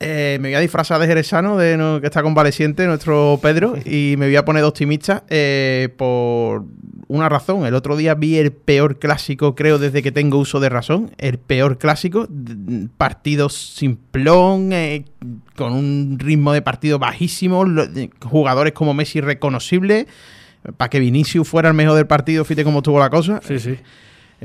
eh, 0.00 0.38
me 0.40 0.48
voy 0.48 0.54
a 0.54 0.60
disfrazar 0.60 1.00
de 1.00 1.06
jerezano, 1.06 1.56
de 1.56 1.76
no- 1.76 2.00
que 2.00 2.06
está 2.06 2.22
convaleciente, 2.22 2.86
nuestro 2.86 3.38
Pedro, 3.42 3.74
y 3.84 4.14
me 4.18 4.26
voy 4.26 4.36
a 4.36 4.44
poner 4.44 4.62
de 4.62 4.68
optimista 4.68 5.24
eh, 5.28 5.88
por 5.96 6.64
una 7.08 7.28
razón. 7.28 7.64
El 7.66 7.74
otro 7.74 7.96
día 7.96 8.14
vi 8.14 8.36
el 8.36 8.52
peor 8.52 8.98
clásico, 8.98 9.54
creo, 9.54 9.78
desde 9.78 10.02
que 10.02 10.12
tengo 10.12 10.38
uso 10.38 10.60
de 10.60 10.68
razón. 10.68 11.10
El 11.18 11.38
peor 11.38 11.78
clásico, 11.78 12.28
partido 12.96 13.48
simplón, 13.48 14.72
eh, 14.72 15.04
con 15.56 15.72
un 15.72 16.16
ritmo 16.18 16.52
de 16.52 16.62
partido 16.62 16.98
bajísimo, 16.98 17.64
jugadores 18.24 18.72
como 18.74 18.94
Messi 18.94 19.20
reconocibles. 19.20 20.06
Para 20.76 20.90
que 20.90 20.98
Vinicius 21.00 21.48
fuera 21.48 21.68
el 21.68 21.74
mejor 21.74 21.94
del 21.96 22.06
partido, 22.06 22.44
fíjate 22.44 22.64
cómo 22.64 22.78
estuvo 22.80 22.98
la 22.98 23.08
cosa. 23.10 23.40
Sí, 23.46 23.58
sí. 23.58 23.76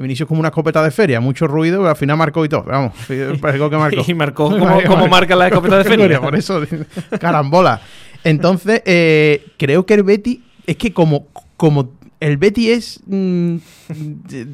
Vinicius 0.01 0.27
como 0.27 0.39
una 0.39 0.49
escopeta 0.49 0.83
de 0.83 0.91
feria, 0.91 1.19
mucho 1.19 1.47
ruido, 1.47 1.79
pero 1.79 1.89
al 1.89 1.95
final 1.95 2.17
marcó 2.17 2.43
y 2.43 2.49
todo. 2.49 2.63
Vamos, 2.63 2.93
parece 3.39 3.69
que 3.69 3.77
marcó. 3.77 4.03
Y 4.07 4.13
marcó 4.13 4.49
como, 4.49 5.07
marca 5.07 5.35
la 5.35 5.47
escopeta 5.47 5.77
de 5.77 5.83
feria. 5.85 6.19
Por 6.19 6.35
eso, 6.35 6.61
carambola. 7.19 7.79
Entonces, 8.23 8.81
eh, 8.85 9.45
creo 9.57 9.85
que 9.85 9.93
el 9.93 10.03
Betty, 10.03 10.41
es 10.65 10.77
que 10.77 10.93
como, 10.93 11.27
como 11.57 11.91
el 12.19 12.37
Betty 12.37 12.71
es. 12.71 13.01
mm, 13.05 13.55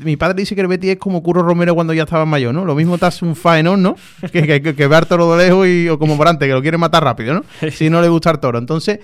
mi 0.03 0.17
padre 0.17 0.41
dice 0.41 0.55
que 0.55 0.61
el 0.61 0.67
Betty 0.67 0.89
es 0.89 0.97
como 0.97 1.21
Curro 1.23 1.43
Romero 1.43 1.75
cuando 1.75 1.93
ya 1.93 2.03
estaba 2.03 2.25
mayor, 2.25 2.53
¿no? 2.53 2.65
Lo 2.65 2.75
mismo 2.75 2.97
hace 2.99 3.23
un 3.23 3.35
faenón, 3.35 3.81
¿no? 3.81 3.95
Que, 4.31 4.61
que, 4.61 4.75
que, 4.75 4.87
ve 4.87 4.95
al 4.95 5.07
toro 5.07 5.35
de 5.35 5.45
lejos 5.45 5.67
y, 5.67 5.87
o 5.87 5.99
como 5.99 6.15
Morante, 6.15 6.47
que 6.47 6.53
lo 6.53 6.61
quiere 6.61 6.77
matar 6.77 7.03
rápido, 7.03 7.33
¿no? 7.35 7.69
Si 7.71 7.89
no 7.89 8.01
le 8.01 8.09
gusta 8.09 8.31
el 8.31 8.39
toro. 8.39 8.57
Entonces, 8.57 8.99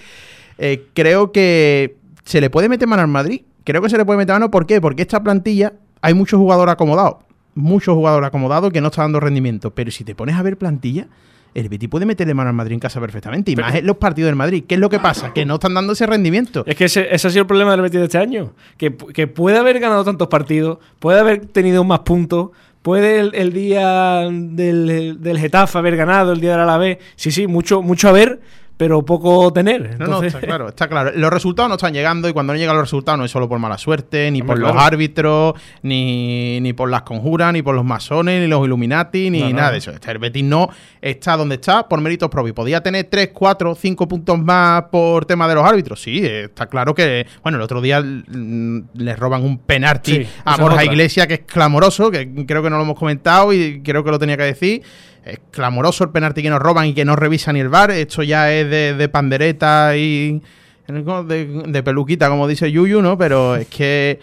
eh, 0.57 0.87
creo 0.93 1.31
que 1.31 1.97
se 2.25 2.41
le 2.41 2.49
puede 2.49 2.67
meter 2.67 2.87
mano 2.87 3.03
al 3.03 3.07
Madrid. 3.07 3.41
Creo 3.63 3.81
que 3.81 3.89
se 3.89 3.97
le 3.97 4.05
puede 4.05 4.17
meter 4.17 4.33
mano. 4.33 4.51
¿Por 4.51 4.65
qué? 4.65 4.81
Porque 4.81 5.03
esta 5.03 5.23
plantilla 5.23 5.73
hay 6.05 6.13
muchos 6.13 6.37
jugadores 6.39 6.73
acomodados. 6.73 7.15
Muchos 7.53 7.95
jugadores 7.95 8.27
acomodados 8.27 8.71
que 8.71 8.81
no 8.81 8.87
están 8.87 9.05
dando 9.05 9.19
rendimiento. 9.19 9.73
Pero 9.73 9.89
si 9.91 10.03
te 10.03 10.13
pones 10.15 10.35
a 10.35 10.41
ver 10.43 10.57
plantilla, 10.57 11.07
el 11.53 11.69
Betis 11.69 11.87
puede 11.87 12.05
meterle 12.05 12.33
mano 12.33 12.49
al 12.49 12.55
Madrid 12.55 12.73
en 12.73 12.79
casa 12.81 12.99
perfectamente. 12.99 13.51
Y 13.51 13.55
Pero- 13.55 13.67
más 13.67 13.75
en 13.77 13.85
los 13.87 13.95
partidos 13.97 14.27
del 14.27 14.35
Madrid. 14.35 14.65
¿Qué 14.67 14.75
es 14.75 14.81
lo 14.81 14.89
que 14.89 14.99
pasa? 14.99 15.31
Que 15.33 15.45
no 15.45 15.53
están 15.55 15.73
dando 15.73 15.93
ese 15.93 16.05
rendimiento. 16.05 16.63
Es 16.67 16.75
que 16.75 16.85
ese, 16.85 17.07
ese 17.15 17.27
ha 17.27 17.31
sido 17.31 17.41
el 17.43 17.47
problema 17.47 17.71
del 17.71 17.81
Betis 17.81 17.99
de 17.99 18.05
este 18.05 18.17
año. 18.17 18.51
Que, 18.77 18.95
que 18.95 19.27
puede 19.27 19.57
haber 19.57 19.79
ganado 19.79 20.03
tantos 20.03 20.27
partidos, 20.27 20.79
puede 20.99 21.19
haber 21.19 21.45
tenido 21.45 21.83
más 21.85 21.99
puntos, 21.99 22.49
puede 22.81 23.19
el, 23.19 23.33
el 23.35 23.53
día 23.53 24.27
del, 24.29 25.17
del 25.21 25.39
Getafe 25.39 25.77
haber 25.77 25.95
ganado, 25.95 26.33
el 26.33 26.41
día 26.41 26.51
del 26.51 26.59
Alavés. 26.61 26.97
Sí, 27.15 27.31
sí, 27.31 27.47
mucho, 27.47 27.81
mucho 27.81 28.09
haber, 28.09 28.41
pero 28.77 29.05
poco 29.05 29.53
tener. 29.53 29.81
No, 29.81 29.87
no, 29.99 30.05
Entonces- 30.05 30.33
está 30.35 30.45
claro, 30.45 30.67
está 30.69 30.87
claro. 30.87 31.11
Los 31.15 31.31
resultados 31.31 31.69
no 31.69 31.75
están 31.75 31.93
llegando 31.93 32.27
y 32.27 32.33
cuando 32.33 32.53
no 32.53 32.59
llegan 32.59 32.75
los 32.75 32.83
resultados 32.85 33.17
no 33.17 33.25
es 33.25 33.31
solo 33.31 33.47
por 33.47 33.57
mala 33.59 33.77
suerte, 33.77 34.29
ni 34.31 34.41
Hombre, 34.41 34.57
por 34.57 34.59
los 34.59 34.75
árbitros, 34.75 35.53
ni, 35.81 36.59
ni 36.61 36.73
por 36.73 36.89
las 36.89 37.03
conjuras, 37.03 37.53
ni 37.53 37.61
por 37.61 37.73
los 37.75 37.85
masones, 37.85 38.41
ni 38.41 38.47
los 38.47 38.65
Illuminati, 38.65 39.29
ni 39.29 39.39
No, 39.41 39.49
no. 39.49 39.55
nada 39.55 39.71
de 39.71 39.77
eso. 39.77 39.91
Este, 39.91 40.11
El 40.11 40.17
Betis 40.19 40.43
no 40.43 40.69
está 41.01 41.37
donde 41.37 41.55
está 41.55 41.87
por 41.87 42.01
méritos 42.01 42.29
propios. 42.29 42.53
¿Podía 42.55 42.81
tener 42.81 43.05
3, 43.09 43.29
4, 43.33 43.75
5 43.75 44.07
puntos 44.07 44.39
más 44.39 44.83
por 44.91 45.25
tema 45.25 45.47
de 45.47 45.55
los 45.55 45.63
árbitros? 45.63 46.01
Sí, 46.01 46.19
eh, 46.25 46.45
está 46.45 46.67
claro 46.67 46.93
que... 46.93 47.25
Bueno, 47.43 47.57
el 47.57 47.61
otro 47.63 47.79
día 47.81 48.01
mm, 48.01 48.79
le 48.95 49.15
roban 49.15 49.43
un 49.43 49.57
penalti 49.59 50.11
Sí, 50.15 50.27
a 50.43 50.57
Borja 50.57 50.75
otra. 50.81 50.85
Iglesias 50.85 51.27
que 51.27 51.33
es 51.35 51.39
clamoroso, 51.45 52.11
que 52.11 52.29
creo 52.45 52.61
que 52.61 52.69
no 52.69 52.77
lo 52.77 52.83
hemos 52.83 52.99
comentado 52.99 53.53
y 53.53 53.81
creo 53.83 54.03
que 54.03 54.11
lo 54.11 54.19
tenía 54.19 54.37
que 54.37 54.43
decir. 54.43 54.83
Es 55.25 55.39
clamoroso 55.51 56.03
el 56.03 56.11
penalti 56.11 56.43
que 56.43 56.49
nos 56.51 56.59
roban 56.59 56.85
y 56.85 56.93
que 56.93 57.03
no 57.03 57.15
revisa 57.15 57.51
ni 57.51 57.59
el 57.59 57.69
VAR. 57.69 57.91
Esto 57.91 58.21
ya 58.23 58.53
es 58.53 58.69
de, 58.69 58.93
de 58.93 59.09
pandereta 59.09 59.97
y 59.97 60.39
de, 60.87 61.63
de 61.67 61.83
peluquita, 61.83 62.29
como 62.29 62.47
dice 62.47 62.71
Yuyu, 62.71 63.01
¿no? 63.01 63.17
Pero 63.17 63.55
es 63.55 63.67
que... 63.67 64.19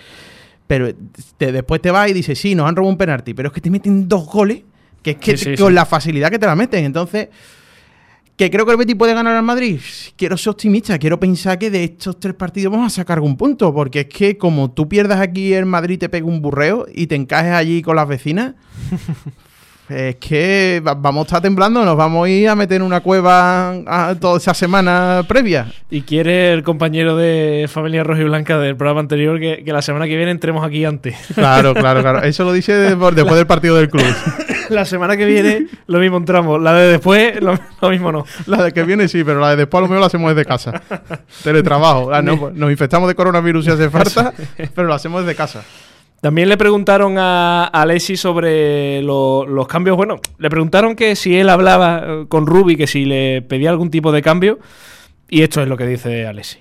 Pero 0.69 0.89
te- 1.37 1.51
después 1.53 1.83
te 1.83 1.91
vas 1.91 2.09
y 2.09 2.13
dices, 2.13 2.39
sí, 2.39 2.55
nos 2.55 2.69
han 2.69 2.77
robado 2.77 2.93
un 2.93 2.97
penalti, 2.97 3.35
pero 3.35 3.49
es 3.49 3.53
que 3.53 3.61
te 3.61 3.69
meten 3.69 4.09
dos 4.09 4.25
goles, 4.27 4.63
que 5.03 5.11
es 5.11 5.17
que 5.17 5.37
Sí, 5.37 5.51
sí, 5.51 5.57
con 5.61 5.69
sí. 5.69 5.75
la 5.75 5.85
facilidad 5.85 6.31
que 6.31 6.39
te 6.39 6.47
la 6.47 6.55
meten. 6.55 6.85
Entonces, 6.85 7.29
¿que 8.37 8.49
creo 8.49 8.65
que 8.65 8.71
el 8.73 8.79
Betis 8.79 8.95
puede 8.95 9.13
ganar 9.13 9.35
al 9.37 9.43
Madrid? 9.43 9.81
Quiero 10.17 10.37
ser 10.39 10.51
optimista, 10.53 10.99
quiero 10.99 11.19
pensar 11.21 11.59
que 11.59 11.69
de 11.69 11.85
estos 11.85 12.19
tres 12.21 12.35
partidos 12.35 12.73
vamos 12.73 12.93
a 12.93 12.95
sacar 12.97 13.19
algún 13.19 13.37
punto, 13.37 13.75
porque 13.75 14.01
es 14.03 14.07
que 14.07 14.39
como 14.39 14.71
tú 14.71 14.89
pierdas 14.89 15.21
aquí 15.21 15.53
el 15.53 15.67
Madrid, 15.67 15.99
te 15.99 16.09
pega 16.09 16.27
un 16.27 16.41
burreo 16.41 16.87
y 16.95 17.09
te 17.09 17.17
encajes 17.17 17.53
allí 17.53 17.83
con 17.83 17.97
las 17.97 18.07
vecinas, 18.09 18.55
es 19.95 20.17
que 20.17 20.83
va- 20.87 20.95
vamos 20.95 21.23
a 21.23 21.27
estar 21.27 21.41
temblando, 21.43 21.85
nos 21.85 21.97
vamos 21.97 22.27
a 22.27 22.31
ir 22.31 22.49
a 22.49 22.55
meter 22.55 22.77
en 22.77 22.83
una 22.83 23.01
cueva 23.01 23.73
a 23.87 24.15
toda 24.19 24.39
esa 24.39 24.55
semana 24.55 25.23
previa. 25.29 25.67
Y 25.91 26.03
quiere 26.03 26.53
el 26.53 26.63
compañero 26.63 27.17
de 27.17 27.67
Familia 27.69 28.03
Roja 28.05 28.23
y 28.23 28.25
Blanca 28.25 28.59
del 28.59 28.77
programa 28.77 29.01
anterior 29.01 29.39
que, 29.39 29.63
que 29.65 29.73
la 29.73 29.83
semana 29.83 30.07
que 30.07 30.17
viene 30.17 30.31
entremos 30.31 30.65
aquí 30.67 30.85
antes. 30.85 31.17
Claro, 31.35 31.75
claro, 31.75 32.01
claro. 32.03 32.23
Eso 32.23 32.45
lo 32.45 32.53
dice 32.53 32.73
después 32.75 33.15
del 33.15 33.47
partido 33.47 33.77
del 33.77 33.89
club. 33.91 34.05
la 34.71 34.85
semana 34.85 35.17
que 35.17 35.27
viene 35.27 35.67
lo 35.87 35.99
mismo 35.99 36.17
entramos. 36.17 36.61
La 36.63 36.73
de 36.75 36.89
después, 36.93 37.41
lo, 37.43 37.59
lo 37.81 37.91
mismo 37.91 38.11
no. 38.13 38.25
La 38.47 38.63
de 38.65 38.73
que 38.73 38.83
viene 38.85 39.09
sí, 39.09 39.23
pero 39.25 39.41
la 39.41 39.51
de 39.51 39.57
después 39.57 39.79
a 39.79 39.83
lo 39.83 39.89
mejor 39.89 40.01
la 40.01 40.07
hacemos 40.07 40.35
desde 40.35 40.47
casa. 40.47 40.81
Teletrabajo. 41.43 42.13
Ah, 42.13 42.23
no, 42.23 42.39
pues 42.39 42.55
nos 42.55 42.71
infectamos 42.71 43.09
de 43.09 43.15
coronavirus 43.15 43.65
si 43.65 43.71
hace 43.71 43.91
falta, 43.91 44.33
pero 44.75 44.87
lo 44.89 44.95
hacemos 44.95 45.25
desde 45.25 45.37
casa. 45.37 45.63
También 46.23 46.49
le 46.49 46.57
preguntaron 46.57 47.19
a, 47.19 47.65
Alessi 47.65 48.17
sobre 48.17 49.03
lo- 49.03 49.45
los 49.45 49.67
cambios. 49.67 49.97
Bueno, 49.97 50.21
le 50.39 50.49
preguntaron 50.49 50.95
que 50.95 51.17
si 51.17 51.35
él 51.37 51.49
hablaba 51.49 52.05
eh, 52.07 52.25
con 52.29 52.47
Rubi, 52.47 52.77
que 52.77 52.87
si 52.87 53.05
le 53.05 53.43
pedía 53.43 53.71
algún 53.71 53.91
tipo 53.91 54.13
de 54.13 54.23
cambio. 54.23 54.61
Y 55.29 55.43
esto 55.43 55.61
es 55.61 55.67
lo 55.67 55.77
que 55.77 55.85
dice 55.85 56.25
Alessi. 56.29 56.59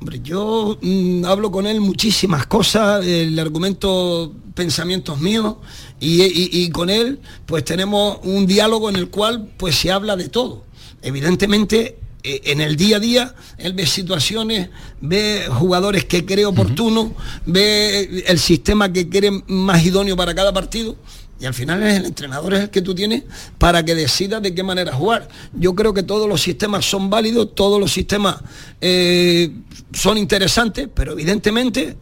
Hombre, 0.00 0.18
yo 0.24 0.76
mm, 0.82 1.24
hablo 1.24 1.52
con 1.52 1.66
él 1.68 1.80
muchísimas 1.80 2.48
cosas, 2.48 3.04
eh, 3.06 3.28
le 3.30 3.40
argumento 3.40 4.32
pensamientos 4.54 5.20
míos 5.20 5.54
y, 6.00 6.24
y- 6.24 6.70
con 6.70 6.90
él 6.90 7.20
pues 7.46 7.64
tenemos 7.64 8.18
un 8.24 8.44
diálogo 8.44 8.88
en 8.90 8.96
el 8.96 9.08
cual 9.08 9.48
pues 9.56 9.76
se 9.76 9.92
habla 9.92 10.16
de 10.16 10.28
todo. 10.28 10.64
Evidentemente 11.00 11.96
en 12.22 12.60
el 12.60 12.76
día 12.76 12.96
a 12.96 13.00
día 13.00 13.34
él 13.58 13.72
ve 13.72 13.86
situaciones, 13.86 14.70
ve 15.00 15.46
jugadores 15.50 16.04
que 16.04 16.24
cree 16.24 16.46
oportuno, 16.46 17.14
ve 17.46 18.24
el 18.26 18.38
sistema 18.38 18.92
que 18.92 19.08
cree 19.08 19.42
más 19.46 19.84
idóneo 19.84 20.16
para 20.16 20.34
cada 20.34 20.52
partido. 20.52 20.96
Y 21.40 21.46
al 21.46 21.54
final 21.54 21.82
es 21.84 21.96
el 21.98 22.06
entrenador 22.06 22.54
es 22.54 22.60
el 22.62 22.70
que 22.70 22.82
tú 22.82 22.94
tienes 22.94 23.22
para 23.58 23.84
que 23.84 23.94
decida 23.94 24.40
de 24.40 24.54
qué 24.54 24.64
manera 24.64 24.92
jugar. 24.92 25.28
Yo 25.52 25.74
creo 25.74 25.94
que 25.94 26.02
todos 26.02 26.28
los 26.28 26.42
sistemas 26.42 26.84
son 26.84 27.10
válidos, 27.10 27.54
todos 27.54 27.80
los 27.80 27.92
sistemas 27.92 28.38
eh, 28.80 29.52
son 29.92 30.18
interesantes, 30.18 30.88
pero 30.92 31.12
evidentemente, 31.12 31.96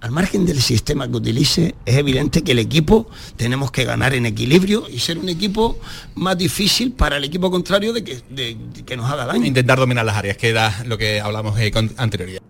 al 0.00 0.10
margen 0.12 0.46
del 0.46 0.60
sistema 0.60 1.08
que 1.08 1.16
utilice, 1.16 1.74
es 1.84 1.96
evidente 1.96 2.42
que 2.42 2.52
el 2.52 2.60
equipo 2.60 3.08
tenemos 3.36 3.72
que 3.72 3.84
ganar 3.84 4.14
en 4.14 4.26
equilibrio 4.26 4.84
y 4.88 5.00
ser 5.00 5.18
un 5.18 5.28
equipo 5.28 5.78
más 6.14 6.38
difícil 6.38 6.92
para 6.92 7.16
el 7.16 7.24
equipo 7.24 7.50
contrario 7.50 7.92
de 7.92 8.04
que, 8.04 8.18
de- 8.30 8.56
de 8.74 8.82
que 8.84 8.96
nos 8.96 9.10
haga 9.10 9.26
daño. 9.26 9.44
Intentar 9.44 9.78
dominar 9.78 10.04
las 10.04 10.16
áreas, 10.16 10.36
que 10.36 10.50
era 10.50 10.72
lo 10.86 10.96
que 10.98 11.20
hablamos 11.20 11.58
eh, 11.58 11.70
con 11.72 11.90
anterioridad. 11.96 12.42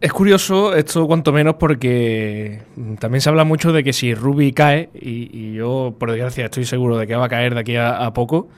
Es 0.00 0.12
curioso 0.12 0.74
esto 0.76 1.06
cuanto 1.06 1.32
menos 1.32 1.54
porque 1.58 2.62
también 3.00 3.20
se 3.22 3.28
habla 3.30 3.44
mucho 3.44 3.72
de 3.72 3.82
que 3.82 3.92
si 3.94 4.14
Ruby 4.14 4.52
cae, 4.52 4.90
y, 4.94 5.30
y 5.36 5.54
yo 5.54 5.96
por 5.98 6.10
desgracia 6.10 6.44
estoy 6.44 6.66
seguro 6.66 6.98
de 6.98 7.06
que 7.06 7.14
va 7.16 7.24
a 7.24 7.28
caer 7.28 7.54
de 7.54 7.60
aquí 7.60 7.76
a, 7.76 8.04
a 8.04 8.12
poco, 8.12 8.48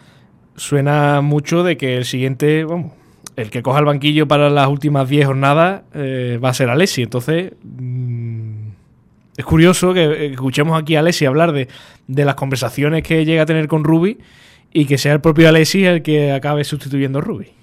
suena 0.57 1.21
mucho 1.21 1.63
de 1.63 1.77
que 1.77 1.97
el 1.99 2.05
siguiente, 2.05 2.65
vamos, 2.65 2.93
el 3.37 3.51
que 3.51 3.63
coja 3.63 3.79
el 3.79 3.85
banquillo 3.85 4.27
para 4.27 4.51
las 4.51 4.67
últimas 4.69 5.09
10 5.09 5.27
jornadas 5.27 5.83
eh, 5.95 6.41
va 6.43 6.49
a 6.49 6.55
ser 6.55 6.71
Alessi. 6.71 7.03
Entonces, 7.03 7.53
mm, 7.63 8.69
es 9.37 9.45
curioso 9.45 9.93
que 9.93 10.05
eh, 10.05 10.27
escuchemos 10.33 10.81
aquí 10.81 10.97
a 10.97 11.01
Alessi 11.01 11.27
hablar 11.27 11.53
de, 11.53 11.69
de 12.07 12.25
las 12.25 12.35
conversaciones 12.35 13.03
que 13.03 13.25
llega 13.25 13.43
a 13.43 13.47
tener 13.47 13.69
con 13.69 13.85
Ruby 13.85 14.19
y 14.73 14.87
que 14.87 14.99
sea 14.99 15.13
el 15.13 15.21
propio 15.21 15.49
Alessi 15.49 15.85
el 15.85 16.03
que 16.03 16.33
acabe 16.33 16.65
sustituyendo 16.65 17.19
a 17.19 17.23
Ruby. 17.23 17.56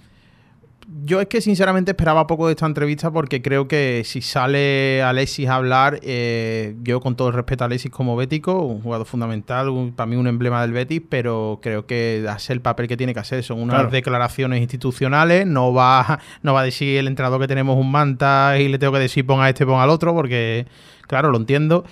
Yo 1.05 1.19
es 1.19 1.27
que 1.27 1.41
sinceramente 1.41 1.91
esperaba 1.91 2.27
poco 2.27 2.45
de 2.47 2.53
esta 2.53 2.65
entrevista 2.65 3.11
porque 3.11 3.41
creo 3.41 3.67
que 3.67 4.03
si 4.05 4.21
sale 4.21 5.01
Alexis 5.03 5.49
a 5.49 5.55
hablar, 5.55 5.99
eh, 6.03 6.75
yo 6.83 7.01
con 7.01 7.15
todo 7.15 7.27
el 7.29 7.33
respeto 7.33 7.63
a 7.63 7.67
Alexis 7.67 7.91
como 7.91 8.15
bético, 8.15 8.61
un 8.61 8.81
jugador 8.81 9.05
fundamental, 9.05 9.69
un- 9.69 9.91
para 9.91 10.05
mí 10.07 10.15
un 10.15 10.27
emblema 10.27 10.61
del 10.61 10.71
Betis, 10.71 11.01
pero 11.09 11.59
creo 11.61 11.85
que 11.87 12.25
hace 12.29 12.53
el 12.53 12.61
papel 12.61 12.87
que 12.87 12.95
tiene 12.95 13.13
que 13.13 13.19
hacer. 13.19 13.43
Son 13.43 13.59
unas 13.59 13.75
Claro. 13.75 13.89
declaraciones 13.89 14.61
institucionales, 14.61 15.45
no 15.45 15.73
va, 15.73 16.19
no 16.41 16.53
va 16.53 16.61
a 16.61 16.63
decir 16.63 16.97
el 16.97 17.07
entrenador 17.07 17.41
que 17.41 17.47
tenemos 17.47 17.75
un 17.77 17.91
manta 17.91 18.57
y 18.59 18.69
le 18.69 18.77
tengo 18.77 18.93
que 18.93 18.99
decir 18.99 19.25
ponga 19.25 19.49
este, 19.49 19.65
ponga 19.65 19.83
al 19.83 19.89
otro, 19.89 20.13
porque 20.13 20.67
claro, 21.07 21.31
lo 21.31 21.37
entiendo. 21.37 21.83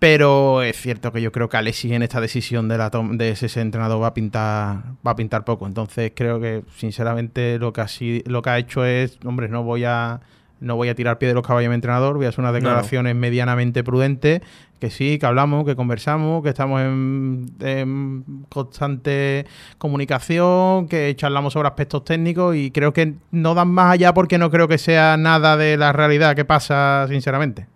Pero 0.00 0.62
es 0.62 0.76
cierto 0.80 1.12
que 1.12 1.20
yo 1.20 1.30
creo 1.30 1.48
que 1.50 1.58
Alexis 1.58 1.92
en 1.92 2.02
esta 2.02 2.20
decisión 2.22 2.68
de, 2.68 2.78
la 2.78 2.90
de 2.90 3.28
ese 3.30 3.60
entrenador 3.60 4.02
va 4.02 4.08
a 4.08 4.14
pintar 4.14 4.82
va 5.06 5.10
a 5.12 5.16
pintar 5.16 5.44
poco. 5.44 5.66
Entonces 5.66 6.12
creo 6.16 6.40
que 6.40 6.64
sinceramente 6.76 7.58
lo 7.58 7.72
que 7.74 7.82
ha, 7.82 7.88
si- 7.88 8.22
lo 8.26 8.40
que 8.40 8.48
ha 8.50 8.58
hecho 8.58 8.84
es, 8.86 9.18
hombre, 9.24 9.48
no 9.48 9.62
voy 9.62 9.84
a 9.84 10.20
no 10.60 10.76
voy 10.76 10.88
a 10.90 10.94
tirar 10.94 11.16
pie 11.18 11.28
de 11.28 11.34
los 11.34 11.46
caballos 11.46 11.70
mi 11.70 11.74
entrenador, 11.74 12.16
voy 12.16 12.26
a 12.26 12.28
hacer 12.30 12.40
unas 12.40 12.52
declaraciones 12.52 13.14
medianamente 13.16 13.82
prudentes, 13.82 14.42
que 14.78 14.90
sí, 14.90 15.18
que 15.18 15.24
hablamos, 15.24 15.64
que 15.64 15.74
conversamos, 15.74 16.42
que 16.42 16.50
estamos 16.50 16.82
en, 16.82 17.46
en 17.60 18.24
constante 18.50 19.46
comunicación, 19.78 20.86
que 20.88 21.14
charlamos 21.16 21.54
sobre 21.54 21.68
aspectos 21.68 22.04
técnicos 22.04 22.56
y 22.56 22.70
creo 22.70 22.92
que 22.92 23.14
no 23.30 23.54
dan 23.54 23.68
más 23.68 23.92
allá 23.94 24.12
porque 24.14 24.36
no 24.38 24.50
creo 24.50 24.68
que 24.68 24.76
sea 24.78 25.16
nada 25.16 25.56
de 25.56 25.76
la 25.78 25.92
realidad 25.92 26.36
que 26.36 26.44
pasa, 26.44 27.06
sinceramente. 27.08 27.66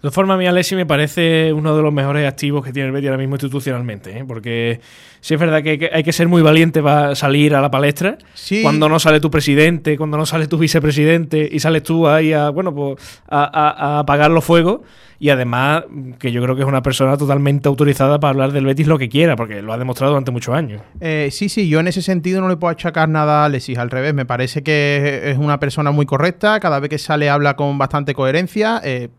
De 0.00 0.04
todas 0.04 0.14
formas, 0.14 0.36
a 0.36 0.38
mí 0.38 0.46
Alessi 0.46 0.76
me 0.76 0.86
parece 0.86 1.52
uno 1.52 1.76
de 1.76 1.82
los 1.82 1.92
mejores 1.92 2.26
activos 2.26 2.64
que 2.64 2.72
tiene 2.72 2.86
el 2.86 2.92
Betis 2.92 3.08
ahora 3.10 3.18
mismo 3.18 3.34
institucionalmente, 3.34 4.16
¿eh? 4.18 4.24
porque 4.26 4.80
sí 5.20 5.34
es 5.34 5.40
verdad 5.40 5.62
que 5.62 5.70
hay, 5.72 5.78
que 5.78 5.90
hay 5.92 6.02
que 6.02 6.12
ser 6.14 6.26
muy 6.26 6.40
valiente 6.40 6.82
para 6.82 7.14
salir 7.14 7.54
a 7.54 7.60
la 7.60 7.70
palestra. 7.70 8.16
Sí. 8.32 8.62
Cuando 8.62 8.88
no 8.88 8.98
sale 8.98 9.20
tu 9.20 9.30
presidente, 9.30 9.98
cuando 9.98 10.16
no 10.16 10.24
sale 10.24 10.46
tu 10.46 10.56
vicepresidente 10.56 11.46
y 11.52 11.60
sales 11.60 11.82
tú 11.82 12.08
ahí 12.08 12.32
a, 12.32 12.48
bueno, 12.48 12.74
pues 12.74 12.96
a, 13.28 13.44
a- 13.44 13.96
a 13.96 13.98
apagar 13.98 14.30
los 14.30 14.42
fuegos. 14.42 14.80
Y 15.22 15.28
además, 15.28 15.84
que 16.18 16.32
yo 16.32 16.42
creo 16.42 16.56
que 16.56 16.62
es 16.62 16.66
una 16.66 16.82
persona 16.82 17.18
totalmente 17.18 17.68
autorizada 17.68 18.18
para 18.18 18.30
hablar 18.30 18.52
del 18.52 18.64
Betis 18.64 18.86
lo 18.86 18.98
que 18.98 19.10
quiera, 19.10 19.36
porque 19.36 19.60
lo 19.60 19.74
ha 19.74 19.76
demostrado 19.76 20.12
durante 20.12 20.30
muchos 20.30 20.54
años. 20.54 20.80
Eh, 20.98 21.28
sí, 21.30 21.50
sí, 21.50 21.68
yo 21.68 21.78
en 21.78 21.88
ese 21.88 22.00
sentido 22.00 22.40
no 22.40 22.48
le 22.48 22.56
puedo 22.56 22.70
achacar 22.72 23.06
nada 23.06 23.42
a 23.42 23.44
Alexis, 23.44 23.76
al 23.76 23.90
revés, 23.90 24.14
me 24.14 24.24
parece 24.24 24.62
que 24.62 25.30
es 25.30 25.36
una 25.36 25.60
persona 25.60 25.90
muy 25.90 26.06
correcta, 26.06 26.58
cada 26.58 26.80
vez 26.80 26.88
que 26.88 26.96
sale 26.96 27.28
habla 27.28 27.54
con 27.54 27.76
bastante 27.76 28.14
coherencia, 28.14 28.80
eh, 28.82 29.10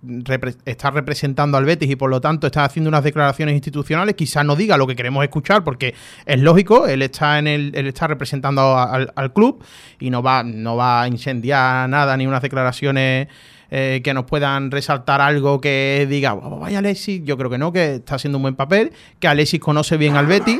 está 0.66 0.89
representando 0.89 1.56
al 1.60 1.66
Betis 1.66 1.91
y 1.91 1.95
por 1.95 2.10
lo 2.10 2.20
tanto 2.20 2.47
está 2.47 2.66
haciendo 2.66 2.89
unas 2.89 3.04
declaraciones 3.04 3.54
institucionales, 3.54 4.16
quizás 4.16 4.43
no 4.43 4.56
diga 4.56 4.78
lo 4.78 4.88
que 4.88 4.95
queremos 4.95 5.24
escuchar 5.24 5.64
porque 5.64 5.93
es 6.26 6.41
lógico, 6.41 6.88
él 6.88 7.04
está 7.04 7.38
en 7.38 7.45
el, 7.45 7.74
él 7.76 7.86
está 7.86 8.08
representando 8.08 8.76
al, 8.76 9.14
al 9.16 9.34
club 9.34 9.64
y 9.99 10.10
no 10.10 10.24
va, 10.24 10.41
no 10.41 10.76
va 10.76 11.04
a 11.04 11.08
incendiar 11.08 11.88
nada 11.88 12.18
ni 12.18 12.26
unas 12.26 12.41
declaraciones 12.41 13.28
eh, 13.72 14.02
que 14.04 14.14
nos 14.14 14.26
puedan 14.26 14.70
resaltar 14.70 15.22
algo 15.22 15.60
que 15.62 16.06
diga, 16.10 16.34
"Oh, 16.36 16.60
vaya 16.60 16.80
Alexis, 16.80 17.22
yo 17.24 17.38
creo 17.38 17.50
que 17.50 17.58
no, 17.58 17.72
que 17.72 17.96
está 17.96 18.16
haciendo 18.16 18.38
un 18.38 18.44
buen 18.44 18.56
papel, 18.56 18.92
que 19.20 19.28
Alexis 19.28 19.60
conoce 19.60 19.98
bien 19.98 20.16
al 20.16 20.28
Betis. 20.28 20.60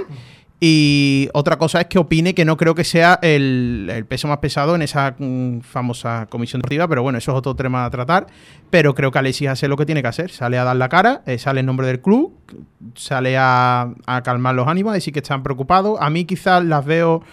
Y 0.64 1.28
otra 1.34 1.58
cosa 1.58 1.82
es 1.82 1.88
que 1.88 1.98
opine 1.98 2.36
que 2.36 2.46
no 2.46 2.56
creo 2.56 2.76
que 2.76 2.84
sea 2.84 3.18
el, 3.24 3.90
el 3.92 4.06
peso 4.06 4.28
más 4.28 4.38
pesado 4.38 4.76
en 4.76 4.84
esa 4.84 5.16
mm, 5.18 5.62
famosa 5.62 6.28
comisión 6.30 6.60
deportiva, 6.62 6.88
pero 6.88 7.02
bueno, 7.02 7.18
eso 7.18 7.32
es 7.32 7.38
otro 7.40 7.56
tema 7.56 7.84
a 7.84 7.90
tratar. 7.90 8.28
Pero 8.70 8.94
creo 8.94 9.10
que 9.12 9.18
Alexis 9.18 9.48
hace 9.48 9.68
lo 9.68 9.76
que 9.76 9.88
tiene 9.88 10.04
que 10.04 10.10
hacer. 10.10 10.30
Sale 10.30 10.60
a 10.60 10.64
dar 10.64 10.76
la 10.76 10.88
cara, 10.88 11.24
eh, 11.26 11.40
sale 11.40 11.62
en 11.62 11.66
nombre 11.66 11.88
del 11.88 12.00
club, 12.00 12.38
sale 12.94 13.38
a, 13.40 13.90
a 14.06 14.22
calmar 14.22 14.54
los 14.54 14.68
ánimos, 14.68 14.92
a 14.92 14.94
decir 14.94 15.12
que 15.12 15.20
están 15.20 15.42
preocupados. 15.42 15.98
A 16.00 16.12
mí 16.12 16.26
quizás 16.26 16.64
las 16.64 16.86
veo 16.86 17.24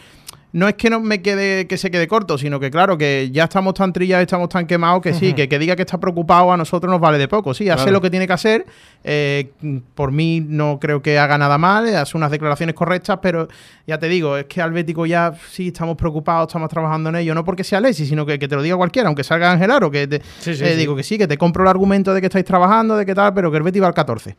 no 0.52 0.66
es 0.66 0.74
que 0.74 0.88
no 0.88 0.98
me 1.00 1.20
quede 1.20 1.66
que 1.66 1.76
se 1.76 1.90
quede 1.90 2.08
corto, 2.08 2.38
sino 2.38 2.58
que 2.58 2.70
claro, 2.70 2.96
que 2.96 3.28
ya 3.32 3.44
estamos 3.44 3.74
tan 3.74 3.92
trillados, 3.92 4.22
estamos 4.22 4.48
tan 4.48 4.66
quemados 4.66 5.02
que 5.02 5.12
sí, 5.12 5.34
que, 5.34 5.48
que 5.48 5.58
diga 5.58 5.76
que 5.76 5.82
está 5.82 5.98
preocupado 5.98 6.50
a 6.52 6.56
nosotros 6.56 6.90
nos 6.90 7.00
vale 7.00 7.18
de 7.18 7.28
poco. 7.28 7.52
Sí, 7.52 7.68
hace 7.68 7.82
Claro. 7.82 7.92
lo 7.92 8.00
que 8.00 8.10
tiene 8.10 8.26
que 8.26 8.32
hacer. 8.32 8.66
eh, 9.04 9.50
por 9.94 10.10
mí 10.10 10.40
no 10.40 10.78
creo 10.80 11.02
que 11.02 11.18
haga 11.18 11.36
nada 11.38 11.58
mal, 11.58 11.86
eh, 11.88 11.96
hace 11.96 12.16
unas 12.16 12.30
declaraciones 12.30 12.74
correctas, 12.74 13.18
pero 13.22 13.46
ya 13.86 13.98
te 13.98 14.08
digo, 14.08 14.36
es 14.36 14.46
que 14.46 14.60
al 14.62 14.72
Bético 14.72 15.06
ya 15.06 15.34
sí 15.50 15.68
estamos 15.68 15.96
preocupados, 15.96 16.48
estamos 16.48 16.68
trabajando 16.68 17.10
en 17.10 17.16
ello, 17.16 17.34
no 17.34 17.44
porque 17.44 17.62
sea 17.64 17.78
Alessi, 17.78 18.06
sino 18.06 18.24
que, 18.26 18.38
que 18.38 18.48
te 18.48 18.56
lo 18.56 18.62
diga 18.62 18.76
cualquiera, 18.76 19.08
aunque 19.08 19.24
salga 19.24 19.52
Angelaro, 19.52 19.90
que 19.90 20.06
te, 20.06 20.22
Sí, 20.40 20.54
sí, 20.54 20.64
eh, 20.64 20.70
sí. 20.72 20.76
digo 20.76 20.96
que 20.96 21.02
sí, 21.02 21.18
que 21.18 21.26
te 21.28 21.36
compro 21.38 21.62
el 21.62 21.68
argumento 21.68 22.12
de 22.14 22.20
que 22.20 22.26
estáis 22.26 22.44
trabajando, 22.44 22.96
de 22.96 23.04
que 23.06 23.14
tal, 23.14 23.32
pero 23.34 23.50
que 23.50 23.58
el 23.58 23.62
Betis 23.62 23.82
va 23.82 23.86
al 23.88 23.94
14. 23.94 24.36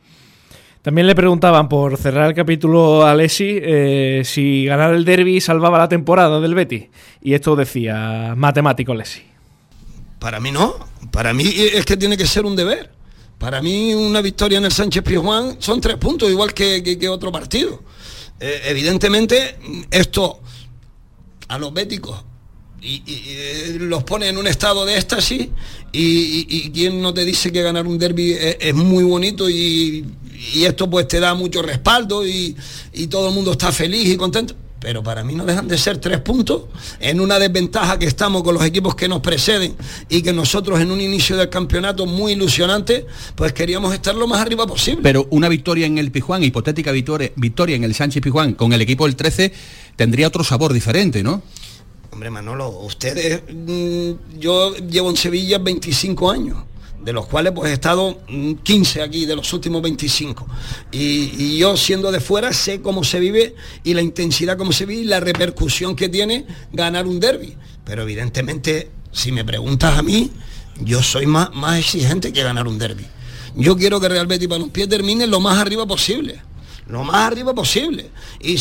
También 0.82 1.06
le 1.06 1.14
preguntaban 1.14 1.68
por 1.68 1.98
cerrar 1.98 2.28
el 2.28 2.34
capítulo 2.34 3.04
a 3.04 3.10
Alessi 3.10 3.58
eh, 3.60 4.22
si 4.24 4.64
ganar 4.64 4.94
el 4.94 5.04
derby 5.04 5.38
salvaba 5.40 5.76
la 5.76 5.88
temporada 5.88 6.40
del 6.40 6.54
Betis. 6.54 6.84
Y 7.20 7.34
esto 7.34 7.54
decía 7.54 8.32
matemático 8.34 8.92
Alessi. 8.92 9.20
Para 10.18 10.40
mí 10.40 10.50
no. 10.50 10.74
Para 11.10 11.34
mí 11.34 11.44
es 11.44 11.84
que 11.84 11.98
tiene 11.98 12.16
que 12.16 12.26
ser 12.26 12.46
un 12.46 12.56
deber. 12.56 12.90
Para 13.38 13.60
mí 13.60 13.92
una 13.92 14.22
victoria 14.22 14.56
en 14.58 14.64
el 14.64 14.72
Sánchez 14.72 15.02
Pizjuán 15.02 15.56
son 15.58 15.82
tres 15.82 15.96
puntos, 15.96 16.30
igual 16.30 16.54
que, 16.54 16.82
que- 16.82 17.08
otro 17.08 17.30
partido. 17.30 17.82
Eh, 18.38 18.62
evidentemente, 18.66 19.58
esto 19.90 20.40
a 21.48 21.58
los 21.58 21.74
béticos 21.74 22.24
y, 22.80 23.02
y, 23.06 23.78
los 23.80 24.02
pone 24.04 24.28
en 24.28 24.38
un 24.38 24.46
estado 24.46 24.86
de 24.86 24.96
éxtasis 24.96 25.48
y, 25.92 26.70
quién 26.70 27.02
no 27.02 27.12
te 27.12 27.24
dice 27.24 27.52
que 27.52 27.62
ganar 27.62 27.86
un 27.86 27.98
derby 27.98 28.34
es 28.38 28.74
muy 28.74 29.04
bonito 29.04 29.50
y, 29.50 30.06
y 30.54 30.64
esto 30.64 30.88
pues 30.88 31.06
te 31.08 31.20
da 31.20 31.34
mucho 31.34 31.62
respaldo 31.62 32.26
y, 32.26 32.56
y 32.92 33.06
todo 33.08 33.28
el 33.28 33.34
mundo 33.34 33.52
está 33.52 33.72
feliz 33.72 34.08
y 34.08 34.16
contento. 34.16 34.54
Pero 34.80 35.02
para 35.02 35.22
mí 35.22 35.34
no 35.34 35.44
dejan 35.44 35.68
de 35.68 35.76
ser 35.76 35.98
tres 35.98 36.20
puntos 36.20 36.62
en 37.00 37.20
una 37.20 37.38
desventaja 37.38 37.98
que 37.98 38.06
estamos 38.06 38.42
con 38.42 38.54
los 38.54 38.64
equipos 38.64 38.94
que 38.94 39.08
nos 39.08 39.20
preceden 39.20 39.76
y 40.08 40.22
que 40.22 40.32
nosotros 40.32 40.80
en 40.80 40.90
un 40.90 41.02
inicio 41.02 41.36
del 41.36 41.50
campeonato 41.50 42.06
muy 42.06 42.32
ilusionante 42.32 43.06
pues 43.34 43.52
queríamos 43.52 43.92
estar 43.92 44.14
lo 44.14 44.26
más 44.26 44.40
arriba 44.40 44.66
posible. 44.66 45.02
Pero 45.02 45.26
una 45.30 45.50
victoria 45.50 45.84
en 45.84 45.98
el 45.98 46.10
Pijuán, 46.10 46.42
hipotética 46.42 46.92
victoria, 46.92 47.30
victoria 47.36 47.76
en 47.76 47.84
el 47.84 47.94
Sánchez 47.94 48.22
Pijuán 48.22 48.54
con 48.54 48.72
el 48.72 48.80
equipo 48.80 49.04
del 49.04 49.16
13 49.16 49.52
tendría 49.96 50.28
otro 50.28 50.44
sabor 50.44 50.72
diferente, 50.72 51.22
¿no? 51.22 51.42
Hombre, 52.12 52.30
Manolo, 52.30 52.70
ustedes, 52.70 53.42
mm, 53.48 54.38
yo 54.38 54.74
llevo 54.76 55.10
en 55.10 55.16
Sevilla 55.16 55.58
25 55.58 56.30
años, 56.30 56.56
de 57.04 57.12
los 57.12 57.26
cuales 57.26 57.52
pues 57.54 57.70
he 57.70 57.74
estado 57.74 58.18
mm, 58.28 58.54
15 58.54 59.02
aquí, 59.02 59.26
de 59.26 59.36
los 59.36 59.52
últimos 59.52 59.82
25. 59.82 60.46
Y, 60.92 61.58
yo 61.58 61.76
siendo 61.76 62.12
de 62.12 62.20
fuera 62.20 62.52
sé 62.52 62.80
cómo 62.80 63.04
se 63.04 63.20
vive 63.20 63.54
y 63.84 63.94
la 63.94 64.02
intensidad 64.02 64.56
como 64.56 64.72
se 64.72 64.86
vive 64.86 65.02
y 65.02 65.04
la 65.04 65.20
repercusión 65.20 65.96
que 65.96 66.08
tiene 66.08 66.46
ganar 66.72 67.06
un 67.06 67.20
derby. 67.20 67.56
Pero 67.84 68.02
evidentemente, 68.02 68.90
si 69.12 69.32
me 69.32 69.44
preguntas 69.44 69.98
a 69.98 70.02
mí, 70.02 70.30
yo 70.80 71.02
soy 71.02 71.26
más, 71.26 71.54
más 71.54 71.78
exigente 71.78 72.32
que 72.32 72.42
ganar 72.42 72.66
un 72.66 72.78
derby. 72.78 73.06
Yo 73.56 73.76
quiero 73.76 74.00
que 74.00 74.08
Real 74.08 74.26
Betis 74.26 74.48
Balompié 74.48 74.86
termine 74.86 75.26
lo 75.26 75.40
más 75.40 75.58
arriba 75.58 75.86
posible. 75.86 76.40
Lo 76.86 77.04
más 77.04 77.32
arriba 77.32 77.54
posible. 77.54 78.10
Y 78.40 78.58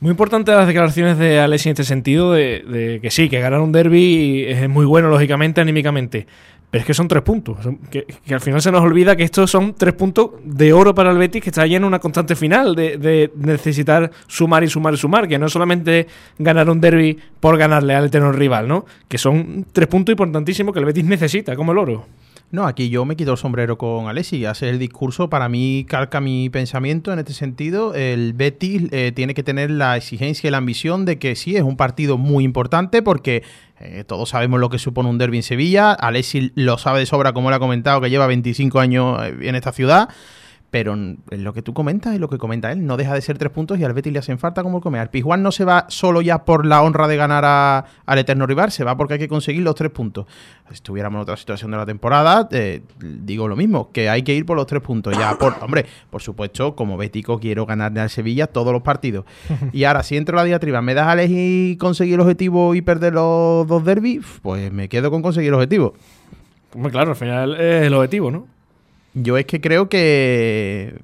Muy 0.00 0.10
importante 0.10 0.52
las 0.52 0.66
declaraciones 0.66 1.18
de 1.18 1.38
Alessi 1.40 1.68
en 1.68 1.72
este 1.72 1.84
sentido, 1.84 2.32
de, 2.32 2.64
de 2.66 3.00
que 3.00 3.10
sí, 3.10 3.28
que 3.28 3.40
ganar 3.40 3.60
un 3.60 3.72
derby 3.72 4.44
es 4.46 4.68
muy 4.68 4.84
bueno, 4.84 5.08
lógicamente, 5.08 5.60
anímicamente. 5.60 6.26
Pero 6.72 6.80
es 6.80 6.86
que 6.86 6.94
son 6.94 7.06
tres 7.06 7.22
puntos. 7.22 7.58
que, 7.90 8.06
que 8.24 8.32
al 8.32 8.40
final 8.40 8.62
se 8.62 8.72
nos 8.72 8.80
olvida 8.80 9.14
que 9.14 9.24
estos 9.24 9.50
son 9.50 9.74
tres 9.74 9.92
puntos 9.92 10.30
de 10.42 10.72
oro 10.72 10.94
para 10.94 11.10
el 11.10 11.18
Betis, 11.18 11.42
que 11.42 11.50
está 11.50 11.66
ya 11.66 11.76
en 11.76 11.84
una 11.84 11.98
constante 11.98 12.34
final 12.34 12.74
de, 12.74 12.96
de 12.96 13.30
necesitar 13.36 14.10
sumar 14.26 14.64
y 14.64 14.68
sumar 14.68 14.94
y 14.94 14.96
sumar. 14.96 15.28
Que 15.28 15.38
no 15.38 15.44
es 15.44 15.52
solamente 15.52 16.06
ganar 16.38 16.70
un 16.70 16.80
derby 16.80 17.18
por 17.40 17.58
ganarle 17.58 17.94
al 17.94 18.06
eterno 18.06 18.32
rival, 18.32 18.68
¿no? 18.68 18.86
Que 19.06 19.18
son 19.18 19.66
tres 19.70 19.86
puntos 19.86 20.14
importantísimos 20.14 20.72
que 20.72 20.78
el 20.78 20.86
Betis 20.86 21.04
necesita, 21.04 21.54
como 21.56 21.72
el 21.72 21.78
oro. 21.78 22.06
No, 22.52 22.66
aquí 22.66 22.90
yo 22.90 23.06
me 23.06 23.16
quito 23.16 23.30
el 23.30 23.38
sombrero 23.38 23.78
con 23.78 24.08
Alessi. 24.08 24.44
Hace 24.44 24.68
el 24.68 24.78
discurso, 24.78 25.30
para 25.30 25.48
mí 25.48 25.86
calca 25.88 26.20
mi 26.20 26.50
pensamiento 26.50 27.10
en 27.10 27.18
este 27.18 27.32
sentido. 27.32 27.94
El 27.94 28.34
Betis 28.34 28.88
eh, 28.92 29.10
tiene 29.16 29.32
que 29.32 29.42
tener 29.42 29.70
la 29.70 29.96
exigencia 29.96 30.48
y 30.48 30.50
la 30.50 30.58
ambición 30.58 31.06
de 31.06 31.18
que 31.18 31.34
sí, 31.34 31.56
es 31.56 31.62
un 31.62 31.78
partido 31.78 32.18
muy 32.18 32.44
importante 32.44 33.00
porque 33.00 33.42
eh, 33.80 34.04
todos 34.06 34.28
sabemos 34.28 34.60
lo 34.60 34.68
que 34.68 34.78
supone 34.78 35.08
un 35.08 35.16
derby 35.16 35.38
en 35.38 35.42
Sevilla. 35.44 35.92
Alessi 35.92 36.52
lo 36.54 36.76
sabe 36.76 36.98
de 36.98 37.06
sobra, 37.06 37.32
como 37.32 37.48
le 37.48 37.56
ha 37.56 37.58
comentado, 37.58 38.02
que 38.02 38.10
lleva 38.10 38.26
25 38.26 38.80
años 38.80 39.18
eh, 39.22 39.34
en 39.48 39.54
esta 39.54 39.72
ciudad. 39.72 40.10
Pero 40.72 40.94
en 40.94 41.18
lo 41.30 41.52
que 41.52 41.60
tú 41.60 41.74
comentas 41.74 42.14
y 42.16 42.18
lo 42.18 42.30
que 42.30 42.38
comenta 42.38 42.72
él, 42.72 42.86
no 42.86 42.96
deja 42.96 43.12
de 43.12 43.20
ser 43.20 43.36
tres 43.36 43.52
puntos 43.52 43.78
y 43.78 43.84
al 43.84 43.92
Betis 43.92 44.10
le 44.10 44.20
hacen 44.20 44.38
falta 44.38 44.62
como 44.62 44.78
el 44.78 44.82
comer. 44.82 45.02
Al 45.02 45.10
Pizjuán 45.10 45.42
no 45.42 45.52
se 45.52 45.66
va 45.66 45.84
solo 45.90 46.22
ya 46.22 46.46
por 46.46 46.64
la 46.64 46.80
honra 46.80 47.06
de 47.08 47.16
ganar 47.18 47.44
a- 47.44 47.84
al 48.06 48.18
eterno 48.18 48.46
rival, 48.46 48.72
se 48.72 48.82
va 48.82 48.96
porque 48.96 49.12
hay 49.12 49.20
que 49.20 49.28
conseguir 49.28 49.62
los 49.62 49.74
tres 49.74 49.90
puntos. 49.90 50.24
Si 50.68 50.74
estuviéramos 50.76 51.18
en 51.18 51.22
otra 51.24 51.36
situación 51.36 51.72
de 51.72 51.76
la 51.76 51.84
temporada, 51.84 52.48
eh, 52.52 52.80
digo 53.00 53.48
lo 53.48 53.54
mismo, 53.54 53.90
que 53.92 54.08
hay 54.08 54.22
que 54.22 54.34
ir 54.34 54.46
por 54.46 54.56
los 54.56 54.66
tres 54.66 54.80
puntos. 54.80 55.14
Ya, 55.18 55.36
por, 55.36 55.54
hombre, 55.60 55.84
por 56.08 56.22
supuesto, 56.22 56.74
como 56.74 56.96
bético 56.96 57.38
quiero 57.38 57.66
ganarle 57.66 58.00
al 58.00 58.08
Sevilla 58.08 58.46
todos 58.46 58.72
los 58.72 58.80
partidos. 58.80 59.26
Y 59.74 59.84
ahora, 59.84 60.02
si 60.02 60.16
entro 60.16 60.38
a 60.38 60.40
la 60.40 60.46
diatriba, 60.46 60.80
me 60.80 60.94
das 60.94 61.06
a 61.06 61.12
elegir 61.12 61.76
conseguir 61.76 62.14
el 62.14 62.20
objetivo 62.20 62.74
y 62.74 62.80
perder 62.80 63.12
los 63.12 63.66
dos 63.66 63.84
derbis, 63.84 64.24
pues 64.40 64.72
me 64.72 64.88
quedo 64.88 65.10
con 65.10 65.20
conseguir 65.20 65.48
el 65.48 65.54
objetivo. 65.56 65.92
Claro, 66.90 67.10
al 67.10 67.16
final 67.16 67.60
es 67.60 67.82
el 67.88 67.92
objetivo, 67.92 68.30
¿no? 68.30 68.46
Yo 69.14 69.36
es 69.38 69.46
que 69.46 69.60
creo 69.60 69.88
que 69.88 70.94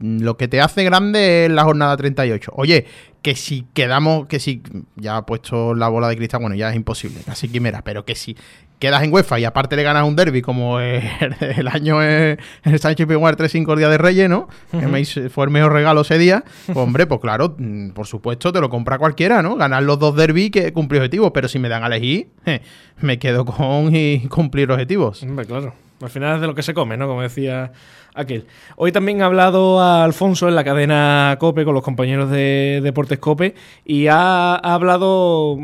lo 0.00 0.36
que 0.36 0.48
te 0.48 0.60
hace 0.60 0.82
grande 0.84 1.46
es 1.46 1.50
la 1.52 1.64
jornada 1.64 1.96
38. 1.96 2.52
Oye, 2.54 2.86
que 3.22 3.34
si 3.36 3.66
quedamos, 3.74 4.26
que 4.26 4.38
si 4.40 4.62
ya 4.96 5.16
ha 5.18 5.26
puesto 5.26 5.74
la 5.74 5.88
bola 5.88 6.08
de 6.08 6.16
cristal, 6.16 6.40
bueno, 6.40 6.56
ya 6.56 6.70
es 6.70 6.76
imposible, 6.76 7.20
casi 7.24 7.48
quimera, 7.48 7.82
pero 7.82 8.04
que 8.06 8.14
si 8.14 8.34
quedas 8.78 9.02
en 9.02 9.12
UEFA 9.12 9.38
y 9.38 9.44
aparte 9.44 9.76
le 9.76 9.82
ganas 9.82 10.04
un 10.08 10.16
derby 10.16 10.40
como 10.40 10.80
el, 10.80 11.02
el 11.40 11.68
año 11.68 12.02
en 12.02 12.38
el 12.64 12.78
Sánchez 12.78 13.06
Piguar 13.06 13.36
3-5 13.36 13.76
días 13.76 13.90
de 13.90 13.98
Reyes, 13.98 14.30
¿no? 14.30 14.48
Que 14.70 14.86
me 14.86 15.00
hizo- 15.00 15.28
fue 15.28 15.44
el 15.44 15.50
mejor 15.50 15.72
regalo 15.74 16.00
ese 16.00 16.16
día. 16.16 16.44
Pues, 16.64 16.78
hombre, 16.78 17.06
pues 17.06 17.20
claro, 17.20 17.54
mm, 17.58 17.90
por 17.90 18.06
supuesto, 18.06 18.52
te 18.54 18.60
lo 18.62 18.70
compra 18.70 18.96
cualquiera, 18.96 19.42
¿no? 19.42 19.56
Ganar 19.56 19.82
los 19.82 19.98
dos 19.98 20.16
derbis 20.16 20.50
que 20.50 20.72
cumplir 20.72 21.02
objetivos, 21.02 21.30
pero 21.34 21.46
si 21.46 21.58
me 21.58 21.68
dan 21.68 21.84
a 21.84 21.88
elegir, 21.88 22.28
me 23.02 23.18
quedo 23.18 23.44
con 23.44 23.94
y 23.94 24.20
cumplir 24.28 24.70
objetivos. 24.72 25.22
Hombre, 25.24 25.44
claro. 25.44 25.74
Al 26.00 26.08
final 26.10 26.36
es 26.36 26.40
de 26.40 26.46
lo 26.46 26.54
que 26.54 26.62
se 26.62 26.72
come, 26.74 26.96
¿no? 26.96 27.06
Como 27.06 27.22
decía 27.22 27.72
aquel. 28.14 28.46
Hoy 28.76 28.90
también 28.90 29.20
ha 29.22 29.26
hablado 29.26 29.80
a 29.80 30.02
Alfonso 30.02 30.48
en 30.48 30.54
la 30.54 30.64
cadena 30.64 31.36
COPE 31.38 31.64
con 31.64 31.74
los 31.74 31.82
compañeros 31.84 32.30
de 32.30 32.80
Deportes 32.82 33.18
COPE 33.18 33.54
y 33.84 34.06
ha, 34.06 34.54
ha 34.54 34.74
hablado, 34.74 35.58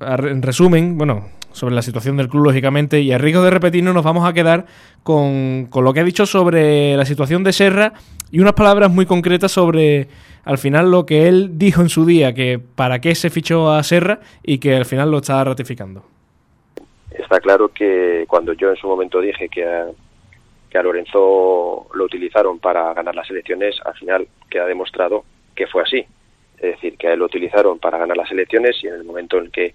a- 0.00 0.14
en 0.14 0.42
resumen, 0.42 0.96
bueno, 0.96 1.26
sobre 1.52 1.74
la 1.74 1.82
situación 1.82 2.16
del 2.16 2.28
club, 2.28 2.44
lógicamente, 2.44 3.00
y 3.00 3.12
a 3.12 3.18
riesgo 3.18 3.42
de 3.42 3.50
repetirnos 3.50 3.94
nos 3.94 4.04
vamos 4.04 4.28
a 4.28 4.32
quedar 4.32 4.66
con, 5.02 5.66
con 5.70 5.84
lo 5.84 5.92
que 5.94 6.00
ha 6.00 6.04
dicho 6.04 6.26
sobre 6.26 6.96
la 6.96 7.04
situación 7.06 7.44
de 7.44 7.52
Serra 7.52 7.92
y 8.30 8.40
unas 8.40 8.52
palabras 8.54 8.90
muy 8.90 9.06
concretas 9.06 9.52
sobre, 9.52 10.08
al 10.44 10.58
final, 10.58 10.90
lo 10.90 11.06
que 11.06 11.28
él 11.28 11.52
dijo 11.54 11.80
en 11.82 11.88
su 11.88 12.04
día, 12.04 12.34
que 12.34 12.58
para 12.58 13.00
qué 13.00 13.14
se 13.14 13.30
fichó 13.30 13.70
a 13.72 13.82
Serra 13.82 14.20
y 14.42 14.58
que 14.58 14.74
al 14.76 14.84
final 14.84 15.10
lo 15.10 15.18
está 15.18 15.42
ratificando. 15.44 16.04
Está 17.18 17.40
claro 17.40 17.68
que 17.68 18.24
cuando 18.28 18.52
yo 18.52 18.70
en 18.70 18.76
su 18.76 18.86
momento 18.86 19.20
dije 19.20 19.48
que 19.48 19.64
a, 19.64 19.86
que 20.68 20.78
a 20.78 20.82
Lorenzo 20.82 21.86
lo 21.94 22.04
utilizaron 22.04 22.58
para 22.58 22.92
ganar 22.92 23.14
las 23.14 23.30
elecciones, 23.30 23.76
al 23.84 23.94
final 23.94 24.28
queda 24.50 24.66
demostrado 24.66 25.24
que 25.54 25.66
fue 25.66 25.82
así. 25.82 26.04
Es 26.58 26.72
decir, 26.72 26.96
que 26.98 27.08
a 27.08 27.12
él 27.14 27.20
lo 27.20 27.26
utilizaron 27.26 27.78
para 27.78 27.98
ganar 27.98 28.16
las 28.16 28.30
elecciones 28.30 28.76
y 28.82 28.88
en 28.88 28.94
el 28.94 29.04
momento 29.04 29.38
en 29.38 29.50
que, 29.50 29.74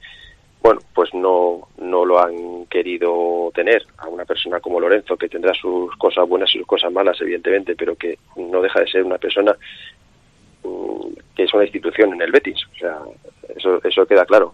bueno, 0.62 0.82
pues 0.94 1.14
no, 1.14 1.68
no 1.78 2.06
lo 2.06 2.20
han 2.20 2.66
querido 2.68 3.52
tener 3.56 3.84
a 3.98 4.08
una 4.08 4.26
persona 4.26 4.60
como 4.60 4.80
Lorenzo, 4.80 5.18
que 5.18 5.30
tendrá 5.30 5.54
sus 5.56 5.96
cosas 5.98 6.28
buenas 6.30 6.54
y 6.54 6.60
sus 6.60 6.68
cosas 6.68 6.92
malas, 6.92 7.20
evidentemente, 7.22 7.76
pero 7.76 7.96
que 7.96 8.20
no 8.36 8.62
deja 8.62 8.80
de 8.82 8.88
ser 8.88 9.04
una 9.04 9.18
persona 9.18 9.56
mm, 10.64 11.14
que 11.36 11.44
es 11.44 11.54
una 11.54 11.64
institución 11.64 12.14
en 12.14 12.22
el 12.22 12.32
Betis. 12.32 12.60
O 12.72 12.76
sea, 12.76 13.00
eso, 13.56 13.82
eso 13.84 14.06
queda 14.06 14.26
claro. 14.26 14.54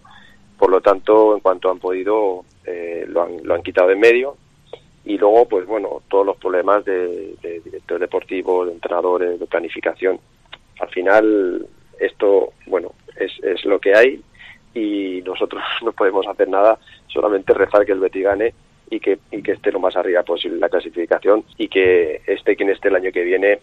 Por 0.58 0.70
lo 0.70 0.80
tanto, 0.80 1.34
en 1.34 1.40
cuanto 1.40 1.70
han 1.70 1.78
podido, 1.78 2.44
eh, 2.64 3.04
lo, 3.08 3.22
han, 3.22 3.36
lo 3.42 3.54
han 3.54 3.62
quitado 3.62 3.88
de 3.88 3.94
en 3.94 4.00
medio. 4.00 4.36
Y 5.04 5.16
luego, 5.16 5.46
pues 5.48 5.66
bueno, 5.66 6.02
todos 6.08 6.26
los 6.26 6.36
problemas 6.36 6.84
de, 6.84 7.34
de 7.40 7.60
director 7.60 7.98
deportivo, 7.98 8.66
de 8.66 8.72
entrenadores, 8.72 9.40
de 9.40 9.46
planificación. 9.46 10.18
Al 10.80 10.88
final, 10.88 11.66
esto, 11.98 12.52
bueno, 12.66 12.92
es, 13.16 13.32
es 13.42 13.64
lo 13.64 13.78
que 13.78 13.94
hay 13.94 14.20
y 14.74 15.22
nosotros 15.22 15.62
no 15.82 15.92
podemos 15.92 16.26
hacer 16.26 16.48
nada, 16.48 16.78
solamente 17.06 17.54
rezar 17.54 17.84
que 17.84 17.92
el 17.92 18.00
Betis 18.00 18.24
gane 18.24 18.54
y 18.90 19.00
que, 19.00 19.18
y 19.30 19.42
que 19.42 19.52
esté 19.52 19.70
lo 19.72 19.80
más 19.80 19.96
arriba 19.96 20.22
posible 20.22 20.56
en 20.56 20.60
la 20.60 20.68
clasificación 20.68 21.44
y 21.56 21.68
que 21.68 22.22
esté 22.26 22.56
quien 22.56 22.70
esté 22.70 22.88
el 22.88 22.96
año 22.96 23.12
que 23.12 23.22
viene 23.22 23.58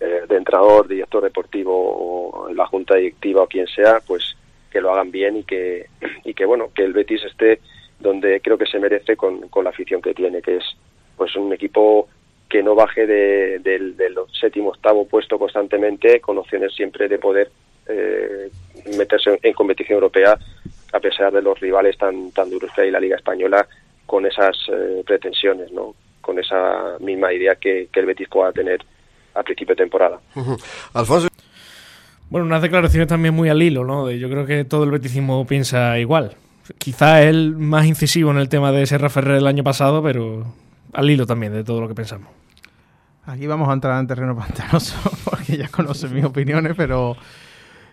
eh, 0.00 0.22
de 0.28 0.36
entrenador, 0.36 0.88
director 0.88 1.22
deportivo 1.22 1.72
o 1.74 2.52
la 2.52 2.66
junta 2.66 2.96
directiva 2.96 3.42
o 3.42 3.46
quien 3.46 3.66
sea, 3.66 4.00
pues 4.06 4.36
que 4.72 4.80
lo 4.80 4.92
hagan 4.92 5.10
bien 5.10 5.36
y 5.36 5.44
que, 5.44 5.86
y 6.24 6.34
que 6.34 6.44
bueno, 6.44 6.70
que 6.74 6.82
el 6.82 6.92
Betis 6.92 7.24
esté 7.24 7.60
donde 8.00 8.40
creo 8.40 8.58
que 8.58 8.66
se 8.66 8.80
merece 8.80 9.16
con, 9.16 9.48
con 9.48 9.64
la 9.64 9.70
afición 9.70 10.02
que 10.02 10.14
tiene, 10.14 10.42
que 10.42 10.56
es 10.56 10.64
pues 11.16 11.36
un 11.36 11.52
equipo 11.52 12.08
que 12.48 12.62
no 12.62 12.74
baje 12.74 13.06
de, 13.06 13.60
del, 13.60 13.94
séptimo 14.38 14.70
octavo 14.70 15.06
puesto 15.06 15.38
constantemente, 15.38 16.20
con 16.20 16.36
opciones 16.38 16.74
siempre 16.74 17.08
de 17.08 17.18
poder 17.18 17.50
eh, 17.86 18.50
meterse 18.96 19.38
en, 19.40 19.52
competición 19.54 19.94
europea 19.96 20.36
a 20.92 21.00
pesar 21.00 21.32
de 21.32 21.42
los 21.42 21.58
rivales 21.60 21.96
tan 21.96 22.30
tan 22.32 22.50
duros 22.50 22.70
que 22.74 22.82
hay 22.82 22.90
la 22.90 23.00
Liga 23.00 23.16
Española 23.16 23.66
con 24.04 24.26
esas 24.26 24.56
eh, 24.68 25.02
pretensiones, 25.06 25.70
¿no? 25.72 25.94
con 26.20 26.38
esa 26.38 26.96
misma 27.00 27.32
idea 27.32 27.54
que, 27.54 27.88
que 27.92 28.00
el 28.00 28.06
Betis 28.06 28.28
pueda 28.28 28.52
tener 28.52 28.80
a 29.34 29.42
principio 29.42 29.74
de 29.74 29.82
temporada. 29.82 30.20
Alfonso. 30.94 31.28
Bueno, 32.32 32.46
unas 32.46 32.62
declaraciones 32.62 33.08
también 33.08 33.34
muy 33.34 33.50
al 33.50 33.62
hilo, 33.62 33.84
¿no? 33.84 34.10
Yo 34.10 34.30
creo 34.30 34.46
que 34.46 34.64
todo 34.64 34.84
el 34.84 34.90
beticismo 34.90 35.46
piensa 35.46 35.98
igual. 35.98 36.34
Quizá 36.78 37.20
él 37.22 37.54
más 37.58 37.84
incisivo 37.84 38.30
en 38.30 38.38
el 38.38 38.48
tema 38.48 38.72
de 38.72 38.86
Serra 38.86 39.10
Ferrer 39.10 39.36
el 39.36 39.46
año 39.46 39.62
pasado, 39.62 40.02
pero 40.02 40.46
al 40.94 41.10
hilo 41.10 41.26
también 41.26 41.52
de 41.52 41.62
todo 41.62 41.82
lo 41.82 41.88
que 41.88 41.94
pensamos. 41.94 42.30
Aquí 43.26 43.46
vamos 43.46 43.68
a 43.68 43.74
entrar 43.74 44.00
en 44.00 44.06
terreno 44.06 44.34
pantanoso 44.34 44.96
porque 45.24 45.58
ya 45.58 45.68
conocen 45.68 46.14
mis 46.14 46.24
opiniones, 46.24 46.72
pero 46.74 47.18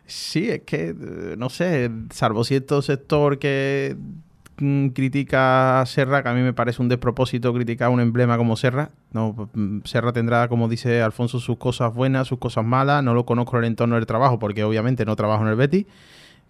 sí, 0.05 0.49
es 0.49 0.61
que, 0.61 0.95
eh, 0.97 1.35
no 1.37 1.49
sé, 1.49 1.91
salvo 2.09 2.45
cierto 2.45 2.81
sector 2.81 3.39
que 3.39 3.97
critica 4.93 5.81
a 5.81 5.85
Serra, 5.85 6.21
que 6.23 6.29
a 6.29 6.33
mí 6.33 6.41
me 6.41 6.53
parece 6.53 6.81
un 6.81 6.89
despropósito 6.89 7.53
criticar 7.53 7.87
a 7.87 7.89
un 7.89 7.99
emblema 7.99 8.37
como 8.37 8.55
Serra. 8.55 8.89
No, 9.11 9.49
mm, 9.53 9.79
Serra 9.85 10.11
tendrá, 10.13 10.47
como 10.47 10.67
dice 10.67 11.01
Alfonso, 11.01 11.39
sus 11.39 11.57
cosas 11.57 11.93
buenas, 11.93 12.27
sus 12.27 12.37
cosas 12.39 12.65
malas. 12.65 13.03
No 13.03 13.13
lo 13.13 13.25
conozco 13.25 13.57
en 13.57 13.63
el 13.63 13.67
entorno 13.69 13.95
del 13.95 14.05
trabajo 14.05 14.39
porque 14.39 14.63
obviamente 14.63 15.05
no 15.05 15.15
trabajo 15.15 15.43
en 15.43 15.49
el 15.49 15.55
Betis, 15.55 15.85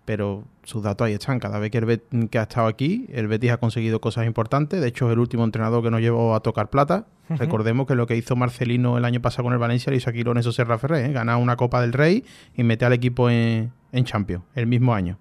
pero 0.05 0.43
sus 0.63 0.81
datos 0.83 1.05
ahí 1.05 1.13
están. 1.13 1.39
Cada 1.39 1.59
vez 1.59 1.71
que, 1.71 1.77
el 1.77 1.85
Bet- 1.85 2.29
que 2.29 2.39
ha 2.39 2.43
estado 2.43 2.67
aquí, 2.67 3.05
el 3.13 3.27
Betis 3.27 3.51
ha 3.51 3.57
conseguido 3.57 4.01
cosas 4.01 4.25
importantes. 4.25 4.81
De 4.81 4.87
hecho, 4.87 5.07
es 5.07 5.13
el 5.13 5.19
último 5.19 5.43
entrenador 5.43 5.83
que 5.83 5.91
nos 5.91 6.01
llevó 6.01 6.35
a 6.35 6.39
tocar 6.39 6.69
plata. 6.69 7.05
Recordemos 7.29 7.85
que 7.85 7.93
lo 7.93 8.07
que 8.07 8.15
hizo 8.17 8.35
Marcelino 8.35 8.97
el 8.97 9.05
año 9.05 9.21
pasado 9.21 9.43
con 9.43 9.53
el 9.53 9.59
Valencia 9.59 9.91
lo 9.91 9.97
hizo 9.97 10.09
aquí 10.09 10.23
Lorenzo 10.23 10.51
Serra 10.51 10.79
Ferrer, 10.79 11.05
¿eh? 11.05 11.13
ganar 11.13 11.37
una 11.37 11.55
Copa 11.57 11.79
del 11.79 11.93
Rey 11.93 12.25
y 12.55 12.63
meter 12.63 12.87
al 12.87 12.93
equipo 12.93 13.29
en, 13.29 13.71
en 13.91 14.03
Champions 14.05 14.43
el 14.55 14.65
mismo 14.65 14.95
año. 14.95 15.19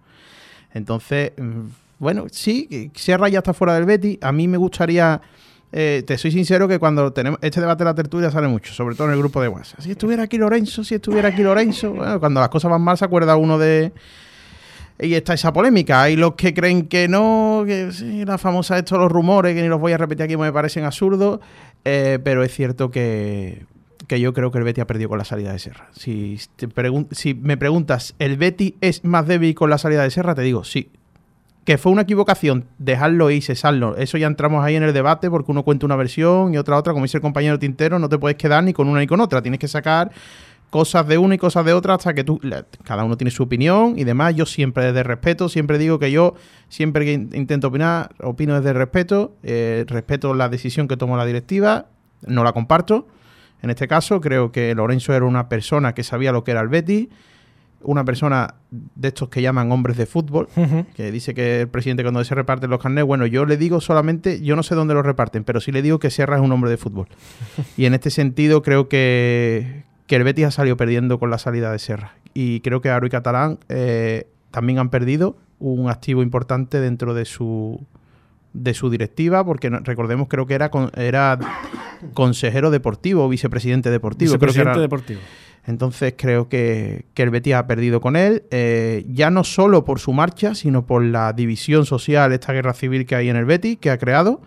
Entonces, 0.72 1.32
mm, 1.36 1.66
bueno, 1.98 2.26
sí, 2.30 2.66
que 2.68 2.90
Serra 2.94 3.28
ya 3.28 3.38
está 3.38 3.52
fuera 3.54 3.74
del 3.74 3.84
Betis. 3.84 4.18
A 4.22 4.32
mí 4.32 4.46
me 4.48 4.56
gustaría, 4.56 5.20
eh, 5.72 6.02
te 6.06 6.16
soy 6.18 6.30
sincero 6.30 6.68
que 6.68 6.78
cuando 6.78 7.12
tenemos 7.12 7.38
este 7.42 7.60
debate 7.60 7.84
de 7.84 7.90
la 7.90 7.94
tertulia 7.94 8.30
sale 8.30 8.48
mucho, 8.48 8.72
sobre 8.72 8.94
todo 8.94 9.08
en 9.08 9.14
el 9.14 9.18
grupo 9.18 9.40
de 9.42 9.48
WhatsApp. 9.48 9.80
Si 9.80 9.90
estuviera 9.90 10.22
aquí 10.24 10.38
Lorenzo, 10.38 10.84
si 10.84 10.94
estuviera 10.94 11.28
aquí 11.28 11.42
Lorenzo. 11.42 11.92
Bueno, 11.94 12.20
cuando 12.20 12.40
las 12.40 12.48
cosas 12.48 12.70
van 12.70 12.82
mal 12.82 12.96
se 12.98 13.04
acuerda 13.04 13.36
uno 13.36 13.58
de... 13.58 13.92
Y 15.00 15.14
está 15.14 15.32
esa 15.34 15.52
polémica. 15.52 16.02
Hay 16.02 16.16
los 16.16 16.34
que 16.34 16.52
creen 16.52 16.88
que 16.88 17.06
no, 17.06 17.62
que 17.64 17.92
sí, 17.92 18.24
la 18.24 18.36
famosa 18.36 18.76
esto, 18.78 18.98
los 18.98 19.10
rumores, 19.12 19.54
que 19.54 19.62
ni 19.62 19.68
los 19.68 19.78
voy 19.80 19.92
a 19.92 19.96
repetir 19.96 20.24
aquí, 20.24 20.36
me 20.36 20.52
parecen 20.52 20.84
absurdos. 20.84 21.38
eh, 21.84 22.18
pero 22.24 22.42
es 22.42 22.52
cierto 22.52 22.90
que, 22.90 23.64
que 24.08 24.18
yo 24.18 24.32
creo 24.32 24.50
que 24.50 24.58
el 24.58 24.64
Betty 24.64 24.80
ha 24.80 24.86
perdido 24.88 25.08
con 25.08 25.18
la 25.18 25.24
salida 25.24 25.52
de 25.52 25.60
Serra. 25.60 25.88
Si, 25.92 26.40
te 26.56 26.68
pregun- 26.68 27.06
si 27.12 27.34
me 27.34 27.56
preguntas, 27.56 28.16
¿el 28.18 28.36
Betty 28.38 28.74
es 28.80 29.04
más 29.04 29.24
débil 29.28 29.54
con 29.54 29.70
la 29.70 29.78
salida 29.78 30.02
de 30.02 30.10
Serra? 30.10 30.34
Te 30.34 30.42
digo, 30.42 30.64
sí. 30.64 30.90
Que 31.68 31.76
fue 31.76 31.92
una 31.92 32.00
equivocación 32.00 32.64
dejarlo 32.78 33.30
y 33.30 33.42
cesarlo. 33.42 33.94
Eso 33.98 34.16
ya 34.16 34.26
entramos 34.26 34.64
ahí 34.64 34.76
en 34.76 34.84
el 34.84 34.94
debate 34.94 35.28
porque 35.28 35.50
uno 35.52 35.64
cuenta 35.64 35.84
una 35.84 35.96
versión 35.96 36.54
y 36.54 36.56
otra 36.56 36.78
otra. 36.78 36.94
Como 36.94 37.04
dice 37.04 37.18
el 37.18 37.20
compañero 37.20 37.58
Tintero, 37.58 37.98
no 37.98 38.08
te 38.08 38.16
puedes 38.16 38.38
quedar 38.38 38.64
ni 38.64 38.72
con 38.72 38.88
una 38.88 39.00
ni 39.00 39.06
con 39.06 39.20
otra. 39.20 39.42
Tienes 39.42 39.60
que 39.60 39.68
sacar 39.68 40.10
cosas 40.70 41.06
de 41.06 41.18
una 41.18 41.34
y 41.34 41.38
cosas 41.38 41.66
de 41.66 41.74
otra 41.74 41.92
hasta 41.92 42.14
que 42.14 42.24
tú 42.24 42.40
cada 42.84 43.04
uno 43.04 43.18
tiene 43.18 43.30
su 43.30 43.42
opinión 43.42 43.98
y 43.98 44.04
demás 44.04 44.34
yo 44.34 44.46
siempre 44.46 44.84
desde 44.86 45.02
respeto 45.02 45.50
siempre 45.50 45.76
digo 45.76 45.98
que 45.98 46.10
yo 46.10 46.36
siempre 46.70 47.04
que 47.04 47.12
in- 47.12 47.30
intento 47.34 47.68
opinar 47.68 48.14
opino 48.22 48.54
desde 48.54 48.72
respeto 48.72 49.34
eh, 49.42 49.84
respeto 49.88 50.32
la 50.34 50.48
decisión 50.48 50.88
que 50.88 50.96
tomó 50.98 51.16
la 51.18 51.24
directiva 51.26 51.86
no 52.26 52.44
la 52.44 52.52
comparto 52.52 53.08
en 53.62 53.70
este 53.70 53.88
caso 53.88 54.20
creo 54.20 54.52
que 54.52 54.74
Lorenzo 54.74 55.14
era 55.14 55.24
una 55.24 55.48
persona 55.48 55.94
que 55.94 56.02
sabía 56.02 56.32
lo 56.32 56.44
que 56.44 56.50
era 56.50 56.60
el 56.60 56.68
Betis 56.68 57.08
una 57.82 58.04
persona 58.04 58.54
de 58.70 59.08
estos 59.08 59.28
que 59.28 59.40
llaman 59.40 59.70
hombres 59.70 59.96
de 59.96 60.06
fútbol 60.06 60.48
que 60.96 61.12
dice 61.12 61.32
que 61.32 61.60
el 61.62 61.68
presidente 61.68 62.02
cuando 62.02 62.22
se 62.24 62.34
reparten 62.34 62.70
los 62.70 62.80
carnets, 62.80 63.06
bueno, 63.06 63.24
yo 63.26 63.46
le 63.46 63.56
digo 63.56 63.80
solamente, 63.80 64.40
yo 64.42 64.56
no 64.56 64.62
sé 64.64 64.74
dónde 64.74 64.94
los 64.94 65.06
reparten, 65.06 65.44
pero 65.44 65.60
sí 65.60 65.70
le 65.72 65.80
digo 65.80 65.98
que 65.98 66.10
Serra 66.10 66.36
es 66.36 66.42
un 66.42 66.50
hombre 66.52 66.70
de 66.70 66.76
fútbol. 66.76 67.06
y 67.76 67.84
en 67.86 67.94
este 67.94 68.10
sentido 68.10 68.62
creo 68.62 68.88
que, 68.88 69.84
que 70.06 70.16
el 70.16 70.24
Betis 70.24 70.46
ha 70.46 70.50
salido 70.50 70.76
perdiendo 70.76 71.18
con 71.20 71.30
la 71.30 71.38
salida 71.38 71.70
de 71.70 71.78
Serra. 71.78 72.14
Y 72.34 72.60
creo 72.60 72.80
que 72.80 72.90
Aro 72.90 73.06
y 73.06 73.10
Catalán 73.10 73.58
eh, 73.68 74.26
también 74.50 74.78
han 74.80 74.90
perdido 74.90 75.36
un 75.60 75.88
activo 75.88 76.22
importante 76.22 76.80
dentro 76.80 77.14
de 77.14 77.24
su 77.24 77.80
de 78.54 78.74
su 78.74 78.90
directiva, 78.90 79.44
porque 79.44 79.68
recordemos 79.70 80.26
creo 80.26 80.46
que 80.46 80.54
era 80.54 80.70
con- 80.70 80.90
era 80.96 81.38
consejero 82.14 82.70
deportivo 82.70 83.24
o 83.24 83.28
vicepresidente 83.28 83.90
deportivo. 83.90 84.30
creo 84.30 84.40
que 84.40 84.46
Vicepresidente 84.46 84.72
era- 84.72 84.80
deportivo. 84.80 85.20
Entonces 85.68 86.14
creo 86.16 86.48
que, 86.48 87.04
el 87.14 87.30
Betis 87.30 87.54
ha 87.54 87.66
perdido 87.66 88.00
con 88.00 88.16
él, 88.16 88.44
eh, 88.50 89.04
ya 89.06 89.28
no 89.30 89.44
solo 89.44 89.84
por 89.84 90.00
su 90.00 90.14
marcha, 90.14 90.54
sino 90.54 90.86
por 90.86 91.04
la 91.04 91.34
división 91.34 91.84
social, 91.84 92.32
esta 92.32 92.54
guerra 92.54 92.72
civil 92.72 93.04
que 93.04 93.14
hay 93.14 93.28
en 93.28 93.36
el 93.36 93.44
Betis, 93.44 93.76
que 93.78 93.90
ha 93.90 93.98
creado. 93.98 94.40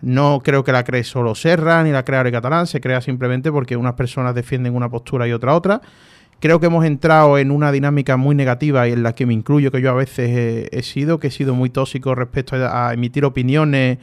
No 0.00 0.40
creo 0.42 0.64
que 0.64 0.72
la 0.72 0.82
cree 0.82 1.04
solo 1.04 1.34
Serra 1.34 1.82
ni 1.84 1.92
la 1.92 2.04
crea 2.04 2.20
Ari 2.20 2.32
Catalán, 2.32 2.66
se 2.66 2.80
crea 2.80 3.02
simplemente 3.02 3.52
porque 3.52 3.76
unas 3.76 3.92
personas 3.92 4.34
defienden 4.34 4.74
una 4.74 4.88
postura 4.88 5.28
y 5.28 5.32
otra 5.32 5.54
otra. 5.54 5.82
Creo 6.40 6.58
que 6.58 6.66
hemos 6.66 6.86
entrado 6.86 7.36
en 7.36 7.50
una 7.50 7.70
dinámica 7.70 8.16
muy 8.16 8.34
negativa 8.34 8.88
y 8.88 8.92
en 8.92 9.02
la 9.02 9.14
que 9.14 9.26
me 9.26 9.34
incluyo, 9.34 9.70
que 9.70 9.82
yo 9.82 9.90
a 9.90 9.94
veces 9.94 10.68
he, 10.72 10.82
sido, 10.82 11.20
que 11.20 11.28
he 11.28 11.30
sido 11.30 11.54
muy 11.54 11.68
tóxico 11.68 12.14
respecto 12.14 12.56
a 12.56 12.94
emitir 12.94 13.26
opiniones 13.26 13.98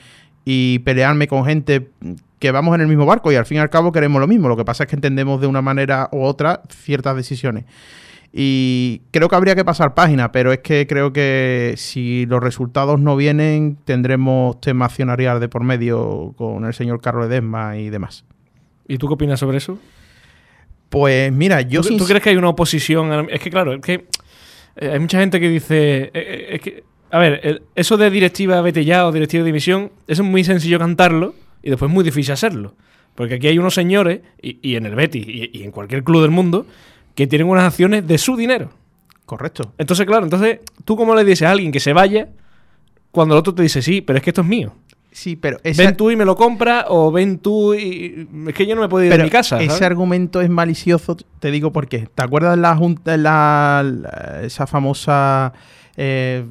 y 0.45 0.79
pelearme 0.79 1.27
con 1.27 1.45
gente 1.45 1.89
que 2.39 2.51
vamos 2.51 2.73
en 2.75 2.81
el 2.81 2.87
mismo 2.87 3.05
barco 3.05 3.31
y 3.31 3.35
al 3.35 3.45
fin 3.45 3.57
y 3.57 3.59
al 3.59 3.69
cabo 3.69 3.91
queremos 3.91 4.19
lo 4.21 4.27
mismo. 4.27 4.47
Lo 4.47 4.55
que 4.57 4.65
pasa 4.65 4.83
es 4.85 4.89
que 4.89 4.95
entendemos 4.95 5.41
de 5.41 5.47
una 5.47 5.61
manera 5.61 6.09
u 6.11 6.21
otra 6.23 6.61
ciertas 6.69 7.15
decisiones. 7.15 7.65
Y 8.31 9.01
creo 9.11 9.27
que 9.27 9.35
habría 9.35 9.55
que 9.55 9.65
pasar 9.65 9.95
página, 9.95 10.31
pero 10.31 10.53
es 10.53 10.59
que 10.59 10.85
creo 10.87 11.11
que 11.11 11.73
si 11.77 12.25
los 12.27 12.41
resultados 12.41 12.99
no 12.99 13.15
vienen, 13.15 13.77
tendremos 13.85 14.61
tema 14.61 14.85
accionarial 14.85 15.39
de 15.39 15.49
por 15.49 15.63
medio 15.63 16.33
con 16.37 16.63
el 16.65 16.73
señor 16.73 17.01
Carlos 17.01 17.25
Edesma 17.27 17.77
y 17.77 17.89
demás. 17.89 18.23
¿Y 18.87 18.97
tú 18.99 19.07
qué 19.07 19.15
opinas 19.15 19.39
sobre 19.39 19.57
eso? 19.57 19.79
Pues 20.89 21.31
mira, 21.31 21.61
yo 21.61 21.81
¿Tú, 21.81 21.89
sin- 21.89 21.97
tú 21.97 22.05
crees 22.05 22.23
que 22.23 22.29
hay 22.31 22.35
una 22.37 22.49
oposición? 22.49 23.11
a- 23.11 23.21
Es 23.29 23.39
que 23.41 23.49
claro, 23.49 23.73
es 23.73 23.81
que 23.81 24.05
eh, 24.75 24.91
hay 24.93 24.99
mucha 24.99 25.19
gente 25.19 25.39
que 25.39 25.49
dice... 25.49 26.03
eh, 26.03 26.11
eh, 26.13 26.47
es 26.55 26.61
que, 26.61 26.83
a 27.11 27.19
ver, 27.19 27.39
el- 27.43 27.61
eso 27.75 27.97
de 27.97 28.09
directiva 28.09 28.61
vete 28.61 28.85
ya 28.85 29.05
o 29.07 29.11
directiva 29.11 29.41
de 29.43 29.47
dimisión, 29.47 29.91
eso 30.07 30.23
es 30.23 30.27
muy 30.29 30.43
sencillo 30.43 30.79
cantarlo 30.79 31.33
y 31.63 31.69
después 31.69 31.91
muy 31.91 32.03
difícil 32.03 32.33
hacerlo. 32.33 32.75
Porque 33.15 33.35
aquí 33.35 33.47
hay 33.47 33.57
unos 33.59 33.73
señores, 33.73 34.21
y, 34.41 34.59
y 34.61 34.75
en 34.75 34.85
el 34.85 34.95
Betis 34.95 35.25
y, 35.27 35.49
y 35.53 35.63
en 35.63 35.71
cualquier 35.71 36.03
club 36.03 36.21
del 36.21 36.31
mundo, 36.31 36.65
que 37.15 37.27
tienen 37.27 37.47
unas 37.49 37.65
acciones 37.65 38.07
de 38.07 38.17
su 38.17 38.35
dinero. 38.37 38.69
Correcto. 39.25 39.73
Entonces, 39.77 40.05
claro, 40.05 40.23
entonces, 40.23 40.59
¿tú 40.85 40.95
cómo 40.95 41.13
le 41.15 41.23
dices 41.23 41.47
a 41.47 41.51
alguien 41.51 41.71
que 41.71 41.79
se 41.79 41.93
vaya 41.93 42.29
cuando 43.11 43.35
el 43.35 43.39
otro 43.39 43.53
te 43.53 43.61
dice, 43.63 43.81
sí, 43.81 44.01
pero 44.01 44.17
es 44.17 44.23
que 44.23 44.29
esto 44.29 44.41
es 44.41 44.47
mío? 44.47 44.73
Sí, 45.11 45.35
pero 45.35 45.57
Ven 45.63 45.97
tú 45.97 46.11
y 46.11 46.15
me 46.15 46.23
lo 46.23 46.35
compra, 46.35 46.85
o 46.87 47.11
ven 47.11 47.39
tú 47.39 47.73
y... 47.73 48.27
Es 48.47 48.53
que 48.53 48.65
yo 48.67 48.75
no 48.75 48.81
me 48.81 48.87
puedo 48.87 49.03
ir 49.03 49.09
Pero 49.09 49.23
de 49.23 49.25
mi 49.25 49.31
casa. 49.31 49.59
ese 49.61 49.83
argumento 49.83 50.39
es 50.39 50.49
malicioso, 50.49 51.17
te 51.39 51.51
digo 51.51 51.71
por 51.73 51.87
qué. 51.87 52.07
¿Te 52.13 52.23
acuerdas 52.23 52.55
de 52.55 52.61
la 52.61 52.75
junta, 52.75 53.17
la, 53.17 53.83
la- 53.83 54.41
esa 54.43 54.65
famosa 54.67 55.51
eh, 55.97 56.45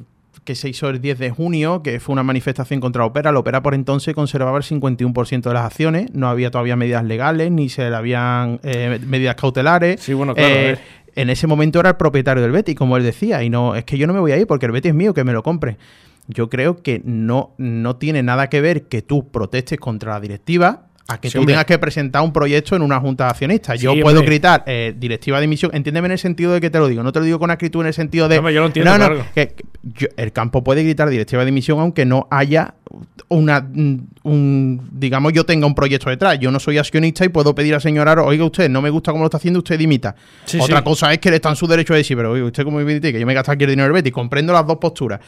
que 0.49 0.55
se 0.55 0.67
hizo 0.67 0.89
el 0.89 0.99
10 0.99 1.19
de 1.19 1.29
junio, 1.29 1.83
que 1.83 1.99
fue 1.99 2.11
una 2.11 2.23
manifestación 2.23 2.79
contra 2.79 3.05
Opera? 3.05 3.31
La 3.31 3.37
Opera 3.37 3.61
por 3.61 3.75
entonces 3.75 4.15
conservaba 4.15 4.57
el 4.57 4.63
51% 4.63 5.43
de 5.43 5.53
las 5.53 5.63
acciones, 5.63 6.11
no 6.15 6.27
había 6.27 6.49
todavía 6.49 6.75
medidas 6.75 7.03
legales, 7.03 7.51
ni 7.51 7.69
se 7.69 7.87
le 7.87 7.95
habían 7.95 8.59
eh, 8.63 8.99
medidas 9.05 9.35
cautelares. 9.35 10.01
Sí, 10.01 10.15
bueno, 10.15 10.33
claro, 10.33 10.49
Eh, 10.51 10.77
en 11.15 11.29
ese 11.29 11.45
momento 11.45 11.79
era 11.79 11.89
el 11.89 11.97
propietario 11.97 12.41
del 12.41 12.51
Betis, 12.51 12.75
como 12.75 12.97
él 12.97 13.03
decía, 13.03 13.43
y 13.43 13.51
no, 13.51 13.75
es 13.75 13.83
que 13.83 13.99
yo 13.99 14.07
no 14.07 14.13
me 14.13 14.19
voy 14.19 14.31
a 14.31 14.37
ir 14.37 14.47
porque 14.47 14.65
el 14.65 14.71
Betis 14.71 14.89
es 14.89 14.95
mío, 14.95 15.13
que 15.13 15.23
me 15.23 15.33
lo 15.33 15.43
compre. 15.43 15.77
Yo 16.25 16.49
creo 16.49 16.81
que 16.81 16.99
no, 17.05 17.53
no 17.59 17.97
tiene 17.97 18.23
nada 18.23 18.49
que 18.49 18.59
ver 18.59 18.87
que 18.87 19.03
tú 19.03 19.29
protestes 19.29 19.79
contra 19.79 20.13
la 20.13 20.19
directiva 20.19 20.88
a 21.11 21.19
que 21.19 21.29
Sí, 21.29 21.33
tú 21.33 21.39
hombre. 21.39 21.53
tengas 21.53 21.65
que 21.65 21.77
presentar 21.79 22.21
un 22.21 22.31
proyecto 22.31 22.75
en 22.75 22.83
una 22.83 22.99
junta 22.99 23.25
de 23.25 23.29
accionistas. 23.31 23.79
Yo 23.81 23.93
Sí, 23.93 24.01
puedo 24.01 24.19
hombre. 24.19 24.27
gritar 24.31 24.63
eh, 24.67 24.93
directiva 24.97 25.39
de 25.39 25.45
emisión, 25.45 25.71
entiéndeme 25.73 26.05
en 26.05 26.11
el 26.13 26.19
sentido 26.19 26.53
de 26.53 26.61
que 26.61 26.69
te 26.69 26.77
lo 26.77 26.87
digo, 26.87 27.01
no 27.03 27.11
te 27.11 27.19
lo 27.19 27.25
digo 27.25 27.39
con 27.39 27.49
actitud 27.51 27.81
en 27.81 27.87
el 27.87 27.93
sentido 27.93 28.27
de... 28.29 28.37
Hombre, 28.37 28.53
yo 28.53 28.61
lo 28.61 28.67
entiendo, 28.67 28.91
no, 28.91 28.97
no, 28.99 29.05
claro. 29.07 29.25
que- 29.33 29.47
que 29.49 29.63
yo- 29.83 30.07
el 30.17 30.31
campo 30.31 30.63
puede 30.63 30.83
gritar 30.83 31.09
directiva 31.09 31.43
de 31.43 31.49
emisión 31.49 31.79
aunque 31.79 32.05
no 32.05 32.27
haya 32.29 32.75
una, 33.27 33.61
mm, 33.61 33.97
un, 34.23 34.89
digamos, 34.91 35.33
yo 35.33 35.45
tenga 35.45 35.65
un 35.67 35.75
proyecto 35.75 36.09
detrás. 36.09 36.39
Yo 36.39 36.51
no 36.51 36.59
soy 36.59 36.77
accionista 36.77 37.25
y 37.25 37.29
puedo 37.29 37.53
pedir 37.55 37.73
al 37.75 37.81
señor 37.81 38.07
Aro, 38.07 38.25
oiga 38.25 38.45
usted, 38.45 38.69
no 38.69 38.81
me 38.81 38.89
gusta 38.89 39.11
cómo 39.11 39.23
lo 39.23 39.27
está 39.27 39.37
haciendo, 39.37 39.59
usted 39.59 39.77
dimita. 39.77 40.15
Sí, 40.45 40.59
Otra 40.59 40.83
cosa 40.83 41.11
es 41.11 41.19
que 41.19 41.29
le 41.29 41.37
está 41.37 41.49
en 41.49 41.55
su 41.55 41.67
derecho 41.67 41.93
de 41.93 41.99
decir, 41.99 42.15
pero 42.17 42.31
oye, 42.31 42.43
usted 42.43 42.63
como 42.63 42.79
me 42.79 42.99
que 43.01 43.19
yo 43.19 43.25
me 43.25 43.33
gasto 43.33 43.51
aquí 43.51 43.63
el 43.63 43.71
dinero 43.71 43.85
del 43.87 43.93
Betis, 43.93 44.13
comprendo 44.13 44.53
las 44.53 44.65
dos 44.65 44.77
posturas. 44.77 45.19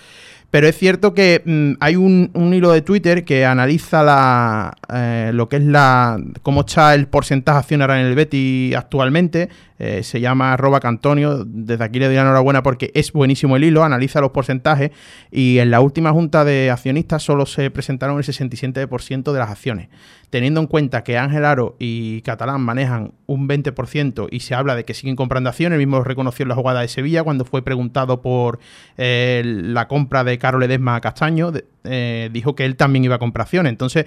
Pero 0.51 0.67
es 0.67 0.77
cierto 0.77 1.13
que 1.13 1.41
mm, 1.45 1.77
hay 1.79 1.95
un, 1.95 2.29
un 2.33 2.53
hilo 2.53 2.71
de 2.71 2.81
Twitter 2.81 3.23
que 3.23 3.45
analiza 3.45 4.03
la, 4.03 4.75
eh, 4.93 5.31
lo 5.33 5.47
que 5.47 5.55
es 5.55 5.63
la 5.63 6.19
cómo 6.43 6.61
está 6.61 6.93
el 6.93 7.07
porcentaje 7.07 7.59
accionario 7.59 7.95
en 7.95 8.05
el 8.05 8.15
Betis 8.15 8.75
actualmente. 8.75 9.49
Eh, 9.83 10.03
se 10.03 10.21
llama 10.21 10.55
Robac 10.57 10.85
Antonio. 10.85 11.43
Desde 11.43 11.83
aquí 11.83 11.97
le 11.97 12.05
doy 12.05 12.13
la 12.13 12.21
enhorabuena 12.21 12.61
porque 12.61 12.91
es 12.93 13.11
buenísimo 13.11 13.55
el 13.55 13.63
hilo, 13.63 13.83
analiza 13.83 14.21
los 14.21 14.29
porcentajes 14.29 14.91
y 15.31 15.57
en 15.57 15.71
la 15.71 15.81
última 15.81 16.11
junta 16.11 16.45
de 16.45 16.69
accionistas 16.69 17.23
solo 17.23 17.47
se 17.47 17.71
presentaron 17.71 18.19
el 18.19 18.23
67% 18.23 19.31
de 19.31 19.39
las 19.39 19.49
acciones. 19.49 19.89
Teniendo 20.29 20.61
en 20.61 20.67
cuenta 20.67 21.03
que 21.03 21.17
Ángel 21.17 21.45
Aro 21.45 21.77
y 21.79 22.21
Catalán 22.21 22.61
manejan 22.61 23.13
un 23.25 23.49
20% 23.49 24.27
y 24.29 24.41
se 24.41 24.53
habla 24.53 24.75
de 24.75 24.85
que 24.85 24.93
siguen 24.93 25.15
comprando 25.15 25.49
acciones, 25.49 25.79
el 25.79 25.87
mismo 25.87 26.03
reconoció 26.03 26.45
la 26.45 26.53
jugada 26.53 26.81
de 26.81 26.87
Sevilla 26.87 27.23
cuando 27.23 27.43
fue 27.43 27.63
preguntado 27.63 28.21
por 28.21 28.59
eh, 28.99 29.41
la 29.43 29.87
compra 29.87 30.23
de 30.23 30.37
Carol 30.37 30.61
Edesma 30.61 30.95
a 30.95 31.01
Castaño, 31.01 31.51
eh, 31.85 32.29
dijo 32.31 32.53
que 32.53 32.65
él 32.65 32.75
también 32.75 33.03
iba 33.03 33.15
a 33.15 33.19
comprar 33.19 33.45
acciones. 33.45 33.71
Entonces, 33.71 34.05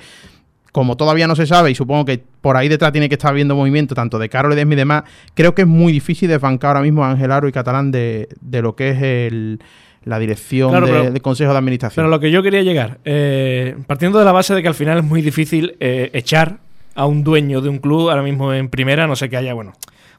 como 0.75 0.97
todavía 0.97 1.29
no 1.29 1.37
se 1.37 1.47
sabe, 1.47 1.71
y 1.71 1.77
supongo 1.77 2.05
que 2.05 2.21
por 2.41 2.57
ahí 2.57 2.67
detrás 2.69 2.91
tiene 2.91 3.09
que 3.09 3.15
estar 3.15 3.31
habiendo 3.31 3.55
movimiento 3.55 3.95
tanto 3.95 4.19
de 4.19 4.29
Carol 4.29 4.53
Edesma 4.55 4.73
y 4.73 4.77
demás, 4.77 5.05
creo 5.35 5.55
que 5.55 5.63
es 5.63 5.69
muy 5.69 5.93
difícil 5.93 6.29
desbancar 6.29 6.71
ahora 6.71 6.81
mismo 6.83 7.05
a 7.05 7.13
Ángel 7.13 7.31
Aro 7.31 7.47
y 7.47 7.53
Catalán 7.53 7.93
de, 7.93 8.29
de 8.41 8.61
lo 8.61 8.75
que 8.75 8.91
es 8.91 9.01
el- 9.01 9.61
la 10.03 10.19
dirección 10.19 10.71
Claro, 10.71 10.87
de- 10.87 10.93
pero- 10.93 11.13
del 11.13 11.23
Consejo 11.23 11.53
de 11.53 11.59
Administración. 11.59 12.03
Pero 12.03 12.11
lo 12.11 12.19
que 12.19 12.33
yo 12.33 12.43
quería 12.43 12.63
llegar, 12.63 12.99
eh, 13.05 13.77
partiendo 13.87 14.19
de 14.19 14.25
la 14.25 14.33
base 14.33 14.53
de 14.53 14.63
que 14.63 14.69
al 14.69 14.75
final 14.75 14.99
es 14.99 15.05
muy 15.05 15.23
difícil 15.23 15.77
eh, 15.79 16.11
echar 16.13 16.57
a 16.97 17.07
un 17.07 17.23
dueño 17.23 17.61
de 17.61 17.69
un 17.69 17.79
club 17.79 18.11
ahora 18.11 18.23
mismo 18.25 18.53
en 18.53 18.69
primera, 18.69 19.07
no 19.07 19.15
sé 19.15 19.31
que 19.31 19.37
haya, 19.37 19.55
bueno, 19.55 19.75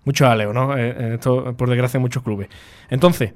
mucho 0.06 0.26
aleo, 0.26 0.54
¿no? 0.54 0.78
Eh, 0.78 1.16
esto, 1.16 1.54
por 1.58 1.68
desgracia, 1.70 2.00
muchos 2.00 2.24
clubes. 2.24 2.48
Entonces, 2.90 3.34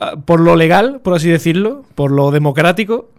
ah, 0.00 0.14
por 0.24 0.40
lo 0.40 0.56
legal, 0.56 1.00
por 1.04 1.12
así 1.14 1.28
decirlo, 1.28 1.84
por 1.94 2.10
lo 2.10 2.30
democrático, 2.30 3.10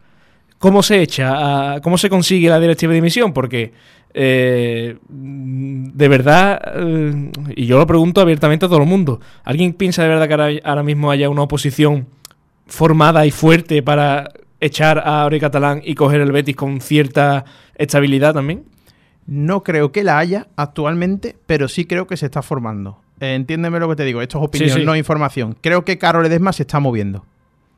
¿cómo 0.66 0.82
se 0.82 1.00
echa? 1.00 1.80
¿Cómo 1.84 1.96
se 1.96 2.10
consigue 2.10 2.50
la 2.50 2.60
directiva 2.60 2.90
de 2.90 2.96
dimisión? 2.96 3.34
Porque, 3.34 3.72
eh, 4.16 4.98
de 5.08 6.08
verdad, 6.08 6.60
eh, 6.78 7.32
y 7.56 7.68
yo 7.68 7.78
lo 7.78 7.86
pregunto 7.86 8.20
abiertamente 8.20 8.66
a 8.66 8.68
todo 8.68 8.80
el 8.82 8.88
mundo, 8.88 9.20
¿alguien 9.44 9.74
piensa 9.74 10.02
de 10.02 10.10
verdad 10.10 10.28
que 10.28 10.34
ahora, 10.34 10.50
ahora 10.64 10.82
mismo 10.82 11.12
haya 11.12 11.30
una 11.30 11.44
oposición 11.44 12.08
formada 12.66 13.28
y 13.28 13.30
fuerte 13.32 13.84
para 13.84 14.32
echar 14.60 14.98
a 14.98 15.22
Aure 15.22 15.40
Catalán 15.40 15.84
y 15.86 15.94
coger 15.94 16.20
el 16.22 16.32
Betis 16.32 16.56
con 16.56 16.82
cierta 16.82 17.46
estabilidad 17.76 18.34
también? 18.34 18.64
No 19.28 19.62
creo 19.62 19.92
que 19.92 20.04
la 20.04 20.18
haya 20.18 20.48
actualmente, 20.56 21.36
pero 21.46 21.68
sí 21.68 21.86
creo 21.86 22.08
que 22.08 22.18
se 22.18 22.26
está 22.26 22.42
formando. 22.42 23.02
Eh, 23.20 23.36
entiéndeme 23.36 23.80
lo 23.80 23.88
que 23.90 23.98
te 23.98 24.04
digo, 24.04 24.24
esto 24.24 24.40
es 24.40 24.46
opinión, 24.46 24.70
Sí, 24.72 24.80
sí. 24.80 24.84
no 24.86 24.96
información. 24.96 25.56
Creo 25.62 25.86
que 25.86 26.00
Carol 26.00 26.26
Edesma 26.26 26.54
se 26.54 26.64
está 26.64 26.80
moviendo. 26.80 27.24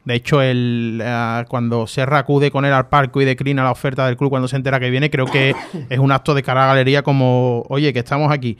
De 0.07 0.15
hecho, 0.15 0.41
el, 0.41 1.01
eh, 1.03 1.43
cuando 1.49 1.85
Serra 1.85 2.19
acude 2.19 2.49
con 2.49 2.63
él 2.63 2.71
al 2.71 2.87
parque 2.87 3.21
y 3.21 3.25
declina 3.25 3.61
la 3.63 3.71
oferta 3.71 4.05
del 4.07 4.15
club 4.15 4.29
cuando 4.29 4.47
se 4.47 4.55
entera 4.55 4.79
que 4.79 4.89
viene, 4.89 5.09
creo 5.09 5.25
que 5.25 5.53
es 5.89 5.99
un 5.99 6.11
acto 6.13 6.33
de 6.33 6.43
cara 6.43 6.63
a 6.63 6.67
la 6.67 6.73
galería 6.73 7.03
como, 7.03 7.65
oye, 7.67 7.91
que 7.91 7.99
estamos 7.99 8.31
aquí. 8.31 8.57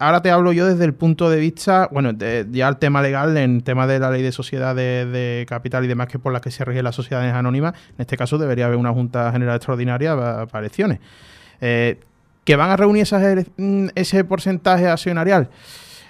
Ahora 0.00 0.22
te 0.22 0.30
hablo 0.30 0.52
yo 0.52 0.66
desde 0.66 0.84
el 0.84 0.94
punto 0.94 1.30
de 1.30 1.38
vista, 1.38 1.88
bueno, 1.92 2.12
de- 2.12 2.46
ya 2.50 2.68
el 2.68 2.76
tema 2.78 3.00
legal, 3.00 3.36
en 3.36 3.60
tema 3.62 3.86
de 3.86 3.98
la 4.00 4.10
ley 4.10 4.22
de 4.22 4.32
sociedades 4.32 5.10
de 5.12 5.46
capital 5.48 5.84
y 5.84 5.88
demás 5.88 6.08
que 6.08 6.18
por 6.18 6.32
las 6.32 6.42
que 6.42 6.50
se 6.50 6.64
rigen 6.64 6.82
las 6.84 6.94
sociedades 6.96 7.32
anónimas, 7.32 7.74
en 7.90 8.00
este 8.00 8.16
caso 8.16 8.36
debería 8.36 8.66
haber 8.66 8.76
una 8.78 8.92
Junta 8.92 9.30
General 9.32 9.54
Extraordinaria 9.56 10.16
pa- 10.16 10.46
para 10.46 10.60
elecciones. 10.60 10.98
Eh, 11.60 11.98
¿Que 12.44 12.56
van 12.56 12.70
a 12.70 12.76
reunir 12.76 13.02
esas 13.02 13.22
mm, 13.56 13.88
ese 13.94 14.24
porcentaje 14.24 14.88
accionarial? 14.88 15.48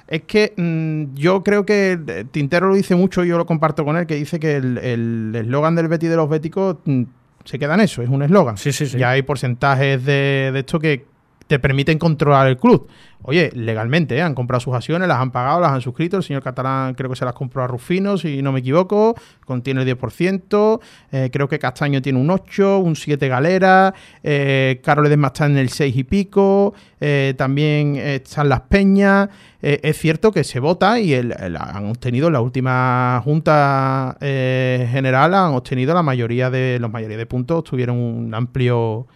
Es 0.08 0.22
que 0.22 0.54
mm, 0.56 1.14
yo 1.14 1.42
creo 1.42 1.66
que 1.66 1.98
eh, 2.06 2.24
Tintero 2.30 2.68
lo 2.68 2.74
dice 2.74 2.94
mucho 2.94 3.24
y 3.24 3.28
yo 3.28 3.36
lo 3.36 3.46
comparto 3.46 3.84
con 3.84 3.96
él, 3.96 4.06
que 4.06 4.14
dice 4.14 4.40
que 4.40 4.56
el 4.56 4.78
el 4.78 5.34
eslogan 5.36 5.74
del 5.74 5.88
Betis 5.88 6.08
de 6.08 6.16
los 6.16 6.28
Béticos 6.28 6.76
mm, 6.84 7.02
se 7.44 7.58
queda 7.58 7.74
en 7.74 7.80
eso, 7.80 8.02
es 8.02 8.08
un 8.08 8.22
eslogan. 8.22 8.56
Sí, 8.56 8.72
sí, 8.72 8.86
sí. 8.86 8.98
Ya 8.98 9.10
hay 9.10 9.22
porcentajes 9.22 10.04
de, 10.04 10.50
de 10.52 10.58
esto 10.58 10.78
que 10.78 11.04
te 11.48 11.58
permiten 11.58 11.98
controlar 11.98 12.46
el 12.46 12.56
club. 12.56 12.88
Oye, 13.22 13.50
legalmente, 13.52 14.16
¿eh? 14.16 14.22
han 14.22 14.34
comprado 14.34 14.60
sus 14.60 14.74
acciones, 14.74 15.08
las 15.08 15.18
han 15.18 15.32
pagado, 15.32 15.60
las 15.60 15.72
han 15.72 15.80
suscrito. 15.80 16.16
El 16.18 16.22
señor 16.22 16.42
Catalán 16.42 16.94
creo 16.94 17.10
que 17.10 17.16
se 17.16 17.24
las 17.24 17.34
compró 17.34 17.64
a 17.64 17.66
Rufino, 17.66 18.16
si 18.16 18.42
no 18.42 18.52
me 18.52 18.60
equivoco. 18.60 19.16
Contiene 19.44 19.82
el 19.82 19.98
10%. 19.98 20.80
Eh, 21.10 21.30
creo 21.32 21.48
que 21.48 21.58
Castaño 21.58 22.00
tiene 22.00 22.20
un 22.20 22.30
8, 22.30 22.78
un 22.78 22.94
7 22.94 23.26
Galera. 23.26 23.92
Eh, 24.22 24.80
Carol 24.84 25.10
está 25.10 25.46
en 25.46 25.58
el 25.58 25.70
6 25.70 25.96
y 25.96 26.04
pico. 26.04 26.74
eh, 27.00 27.34
también 27.36 27.96
están 27.96 28.48
las 28.48 28.60
Peñas. 28.62 29.28
Eh, 29.60 29.80
es 29.82 29.98
cierto 29.98 30.30
que 30.30 30.44
se 30.44 30.60
vota 30.60 31.00
y 31.00 31.14
han 31.14 31.86
obtenido 31.86 32.28
en 32.28 32.32
la 32.32 32.40
última 32.40 33.20
Junta 33.24 34.16
eh, 34.20 34.88
General, 34.90 35.34
han 35.34 35.54
obtenido 35.54 35.94
la 35.94 36.04
mayoría 36.04 36.48
de 36.48 36.78
los 36.78 36.90
mayoría 36.92 37.16
de 37.16 37.26
puntos, 37.26 37.64
tuvieron 37.64 37.96
un 37.96 38.32
amplio 38.34 39.08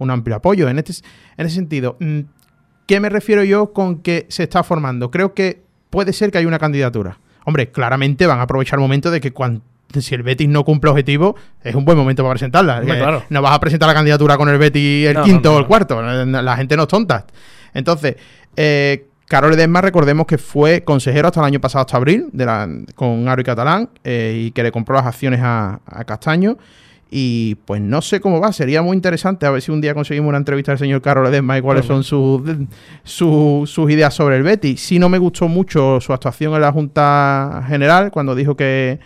un 0.00 0.10
amplio 0.10 0.36
apoyo. 0.36 0.68
En 0.68 0.78
este, 0.78 0.92
en 1.36 1.46
ese 1.46 1.54
sentido, 1.54 1.96
mm, 2.00 2.20
¿qué 2.86 2.98
me 3.00 3.08
refiero 3.08 3.44
yo 3.44 3.72
con 3.72 4.00
que 4.02 4.26
se 4.28 4.42
está 4.42 4.62
formando? 4.64 5.10
Creo 5.10 5.32
que 5.34 5.62
puede 5.90 6.12
ser 6.12 6.30
que 6.32 6.38
haya 6.38 6.48
una 6.48 6.58
candidatura. 6.58 7.18
Hombre, 7.44 7.70
claramente 7.70 8.26
van 8.26 8.38
a 8.40 8.42
aprovechar 8.42 8.78
el 8.78 8.82
momento 8.82 9.10
de 9.10 9.20
que 9.20 9.32
cuando 9.32 9.62
si 9.98 10.14
el 10.14 10.22
Betis 10.22 10.48
no 10.48 10.64
cumple 10.64 10.90
objetivos, 10.90 11.34
es 11.64 11.74
un 11.74 11.84
buen 11.84 11.98
momento 11.98 12.22
para 12.22 12.34
presentarla. 12.34 12.78
Hombre, 12.80 12.96
Eh, 12.96 13.00
claro. 13.00 13.24
No 13.28 13.42
vas 13.42 13.52
a 13.56 13.60
presentar 13.60 13.88
la 13.88 13.94
candidatura 13.94 14.36
con 14.36 14.48
el 14.48 14.56
Betis 14.58 15.08
el 15.08 15.14
No, 15.14 15.22
quinto 15.24 15.48
no, 15.48 15.50
no, 15.52 15.56
o 15.56 15.60
el 15.60 15.66
cuarto. 15.66 16.00
Eh, 16.22 16.26
La 16.26 16.56
gente 16.56 16.76
no 16.76 16.82
es 16.82 16.88
tonta. 16.88 17.26
Entonces, 17.74 18.16
eh, 18.56 19.06
Carol 19.26 19.52
Edesma, 19.54 19.80
recordemos 19.80 20.26
que 20.26 20.38
fue 20.38 20.82
consejero 20.84 21.28
hasta 21.28 21.40
el 21.40 21.46
año 21.46 21.60
pasado, 21.60 21.80
hasta 21.82 21.96
abril, 21.96 22.28
de 22.32 22.46
la, 22.46 22.68
con 22.94 23.28
Aro 23.28 23.40
y 23.40 23.44
Catalán, 23.44 23.90
eh, 24.04 24.42
y 24.46 24.50
que 24.52 24.62
le 24.62 24.72
compró 24.72 24.96
las 24.96 25.06
acciones 25.06 25.40
a, 25.42 25.80
a 25.86 26.04
Castaño. 26.04 26.56
Y 27.12 27.56
pues 27.64 27.80
no 27.80 28.02
sé 28.02 28.20
cómo 28.20 28.40
va, 28.40 28.52
sería 28.52 28.82
muy 28.82 28.94
interesante 28.96 29.44
a 29.44 29.50
ver 29.50 29.60
si 29.62 29.72
un 29.72 29.80
día 29.80 29.94
conseguimos 29.94 30.28
una 30.28 30.38
entrevista 30.38 30.70
al 30.70 30.78
señor 30.78 31.02
Carol 31.02 31.26
Edesma 31.26 31.58
y 31.58 31.60
cuáles 31.60 31.84
son 31.84 32.04
sus, 32.04 32.42
su- 33.02 33.64
sus 33.66 33.90
ideas 33.90 34.14
sobre 34.14 34.36
el 34.36 34.44
Betis. 34.44 34.80
Sí 34.80 34.98
no 35.00 35.08
me 35.08 35.18
gustó 35.18 35.48
mucho 35.48 36.00
su 36.00 36.12
actuación 36.12 36.54
en 36.54 36.60
la 36.60 36.70
Junta 36.70 37.64
General 37.66 38.12
cuando 38.12 38.36
dijo 38.36 38.56
que 38.56 39.00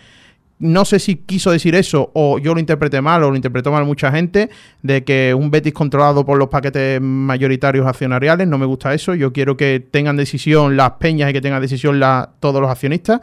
no 0.59 0.85
sé 0.85 0.99
si 0.99 1.15
quiso 1.17 1.51
decir 1.51 1.73
eso 1.75 2.11
o 2.13 2.37
yo 2.39 2.53
lo 2.53 2.59
interpreté 2.59 3.01
mal 3.01 3.23
o 3.23 3.29
lo 3.31 3.35
interpretó 3.35 3.71
mal 3.71 3.83
mucha 3.85 4.11
gente 4.11 4.49
de 4.83 5.03
que 5.03 5.33
un 5.37 5.49
Betis 5.51 5.73
controlado 5.73 6.25
por 6.25 6.37
los 6.37 6.47
paquetes 6.49 7.01
mayoritarios 7.01 7.85
accionariales, 7.87 8.47
no 8.47 8.57
me 8.59 8.65
gusta 8.67 8.93
eso, 8.93 9.15
yo 9.15 9.33
quiero 9.33 9.57
que 9.57 9.79
tengan 9.79 10.15
decisión 10.15 10.77
las 10.77 10.91
peñas 10.91 11.29
y 11.31 11.33
que 11.33 11.41
tengan 11.41 11.59
decisión 11.61 11.99
la- 11.99 12.29
todos 12.39 12.61
los 12.61 12.69
accionistas. 12.69 13.19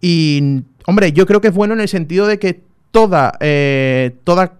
Y, 0.00 0.62
hombre, 0.86 1.12
yo 1.12 1.26
creo 1.26 1.40
que 1.40 1.48
es 1.48 1.54
bueno 1.54 1.74
en 1.74 1.80
el 1.80 1.88
sentido 1.88 2.26
de 2.26 2.38
que 2.38 2.68
toda, 2.90 3.32
eh, 3.40 4.16
toda 4.24 4.52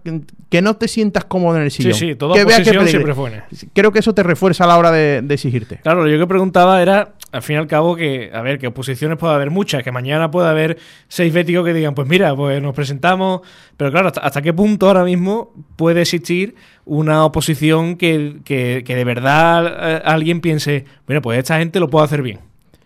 que 0.49 0.61
no 0.61 0.75
te 0.75 0.87
sientas 0.89 1.23
cómodo 1.25 1.55
en 1.57 1.63
el 1.63 1.71
Sí, 1.71 1.83
sillón. 1.83 1.97
sí, 1.97 2.15
toda 2.15 2.35
que 2.35 2.45
que 2.45 2.63
siempre 2.63 3.13
buena. 3.13 3.45
Creo 3.73 3.91
que 3.93 3.99
eso 3.99 4.13
te 4.13 4.21
refuerza 4.23 4.65
a 4.65 4.67
la 4.67 4.77
hora 4.77 4.91
de, 4.91 5.21
de 5.21 5.33
exigirte. 5.33 5.77
Claro, 5.81 6.07
yo 6.09 6.17
que 6.19 6.27
preguntaba 6.27 6.81
era, 6.81 7.13
al 7.31 7.41
fin 7.41 7.55
y 7.55 7.59
al 7.59 7.67
cabo, 7.67 7.95
que, 7.95 8.31
a 8.33 8.41
ver, 8.41 8.59
que 8.59 8.67
oposiciones 8.67 9.17
puede 9.17 9.33
haber 9.33 9.49
muchas, 9.49 9.81
que 9.83 9.91
mañana 9.93 10.29
puede 10.29 10.49
haber 10.49 10.77
seis 11.07 11.33
béticos 11.33 11.63
que 11.65 11.73
digan, 11.73 11.95
pues 11.95 12.07
mira, 12.07 12.35
pues 12.35 12.61
nos 12.61 12.75
presentamos, 12.75 13.41
pero 13.77 13.91
claro, 13.91 14.07
hasta, 14.07 14.19
hasta 14.21 14.41
qué 14.41 14.51
punto 14.53 14.87
ahora 14.87 15.05
mismo 15.05 15.53
puede 15.77 16.01
existir 16.01 16.55
una 16.83 17.23
oposición 17.23 17.95
que, 17.95 18.37
que- 18.43 18.83
que 18.85 18.95
de 18.95 19.03
verdad 19.05 19.67
eh, 19.97 20.01
alguien 20.03 20.41
piense, 20.41 20.83
mira, 21.07 21.21
pues 21.21 21.39
esta 21.39 21.59
gente 21.59 21.79
lo 21.79 21.89
puede 21.89 22.05
hacer 22.05 22.21
bien. 22.21 22.39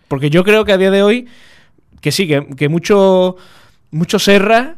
Porque 0.06 0.30
yo 0.30 0.44
creo 0.44 0.64
que 0.64 0.72
a 0.72 0.78
día 0.78 0.92
de 0.92 1.02
hoy, 1.02 1.26
que 2.00 2.12
sí, 2.12 2.28
que, 2.28 2.46
que 2.56 2.68
mucho, 2.68 3.34
mucho 3.90 4.20
Serra, 4.20 4.76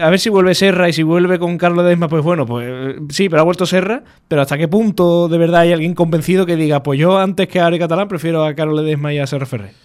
a 0.00 0.10
ver 0.10 0.18
si 0.18 0.30
vuelve 0.30 0.54
Serra 0.54 0.88
y 0.88 0.92
si 0.92 1.02
vuelve 1.02 1.38
con 1.38 1.58
Carlos 1.58 1.84
Desma, 1.84 2.08
pues 2.08 2.22
bueno, 2.22 2.46
pues 2.46 2.96
sí, 3.10 3.28
pero 3.28 3.42
ha 3.42 3.44
vuelto 3.44 3.66
Serra, 3.66 4.02
pero 4.28 4.42
hasta 4.42 4.58
qué 4.58 4.68
punto 4.68 5.28
de 5.28 5.38
verdad 5.38 5.60
hay 5.62 5.72
alguien 5.72 5.94
convencido 5.94 6.46
que 6.46 6.56
diga, 6.56 6.82
pues 6.82 6.98
yo 6.98 7.18
antes 7.18 7.48
que 7.48 7.60
a 7.60 7.66
Ari 7.66 7.78
Catalán 7.78 8.08
prefiero 8.08 8.44
a 8.44 8.54
Carlos 8.54 8.84
Desma 8.84 9.12
y 9.12 9.18
a 9.18 9.26
Serra 9.26 9.46
Ferrer. 9.46 9.84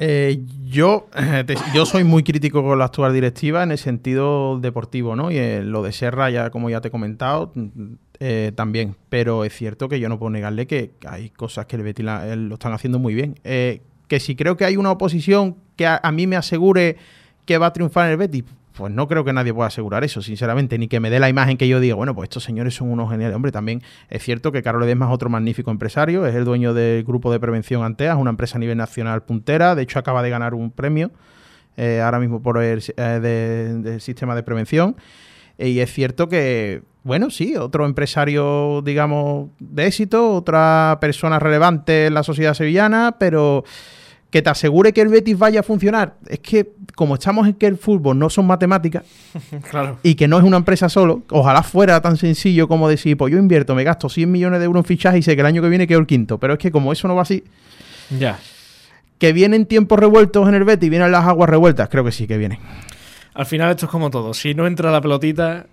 Eh, 0.00 0.44
yo, 0.64 1.08
eh, 1.16 1.44
yo 1.74 1.84
soy 1.84 2.04
muy 2.04 2.22
crítico 2.22 2.62
con 2.62 2.78
la 2.78 2.84
actual 2.84 3.12
directiva 3.12 3.64
en 3.64 3.72
el 3.72 3.78
sentido 3.78 4.60
deportivo, 4.60 5.16
¿no? 5.16 5.32
Y 5.32 5.38
eh, 5.38 5.60
lo 5.64 5.82
de 5.82 5.90
Serra, 5.90 6.30
ya 6.30 6.50
como 6.50 6.70
ya 6.70 6.80
te 6.80 6.86
he 6.86 6.90
comentado, 6.92 7.50
mm, 7.56 7.94
también. 8.54 8.94
Pero 9.08 9.44
es 9.44 9.52
cierto 9.52 9.88
que 9.88 9.98
yo 9.98 10.08
no 10.08 10.18
puedo 10.18 10.30
negarle 10.30 10.68
que 10.68 10.92
hay 11.04 11.30
cosas 11.30 11.66
que 11.66 11.74
el 11.74 11.82
Betis 11.82 12.04
lo 12.04 12.54
están 12.54 12.72
haciendo 12.72 13.00
muy 13.00 13.14
bien. 13.14 13.34
Que 13.42 14.20
si 14.20 14.34
creo 14.34 14.56
que 14.56 14.64
hay 14.64 14.76
una 14.76 14.90
oposición 14.90 15.56
que 15.76 15.86
a, 15.86 16.00
mí 16.12 16.26
me 16.26 16.36
asegure 16.36 16.96
que 17.44 17.58
va 17.58 17.66
a 17.66 17.72
triunfar 17.72 18.10
el 18.10 18.16
Betis, 18.16 18.44
pues 18.78 18.92
no 18.92 19.08
creo 19.08 19.24
que 19.24 19.32
nadie 19.32 19.52
pueda 19.52 19.66
asegurar 19.66 20.04
eso, 20.04 20.22
sinceramente, 20.22 20.78
ni 20.78 20.86
que 20.86 21.00
me 21.00 21.10
dé 21.10 21.18
la 21.18 21.28
imagen 21.28 21.56
que 21.56 21.66
yo 21.66 21.80
diga, 21.80 21.96
bueno, 21.96 22.14
pues 22.14 22.26
estos 22.28 22.44
señores 22.44 22.76
son 22.76 22.92
unos 22.92 23.10
geniales. 23.10 23.34
Hombre, 23.34 23.50
también 23.50 23.82
es 24.08 24.22
cierto 24.22 24.52
que 24.52 24.62
Carlos 24.62 24.82
Ledesma 24.82 25.06
es 25.06 25.12
otro 25.12 25.28
magnífico 25.28 25.72
empresario, 25.72 26.24
es 26.26 26.34
el 26.36 26.44
dueño 26.44 26.72
del 26.74 27.02
grupo 27.02 27.32
de 27.32 27.40
prevención 27.40 27.82
Anteas, 27.82 28.16
una 28.16 28.30
empresa 28.30 28.56
a 28.56 28.60
nivel 28.60 28.78
nacional 28.78 29.24
puntera, 29.24 29.74
de 29.74 29.82
hecho 29.82 29.98
acaba 29.98 30.22
de 30.22 30.30
ganar 30.30 30.54
un 30.54 30.70
premio 30.70 31.10
eh, 31.76 32.00
ahora 32.00 32.20
mismo 32.20 32.40
por 32.40 32.62
el 32.62 32.80
eh, 32.96 33.96
sistema 33.98 34.36
de 34.36 34.44
prevención. 34.44 34.94
Y 35.58 35.80
es 35.80 35.92
cierto 35.92 36.28
que, 36.28 36.82
bueno, 37.02 37.30
sí, 37.30 37.56
otro 37.56 37.84
empresario, 37.84 38.80
digamos, 38.82 39.48
de 39.58 39.88
éxito, 39.88 40.34
otra 40.34 40.98
persona 41.00 41.40
relevante 41.40 42.06
en 42.06 42.14
la 42.14 42.22
sociedad 42.22 42.54
sevillana, 42.54 43.16
pero 43.18 43.64
que 44.30 44.42
te 44.42 44.50
asegure 44.50 44.92
que 44.92 45.00
el 45.00 45.08
Betis 45.08 45.38
vaya 45.38 45.60
a 45.60 45.62
funcionar. 45.62 46.16
Es 46.26 46.40
que, 46.40 46.72
como 46.94 47.14
estamos 47.14 47.46
en 47.46 47.54
que 47.54 47.66
el 47.66 47.76
fútbol 47.78 48.18
no 48.18 48.28
son 48.28 48.46
matemáticas 48.46 49.04
claro. 49.70 49.98
y 50.02 50.14
que 50.16 50.28
no 50.28 50.36
es 50.38 50.44
una 50.44 50.58
empresa 50.58 50.88
solo, 50.88 51.22
ojalá 51.30 51.62
fuera 51.62 52.00
tan 52.02 52.16
sencillo 52.16 52.68
como 52.68 52.88
decir, 52.88 53.16
pues 53.16 53.32
yo 53.32 53.38
invierto, 53.38 53.74
me 53.74 53.84
gasto 53.84 54.08
100 54.08 54.30
millones 54.30 54.58
de 54.58 54.66
euros 54.66 54.82
en 54.82 54.84
fichaje 54.84 55.18
y 55.18 55.22
sé 55.22 55.34
que 55.34 55.40
el 55.40 55.46
año 55.46 55.62
que 55.62 55.68
viene 55.68 55.86
quedo 55.86 56.00
el 56.00 56.06
quinto. 56.06 56.38
Pero 56.38 56.54
es 56.54 56.58
que 56.58 56.70
como 56.70 56.92
eso 56.92 57.08
no 57.08 57.14
va 57.14 57.22
así, 57.22 57.44
Ya. 58.18 58.38
¿Que 59.18 59.32
vienen 59.32 59.66
tiempos 59.66 59.98
revueltos 59.98 60.46
en 60.48 60.54
el 60.54 60.62
Betis 60.64 60.86
y 60.86 60.90
vienen 60.90 61.10
las 61.10 61.24
aguas 61.26 61.50
revueltas? 61.50 61.88
Creo 61.88 62.04
que 62.04 62.12
sí 62.12 62.26
que 62.28 62.38
vienen. 62.38 62.58
Al 63.34 63.46
final 63.46 63.70
esto 63.70 63.86
es 63.86 63.90
como 63.90 64.10
todo. 64.10 64.32
Si 64.34 64.54
no 64.54 64.66
entra 64.66 64.92
la 64.92 65.00
pelotita, 65.00 65.66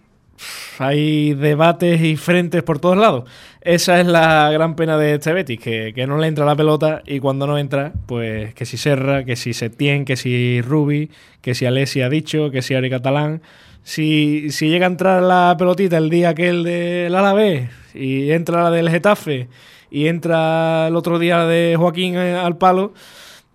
hay 0.79 1.33
debates 1.33 2.01
y 2.01 2.15
frentes 2.17 2.63
por 2.63 2.79
todos 2.79 2.97
lados. 2.97 3.29
Esa 3.61 3.99
es 3.99 4.07
la 4.07 4.51
gran 4.51 4.75
pena 4.75 4.97
de 4.97 5.15
este 5.15 5.33
Betis, 5.33 5.59
que, 5.59 5.91
que 5.93 6.07
no 6.07 6.17
le 6.17 6.27
entra 6.27 6.45
la 6.45 6.55
pelota 6.55 7.01
y 7.05 7.19
cuando 7.19 7.47
no 7.47 7.57
entra, 7.57 7.93
pues 8.05 8.53
que 8.53 8.65
si 8.65 8.77
Serra, 8.77 9.23
que 9.25 9.35
si 9.35 9.53
Setién, 9.53 10.05
que 10.05 10.15
si 10.15 10.61
Rubi, 10.61 11.09
que 11.41 11.55
si 11.55 11.65
Alessi 11.65 12.01
ha 12.01 12.09
dicho, 12.09 12.51
que 12.51 12.61
si 12.61 12.75
Ari 12.75 12.89
Catalán. 12.89 13.41
Si, 13.83 14.49
si 14.51 14.69
llega 14.69 14.87
a 14.87 14.89
entrar 14.89 15.21
la 15.21 15.55
pelotita 15.57 15.97
el 15.97 16.09
día 16.09 16.29
aquel 16.29 16.63
del 16.63 17.13
Alavés 17.13 17.69
y 17.93 18.31
entra 18.31 18.63
la 18.63 18.71
del 18.71 18.89
Getafe 18.89 19.47
y 19.91 20.07
entra 20.07 20.87
el 20.87 20.95
otro 20.95 21.19
día 21.19 21.37
la 21.37 21.45
de 21.45 21.75
Joaquín 21.77 22.15
eh, 22.15 22.35
al 22.35 22.57
palo, 22.57 22.93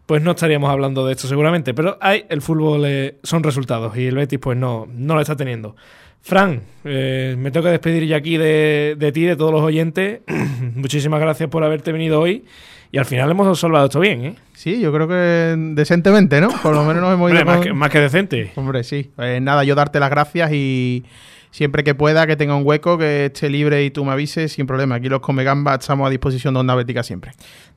pues 0.07 0.23
no 0.23 0.31
estaríamos 0.31 0.71
hablando 0.71 1.07
de 1.07 1.13
esto 1.13 1.29
seguramente. 1.29 1.75
Pero 1.75 1.99
hay, 2.01 2.27
el 2.29 2.43
fútbol 2.43 2.85
eh, 2.87 3.19
son 3.23 3.43
resultados 3.43 3.97
y 3.97 4.07
el 4.07 4.17
Betis 4.17 4.39
pues 4.39 4.57
no, 4.57 4.89
no 4.91 5.15
lo 5.15 5.21
está 5.21 5.37
teniendo. 5.37 5.77
Fran, 6.23 6.63
eh, 6.85 7.35
me 7.39 7.51
tengo 7.51 7.65
que 7.65 7.71
despedir 7.71 8.07
ya 8.07 8.17
aquí 8.17 8.37
de, 8.37 8.97
de 8.99 9.13
ti, 9.13 9.23
de 9.23 9.37
todos 9.37 9.53
los 9.53 9.63
oyentes. 9.63 10.21
Muchísimas 10.75 11.21
gracias 11.21 11.49
por 11.49 11.65
haberte 11.65 11.93
venido 11.93 12.21
hoy. 12.21 12.45
Y 12.93 12.99
al 12.99 13.05
final 13.05 13.31
hemos 13.31 13.59
salvado 13.59 13.87
esto 13.87 14.01
bien, 14.01 14.25
¿eh? 14.25 14.35
Sí, 14.53 14.81
yo 14.81 14.93
creo 14.93 15.07
que 15.07 15.55
decentemente, 15.75 16.41
¿no? 16.41 16.49
Por 16.63 16.75
lo 16.75 16.85
menos 16.85 17.03
nos 17.03 17.15
hemos 17.15 17.31
ido 17.31 17.41
Hombre, 17.41 17.57
más, 17.57 17.67
que, 17.67 17.73
más 17.73 17.91
que 17.91 18.01
decente. 18.01 18.51
Hombre, 18.57 18.83
sí. 18.83 19.11
Pues 19.15 19.41
nada, 19.41 19.63
yo 19.63 19.77
darte 19.77 20.01
las 20.01 20.11
gracias 20.11 20.53
y 20.53 21.05
siempre 21.53 21.85
que 21.85 21.95
pueda, 21.95 22.27
que 22.27 22.37
tenga 22.37 22.57
un 22.57 22.67
hueco, 22.67 22.99
que 22.99 23.27
esté 23.27 23.49
libre 23.49 23.85
y 23.85 23.91
tú 23.91 24.05
me 24.05 24.11
avises, 24.11 24.53
sin 24.53 24.67
problema. 24.67 24.97
Aquí 24.97 25.09
los 25.09 25.21
Come 25.21 25.45
Gamba 25.45 25.77
estamos 25.77 26.07
a 26.07 26.11
disposición 26.11 26.55
de 26.55 26.61
Onda 26.61 26.75
Bética 26.75 27.05
siempre. 27.05 27.31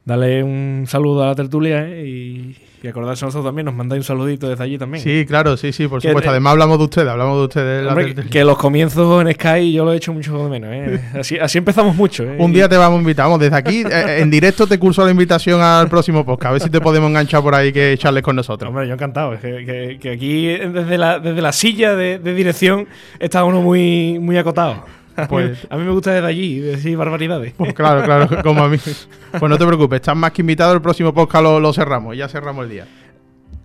Dale 0.03 0.43
un 0.43 0.85
saludo 0.87 1.23
a 1.23 1.27
la 1.27 1.35
tertulia 1.35 1.87
¿eh? 1.87 2.07
y, 2.07 2.57
y 2.83 2.87
acordarse 2.89 3.25
nosotros 3.25 3.45
también. 3.47 3.65
Nos 3.65 3.73
mandáis 3.73 4.01
un 4.01 4.03
saludito 4.03 4.47
desde 4.49 4.63
allí 4.63 4.77
también. 4.77 5.03
Sí, 5.03 5.25
claro, 5.25 5.57
sí, 5.57 5.71
sí, 5.71 5.87
por 5.87 6.01
Que- 6.01 6.09
supuesto. 6.09 6.29
Además 6.29 6.51
hablamos 6.51 6.77
de 6.77 6.83
ustedes, 6.83 7.07
hablamos 7.07 7.37
de 7.39 7.43
ustedes. 7.45 7.77
de 7.79 7.83
la 7.83 7.89
Hombre, 7.89 8.05
tertulia. 8.07 8.29
que 8.29 8.43
los 8.43 8.57
comienzos 8.57 9.21
en 9.25 9.33
Sky 9.33 9.71
yo 9.73 9.85
lo 9.85 9.93
he 9.93 9.97
hecho 9.97 10.13
mucho 10.13 10.37
de 10.43 10.49
menos. 10.49 10.69
¿eh? 10.71 11.01
Así, 11.19 11.39
así 11.39 11.57
empezamos 11.57 11.95
mucho. 11.95 12.23
¿eh? 12.23 12.35
Un 12.37 12.51
día 12.53 12.67
te 12.69 12.77
vamos 12.77 12.97
a 12.97 13.01
invitar, 13.01 13.25
vamos, 13.25 13.39
desde 13.39 13.55
aquí, 13.55 13.83
eh, 13.89 14.19
en 14.19 14.29
directo 14.29 14.67
te 14.67 14.77
curso 14.77 15.03
la 15.05 15.11
invitación 15.11 15.61
al 15.61 15.87
próximo 15.87 16.25
podcast, 16.25 16.49
a 16.49 16.51
ver 16.51 16.61
si 16.61 16.69
te 16.69 16.81
podemos 16.81 17.09
enganchar 17.09 17.41
por 17.41 17.55
ahí 17.55 17.71
que 17.71 17.95
charles 17.97 18.21
con 18.21 18.35
nosotros. 18.35 18.67
Hombre, 18.69 18.87
yo 18.87 18.93
encantado. 18.95 19.33
es 19.33 19.39
Que, 19.39 19.65
que- 19.65 19.97
que 20.01 20.09
aquí 20.11 20.47
desde 20.47 20.97
la, 20.97 21.19
desde 21.19 21.41
la 21.41 21.51
silla 21.53 21.95
de, 21.95 22.19
de 22.19 22.33
dirección 22.33 22.87
está 23.19 23.43
uno 23.45 23.61
muy, 23.61 24.19
muy 24.19 24.37
acotado. 24.37 24.83
Pues- 25.29 25.67
a 25.69 25.77
mí 25.77 25.83
me 25.83 25.91
gusta 25.91 26.11
desde 26.13 26.27
allí 26.27 26.59
decir 26.59 26.97
barbaridades. 26.97 27.53
Pues 27.55 27.73
claro, 27.73 28.03
claro, 28.03 28.27
como 28.43 28.63
a 28.63 28.69
mí. 28.69 28.77
Pues 28.77 29.49
no 29.49 29.57
te 29.57 29.65
preocupes, 29.65 29.97
estás 29.97 30.15
más 30.15 30.31
que 30.31 30.41
invitado, 30.41 30.73
el 30.73 30.81
próximo 30.81 31.13
podcast 31.13 31.43
lo, 31.43 31.59
lo 31.59 31.73
cerramos, 31.73 32.17
ya 32.17 32.27
cerramos 32.27 32.63
el 32.65 32.71
día. 32.71 32.87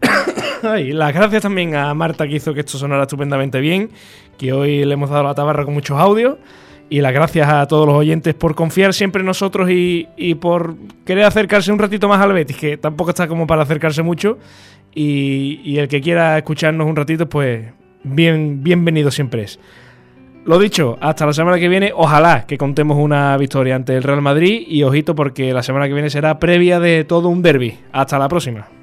Ay, 0.62 0.92
las 0.92 1.14
gracias 1.14 1.42
también 1.42 1.74
a 1.74 1.92
Marta 1.94 2.26
que 2.26 2.36
hizo 2.36 2.52
que 2.54 2.60
esto 2.60 2.78
sonara 2.78 3.02
estupendamente 3.02 3.60
bien, 3.60 3.90
que 4.36 4.52
hoy 4.52 4.84
le 4.84 4.92
hemos 4.94 5.10
dado 5.10 5.22
la 5.24 5.34
tabarra 5.34 5.64
con 5.64 5.74
muchos 5.74 5.98
audios. 5.98 6.36
Y 6.90 7.02
las 7.02 7.12
gracias 7.12 7.46
a 7.46 7.66
todos 7.66 7.86
los 7.86 7.96
oyentes 7.96 8.32
por 8.32 8.54
confiar 8.54 8.94
siempre 8.94 9.20
en 9.20 9.26
nosotros 9.26 9.68
y, 9.68 10.08
y 10.16 10.36
por 10.36 10.74
querer 11.04 11.24
acercarse 11.24 11.70
un 11.70 11.78
ratito 11.78 12.08
más 12.08 12.18
al 12.18 12.32
Betis, 12.32 12.56
que 12.56 12.78
tampoco 12.78 13.10
está 13.10 13.28
como 13.28 13.46
para 13.46 13.60
acercarse 13.60 14.02
mucho. 14.02 14.38
Y, 14.94 15.60
y 15.64 15.78
el 15.80 15.86
que 15.88 16.00
quiera 16.00 16.38
escucharnos 16.38 16.86
un 16.86 16.96
ratito, 16.96 17.28
pues 17.28 17.66
bien, 18.04 18.62
bienvenido 18.62 19.10
siempre 19.10 19.42
es. 19.42 19.60
Lo 20.48 20.58
dicho, 20.58 20.96
hasta 21.02 21.26
la 21.26 21.34
semana 21.34 21.58
que 21.58 21.68
viene, 21.68 21.92
ojalá 21.94 22.46
que 22.46 22.56
contemos 22.56 22.96
una 22.96 23.36
victoria 23.36 23.76
ante 23.76 23.94
el 23.94 24.02
Real 24.02 24.22
Madrid 24.22 24.64
y 24.66 24.82
ojito 24.82 25.14
porque 25.14 25.52
la 25.52 25.62
semana 25.62 25.88
que 25.88 25.92
viene 25.92 26.08
será 26.08 26.38
previa 26.38 26.80
de 26.80 27.04
todo 27.04 27.28
un 27.28 27.42
derby. 27.42 27.78
Hasta 27.92 28.18
la 28.18 28.30
próxima. 28.30 28.77